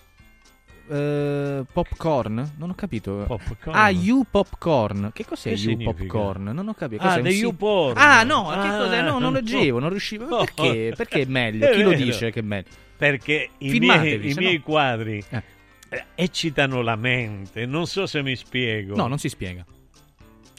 eh, 0.88 1.64
popcorn? 1.72 2.52
Non 2.58 2.70
ho 2.70 2.74
capito. 2.74 3.24
Popcorn? 3.26 3.76
Ah, 3.76 3.88
you 3.90 4.24
popcorn. 4.30 5.10
Che 5.12 5.24
cos'è 5.24 5.50
Che 5.54 5.56
you 5.60 5.70
significa? 5.78 5.92
popcorn? 6.12 6.44
Non 6.52 6.68
ho 6.68 6.74
capito. 6.74 7.02
Ah, 7.02 7.06
Cos'è 7.06 7.18
un 7.18 7.24
the 7.24 7.30
si- 7.32 7.38
YouPorn. 7.40 7.98
Ah, 7.98 8.22
no, 8.22 8.48
che 8.48 8.54
Ah, 8.68 8.76
cos'è? 8.78 9.00
No, 9.02 9.12
non 9.12 9.22
no. 9.22 9.30
leggevo, 9.32 9.78
non 9.78 9.88
riuscivo. 9.90 10.26
No. 10.28 10.44
Perché? 10.54 10.92
Perché 10.96 11.20
è 11.22 11.26
meglio? 11.26 11.66
È 11.68 11.72
Chi 11.72 11.82
lo 11.82 11.90
vero. 11.90 12.02
dice 12.04 12.30
che 12.30 12.40
è 12.40 12.42
meglio? 12.42 12.68
Perché 12.96 13.48
i 13.58 13.78
miei, 13.80 14.30
i 14.30 14.34
miei 14.36 14.56
no- 14.56 14.62
quadri 14.62 15.22
Eh. 15.28 15.42
Eh, 15.94 16.04
eccitano 16.14 16.80
la 16.82 16.96
mente. 16.96 17.66
Non 17.66 17.86
so 17.86 18.06
se 18.06 18.22
mi 18.22 18.36
spiego. 18.36 18.94
No, 18.96 19.06
non 19.06 19.18
si 19.18 19.28
spiega. 19.28 19.64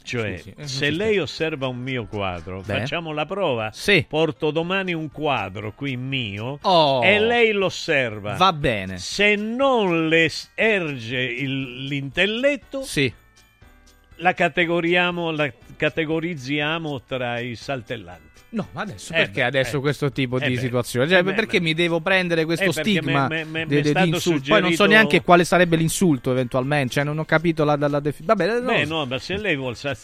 Cioè, 0.02 0.36
Scusi, 0.36 0.50
eh, 0.50 0.54
non 0.58 0.68
se 0.68 0.90
lei 0.90 1.18
osserva 1.18 1.66
un 1.66 1.78
mio 1.78 2.06
quadro, 2.06 2.60
Beh. 2.60 2.78
facciamo 2.78 3.12
la 3.12 3.26
prova. 3.26 3.70
Sì. 3.72 4.06
Porto 4.08 4.52
domani 4.52 4.92
un 4.94 5.10
quadro 5.10 5.72
qui 5.72 5.96
mio 5.96 6.60
Oh. 6.62 7.02
e 7.02 7.18
lei 7.18 7.50
lo 7.50 7.64
osserva. 7.66 8.36
Va 8.36 8.52
bene. 8.52 8.98
Se 8.98 9.34
non 9.34 10.06
le 10.06 10.30
erge 10.54 11.18
il- 11.20 11.86
l'intelletto, 11.86 12.82
Sì. 12.82 13.12
la, 14.18 14.32
categoriamo, 14.32 15.32
la 15.32 15.52
categorizziamo 15.76 17.02
tra 17.02 17.40
i 17.40 17.56
saltellanti. 17.56 18.25
No, 18.48 18.68
ma 18.72 18.82
adesso 18.82 19.12
Eh 19.12 19.16
perché 19.16 19.40
beh, 19.40 19.44
adesso 19.46 19.76
eh. 19.78 19.80
questo 19.80 20.12
tipo 20.12 20.38
Eh 20.38 20.46
di 20.48 20.54
beh. 20.54 20.60
situazione? 20.60 21.08
Cioè, 21.08 21.18
Eh 21.18 21.22
beh, 21.24 21.34
perché 21.34 21.60
mi 21.60 21.74
devo 21.74 22.00
prendere 22.00 22.44
questo 22.44 22.64
Eh, 22.70 22.72
perché 22.72 22.90
stigma 22.90 23.26
me- 23.28 23.44
me- 23.44 23.64
me- 23.66 23.84
stato 23.84 24.04
di 24.06 24.10
insulto? 24.14 24.40
Poi 24.48 24.60
non 24.60 24.70
so 24.70 24.76
suggerito- 24.76 24.86
neanche 24.86 25.22
quale 25.22 25.44
sarebbe 25.44 25.76
l'insulto 25.76 26.30
eventualmente, 26.30 26.92
cioè 26.94 27.04
non 27.04 27.18
ho 27.18 27.24
capito 27.24 27.64
la, 27.64 27.76
la, 27.76 27.88
la 27.88 28.00
defi- 28.00 28.22
Vabbè, 28.24 28.46
non 28.46 28.64
Beh, 28.66 28.84
no, 28.84 29.04
ma 29.04 29.18
se 29.18 29.36
lei 29.36 29.56
vuol 29.56 29.76
sa- 29.76 29.96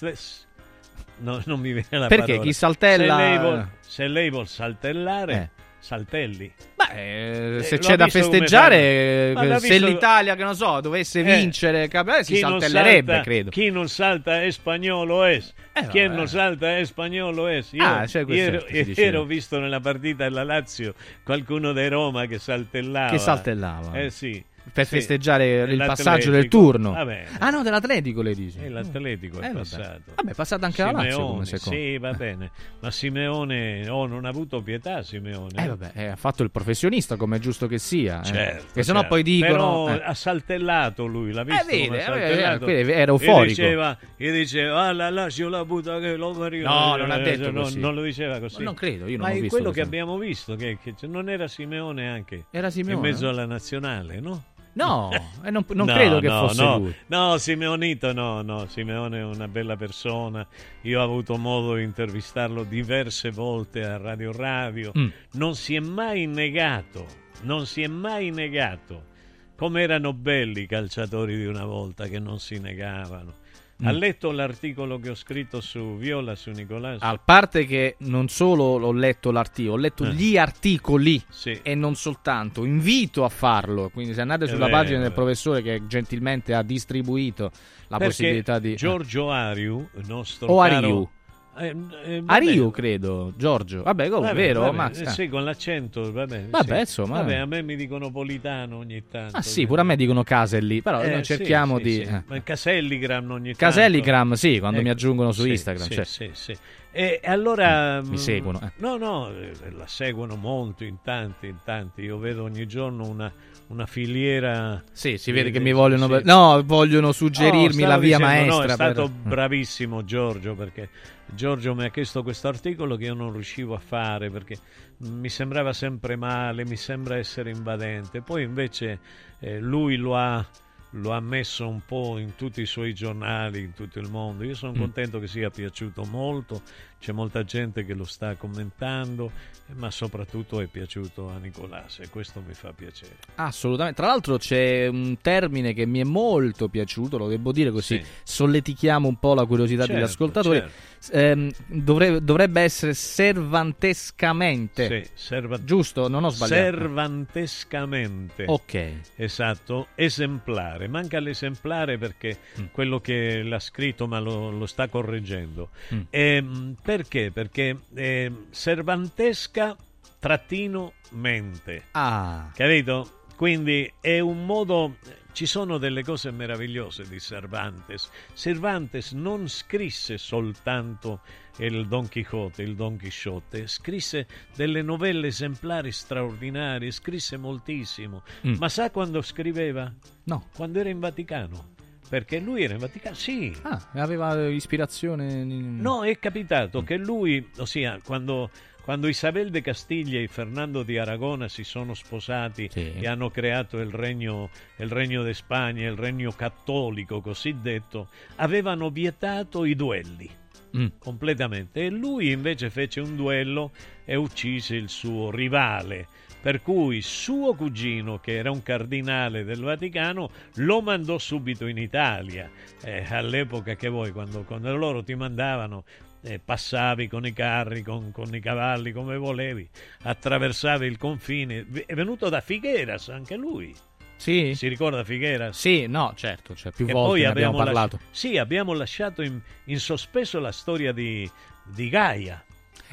no, 1.19 1.41
non 1.47 1.61
mi 1.61 1.73
viene 1.73 1.87
la 1.91 2.09
Perché 2.09 2.25
parola. 2.33 2.43
chi 2.43 2.53
saltella- 2.53 3.17
Se 3.17 3.23
lei 3.23 3.39
vuol, 3.39 3.69
se 3.81 4.09
lei 4.09 4.31
vuol 4.31 4.49
saltellare, 4.49 5.35
Eh. 5.35 5.49
saltelli. 5.79 6.53
Eh, 6.95 7.57
Eh, 7.59 7.63
se 7.63 7.79
c'è 7.79 7.97
da 7.97 8.09
festeggiare, 8.09 9.35
se 9.61 9.79
l'Italia, 9.79 10.35
che 10.35 10.45
non 10.45 10.55
so, 10.55 10.81
dovesse 10.83 11.21
Eh, 11.21 11.23
vincere, 11.23 11.89
cap- 11.89 12.09
eh, 12.19 12.25
si 12.25 12.37
saltellerebbe, 12.37 13.13
salta- 13.13 13.25
credo. 13.25 13.51
Chi 13.51 13.71
non 13.71 13.89
salta 13.89 14.43
è 14.43 14.51
spagnolo 14.51 15.25
es. 15.25 15.55
Eh, 15.75 15.89
chi 15.89 16.03
vabbè. 16.03 16.15
non 16.15 16.29
salta 16.29 16.77
è 16.77 16.85
spagnolo 16.85 17.47
es. 17.47 17.73
Io, 17.73 17.83
Ah, 17.85 18.07
cioè, 18.07 18.25
ieri, 18.29 18.63
ieri 18.95 19.17
ho 19.17 19.25
visto 19.25 19.59
nella 19.59 19.81
partita 19.81 20.25
della 20.25 20.45
Lazio 20.45 20.95
qualcuno 21.23 21.73
di 21.73 21.89
Roma 21.89 22.27
che 22.27 22.39
saltellava. 22.39 23.11
Che 23.11 23.19
saltellava? 23.19 23.93
Eh 23.99 24.11
sì. 24.11 24.45
Per 24.73 24.87
Sì. 24.87 24.95
festeggiare 24.97 25.63
il 25.65 25.77
passaggio 25.77 26.31
del 26.31 26.49
turno. 26.49 26.93
Va 26.93 27.05
bene. 27.05 27.27
Ah 27.39 27.51
no, 27.51 27.63
dell'Atletico 27.63 28.23
le 28.23 28.35
dici. 28.35 28.59
E 28.63 28.69
l'Atletico 28.69 29.37
Eh, 29.41 29.41
è 29.41 29.53
vabbè. 29.53 29.59
passato. 29.59 30.01
Vabbè, 30.15 30.31
è 30.31 30.35
passato 30.35 30.65
anche 30.65 30.83
la 30.83 30.93
Lazio 30.93 31.11
Simeone, 31.11 31.31
come 31.33 31.45
secondo. 31.47 31.79
Sì, 31.79 31.99
va 31.99 32.13
bene. 32.13 32.51
Ma 32.81 32.91
Simeone 32.91 33.89
oh, 33.89 34.07
non 34.07 34.25
ha 34.25 34.29
avuto 34.29 34.63
pietà 34.63 35.03
Simeone. 35.03 35.63
Eh 35.63 35.67
vabbè, 35.69 35.91
eh, 35.95 36.07
ha 36.07 36.17
fatto 36.17 36.43
il 36.43 36.51
professionista 36.51 37.17
come 37.17 37.37
è 37.37 37.41
giusto 37.41 37.67
che 37.67 37.79
sia. 37.79 38.21
eh. 38.21 38.25
Certo, 38.25 38.65
Che 38.73 38.83
sennò 38.83 39.01
certo. 39.01 39.15
poi 39.15 39.23
dicono... 39.25 39.53
Però 39.85 39.95
eh. 39.95 40.03
ha 40.05 40.15
saltellato 40.15 41.07
lui, 41.07 41.33
l'ha 41.33 41.43
visto? 41.45 41.67
vede, 41.67 41.99
eh, 41.99 42.01
saltellato? 42.03 42.67
eh, 42.67 42.81
era 42.81 42.95
E 42.95 43.15
euforico. 43.15 43.45
diceva, 43.45 43.99
e 44.17 44.31
diceva, 44.33 44.83
ah, 44.87 44.93
la 44.93 45.11
lascio 45.11 45.49
la 45.49 45.65
puttana 45.65 45.99
che 46.01 46.17
lo 46.17 46.31
pariu". 46.33 46.65
No, 46.65 46.97
non 46.97 47.11
ha 47.11 47.19
Eh, 47.19 47.23
detto 47.23 47.51
non, 47.51 47.65
così. 47.65 47.79
non 47.81 47.95
lo 47.95 48.03
diceva 48.03 48.39
così. 48.39 48.59
Ma 48.59 48.65
non 48.65 48.75
credo, 48.75 49.07
io 49.07 49.17
non 49.19 49.27
Ma 49.27 49.33
ho 49.33 49.37
è 49.37 49.41
visto 49.41 49.57
quello 49.57 49.71
che 49.73 49.81
abbiamo 49.81 50.17
visto, 50.19 50.55
che, 50.57 50.79
che 50.83 50.95
non 51.09 51.29
era 51.29 51.47
Simeone 51.49 52.09
anche? 52.09 52.45
Era 52.51 52.71
Simeone? 52.71 52.95
In 52.95 53.13
mezzo 53.13 53.29
alla 53.29 53.45
nazionale, 53.47 54.21
no? 54.21 54.45
No, 54.75 55.11
non, 55.51 55.65
non 55.69 55.87
No, 55.87 55.93
credo 55.93 56.21
che 56.21 56.29
no, 56.29 56.47
fosse 56.47 56.63
no. 56.63 56.79
lui. 56.79 56.95
No, 57.07 57.37
Simeonito 57.39 58.13
no, 58.13 58.43
no, 58.43 58.67
Simeone 58.67 59.19
è 59.19 59.25
una 59.25 59.49
bella 59.49 59.77
persona. 59.77 60.47
Io 60.83 61.01
ho 61.01 61.05
avuto 61.05 61.37
modo 61.37 61.75
di 61.75 61.83
intervistarlo 61.83 62.65
diverse 62.65 63.31
volte 63.31 63.85
a 63.85 63.97
Radio 63.99 64.33
Radio. 64.33 64.93
Mm. 64.97 65.09
Non 65.33 65.55
si 65.55 65.75
è 65.75 65.81
mai 65.81 66.27
negato, 66.27 67.07
non 67.43 67.67
si 67.67 67.83
è 67.83 67.87
mai 67.87 68.31
negato. 68.31 69.11
Come 69.57 69.83
erano 69.83 70.13
belli 70.13 70.63
i 70.63 70.67
calciatori 70.67 71.37
di 71.37 71.45
una 71.45 71.65
volta 71.65 72.07
che 72.07 72.19
non 72.19 72.41
si 72.41 72.59
negavano. 72.59 73.41
Ha 73.85 73.93
Mm. 73.93 73.97
letto 73.97 74.31
l'articolo 74.31 74.99
che 75.01 75.11
ho 75.11 75.15
scritto 75.15 75.61
su 75.61 75.97
Viola, 75.97 76.37
su 76.37 76.51
Nicolás? 76.51 76.99
A 77.01 77.19
parte 77.19 77.65
che 77.67 77.97
non 78.01 78.29
solo 78.29 78.63
ho 78.65 78.93
letto 78.93 79.31
l'articolo, 79.33 79.75
ho 79.75 79.79
letto 79.79 80.05
Eh. 80.05 80.13
gli 80.13 80.37
articoli 80.37 81.21
Sì. 81.29 81.59
e 81.63 81.75
non 81.75 81.95
soltanto. 81.97 82.65
Invito 82.65 83.25
a 83.25 83.29
farlo. 83.29 83.91
Quindi, 83.93 84.15
se 84.15 84.21
andate 84.21 84.45
È 84.45 84.49
sulla 84.49 84.67
vero, 84.67 84.77
pagina 84.79 84.99
è 84.99 85.03
del 85.03 85.13
professore 85.13 85.63
che 85.63 85.83
gentilmente 85.89 86.55
ha 86.55 86.63
distribuito 86.63 87.51
la 87.89 87.99
Perché 87.99 88.05
possibilità 88.15 88.59
di. 88.61 88.77
Giorgio 88.77 89.31
Ariu, 89.31 89.89
nostro 90.07 90.47
O 90.49 90.59
caro- 90.61 90.77
Ariu. 90.77 91.09
Eh, 91.55 91.67
eh, 91.67 92.21
vabbè. 92.23 92.33
Ariu, 92.33 92.71
credo, 92.71 93.33
Giorgio. 93.37 93.83
Vabbè, 93.83 94.05
comunque, 94.09 94.29
Vabbè, 94.33 94.41
vero? 94.47 94.61
vabbè, 94.61 94.77
Mazza. 94.77 95.03
eh, 95.03 95.09
sì, 95.11 95.29
con 95.29 95.45
l'accento, 95.45 96.11
vabbè. 96.11 96.47
Vabbè, 96.49 96.75
sì. 96.75 96.81
insomma, 96.81 97.17
Vabbè, 97.19 97.35
a 97.37 97.47
me 97.47 97.63
mi 97.63 97.77
dicono 97.77 98.11
politano 98.11 98.79
ogni 98.79 99.03
tanto. 99.07 99.37
Ah 99.37 99.43
sì, 99.43 99.67
pure 99.67 99.83
a 99.83 99.85
me 99.85 99.97
dicono 99.97 100.23
Caselli, 100.23 100.81
però 100.81 101.03
Eh, 101.03 101.11
noi 101.11 101.23
cerchiamo 101.23 101.77
sì, 101.77 101.83
di... 101.83 101.93
sì. 101.93 102.01
eh. 102.03 102.23
Ma 102.27 102.43
Caselligram 102.43 103.31
ogni 103.31 103.55
tanto. 103.55 103.59
Caselligram, 103.59 104.33
sì, 104.33 104.59
quando 104.61 104.79
mi 104.81 104.85
Ecco, 104.87 104.93
aggiungono 104.97 105.33
su 105.33 105.47
Instagram. 105.47 105.89
sì, 105.89 105.95
cioè. 105.95 106.05
sì, 106.05 106.31
sì. 106.33 106.57
E 106.95 107.21
allora... 107.25 108.01
Mi 108.03 108.11
mm, 108.11 108.15
seguono, 108.15 108.61
eh. 108.63 108.73
No, 108.77 108.97
no, 108.97 109.31
la 109.77 109.87
seguono 109.87 110.37
molto, 110.37 110.85
in 110.85 110.97
tanti, 111.03 111.47
in 111.47 111.57
tanti. 111.65 112.03
Io 112.03 112.19
vedo 112.19 112.43
ogni 112.45 112.67
giorno 112.67 113.07
una, 113.09 113.33
una 113.69 113.87
filiera... 113.87 114.83
Sì, 114.93 115.17
si 115.17 115.33
vede 115.33 115.51
che 115.51 115.59
mi 115.61 115.73
vogliono... 115.73 116.07
sì. 116.19 116.25
No, 116.25 116.63
vogliono 116.65 117.07
No, 117.07 117.13
suggerirmi 117.13 117.73
stavo 117.73 117.89
la 117.89 117.99
via 117.99 118.17
dicendo, 118.19 118.27
maestra. 118.27 118.57
No, 118.57 118.63
è 118.63 118.75
stato 118.75 119.03
per- 119.05 119.31
bravissimo 119.31 120.05
Giorgio 120.05 120.55
perché 120.55 120.89
Giorgio 121.35 121.75
mi 121.75 121.85
ha 121.85 121.91
chiesto 121.91 122.23
questo 122.23 122.49
articolo 122.49 122.97
che 122.97 123.05
io 123.05 123.15
non 123.15 123.33
riuscivo 123.33 123.75
a 123.75 123.79
fare 123.79 124.31
perché 124.31 124.59
mi 124.99 125.29
sembrava 125.31 125.73
sempre 125.73 126.15
male, 126.15 126.65
mi 126.67 126.77
sembra 126.77 127.17
essere 127.17 127.51
invadente. 127.51 128.21
Poi 128.21 128.43
invece 128.43 128.99
eh, 129.41 129.59
lui 129.59 129.97
lo 129.97 130.15
ha, 130.17 130.45
lo 130.91 131.11
ha 131.13 131.21
messo 131.21 131.67
un 131.67 131.81
po' 131.87 132.19
in 132.19 132.35
tutti 132.37 132.61
i 132.61 132.67
suoi 132.67 132.93
giornali, 132.95 133.61
in 133.61 133.73
tutto 133.73 133.99
il 133.99 134.11
mondo. 134.11 134.45
Io 134.45 134.55
sono 134.55 134.73
Mm. 134.73 134.79
contento 134.79 135.19
che 135.19 135.27
sia 135.27 135.49
piaciuto 135.51 136.05
molto, 136.05 136.63
c'è 137.03 137.11
molta 137.11 137.43
gente 137.45 137.85
che 137.85 137.95
lo 137.95 138.05
sta 138.05 138.37
commentando, 138.37 139.33
eh, 139.69 139.73
ma 139.75 139.91
soprattutto 139.91 140.61
è 140.61 140.67
piaciuto 140.67 141.29
a 141.29 141.39
Nicolás 141.39 141.99
e 141.99 142.09
questo 142.09 142.41
mi 142.47 142.55
fa 142.55 142.73
piacere. 142.73 143.17
Assolutamente. 143.35 143.97
Tra 144.01 144.07
l'altro 144.07 144.39
c'è 144.39 144.87
un 144.87 145.17
termine 145.21 145.73
che 145.75 145.85
mi 145.85 145.99
è 145.99 146.05
molto 146.05 146.69
piaciuto, 146.69 147.19
lo 147.19 147.27
devo 147.27 147.51
dire 147.51 147.73
così, 147.73 147.97
Sì. 147.97 148.05
solletichiamo 148.23 149.09
un 149.09 149.19
po' 149.19 149.35
la 149.35 149.45
curiosità 149.45 149.85
degli 149.85 149.97
Certo, 149.97 150.11
ascoltatori. 150.13 150.59
certo. 150.61 150.91
Ehm, 151.11 151.51
dovre- 151.67 152.23
dovrebbe 152.23 152.61
essere 152.61 152.95
servantescamente. 152.95 154.87
Sì, 155.05 155.11
serva- 155.15 155.63
Giusto? 155.65 156.07
Non 156.09 156.23
ho 156.23 156.29
sbagliato. 156.29 156.63
Servantescamente. 156.63 158.45
Ok. 158.47 158.93
Esatto, 159.17 159.89
esemplare. 159.97 160.87
Manca 160.89 161.19
l'esemplare 161.19 161.99
perché 161.99 162.39
Mm. 162.61 162.65
quello 162.71 163.01
che 163.01 163.43
l'ha 163.43 163.59
scritto 163.59 164.07
ma 164.07 164.21
lo, 164.21 164.51
lo 164.51 164.67
sta 164.67 164.87
correggendo. 164.89 165.71
Mm. 165.93 166.01
Ehm, 166.11 166.75
perché? 166.97 167.31
Perché 167.31 167.79
ehm, 167.95 168.47
servantesca 168.51 169.75
trattino 170.19 170.93
mente. 171.13 171.85
Ah. 171.93 172.51
Capito? 172.55 173.21
Quindi 173.35 173.91
è 174.01 174.21
un 174.21 174.45
modo. 174.45 174.97
Ci 175.33 175.47
sono 175.47 175.79
delle 175.79 176.05
cose 176.05 176.31
meravigliose 176.31 177.09
di 177.09 177.19
Cervantes. 177.19 178.11
Cervantes 178.35 179.13
non 179.13 179.49
scrisse 179.49 180.19
soltanto 180.19 181.21
il 181.57 181.87
Don 181.89 182.07
Quixote, 182.09 182.61
il 182.61 182.75
Don 182.75 182.99
Chisciotte, 182.99 183.67
scrisse 183.67 184.27
delle 184.55 184.83
novelle 184.83 185.29
esemplari 185.29 185.91
straordinarie, 185.91 186.91
scrisse 186.91 187.39
moltissimo. 187.39 188.23
Mm. 188.47 188.57
Ma 188.59 188.69
sa 188.69 188.91
quando 188.91 189.23
scriveva? 189.23 189.91
No. 190.25 190.49
Quando 190.55 190.81
era 190.81 190.91
in 190.91 191.01
Vaticano. 191.01 191.72
Perché 192.13 192.41
lui 192.41 192.63
era 192.63 192.75
in 192.75 192.79
Vaticano, 192.79 193.15
sì. 193.15 193.57
Ah, 193.63 193.89
aveva 193.95 194.47
ispirazione... 194.49 195.33
in- 195.33 195.79
No, 195.81 196.05
è 196.05 196.19
capitato 196.19 196.83
che 196.83 196.99
lui, 196.99 197.49
ossia, 197.57 197.99
quando, 198.05 198.51
quando 198.83 199.09
Isabel 199.09 199.49
de 199.49 199.63
Castiglia 199.63 200.21
e 200.21 200.27
Fernando 200.29 200.83
di 200.83 200.99
Aragona 200.99 201.49
si 201.49 201.65
sono 201.65 201.95
sposati 201.95 202.69
Sì. 202.71 202.93
e 202.97 203.07
hanno 203.07 203.31
creato 203.31 203.79
il 203.79 203.91
regno, 203.91 204.51
il 204.77 204.91
regno 204.91 205.25
di 205.25 205.33
Spagna, 205.33 205.89
il 205.89 205.97
regno 205.97 206.33
cattolico 206.33 207.23
cosiddetto, 207.23 208.09
avevano 208.37 208.91
vietato 208.91 209.65
i 209.65 209.75
duelli. 209.75 210.29
Mm. 210.77 210.87
completamente. 210.99 211.85
E 211.85 211.91
lui 211.91 212.31
invece 212.31 212.69
fece 212.71 213.01
un 213.01 213.15
duello 213.17 213.73
e 214.07 214.17
uccise 214.17 214.75
il 214.77 214.89
suo 214.91 215.31
rivale. 215.31 216.09
Per 216.43 216.61
cui 216.61 217.03
suo 217.03 217.55
cugino, 217.55 218.19
che 218.19 218.37
era 218.37 218.51
un 218.51 218.65
cardinale 218.65 219.45
del 219.45 219.61
Vaticano, 219.61 220.29
lo 220.55 220.83
mandò 220.83 221.17
subito 221.17 221.67
in 221.67 221.79
Italia. 221.79 222.51
Eh, 222.83 223.07
all'epoca 223.09 223.77
che 223.77 223.89
voi, 223.89 224.11
quando, 224.11 224.43
quando 224.43 224.75
loro 224.75 225.05
ti 225.05 225.15
mandavano, 225.15 225.85
eh, 226.23 226.41
passavi 226.45 227.07
con 227.07 227.25
i 227.27 227.33
carri, 227.33 227.83
con, 227.83 228.11
con 228.11 228.35
i 228.35 228.41
cavalli 228.41 228.91
come 228.91 229.17
volevi, 229.17 229.69
attraversavi 230.03 230.85
il 230.85 230.99
confine. 230.99 231.65
È 231.87 231.95
venuto 231.95 232.29
da 232.29 232.41
Figueras 232.41 233.09
anche 233.09 233.37
lui. 233.37 233.73
Sì? 234.17 234.53
Si 234.55 234.67
ricorda 234.69 235.05
Figueras? 235.05 235.59
Sì, 235.59 235.87
no, 235.87 236.13
certo, 236.17 236.55
cioè, 236.57 236.73
più 236.73 236.87
Che 236.87 236.93
volte 236.93 237.27
abbiamo 237.27 237.51
abbiamo 237.51 237.65
parlato. 237.65 237.99
lasci- 238.01 238.29
sì, 238.29 238.37
abbiamo 238.37 238.73
lasciato 238.73 239.23
in, 239.23 239.41
in 239.65 239.79
sospeso 239.79 240.39
la 240.41 240.53
storia 240.53 240.93
di, 240.93 241.29
di 241.65 241.89
Gaia. 241.89 242.45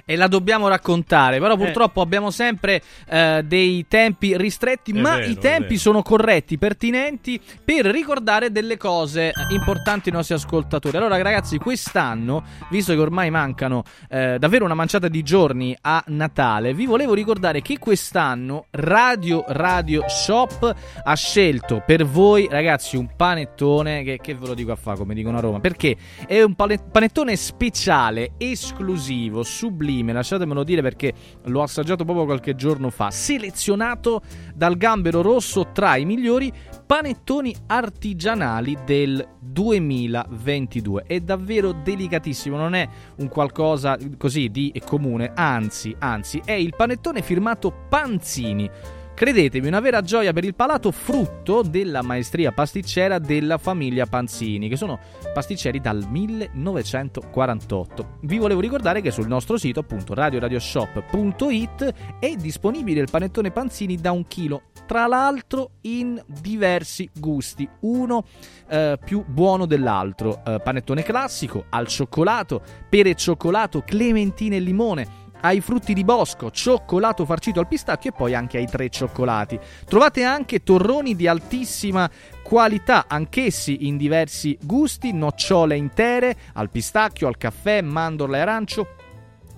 E 0.10 0.16
la 0.16 0.28
dobbiamo 0.28 0.68
raccontare, 0.68 1.38
però 1.38 1.54
Eh. 1.54 1.58
purtroppo 1.58 2.02
abbiamo 2.02 2.32
sempre 2.32 2.82
eh, 3.08 3.44
dei 3.46 3.86
tempi 3.88 4.36
ristretti, 4.36 4.92
È 4.92 5.00
ma 5.00 5.18
vero, 5.18 5.30
i 5.30 5.38
tempi 5.38 5.78
sono 5.78 6.02
corretti, 6.02 6.58
pertinenti 6.58 7.40
per 7.64 7.86
ricordare 7.86 8.52
delle 8.52 8.76
cose 8.76 9.28
eh, 9.28 9.34
importanti 9.54 10.10
ai 10.10 10.16
nostri 10.16 10.34
ascoltatori. 10.34 10.98
Allora 10.98 11.16
ragazzi, 11.22 11.60
quest'anno, 11.60 12.44
visto 12.72 12.92
che 12.94 13.00
ormai 13.00 13.30
mancano 13.30 13.84
eh, 14.10 14.38
davvero 14.40 14.66
una 14.66 14.74
manciata 14.74 15.08
di 15.10 15.22
giorni 15.22 15.78
a 15.80 16.04
Natale, 16.08 16.74
vi 16.74 16.88
volevo 16.88 17.14
ricordare 17.14 17.62
che 17.62 17.78
quest'anno 17.78 18.66
Radio 18.72 19.44
Radio 19.50 20.06
Shop 20.08 20.76
ha 21.04 21.16
scelto 21.16 21.84
per 21.86 22.04
voi 22.04 22.48
ragazzi 22.50 22.98
un 22.98 23.10
panettone 23.16 24.02
che, 24.02 24.18
che 24.20 24.34
ve 24.34 24.48
lo 24.48 24.54
dico 24.56 24.72
a 24.72 24.76
fa 24.76 24.96
come 24.96 25.14
dicono 25.14 25.38
a 25.38 25.42
Roma, 25.42 25.60
perché 25.60 25.96
è 26.26 26.42
un 26.42 26.56
pane- 26.56 26.80
panettone 26.92 27.36
speciale, 27.36 28.32
esclusivo, 28.40 29.44
sublime, 29.44 29.98
lasciatemelo 30.04 30.64
dire 30.64 30.82
perché 30.82 31.14
l'ho 31.44 31.62
assaggiato 31.62 32.04
proprio 32.04 32.26
qualche 32.26 32.56
giorno 32.56 32.90
fa, 32.90 33.12
selezionato 33.12 34.22
dal 34.54 34.78
gambero 34.78 35.22
rosso 35.22 35.72
tra 35.72 35.96
i 35.96 36.06
migliori 36.06 36.52
panettoni 36.86 37.56
artigianali 37.68 38.78
del 38.86 39.26
2022. 39.40 41.04
È 41.04 41.20
davvero 41.20 41.72
delicatissimo, 41.72 42.58
non 42.58 42.74
è 42.74 42.88
un 43.18 43.28
qualcosa 43.28 43.98
così 44.18 44.50
di 44.50 44.74
comune, 44.86 45.32
anzi, 45.36 45.96
anzi, 46.00 46.42
è 46.44 46.54
il 46.54 46.74
panettone 46.76 47.22
firmato 47.22 47.86
Panzini. 47.90 48.98
Credetemi, 49.20 49.68
una 49.68 49.82
vera 49.82 50.02
gioia 50.02 50.32
per 50.32 50.46
il 50.46 50.56
palato, 50.56 50.92
frutto 50.92 51.62
della 51.62 52.02
maestria 52.02 52.54
pasticcera 52.54 53.20
della 53.20 53.58
famiglia 53.58 54.06
Panzini, 54.06 54.70
che 54.70 54.78
sono 54.78 54.98
pasticceri 55.34 55.82
dal 55.82 56.08
1948. 56.10 58.20
Vi 58.22 58.38
volevo 58.38 58.62
ricordare 58.62 59.02
che 59.02 59.12
sul 59.12 59.28
nostro 59.28 59.58
sito, 59.58 59.82
appunto, 59.82 60.14
radioradioshop.it, 60.14 61.94
è 62.18 62.34
disponibile 62.38 63.02
il 63.02 63.10
panettone 63.12 63.52
Panzini 63.52 63.98
da 63.98 64.14
un 64.14 64.26
chilo, 64.26 64.62
tra 64.86 65.06
l'altro 65.06 65.72
in 65.82 66.24
diversi 66.26 67.10
gusti, 67.14 67.68
uno 67.82 68.24
eh, 68.70 68.98
più 69.04 69.26
buono 69.28 69.66
dell'altro. 69.66 70.42
Eh, 70.46 70.62
panettone 70.64 71.04
classico, 71.04 71.66
al 71.72 71.88
cioccolato, 71.88 72.62
pere 72.88 73.16
cioccolato, 73.16 73.82
clementine 73.82 74.56
e 74.56 74.60
limone 74.60 75.28
ai 75.42 75.62
frutti 75.62 75.94
di 75.94 76.04
bosco, 76.04 76.52
cioccolato 76.52 77.26
farcito 77.26 77.60
al 77.60 77.68
pistacchio 77.68 78.12
e 78.12 78.14
poi 78.14 78.34
anche 78.36 78.58
ai 78.58 78.68
tre 78.68 78.90
cioccolati. 78.90 79.60
Trovate 79.86 80.24
anche 80.24 80.64
torroni 80.64 81.16
di 81.16 81.28
altissima 81.28 82.10
qualità, 82.44 83.06
anch'essi 83.08 83.88
in 83.88 83.98
diversi 83.98 84.58
gusti, 84.62 85.14
nocciole 85.14 85.76
intere, 85.76 86.36
al 86.54 86.70
pistacchio, 86.70 87.28
al 87.28 87.38
caffè, 87.38 87.82
mandorla 87.82 88.38
e 88.38 88.42
arancio. 88.42 88.88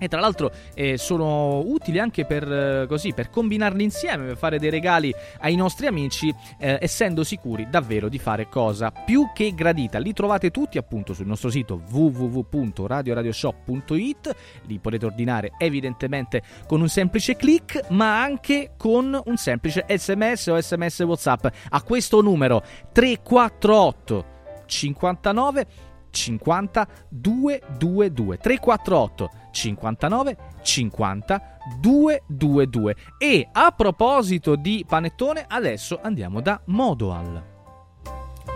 E 0.04 0.08
tra 0.08 0.20
l'altro 0.20 0.52
eh, 0.74 0.98
sono 0.98 1.60
utili 1.60 2.00
anche 2.00 2.26
per, 2.26 2.52
eh, 2.52 2.88
così, 2.88 3.14
per 3.14 3.30
combinarli 3.30 3.84
insieme, 3.84 4.26
per 4.26 4.36
fare 4.36 4.58
dei 4.58 4.72
regali 4.72 5.14
ai 5.42 5.56
nostri 5.56 5.86
amici, 5.86 6.34
eh, 6.58 6.80
essendo 6.82 7.24
sicuri 7.24 7.68
davvero 7.70 8.10
di 8.10 8.18
fare 8.18 8.50
cosa 8.50 8.90
più 8.90 9.30
che 9.32 9.54
gradita. 9.54 10.00
Li 10.00 10.12
trovate 10.14 10.50
tutti 10.50 10.80
appunto 10.80 11.14
sul 11.14 11.28
nostro 11.28 11.52
sito 11.52 11.84
www.radioradioshop.it, 11.88 14.36
li 14.66 14.80
potete 14.80 15.06
ordinare 15.06 15.52
evidentemente 15.60 16.42
con 16.66 16.82
un 16.82 16.90
semplice 16.90 17.36
click, 17.36 17.92
ma 17.92 18.24
anche 18.24 18.72
con 18.78 19.22
un 19.24 19.38
semplice 19.38 19.86
sms 19.88 20.48
o 20.48 20.60
sms 20.60 21.00
WhatsApp 21.02 21.46
a 21.70 21.84
questo 21.84 22.22
numero 22.22 22.64
348 22.92 24.40
59 24.66 25.91
50 26.12 26.88
222 27.10 28.38
348 28.38 29.30
59 29.52 30.38
50 30.62 31.58
222 31.80 32.96
e 33.18 33.48
a 33.52 33.72
proposito 33.72 34.56
di 34.56 34.86
panettone 34.88 35.46
adesso 35.48 36.00
andiamo 36.02 36.42
da 36.42 36.62
Modoal 36.66 37.52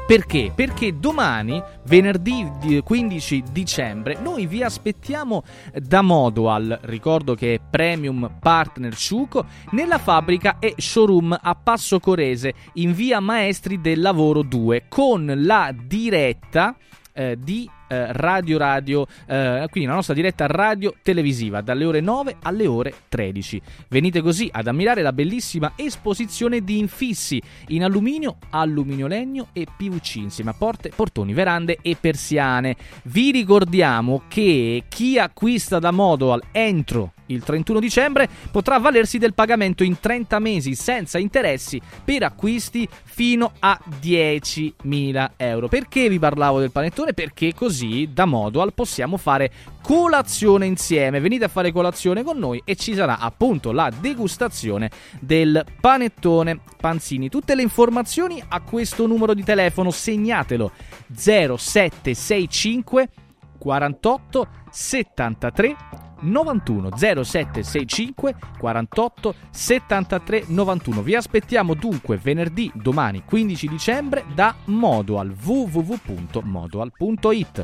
perché? 0.06 0.52
Perché 0.53 0.99
domani, 0.99 1.60
venerdì 1.86 2.48
di- 2.60 2.80
15 2.80 3.44
dicembre, 3.52 4.19
noi 4.22 4.45
vi 4.45 4.61
aspettiamo 4.61 5.44
da 5.73 6.03
Modoal, 6.03 6.77
ricordo 6.84 7.34
che 7.34 7.56
è 7.56 7.60
Premium 7.68 8.38
Partner 8.40 8.95
Ciuco, 8.95 9.45
nella 9.72 9.98
fabbrica 9.98 10.60
e 10.60 10.76
showroom 10.77 11.36
a 11.41 11.56
Passo 11.56 11.99
Corese, 11.99 12.53
in 12.73 12.94
via 12.94 13.19
Maestri 13.19 13.82
del 13.82 13.99
Lavoro 13.99 14.44
2, 14.44 14.86
con 14.90 15.34
la 15.38 15.73
diretta 15.76 16.76
eh, 17.16 17.38
di 17.42 17.70
eh, 17.88 18.12
Radio 18.14 18.58
Radio, 18.58 19.08
eh, 19.26 19.66
quindi 19.72 19.90
la 19.90 19.96
nostra 19.96 20.14
diretta 20.14 20.46
radio 20.48 20.94
televisiva 21.02 21.62
dalle 21.62 21.86
ore 21.86 22.02
9 22.02 22.38
alle 22.42 22.68
ore 22.68 22.94
13. 23.10 23.62
Venite 23.88 24.22
così 24.22 24.50
ad 24.52 24.68
ammirare 24.68 25.02
la 25.02 25.14
bellissima 25.14 25.74
esposizione 25.76 26.62
di 26.62 26.78
infissi 26.78 27.42
in 27.70 27.84
alluminio, 27.84 28.38
alluminio 28.52 29.08
legno 29.08 29.48
e 29.54 29.66
PVC 29.66 30.16
insieme 30.18 30.52
a 30.52 30.56
porte, 30.56 30.92
portoni, 30.96 31.34
verande 31.34 31.80
e 31.82 31.96
persiane. 32.00 32.76
Vi 33.04 33.32
ricordiamo 33.32 34.24
che 34.28 34.84
chi 34.88 35.18
acquista 35.18 35.80
da 35.80 35.92
Modoal 35.92 36.44
entro 36.52 37.14
il 37.27 37.43
31 37.43 37.80
dicembre 37.80 38.30
potrà 38.52 38.76
avvalersi 38.76 39.18
del 39.18 39.34
pagamento 39.34 39.84
in 39.84 39.99
30 39.99 40.39
mesi 40.39 40.76
senza 40.76 41.18
interessi 41.18 41.81
per 42.03 42.23
acquisti 42.23 42.88
fino 43.03 43.52
a 43.60 43.80
10.000 44.02 45.31
euro. 45.38 45.68
Perché 45.68 46.10
vi 46.10 46.19
parlavo 46.19 46.60
del 46.60 46.72
panettone? 46.72 47.14
Perché 47.14 47.53
così 47.53 48.10
da 48.11 48.26
Modoal 48.26 48.73
possiamo 48.73 49.18
fare 49.18 49.52
colazione 49.81 50.65
insieme. 50.65 51.19
Venite 51.19 51.45
a 51.45 51.49
fare 51.49 51.72
colazione 51.72 52.23
con 52.23 52.38
noi 52.38 52.61
e 52.65 52.76
ci 52.76 52.93
sarà 52.95 53.19
appunto 53.19 53.72
la 53.72 53.89
degustazione 53.89 54.89
del 55.19 55.64
panettone 55.80 56.60
Panzini. 56.80 57.30
Tutte 57.30 57.56
le 57.56 57.61
informazioni 57.61 58.43
a 58.47 58.61
questo 58.61 59.06
numero 59.07 59.34
di 59.34 59.43
telefono, 59.43 59.91
segnatelo 59.91 60.72
0765 61.14 63.10
48 63.57 64.47
73 64.69 66.05
91 66.26 66.89
0765 66.97 68.35
48 68.57 69.35
73 69.49 70.43
91 70.47 71.02
vi 71.02 71.15
aspettiamo 71.15 71.73
dunque 71.73 72.18
venerdì 72.18 72.69
domani 72.73 73.23
15 73.26 73.68
dicembre 73.68 74.23
da 74.34 74.53
Modoal 74.65 75.34
www.modoal.it 75.41 77.64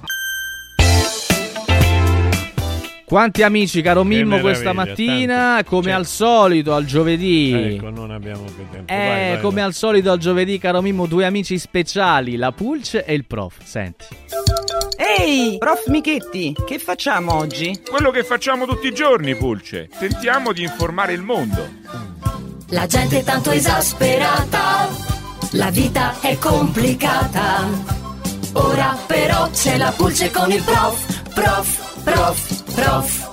quanti 3.06 3.44
amici 3.44 3.82
caro 3.82 4.06
Mimmo 4.06 4.40
questa 4.40 4.72
mattina 4.72 5.56
tanti. 5.56 5.70
come 5.70 5.84
Certo. 5.84 5.98
al 6.00 6.06
solito 6.06 6.74
al 6.74 6.86
giovedì 6.86 7.52
Ecco, 7.76 7.90
non 7.90 8.12
abbiamo 8.12 8.44
più 8.44 8.66
tempo. 8.72 8.90
eh, 8.92 8.96
Vai, 8.96 9.30
vai, 9.32 9.42
come 9.42 9.56
vai. 9.56 9.64
al 9.64 9.74
solito 9.74 10.12
al 10.12 10.18
giovedì, 10.18 10.58
caro 10.58 10.82
Mimmo, 10.82 11.06
due 11.08 11.26
amici 11.26 11.58
speciali, 11.58 12.38
la 12.38 12.54
Pulce 12.54 13.04
e 13.04 13.14
il 13.14 13.26
Prof. 13.26 13.58
Senti. 13.64 14.06
Ehi, 14.98 15.58
prof 15.58 15.88
Michetti, 15.88 16.56
che 16.66 16.80
facciamo 16.80 17.36
oggi? 17.36 17.82
Quello 17.88 18.12
che 18.12 18.24
facciamo 18.24 18.66
tutti 18.66 18.88
i 18.88 18.94
giorni, 18.94 19.36
Pulce. 19.36 19.90
Tentiamo 19.98 20.54
di 20.54 20.64
informare 20.64 21.14
il 21.14 21.22
mondo. 21.22 21.68
La 22.70 22.86
gente 22.86 23.20
è 23.20 23.24
tanto 23.24 23.52
esasperata, 23.52 24.88
la 25.52 25.70
vita 25.70 26.20
è 26.22 26.38
complicata. 26.38 27.68
Ora 28.54 28.98
però 29.08 29.50
c'è 29.50 29.78
la 29.78 29.92
pulce 29.92 30.30
con 30.32 30.52
il 30.52 30.62
prof, 30.64 31.34
prof, 31.34 32.04
prof, 32.04 32.74
prof. 32.74 33.31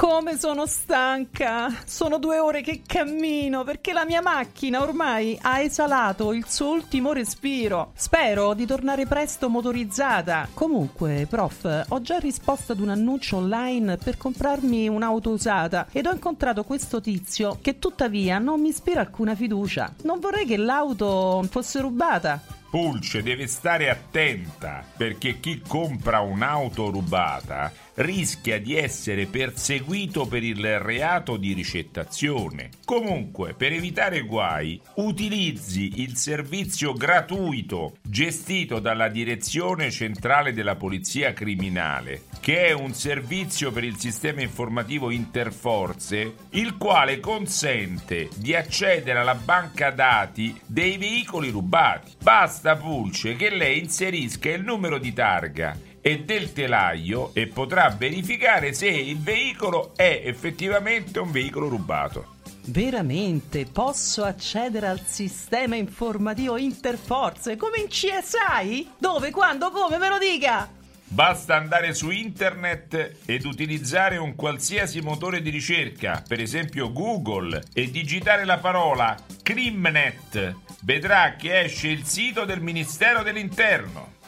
Come 0.00 0.38
sono 0.38 0.64
stanca! 0.64 1.68
Sono 1.84 2.16
due 2.16 2.38
ore 2.38 2.62
che 2.62 2.80
cammino 2.86 3.64
perché 3.64 3.92
la 3.92 4.06
mia 4.06 4.22
macchina 4.22 4.80
ormai 4.80 5.38
ha 5.42 5.60
esalato 5.60 6.32
il 6.32 6.46
suo 6.48 6.70
ultimo 6.70 7.12
respiro. 7.12 7.92
Spero 7.96 8.54
di 8.54 8.64
tornare 8.64 9.04
presto 9.04 9.50
motorizzata. 9.50 10.48
Comunque, 10.54 11.26
prof, 11.28 11.84
ho 11.86 12.00
già 12.00 12.16
risposto 12.16 12.72
ad 12.72 12.80
un 12.80 12.88
annuncio 12.88 13.36
online 13.36 13.98
per 13.98 14.16
comprarmi 14.16 14.88
un'auto 14.88 15.28
usata 15.28 15.86
ed 15.92 16.06
ho 16.06 16.12
incontrato 16.12 16.64
questo 16.64 17.02
tizio 17.02 17.58
che 17.60 17.78
tuttavia 17.78 18.38
non 18.38 18.58
mi 18.58 18.68
ispira 18.68 19.00
alcuna 19.00 19.34
fiducia. 19.34 19.92
Non 20.04 20.18
vorrei 20.18 20.46
che 20.46 20.56
l'auto 20.56 21.46
fosse 21.50 21.78
rubata. 21.82 22.40
Pulce 22.70 23.20
deve 23.22 23.48
stare 23.48 23.90
attenta 23.90 24.82
perché 24.96 25.40
chi 25.40 25.60
compra 25.60 26.20
un'auto 26.20 26.88
rubata 26.88 27.70
rischia 28.00 28.58
di 28.58 28.76
essere 28.76 29.26
perseguito 29.26 30.26
per 30.26 30.42
il 30.42 30.78
reato 30.78 31.36
di 31.36 31.52
ricettazione. 31.52 32.70
Comunque, 32.84 33.54
per 33.54 33.72
evitare 33.72 34.22
guai, 34.22 34.80
utilizzi 34.96 36.00
il 36.00 36.16
servizio 36.16 36.92
gratuito 36.92 37.96
gestito 38.02 38.78
dalla 38.78 39.08
Direzione 39.08 39.90
Centrale 39.90 40.52
della 40.52 40.76
Polizia 40.76 41.32
Criminale, 41.32 42.22
che 42.40 42.66
è 42.66 42.72
un 42.72 42.94
servizio 42.94 43.70
per 43.70 43.84
il 43.84 43.98
sistema 43.98 44.40
informativo 44.40 45.10
Interforze, 45.10 46.34
il 46.50 46.76
quale 46.78 47.20
consente 47.20 48.28
di 48.36 48.54
accedere 48.54 49.18
alla 49.18 49.34
banca 49.34 49.90
dati 49.90 50.58
dei 50.64 50.96
veicoli 50.96 51.50
rubati. 51.50 52.12
Basta 52.22 52.76
Pulce 52.76 53.36
che 53.36 53.50
lei 53.50 53.78
inserisca 53.80 54.50
il 54.50 54.62
numero 54.62 54.98
di 54.98 55.12
targa 55.12 55.88
e 56.00 56.20
del 56.20 56.52
telaio 56.52 57.30
e 57.34 57.46
potrà 57.46 57.88
verificare 57.90 58.72
se 58.72 58.88
il 58.88 59.18
veicolo 59.18 59.92
è 59.96 60.22
effettivamente 60.24 61.18
un 61.18 61.30
veicolo 61.30 61.68
rubato. 61.68 62.38
Veramente 62.66 63.66
posso 63.66 64.22
accedere 64.22 64.86
al 64.86 65.00
sistema 65.04 65.76
informativo 65.76 66.56
Interforze 66.56 67.56
come 67.56 67.78
in 67.78 67.88
CSI? 67.88 68.92
Dove, 68.98 69.30
quando, 69.30 69.70
come, 69.70 69.98
me 69.98 70.08
lo 70.08 70.18
dica! 70.18 70.78
Basta 71.12 71.56
andare 71.56 71.92
su 71.92 72.10
internet 72.10 73.16
ed 73.26 73.44
utilizzare 73.44 74.16
un 74.16 74.36
qualsiasi 74.36 75.00
motore 75.00 75.42
di 75.42 75.50
ricerca, 75.50 76.22
per 76.26 76.38
esempio 76.38 76.92
Google, 76.92 77.64
e 77.74 77.90
digitare 77.90 78.44
la 78.44 78.58
parola 78.58 79.16
Crimnet. 79.42 80.54
Vedrà 80.82 81.34
che 81.34 81.62
esce 81.62 81.88
il 81.88 82.04
sito 82.04 82.44
del 82.44 82.60
Ministero 82.60 83.24
dell'Interno. 83.24 84.18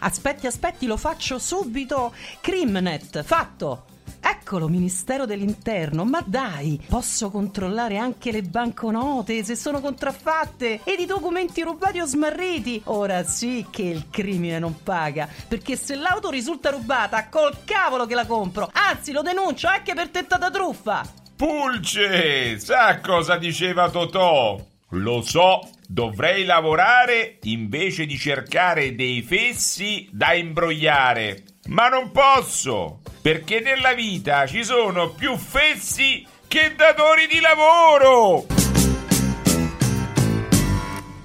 Aspetti, 0.00 0.46
aspetti, 0.46 0.86
lo 0.86 0.96
faccio 0.96 1.38
subito. 1.38 2.14
Crimnet, 2.40 3.22
fatto. 3.22 3.86
Eccolo, 4.20 4.68
Ministero 4.68 5.26
dell'Interno, 5.26 6.04
ma 6.04 6.22
dai, 6.24 6.80
posso 6.88 7.30
controllare 7.30 7.98
anche 7.98 8.32
le 8.32 8.42
banconote 8.42 9.44
se 9.44 9.54
sono 9.54 9.80
contraffatte 9.80 10.80
ed 10.82 11.00
i 11.00 11.06
documenti 11.06 11.62
rubati 11.62 12.00
o 12.00 12.06
smarriti. 12.06 12.80
Ora 12.84 13.22
sì 13.24 13.66
che 13.70 13.82
il 13.82 14.06
crimine 14.10 14.58
non 14.58 14.82
paga, 14.82 15.28
perché 15.48 15.76
se 15.76 15.94
l'auto 15.94 16.30
risulta 16.30 16.70
rubata, 16.70 17.28
col 17.28 17.64
cavolo 17.64 18.06
che 18.06 18.14
la 18.14 18.26
compro. 18.26 18.70
Anzi, 18.72 19.12
lo 19.12 19.20
denuncio 19.20 19.68
anche 19.68 19.92
per 19.94 20.08
tentata 20.08 20.50
truffa. 20.50 21.06
Pulce, 21.36 22.58
sa 22.58 23.00
cosa 23.00 23.36
diceva 23.36 23.90
Totò? 23.90 24.72
Lo 24.96 25.22
so, 25.22 25.68
dovrei 25.88 26.44
lavorare 26.44 27.38
invece 27.42 28.06
di 28.06 28.16
cercare 28.16 28.94
dei 28.94 29.22
fessi 29.22 30.08
da 30.12 30.34
imbrogliare. 30.34 31.42
Ma 31.66 31.88
non 31.88 32.12
posso, 32.12 33.00
perché 33.20 33.58
nella 33.58 33.92
vita 33.92 34.46
ci 34.46 34.62
sono 34.62 35.10
più 35.10 35.36
fessi 35.36 36.24
che 36.46 36.74
datori 36.76 37.26
di 37.26 37.40
lavoro. 37.40 38.46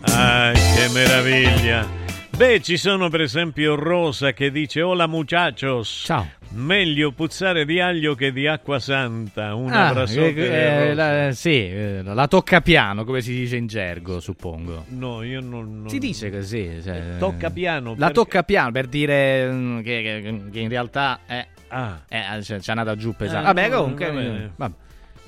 Ah, 0.01 0.51
che 0.51 0.89
meraviglia! 0.91 1.87
Beh, 2.35 2.61
ci 2.61 2.77
sono 2.77 3.09
per 3.09 3.21
esempio 3.21 3.75
Rosa 3.75 4.31
che 4.31 4.49
dice 4.49 4.81
Hola 4.81 5.07
muchachos. 5.07 6.03
Ciao. 6.05 6.38
Meglio 6.51 7.11
puzzare 7.11 7.63
di 7.63 7.79
aglio 7.79 8.15
che 8.15 8.31
di 8.31 8.47
acqua 8.47 8.79
santa. 8.79 9.53
Un 9.53 9.71
Ah, 9.71 9.89
eh, 9.91 9.93
Rosa. 9.93 10.93
la, 10.95 11.31
sì, 11.31 11.51
eh, 11.69 12.01
la 12.03 12.27
tocca 12.27 12.59
piano, 12.61 13.03
come 13.03 13.21
si 13.21 13.33
dice 13.33 13.55
in 13.55 13.67
gergo, 13.67 14.19
suppongo. 14.19 14.85
No, 14.89 15.21
io 15.21 15.41
non... 15.41 15.81
non- 15.81 15.89
Si 15.89 15.99
dice 15.99 16.31
così. 16.31 16.79
cioè, 16.83 17.17
Tocca 17.19 17.51
piano. 17.51 17.91
La 17.91 17.95
perché- 17.97 18.13
tocca 18.13 18.43
piano 18.43 18.71
per 18.71 18.87
dire 18.87 19.51
mm, 19.51 19.77
che, 19.81 20.01
che- 20.01 20.41
che 20.51 20.59
in 20.59 20.69
realtà 20.69 21.19
è. 21.27 21.45
Ah. 21.67 22.01
è- 22.07 22.39
c'è, 22.41 22.57
c'è 22.59 22.71
andata 22.71 22.95
giù 22.95 23.13
pesante. 23.15 23.47
Ah, 23.47 23.53
Vabbè, 23.53 23.69
comunque. 23.69 24.05
va 24.07 24.11
bene. 24.13 24.43
eh, 24.45 24.49
vabbè. 24.55 24.75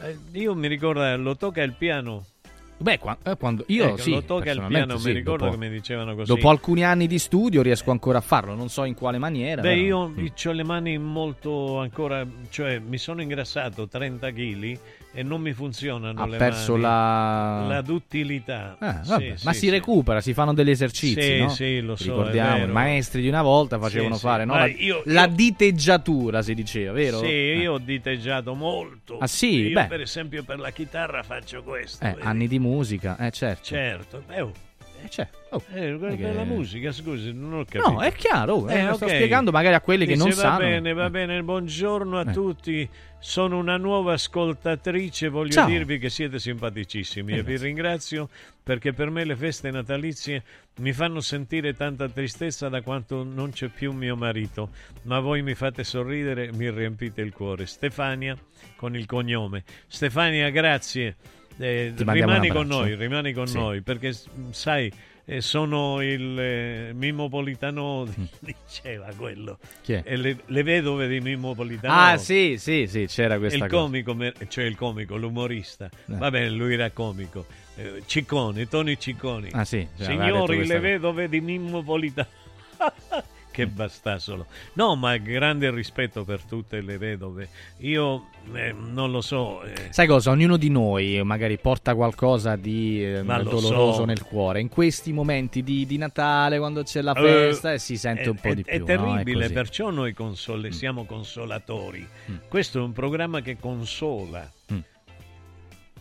Eh, 0.03 0.17
io 0.39 0.55
mi 0.55 0.67
ricordo, 0.67 1.15
lo 1.17 1.35
tocca 1.37 1.61
il 1.61 1.73
piano. 1.77 2.25
Beh, 2.81 2.99
eh, 3.23 3.37
quando 3.37 3.63
io 3.67 3.85
Ecco, 3.85 3.97
sì, 3.97 4.11
lo 4.11 4.23
tocca 4.23 4.51
il 4.51 4.65
piano, 4.67 4.97
sì, 4.97 5.07
mi 5.07 5.13
ricordo 5.13 5.45
dopo- 5.45 5.57
che 5.57 5.65
mi 5.67 5.69
dicevano 5.71 6.15
così. 6.15 6.33
Dopo 6.33 6.49
alcuni 6.49 6.83
anni 6.83 7.07
di 7.07 7.19
studio 7.19 7.61
riesco 7.61 7.91
ancora 7.91 8.17
a 8.17 8.21
farlo, 8.21 8.55
non 8.55 8.69
so 8.69 8.83
in 8.83 8.95
quale 8.95 9.17
maniera. 9.17 9.61
Beh, 9.61 9.69
però- 9.69 9.81
io 9.81 10.07
Mm. 10.09 10.27
ho 10.45 10.51
le 10.51 10.63
mani 10.63 10.97
molto 10.97 11.77
ancora, 11.79 12.25
cioè 12.49 12.79
mi 12.79 12.97
sono 12.97 13.21
ingrassato 13.21 13.87
30 13.87 14.31
kg 14.31 14.77
e 15.13 15.23
non 15.23 15.41
mi 15.41 15.51
funzionano 15.53 16.21
Ha 16.21 16.25
le 16.25 16.37
perso 16.37 16.75
la- 16.77 17.65
la 17.67 17.81
duttilità. 17.81 18.77
Ah, 18.79 19.03
Sì, 19.03 19.33
sì, 19.35 19.45
ma 19.45 19.53
si 19.53 19.59
sì. 19.59 19.69
recupera, 19.69 20.21
si 20.21 20.33
fanno 20.33 20.53
degli 20.53 20.69
esercizi, 20.69 21.21
Sì, 21.21 21.39
no? 21.39 21.49
sì, 21.49 21.81
lo 21.81 21.95
so, 21.95 22.03
Ricordiamo, 22.05 22.63
i 22.63 22.67
maestri 22.67 23.21
di 23.21 23.27
una 23.27 23.41
volta 23.41 23.77
facevano 23.77 24.17
fare 24.17 24.45
no? 24.45 24.55
La, 24.55 24.67
io- 24.67 25.01
la 25.05 25.25
io- 25.25 25.33
diteggiatura, 25.33 26.41
si 26.41 26.53
diceva, 26.53 26.91
vero? 26.93 27.19
Sì, 27.19 27.25
Eh. 27.25 27.57
io 27.57 27.73
ho 27.73 27.77
diteggiato 27.77 28.53
molto. 28.53 29.17
Ah, 29.17 29.27
sì? 29.27 29.67
Io 29.67 29.73
Beh. 29.73 29.87
per 29.87 30.01
esempio 30.01 30.43
per 30.43 30.59
la 30.59 30.71
chitarra 30.71 31.23
faccio 31.23 31.61
questo. 31.63 32.05
Eh, 32.05 32.15
anni 32.21 32.47
di 32.47 32.59
musica, 32.59 33.17
eh 33.17 33.31
certo. 33.31 33.63
Certo. 33.65 34.23
Eh, 34.29 34.41
oh. 34.41 34.51
C'è. 35.09 35.27
Oh, 35.49 35.61
Eh, 35.73 35.79
per 35.81 35.97
perché- 35.97 36.31
la 36.33 36.43
musica, 36.43 36.91
scusi, 36.91 37.33
non 37.33 37.53
ho 37.53 37.65
capito. 37.65 37.91
No, 37.91 38.01
è 38.01 38.13
chiaro, 38.13 38.53
oh, 38.55 38.69
eh, 38.71 38.83
lo 38.85 38.95
sto 38.95 39.07
spiegando 39.07 39.51
magari 39.51 39.75
a 39.75 39.81
quelli 39.81 40.05
che 40.05 40.13
Dice, 40.13 40.23
non 40.25 40.29
va 40.35 40.41
sanno. 40.41 40.57
bene, 40.59 40.93
va 40.93 41.09
bene, 41.09 41.43
buongiorno 41.43 42.17
a 42.19 42.29
Eh. 42.29 42.31
tutti. 42.33 42.89
Sono 43.23 43.59
una 43.59 43.77
nuova 43.77 44.13
ascoltatrice, 44.13 45.29
voglio 45.29 45.51
Ciao. 45.51 45.67
dirvi 45.67 45.99
che 45.99 46.09
siete 46.09 46.39
simpaticissimi 46.39 47.33
Eh, 47.33 47.37
e 47.37 47.43
vi 47.43 47.55
ringrazio 47.57 48.29
perché 48.63 48.93
per 48.93 49.11
me 49.11 49.23
le 49.25 49.35
feste 49.35 49.69
natalizie 49.69 50.41
mi 50.77 50.91
fanno 50.91 51.19
sentire 51.19 51.75
tanta 51.75 52.09
tristezza 52.09 52.67
da 52.67 52.81
quanto 52.81 53.23
non 53.23 53.51
c'è 53.51 53.67
più 53.67 53.91
mio 53.91 54.15
marito, 54.15 54.69
ma 55.03 55.19
voi 55.19 55.43
mi 55.43 55.53
fate 55.53 55.83
sorridere 55.83 56.51
mi 56.53 56.71
riempite 56.71 57.21
il 57.21 57.31
cuore. 57.31 57.67
Stefania 57.67 58.35
con 58.75 58.95
il 58.95 59.05
cognome. 59.05 59.63
Stefania, 59.87 60.49
grazie. 60.49 61.15
Eh, 61.61 61.93
rimani 61.95 62.47
con 62.49 62.67
noi, 62.67 62.95
rimani 62.95 63.33
con 63.33 63.47
Sì. 63.47 63.57
noi 63.57 63.81
perché 63.81 64.13
sai 64.49 64.91
eh, 65.25 65.39
sono 65.41 66.01
il 66.01 66.39
eh, 66.39 66.91
Mimmo 66.95 67.29
Politano 67.29 68.07
diceva 68.41 69.11
quello 69.15 69.59
Mm. 69.61 69.81
Chi 69.83 69.93
è? 69.93 70.01
E 70.03 70.15
le, 70.15 70.37
le 70.45 70.63
vedove 70.63 71.07
di 71.07 71.19
Mimmo 71.21 71.53
Politano 71.53 71.93
Ah, 71.93 72.17
sì, 72.17 72.55
sì, 72.57 72.87
sì, 72.87 73.05
c'era 73.07 73.37
questa 73.37 73.65
il 73.65 73.69
cosa. 73.69 73.83
comico 73.83 74.15
cioè 74.47 74.63
il 74.65 74.75
comico 74.75 75.15
l'umorista 75.17 75.85
Eh. 75.85 76.15
va 76.17 76.31
bene 76.31 76.49
lui 76.49 76.73
era 76.73 76.89
comico 76.89 77.45
Eh, 77.75 78.01
Ciccone 78.07 78.67
Tony 78.67 78.97
Cicconi 78.97 79.49
Ah, 79.51 79.63
sì, 79.63 79.87
cioè, 79.97 80.07
signori 80.07 80.57
le 80.57 80.63
cosa. 80.63 80.79
vedove 80.79 81.29
di 81.29 81.39
Mimmo 81.41 81.83
Politano 81.83 82.27
che 83.51 83.67
bastasolo 83.67 84.45
no 84.73 84.95
ma 84.95 85.17
grande 85.17 85.69
rispetto 85.71 86.23
per 86.23 86.41
tutte 86.43 86.81
le 86.81 86.97
vedove 86.97 87.49
io 87.79 88.27
eh, 88.53 88.73
non 88.73 89.11
lo 89.11 89.21
so 89.21 89.61
eh, 89.63 89.89
Sai 89.91 90.07
cosa? 90.07 90.31
Ognuno 90.31 90.57
di 90.57 90.69
noi 90.69 91.21
magari 91.23 91.57
porta 91.59 91.93
qualcosa 91.93 92.55
di 92.55 93.03
eh, 93.03 93.21
doloroso 93.23 93.93
so. 93.93 94.05
nel 94.05 94.23
cuore. 94.23 94.59
In 94.61 94.69
questi 94.69 95.11
momenti 95.13 95.61
di, 95.63 95.85
di 95.85 95.97
Natale, 95.97 96.57
quando 96.57 96.81
c'è 96.83 97.01
la 97.01 97.13
Eh, 97.13 97.21
festa, 97.21 97.73
eh, 97.73 97.77
si 97.79 97.97
sente 97.97 98.23
è- 98.23 98.27
un 98.27 98.35
po' 98.35 98.49
è- 98.49 98.55
di 98.55 98.63
più. 98.63 98.73
È 98.73 98.77
no? 98.79 98.85
terribile, 98.85 99.41
così. 99.43 99.53
perciò 99.53 99.89
noi 99.91 100.13
console- 100.13 100.71
siamo 100.71 101.05
consolatori. 101.05 102.07
Mm. 102.31 102.35
Questo 102.47 102.79
è 102.79 102.81
un 102.81 102.93
programma 102.93 103.41
che 103.41 103.57
consola. 103.59 104.49
Mm. 104.73 104.77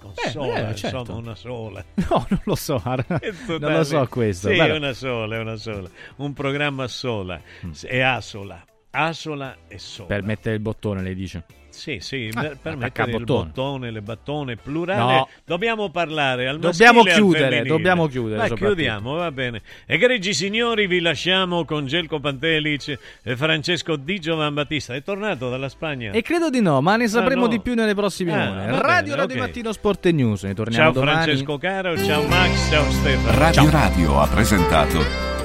Consola, 0.01 0.70
eh, 0.70 0.74
certo. 0.74 0.98
insomma, 0.98 1.18
una 1.18 1.35
sola. 1.35 1.85
No, 2.09 2.27
non 2.28 2.40
lo 2.44 2.55
so. 2.55 2.82
Non 2.85 3.72
lo 3.72 3.85
so 3.85 4.06
questo. 4.09 4.48
Sì, 4.48 4.55
Guarda. 4.55 4.74
è 4.74 4.77
una 4.77 4.93
sola, 4.93 5.40
una 5.40 5.56
sola. 5.56 5.89
Un 6.16 6.32
programma 6.32 6.89
sola. 6.89 7.40
Mm. 7.64 7.72
È 7.82 8.01
Asola. 8.01 8.64
Asola 8.90 9.56
e 9.68 9.78
sola. 9.78 10.09
Per 10.09 10.22
mettere 10.22 10.55
il 10.56 10.60
bottone, 10.60 11.02
lei 11.02 11.14
dice. 11.14 11.44
Sì, 11.81 11.97
sì, 12.01 12.28
Ah, 12.35 12.51
per- 12.61 12.77
mettere 12.77 13.11
il 13.11 13.19
bottone. 13.20 13.44
bottone, 13.47 13.90
le 13.90 14.02
battone, 14.02 14.57
plurale. 14.57 15.01
No. 15.15 15.28
Dobbiamo 15.47 15.89
parlare 15.89 16.47
al 16.47 16.59
Dobbiamo 16.59 17.02
chiudere, 17.02 17.62
dobbiamo 17.62 18.07
chiudere 18.07 18.48
Ma 18.48 18.55
chiudiamo, 18.55 19.15
va 19.15 19.32
bene. 19.32 19.62
Egregi 19.86 20.35
signori, 20.35 20.86
vi 20.86 21.01
lasciamo 21.01 21.65
con 21.65 21.86
Gelco 21.86 22.20
Pantelic 22.20 22.98
e 23.23 23.35
Francesco 23.35 23.97
Di 23.97 24.20
Giovan 24.20 24.52
Battista. 24.52 24.94
È 24.94 25.02
tornato 25.02 25.48
dalla 25.48 25.70
Spagna. 25.70 26.11
E 26.12 26.20
credo 26.20 26.51
di 26.51 26.61
no, 26.61 26.82
ma 26.82 26.97
ne 26.97 27.09
sapremo 27.09 27.44
Ah, 27.44 27.47
no. 27.47 27.51
di 27.51 27.61
più 27.61 27.73
nelle 27.74 27.94
prossime 27.94 28.35
Ah, 28.35 28.51
ore. 28.51 28.66
Radio 28.82 29.15
bene, 29.15 29.16
Radio 29.16 29.35
ok. 29.36 29.40
Mattino 29.40 29.73
Sport 29.73 30.05
e 30.07 30.12
News. 30.12 30.43
Ne 30.43 30.52
torniamo 30.52 30.85
Ciao 30.85 30.93
domani. 30.93 31.23
Francesco 31.23 31.57
Caro, 31.57 31.97
ciao 32.05 32.23
Max, 32.27 32.69
ciao 32.70 32.90
Stefano. 32.90 33.39
Radio 33.39 33.62
Ciao. 33.62 33.70
Radio 33.70 34.20
ha 34.20 34.27
presentato 34.28 34.98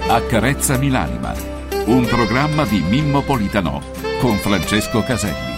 Accarezza 0.09 0.77
Milanima, 0.77 1.33
un 1.85 2.05
programma 2.05 2.65
di 2.65 2.79
Mimmo 2.81 3.21
Politano 3.21 3.81
con 4.19 4.35
Francesco 4.35 5.01
Caselli. 5.01 5.54